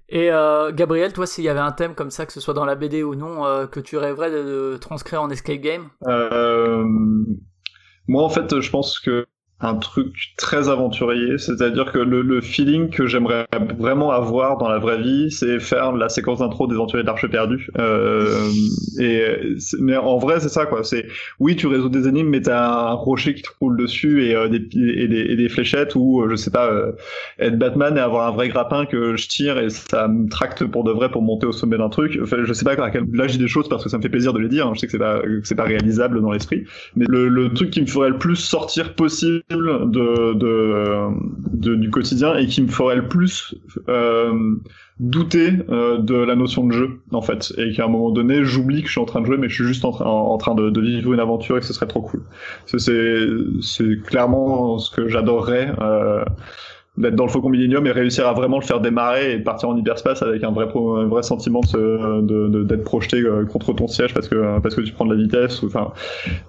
[0.09, 2.65] Et euh, Gabriel, toi, s'il y avait un thème comme ça, que ce soit dans
[2.65, 5.89] la BD ou non, euh, que tu rêverais de, de transcrire en escape game?
[6.07, 6.83] Euh,
[8.07, 9.25] moi, en fait, je pense que
[9.59, 13.47] un truc très aventurier, c'est-à-dire que le, le feeling que j'aimerais
[13.79, 17.27] vraiment avoir dans la vraie vie, c'est faire la séquence d'intro des Aventuriers de l'Arche
[17.27, 17.67] perdue.
[17.79, 18.49] Euh,
[18.99, 19.25] et
[19.79, 20.83] mais en vrai, c'est ça quoi.
[20.83, 21.07] C'est
[21.39, 24.47] oui, tu résous des énigmes, mais t'as un rocher qui te roule dessus et, euh,
[24.47, 26.91] des, et, des, et des fléchettes ou euh, je sais pas, euh,
[27.39, 30.83] être Batman et avoir un vrai grappin que je tire et ça me tracte pour
[30.83, 32.19] de vrai pour monter au sommet d'un truc.
[32.21, 34.09] Enfin, je sais pas à quel là dis des choses parce que ça me fait
[34.09, 34.67] plaisir de les dire.
[34.67, 34.73] hein.
[34.75, 36.63] Je sais que c'est pas c'est pas réalisable dans l'esprit.
[36.95, 42.35] Mais le, le truc qui me ferait le plus sortir possible de, de, du quotidien
[42.35, 43.55] et qui me ferait le plus
[43.87, 44.55] euh,
[44.99, 47.53] douter euh, de la notion de jeu en fait.
[47.57, 49.55] Et qu'à un moment donné j'oublie que je suis en train de jouer mais je
[49.55, 52.01] suis juste en train en, train de, vivre une aventure et que ce serait trop
[52.01, 52.23] cool.
[52.65, 56.25] C'est clairement ce que j'adorerais euh,
[56.97, 59.77] d'être dans le Faucon Millennium et réussir à vraiment le faire démarrer et partir en
[59.77, 63.73] hyperspace avec un vrai pro- un vrai sentiment de de- de- d'être projeté euh, contre
[63.73, 65.91] ton siège parce que parce que tu prends de la vitesse ou enfin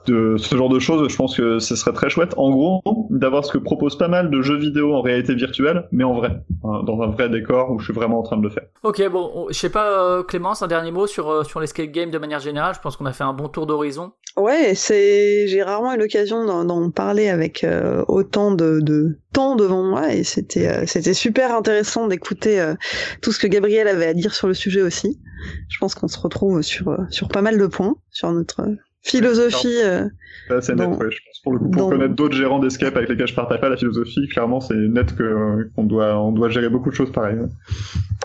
[0.07, 3.45] de ce genre de choses je pense que ce serait très chouette en gros d'avoir
[3.45, 6.83] ce que propose pas mal de jeux vidéo en réalité virtuelle mais en vrai hein,
[6.87, 9.31] dans un vrai décor où je suis vraiment en train de le faire Ok, bon,
[9.35, 12.19] on- je sais pas, euh, Clémence, un dernier mot sur, euh, sur l'escape game de
[12.19, 12.75] manière générale.
[12.75, 14.13] Je pense qu'on a fait un bon tour d'horizon.
[14.37, 19.55] Ouais, c'est j'ai rarement eu l'occasion d'en- d'en parler avec euh, autant de, de temps
[19.57, 22.75] devant moi et c'était euh, c'était super intéressant d'écouter euh,
[23.23, 25.21] tout ce que Gabriel avait à dire sur le sujet aussi.
[25.69, 28.61] Je pense qu'on se retrouve sur euh, sur pas mal de points sur notre
[29.03, 29.81] philosophie.
[29.85, 30.09] euh,
[30.51, 32.97] Là, c'est net ouais, je pense pour le coup pour dans- connaître d'autres gérants d'escape
[32.97, 36.49] avec lesquels je partage pas la philosophie clairement c'est net que qu'on doit on doit
[36.49, 37.37] gérer beaucoup de choses pareil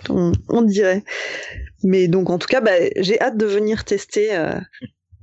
[0.09, 1.03] on, on dirait.
[1.83, 4.53] Mais donc en tout cas, bah, j'ai hâte de venir tester euh,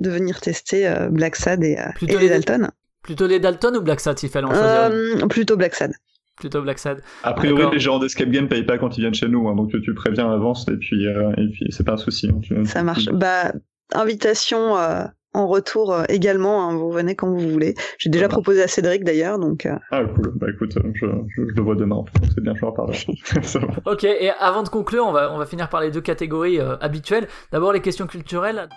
[0.01, 2.71] de venir tester euh, Black Sad et, euh, et les les- Dalton.
[3.03, 5.93] Plutôt les Dalton ou Black Sad, s'il fallait en choisir Euh, plutôt Black Sad.
[6.37, 7.03] Plutôt Black Sad.
[7.23, 9.71] A priori, les gérants d'escape game payent pas quand ils viennent chez nous, hein, donc
[9.83, 12.31] tu préviens à l'avance et puis euh, et puis c'est pas un souci.
[12.31, 13.07] hein, tu- Ça marche.
[13.13, 13.53] Bah,
[13.93, 15.03] invitation euh,
[15.35, 16.69] en retour euh, également.
[16.69, 17.75] hein, vous venez quand vous voulez.
[17.99, 20.33] J'ai déjà proposé à Cédric d'ailleurs, donc euh, Ah cool.
[20.37, 21.07] Bah écoute, euh, je,
[21.37, 22.05] je, je le vois demain.
[22.35, 22.93] C'est bien, je en parle.
[23.87, 26.77] Ok, et avant de conclure, on va, on va finir par les deux catégories euh,
[26.81, 27.29] habituelles.
[27.53, 28.69] D'abord, les questions culturelles.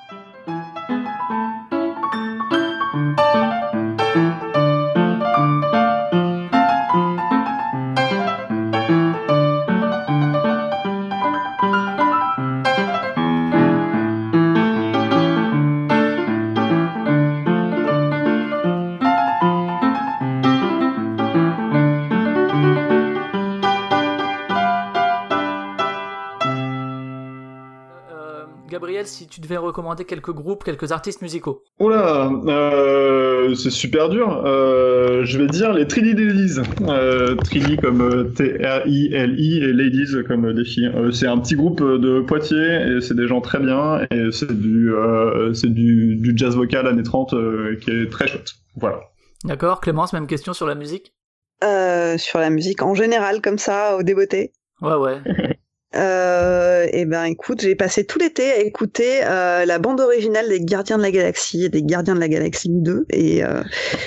[28.94, 31.64] Gabriel, si tu devais recommander quelques groupes, quelques artistes musicaux.
[31.80, 34.44] Oula, euh, c'est super dur.
[34.46, 36.60] Euh, je vais dire les Trilly Ladies.
[36.82, 40.92] Euh, Trilly comme euh, T-R-I-L-I et Ladies comme des filles.
[40.94, 44.56] Euh, c'est un petit groupe de Poitiers et c'est des gens très bien et c'est
[44.56, 48.52] du, euh, c'est du, du jazz vocal années 30 euh, qui est très chouette.
[48.76, 49.00] Voilà.
[49.44, 51.16] D'accord Clémence, même question sur la musique?
[51.64, 54.52] Euh, sur la musique en général comme ça au débeauté.
[54.82, 55.18] Ouais, ouais.
[55.96, 60.60] Euh, et ben écoute, j'ai passé tout l'été à écouter euh, la bande originale des
[60.62, 63.62] Gardiens de la Galaxie et des Gardiens de la Galaxie 2 et euh,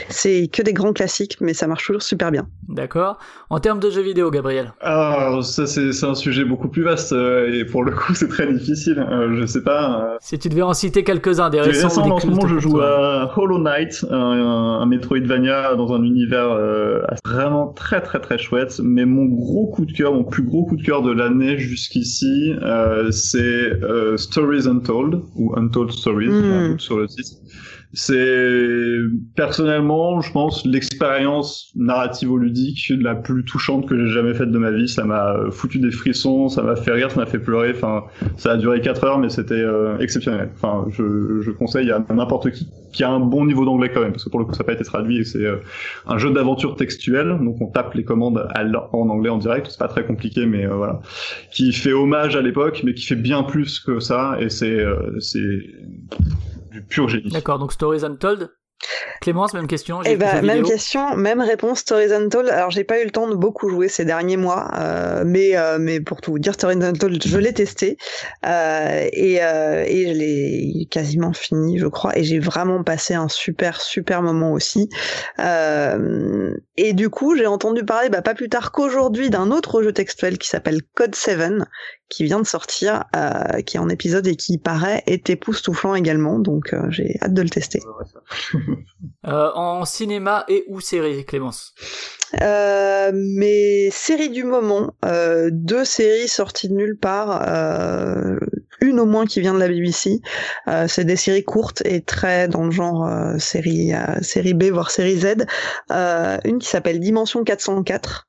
[0.08, 2.48] c'est que des grands classiques mais ça marche toujours super bien.
[2.68, 3.18] D'accord.
[3.50, 7.52] En termes de jeux vidéo, Gabriel Alors ça c'est un sujet beaucoup plus vaste euh,
[7.52, 8.98] et pour le coup c'est très difficile.
[8.98, 10.00] Euh, je sais pas.
[10.12, 11.86] euh, Si tu devais en citer quelques-uns des Des récents.
[11.86, 13.22] en ce moment, je joue toi.
[13.22, 18.38] à Hollow Knight, un, un, un Metroidvania dans un univers euh, vraiment très très très
[18.38, 18.80] chouette.
[18.82, 22.54] Mais mon gros coup de cœur, mon plus gros coup de cœur de l'année jusqu'ici,
[22.62, 26.68] euh, c'est euh, Stories Untold ou Untold Stories, Mm.
[26.72, 27.30] doute sur le titre.
[27.92, 28.98] C'est
[29.34, 34.88] personnellement, je pense, l'expérience narrativo-ludique la plus touchante que j'ai jamais faite de ma vie.
[34.88, 37.72] Ça m'a foutu des frissons, ça m'a fait rire, ça m'a fait pleurer.
[37.74, 38.04] Enfin,
[38.36, 40.50] ça a duré 4 heures, mais c'était euh, exceptionnel.
[40.54, 44.12] Enfin, je, je conseille à n'importe qui qui a un bon niveau d'anglais quand même,
[44.12, 45.56] parce que pour le coup, ça n'a pas été traduit c'est euh,
[46.06, 47.38] un jeu d'aventure textuel.
[47.42, 48.48] Donc, on tape les commandes
[48.92, 49.66] en anglais en direct.
[49.68, 51.00] C'est pas très compliqué, mais euh, voilà,
[51.52, 54.36] qui fait hommage à l'époque, mais qui fait bien plus que ça.
[54.40, 55.58] Et c'est euh, c'est
[56.76, 57.30] du pur génie.
[57.30, 58.50] D'accord, donc Stories Untold.
[59.22, 60.00] Clémence, même question.
[60.00, 62.48] Bah, jeux même vidéo question, même réponse Stories Untold.
[62.50, 65.78] Alors j'ai pas eu le temps de beaucoup jouer ces derniers mois, euh, mais euh,
[65.80, 67.96] mais pour tout vous dire, Stories Untold, je l'ai testé
[68.44, 73.28] euh, et euh, et je l'ai quasiment fini, je crois, et j'ai vraiment passé un
[73.28, 74.90] super super moment aussi.
[75.38, 79.92] Euh, et du coup, j'ai entendu parler, bah, pas plus tard qu'aujourd'hui, d'un autre jeu
[79.92, 81.62] textuel qui s'appelle Code 7,
[82.08, 86.38] qui vient de sortir, euh, qui est en épisode et qui paraît est époustouflant également.
[86.38, 87.80] Donc euh, j'ai hâte de le tester.
[89.26, 91.74] Euh, en cinéma et ou série, Clémence
[92.42, 98.38] Euh, mes séries du moment, euh, deux séries sorties de nulle part, euh,
[98.80, 100.20] une au moins qui vient de la BBC.
[100.68, 104.64] Euh, c'est des séries courtes et très dans le genre euh, série euh, série B
[104.64, 105.46] voire série Z.
[105.90, 108.28] Euh, une qui s'appelle Dimension 404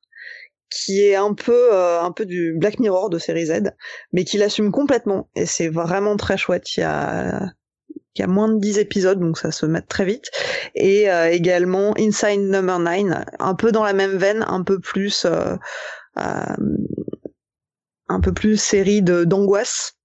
[0.70, 3.72] qui est un peu euh, un peu du Black Mirror de série Z,
[4.12, 6.76] mais qui l'assume complètement et c'est vraiment très chouette.
[6.76, 7.52] Il y a
[8.14, 10.30] il y a moins de 10 épisodes, donc ça se met très vite.
[10.74, 15.24] Et euh, également Inside Number 9, un peu dans la même veine, un peu plus
[15.24, 15.54] euh,
[16.18, 16.56] euh,
[18.08, 19.98] un peu plus série de d'angoisse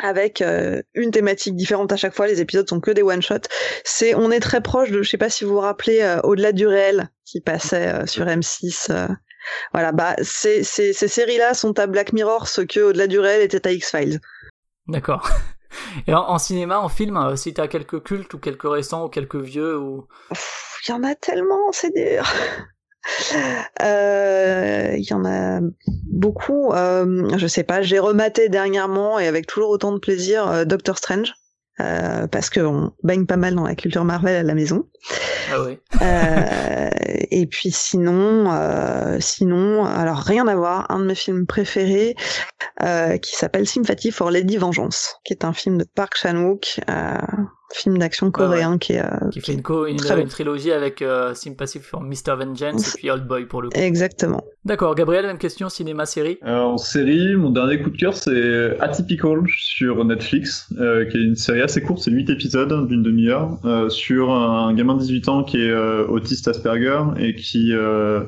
[0.00, 2.26] avec euh, une thématique différente à chaque fois.
[2.26, 3.40] Les épisodes sont que des one shot.
[3.84, 6.52] C'est, on est très proche de, je sais pas si vous vous rappelez, euh, au-delà
[6.52, 9.08] du réel qui passait euh, sur M6.
[9.44, 13.42] Euh, voilà, bah c'est- ces séries-là sont à Black Mirror ce que au-delà du réel
[13.42, 14.20] était à X Files.
[14.86, 15.28] D'accord.
[16.06, 19.08] Et en, en cinéma, en film, euh, si t'as quelques cultes ou quelques récents ou
[19.08, 20.06] quelques vieux ou
[20.86, 22.24] Il y en a tellement, c'est dur.
[23.82, 25.60] Euh, Il y en a
[26.10, 26.72] beaucoup.
[26.72, 30.96] Euh, je sais pas, j'ai rematé dernièrement et avec toujours autant de plaisir euh, Doctor
[30.96, 31.34] Strange.
[31.80, 34.88] Euh, parce qu'on baigne pas mal dans la culture Marvel à la maison.
[35.52, 35.78] ah oui.
[36.02, 36.90] Euh,
[37.30, 42.14] et puis sinon, euh, sinon, alors rien à voir, un de mes films préférés
[42.82, 47.16] euh, qui s'appelle Sympathy for Lady Vengeance, qui est un film de Park Chan-wook, euh,
[47.72, 51.34] film d'action coréen qui est euh, Qui fait une, co- une, une trilogie avec euh,
[51.34, 52.36] Sympathy for Mr.
[52.38, 53.78] Vengeance et puis Old Boy pour le coup.
[53.78, 54.44] exactement.
[54.64, 56.38] D'accord, Gabriel, même question, cinéma, série?
[56.42, 61.36] En série, mon dernier coup de cœur, c'est Atypical sur Netflix, euh, qui est une
[61.36, 65.44] série assez courte, c'est 8 épisodes d'une demi-heure, euh, sur un gamin de 18 ans
[65.44, 68.20] qui est euh, autiste Asperger et qui, euh,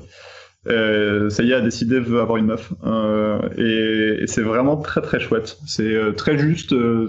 [0.68, 2.72] euh, ça y est, a décidé veut avoir une meuf.
[2.84, 5.58] Euh, et et c'est vraiment très très chouette.
[5.66, 7.08] C'est euh, très juste, euh,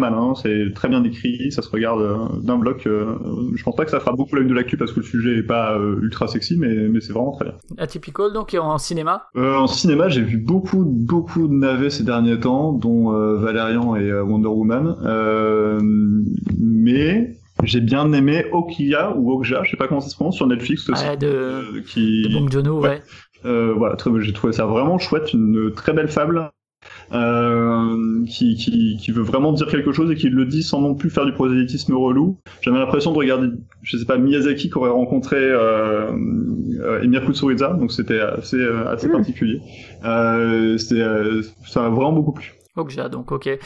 [0.00, 2.86] malin, c'est très bien écrit, ça se regarde euh, d'un bloc.
[2.86, 3.14] euh,
[3.54, 5.42] je pense pas que ça fera beaucoup l'œil de l'actu parce que le sujet est
[5.42, 7.54] pas euh, ultra sexy, mais, mais c'est vraiment très bien.
[7.78, 9.24] Atypical, donc en cinéma?
[9.36, 13.96] Euh, en cinéma, j'ai vu beaucoup, beaucoup de navets ces derniers temps, dont euh, Valérian
[13.96, 14.96] et euh, Wonder Woman.
[16.58, 20.46] Mais j'ai bien aimé Okia ou Okja, je sais pas comment ça se prononce, sur
[20.46, 21.04] Netflix aussi.
[21.04, 22.88] Ouais, de, qui, de Bong Joon-ho, ouais.
[22.88, 23.02] ouais.
[23.44, 26.50] euh, voilà, j'ai trouvé ça vraiment chouette, une très belle fable.
[27.12, 30.94] Euh, qui, qui, qui veut vraiment dire quelque chose et qui le dit sans non
[30.94, 32.38] plus faire du prosélytisme relou.
[32.62, 33.48] J'avais l'impression de regarder,
[33.82, 36.10] je sais pas, Miyazaki qui aurait rencontré euh,
[36.80, 39.12] euh, Emir Kusturica, donc c'était assez, euh, assez Mm.
[39.12, 39.60] particulier.
[40.06, 42.54] Euh, c'était, euh, ça m'a vraiment beaucoup plu.
[42.76, 43.58] Okja, donc ok.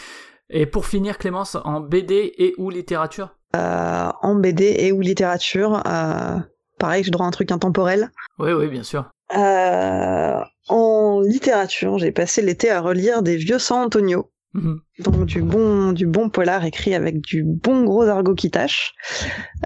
[0.50, 3.36] Et pour finir, Clémence, en BD et ou littérature?
[3.54, 6.36] Euh, en BD et ou littérature, euh,
[6.80, 8.10] pareil, j'ai droit à un truc intemporel.
[8.40, 9.04] Oui, oui, bien sûr.
[9.36, 14.30] Euh, en littérature, j'ai passé l'été à relire des vieux San Antonio.
[14.54, 14.80] Mhm.
[15.00, 18.94] Donc du bon, du bon polar écrit avec du bon gros argot qui tâche.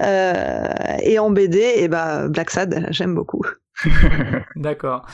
[0.01, 0.65] Euh,
[1.03, 3.43] et en BD, et bah Black Sad, j'aime beaucoup.
[4.57, 5.07] D'accord.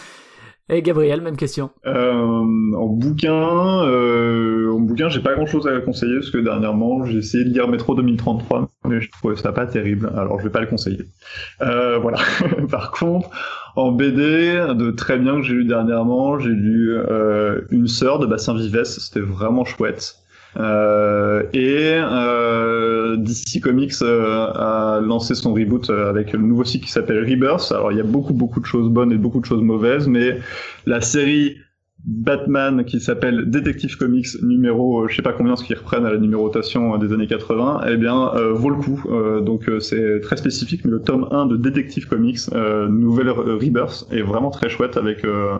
[0.68, 1.70] Et Gabriel, même question.
[1.86, 7.04] Euh, en bouquin, euh, en bouquin, j'ai pas grand chose à conseiller parce que dernièrement,
[7.04, 10.50] j'ai essayé de lire Métro 2033, mais je trouvais ça pas terrible, alors je vais
[10.50, 11.04] pas le conseiller.
[11.60, 12.18] Euh, voilà.
[12.70, 13.30] Par contre,
[13.76, 18.26] en BD, de très bien que j'ai lu dernièrement, j'ai lu euh, Une sœur de
[18.26, 20.16] Bastien Vives, c'était vraiment chouette.
[20.58, 26.86] Euh, et euh, DC Comics euh, a lancé son reboot euh, avec le nouveau cycle
[26.86, 27.70] qui s'appelle Rebirth.
[27.72, 30.38] Alors il y a beaucoup beaucoup de choses bonnes et beaucoup de choses mauvaises, mais
[30.86, 31.58] la série
[32.06, 36.10] Batman qui s'appelle Detective Comics numéro euh, je sais pas combien ce qu'ils reprennent à
[36.12, 39.80] la numérotation euh, des années 80 eh bien euh, vaut le coup Euh, donc euh,
[39.80, 44.50] c'est très spécifique mais le tome 1 de Detective Comics euh, nouvelle Rebirth est vraiment
[44.50, 45.56] très chouette avec euh,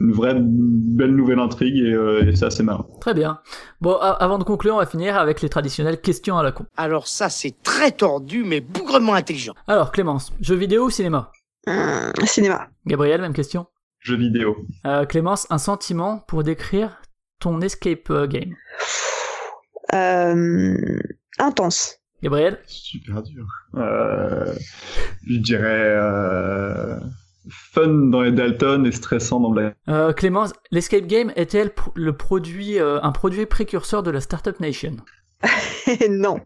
[0.00, 3.38] une vraie belle nouvelle intrigue et, euh, et c'est assez marrant Très bien.
[3.80, 6.64] Bon, avant de conclure, on va finir avec les traditionnelles questions à la con.
[6.76, 9.52] Alors ça, c'est très tordu, mais bougrement intelligent.
[9.68, 11.30] Alors, Clémence, jeux vidéo ou cinéma?
[11.68, 12.68] Hum, cinéma.
[12.86, 13.66] Gabriel, même question?
[14.02, 14.56] Jeux vidéo
[14.86, 17.00] Euh, Clémence, un sentiment pour décrire
[17.40, 18.54] ton escape euh, game?
[19.94, 21.00] Euh,
[21.38, 21.98] intense.
[22.22, 22.60] Gabriel?
[22.66, 24.54] Super dur euh,
[25.26, 25.64] je dirais
[25.96, 26.96] euh,
[27.50, 32.78] fun dans les Dalton et stressant dans Black euh, Clémence, l'escape game est-elle le produit,
[32.78, 34.96] euh, un produit précurseur de la Startup Nation?
[36.08, 36.40] Non.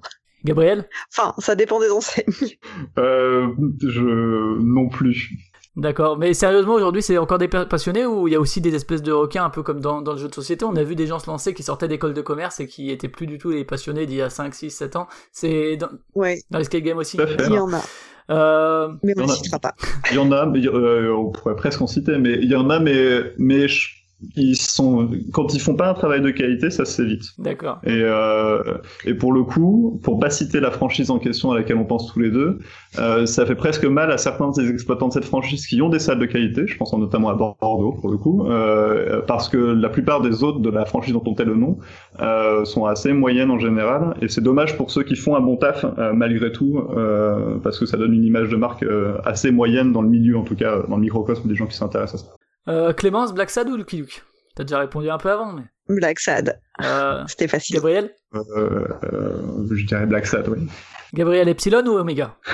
[0.45, 0.89] Gabriel?
[1.13, 2.57] Enfin, ça dépend des enseignes.
[2.99, 3.49] euh,
[3.83, 5.31] je non plus
[5.77, 8.75] D'accord, mais sérieusement aujourd'hui c'est encore des pa- passionnés ou il y a aussi des
[8.75, 10.65] espèces de requins un peu comme dans, dans le jeu de société?
[10.65, 13.09] On a vu des gens se lancer qui sortaient d'école de commerce et qui étaient
[13.11, 15.07] plus du tout les passionnés d'il y a 5, 6, 7 ans.
[15.33, 17.83] C'est dans, Ouais, dans l'escape game aussi il y en a.
[18.31, 19.75] Euh, Mais on ne citera pas.
[20.11, 22.71] Il y en a, mais euh, on pourrait presque en citer, mais il y en
[22.71, 23.97] a, mais mais je-
[24.37, 27.25] ils sont quand ils font pas un travail de qualité, ça se fait vite.
[27.39, 27.79] D'accord.
[27.85, 31.77] Et euh, et pour le coup, pour pas citer la franchise en question à laquelle
[31.77, 32.59] on pense tous les deux,
[32.99, 35.99] euh, ça fait presque mal à certains des exploitants de cette franchise qui ont des
[35.99, 36.67] salles de qualité.
[36.67, 40.61] Je pense notamment à Bordeaux pour le coup, euh, parce que la plupart des autres
[40.61, 41.79] de la franchise dont on tait le nom
[42.21, 44.15] euh, sont assez moyennes en général.
[44.23, 47.79] Et c'est dommage pour ceux qui font un bon taf euh, malgré tout, euh, parce
[47.79, 50.57] que ça donne une image de marque euh, assez moyenne dans le milieu, en tout
[50.57, 52.46] cas dans le microcosme des gens qui s'intéressent à ça.
[52.69, 54.25] Euh, Clémence, Black Sad ou Lucky Luke?
[54.55, 55.63] T'as déjà répondu un peu avant, mais...
[55.89, 56.61] Black Sad.
[56.83, 57.77] Euh, C'était facile.
[57.77, 58.11] Gabriel?
[58.35, 60.67] Euh, euh, je dirais Black Sad, oui.
[61.15, 62.37] Gabriel Epsilon ou Omega?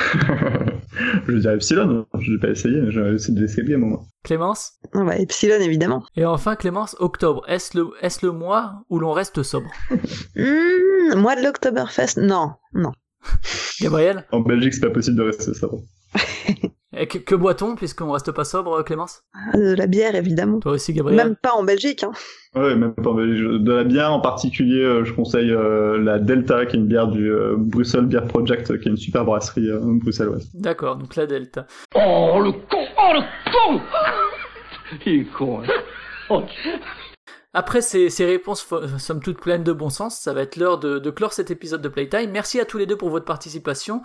[1.26, 4.02] Je dirais Epsilon, je l'ai pas essayé, mais j'ai essayé de l'essayer moi.
[4.24, 4.72] Clémence?
[4.94, 6.04] Ah bah, Epsilon, évidemment.
[6.16, 9.70] Et enfin Clémence, octobre, est-ce le, est le mois où l'on reste sobre?
[10.36, 12.18] Hum, mois de l'Octoberfest.
[12.18, 12.92] Non, non.
[13.80, 14.26] Gabriel?
[14.32, 15.80] En Belgique, c'est pas possible de rester sobre.
[16.94, 19.22] Et que, que boit-on puisqu'on reste pas sobre, Clémence?
[19.54, 20.60] De la bière, évidemment.
[20.60, 22.04] Toi aussi, Gabriel Même pas en Belgique.
[22.04, 22.12] Hein.
[22.54, 23.42] Ouais, même pas en Belgique.
[23.64, 27.08] De la bière en particulier, euh, je conseille euh, la Delta, qui est une bière
[27.08, 30.50] du euh, Brussels Beer Project, qui est une super brasserie euh, bruxelloise.
[30.52, 31.66] D'accord, donc la Delta.
[31.94, 33.80] Oh, le con Oh, le con
[35.06, 35.66] Il est con, hein.
[36.28, 36.42] Oh,
[37.54, 38.66] Après ces, ces réponses
[38.98, 41.80] somme toute pleines de bon sens, ça va être l'heure de, de clore cet épisode
[41.80, 42.30] de Playtime.
[42.30, 44.02] Merci à tous les deux pour votre participation.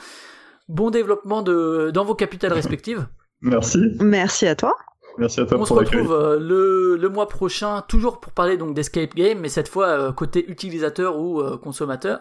[0.68, 3.08] Bon développement de, dans vos capitales respectives.
[3.42, 3.80] Merci.
[4.00, 4.76] Merci à toi.
[5.18, 8.56] Merci à toi On se pour retrouve euh, le, le mois prochain, toujours pour parler
[8.56, 12.20] donc d'Escape Game, mais cette fois euh, côté utilisateur ou euh, consommateur.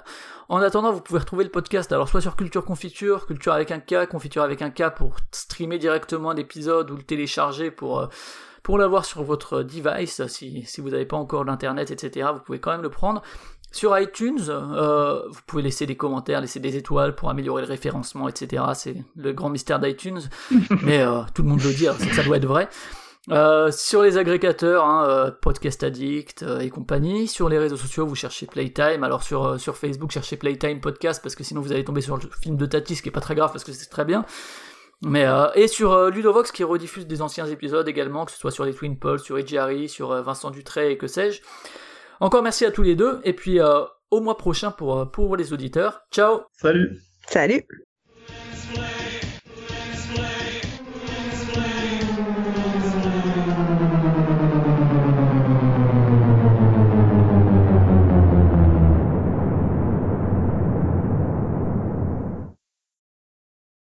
[0.48, 3.80] En attendant, vous pouvez retrouver le podcast alors soit sur Culture Confiture, Culture avec un
[3.80, 8.06] K, Confiture avec un K pour streamer directement l'épisode ou le télécharger pour euh,
[8.62, 10.26] pour l'avoir sur votre device.
[10.26, 12.30] Si si vous n'avez pas encore l'internet, etc.
[12.32, 13.22] Vous pouvez quand même le prendre.
[13.72, 18.28] Sur iTunes, euh, vous pouvez laisser des commentaires, laisser des étoiles pour améliorer le référencement,
[18.28, 18.62] etc.
[18.74, 20.20] C'est le grand mystère d'iTunes,
[20.82, 22.68] mais euh, tout le monde le dit, alors que ça doit être vrai.
[23.30, 27.26] Euh, sur les agrégateurs, hein, Podcast Addict et compagnie.
[27.26, 29.02] Sur les réseaux sociaux, vous cherchez Playtime.
[29.02, 32.22] Alors sur, sur Facebook, cherchez Playtime Podcast parce que sinon vous allez tomber sur le
[32.40, 34.24] film de Tati, ce qui est pas très grave parce que c'est très bien.
[35.02, 38.50] Mais euh, et sur euh, Ludovox qui rediffuse des anciens épisodes également, que ce soit
[38.50, 41.42] sur les Twin Pulse, sur Edgy sur euh, Vincent Dutray et que sais-je.
[42.20, 45.36] Encore merci à tous les deux et puis euh, au mois prochain pour, euh, pour
[45.36, 46.02] les auditeurs.
[46.12, 46.98] Ciao Salut.
[47.28, 47.66] Salut.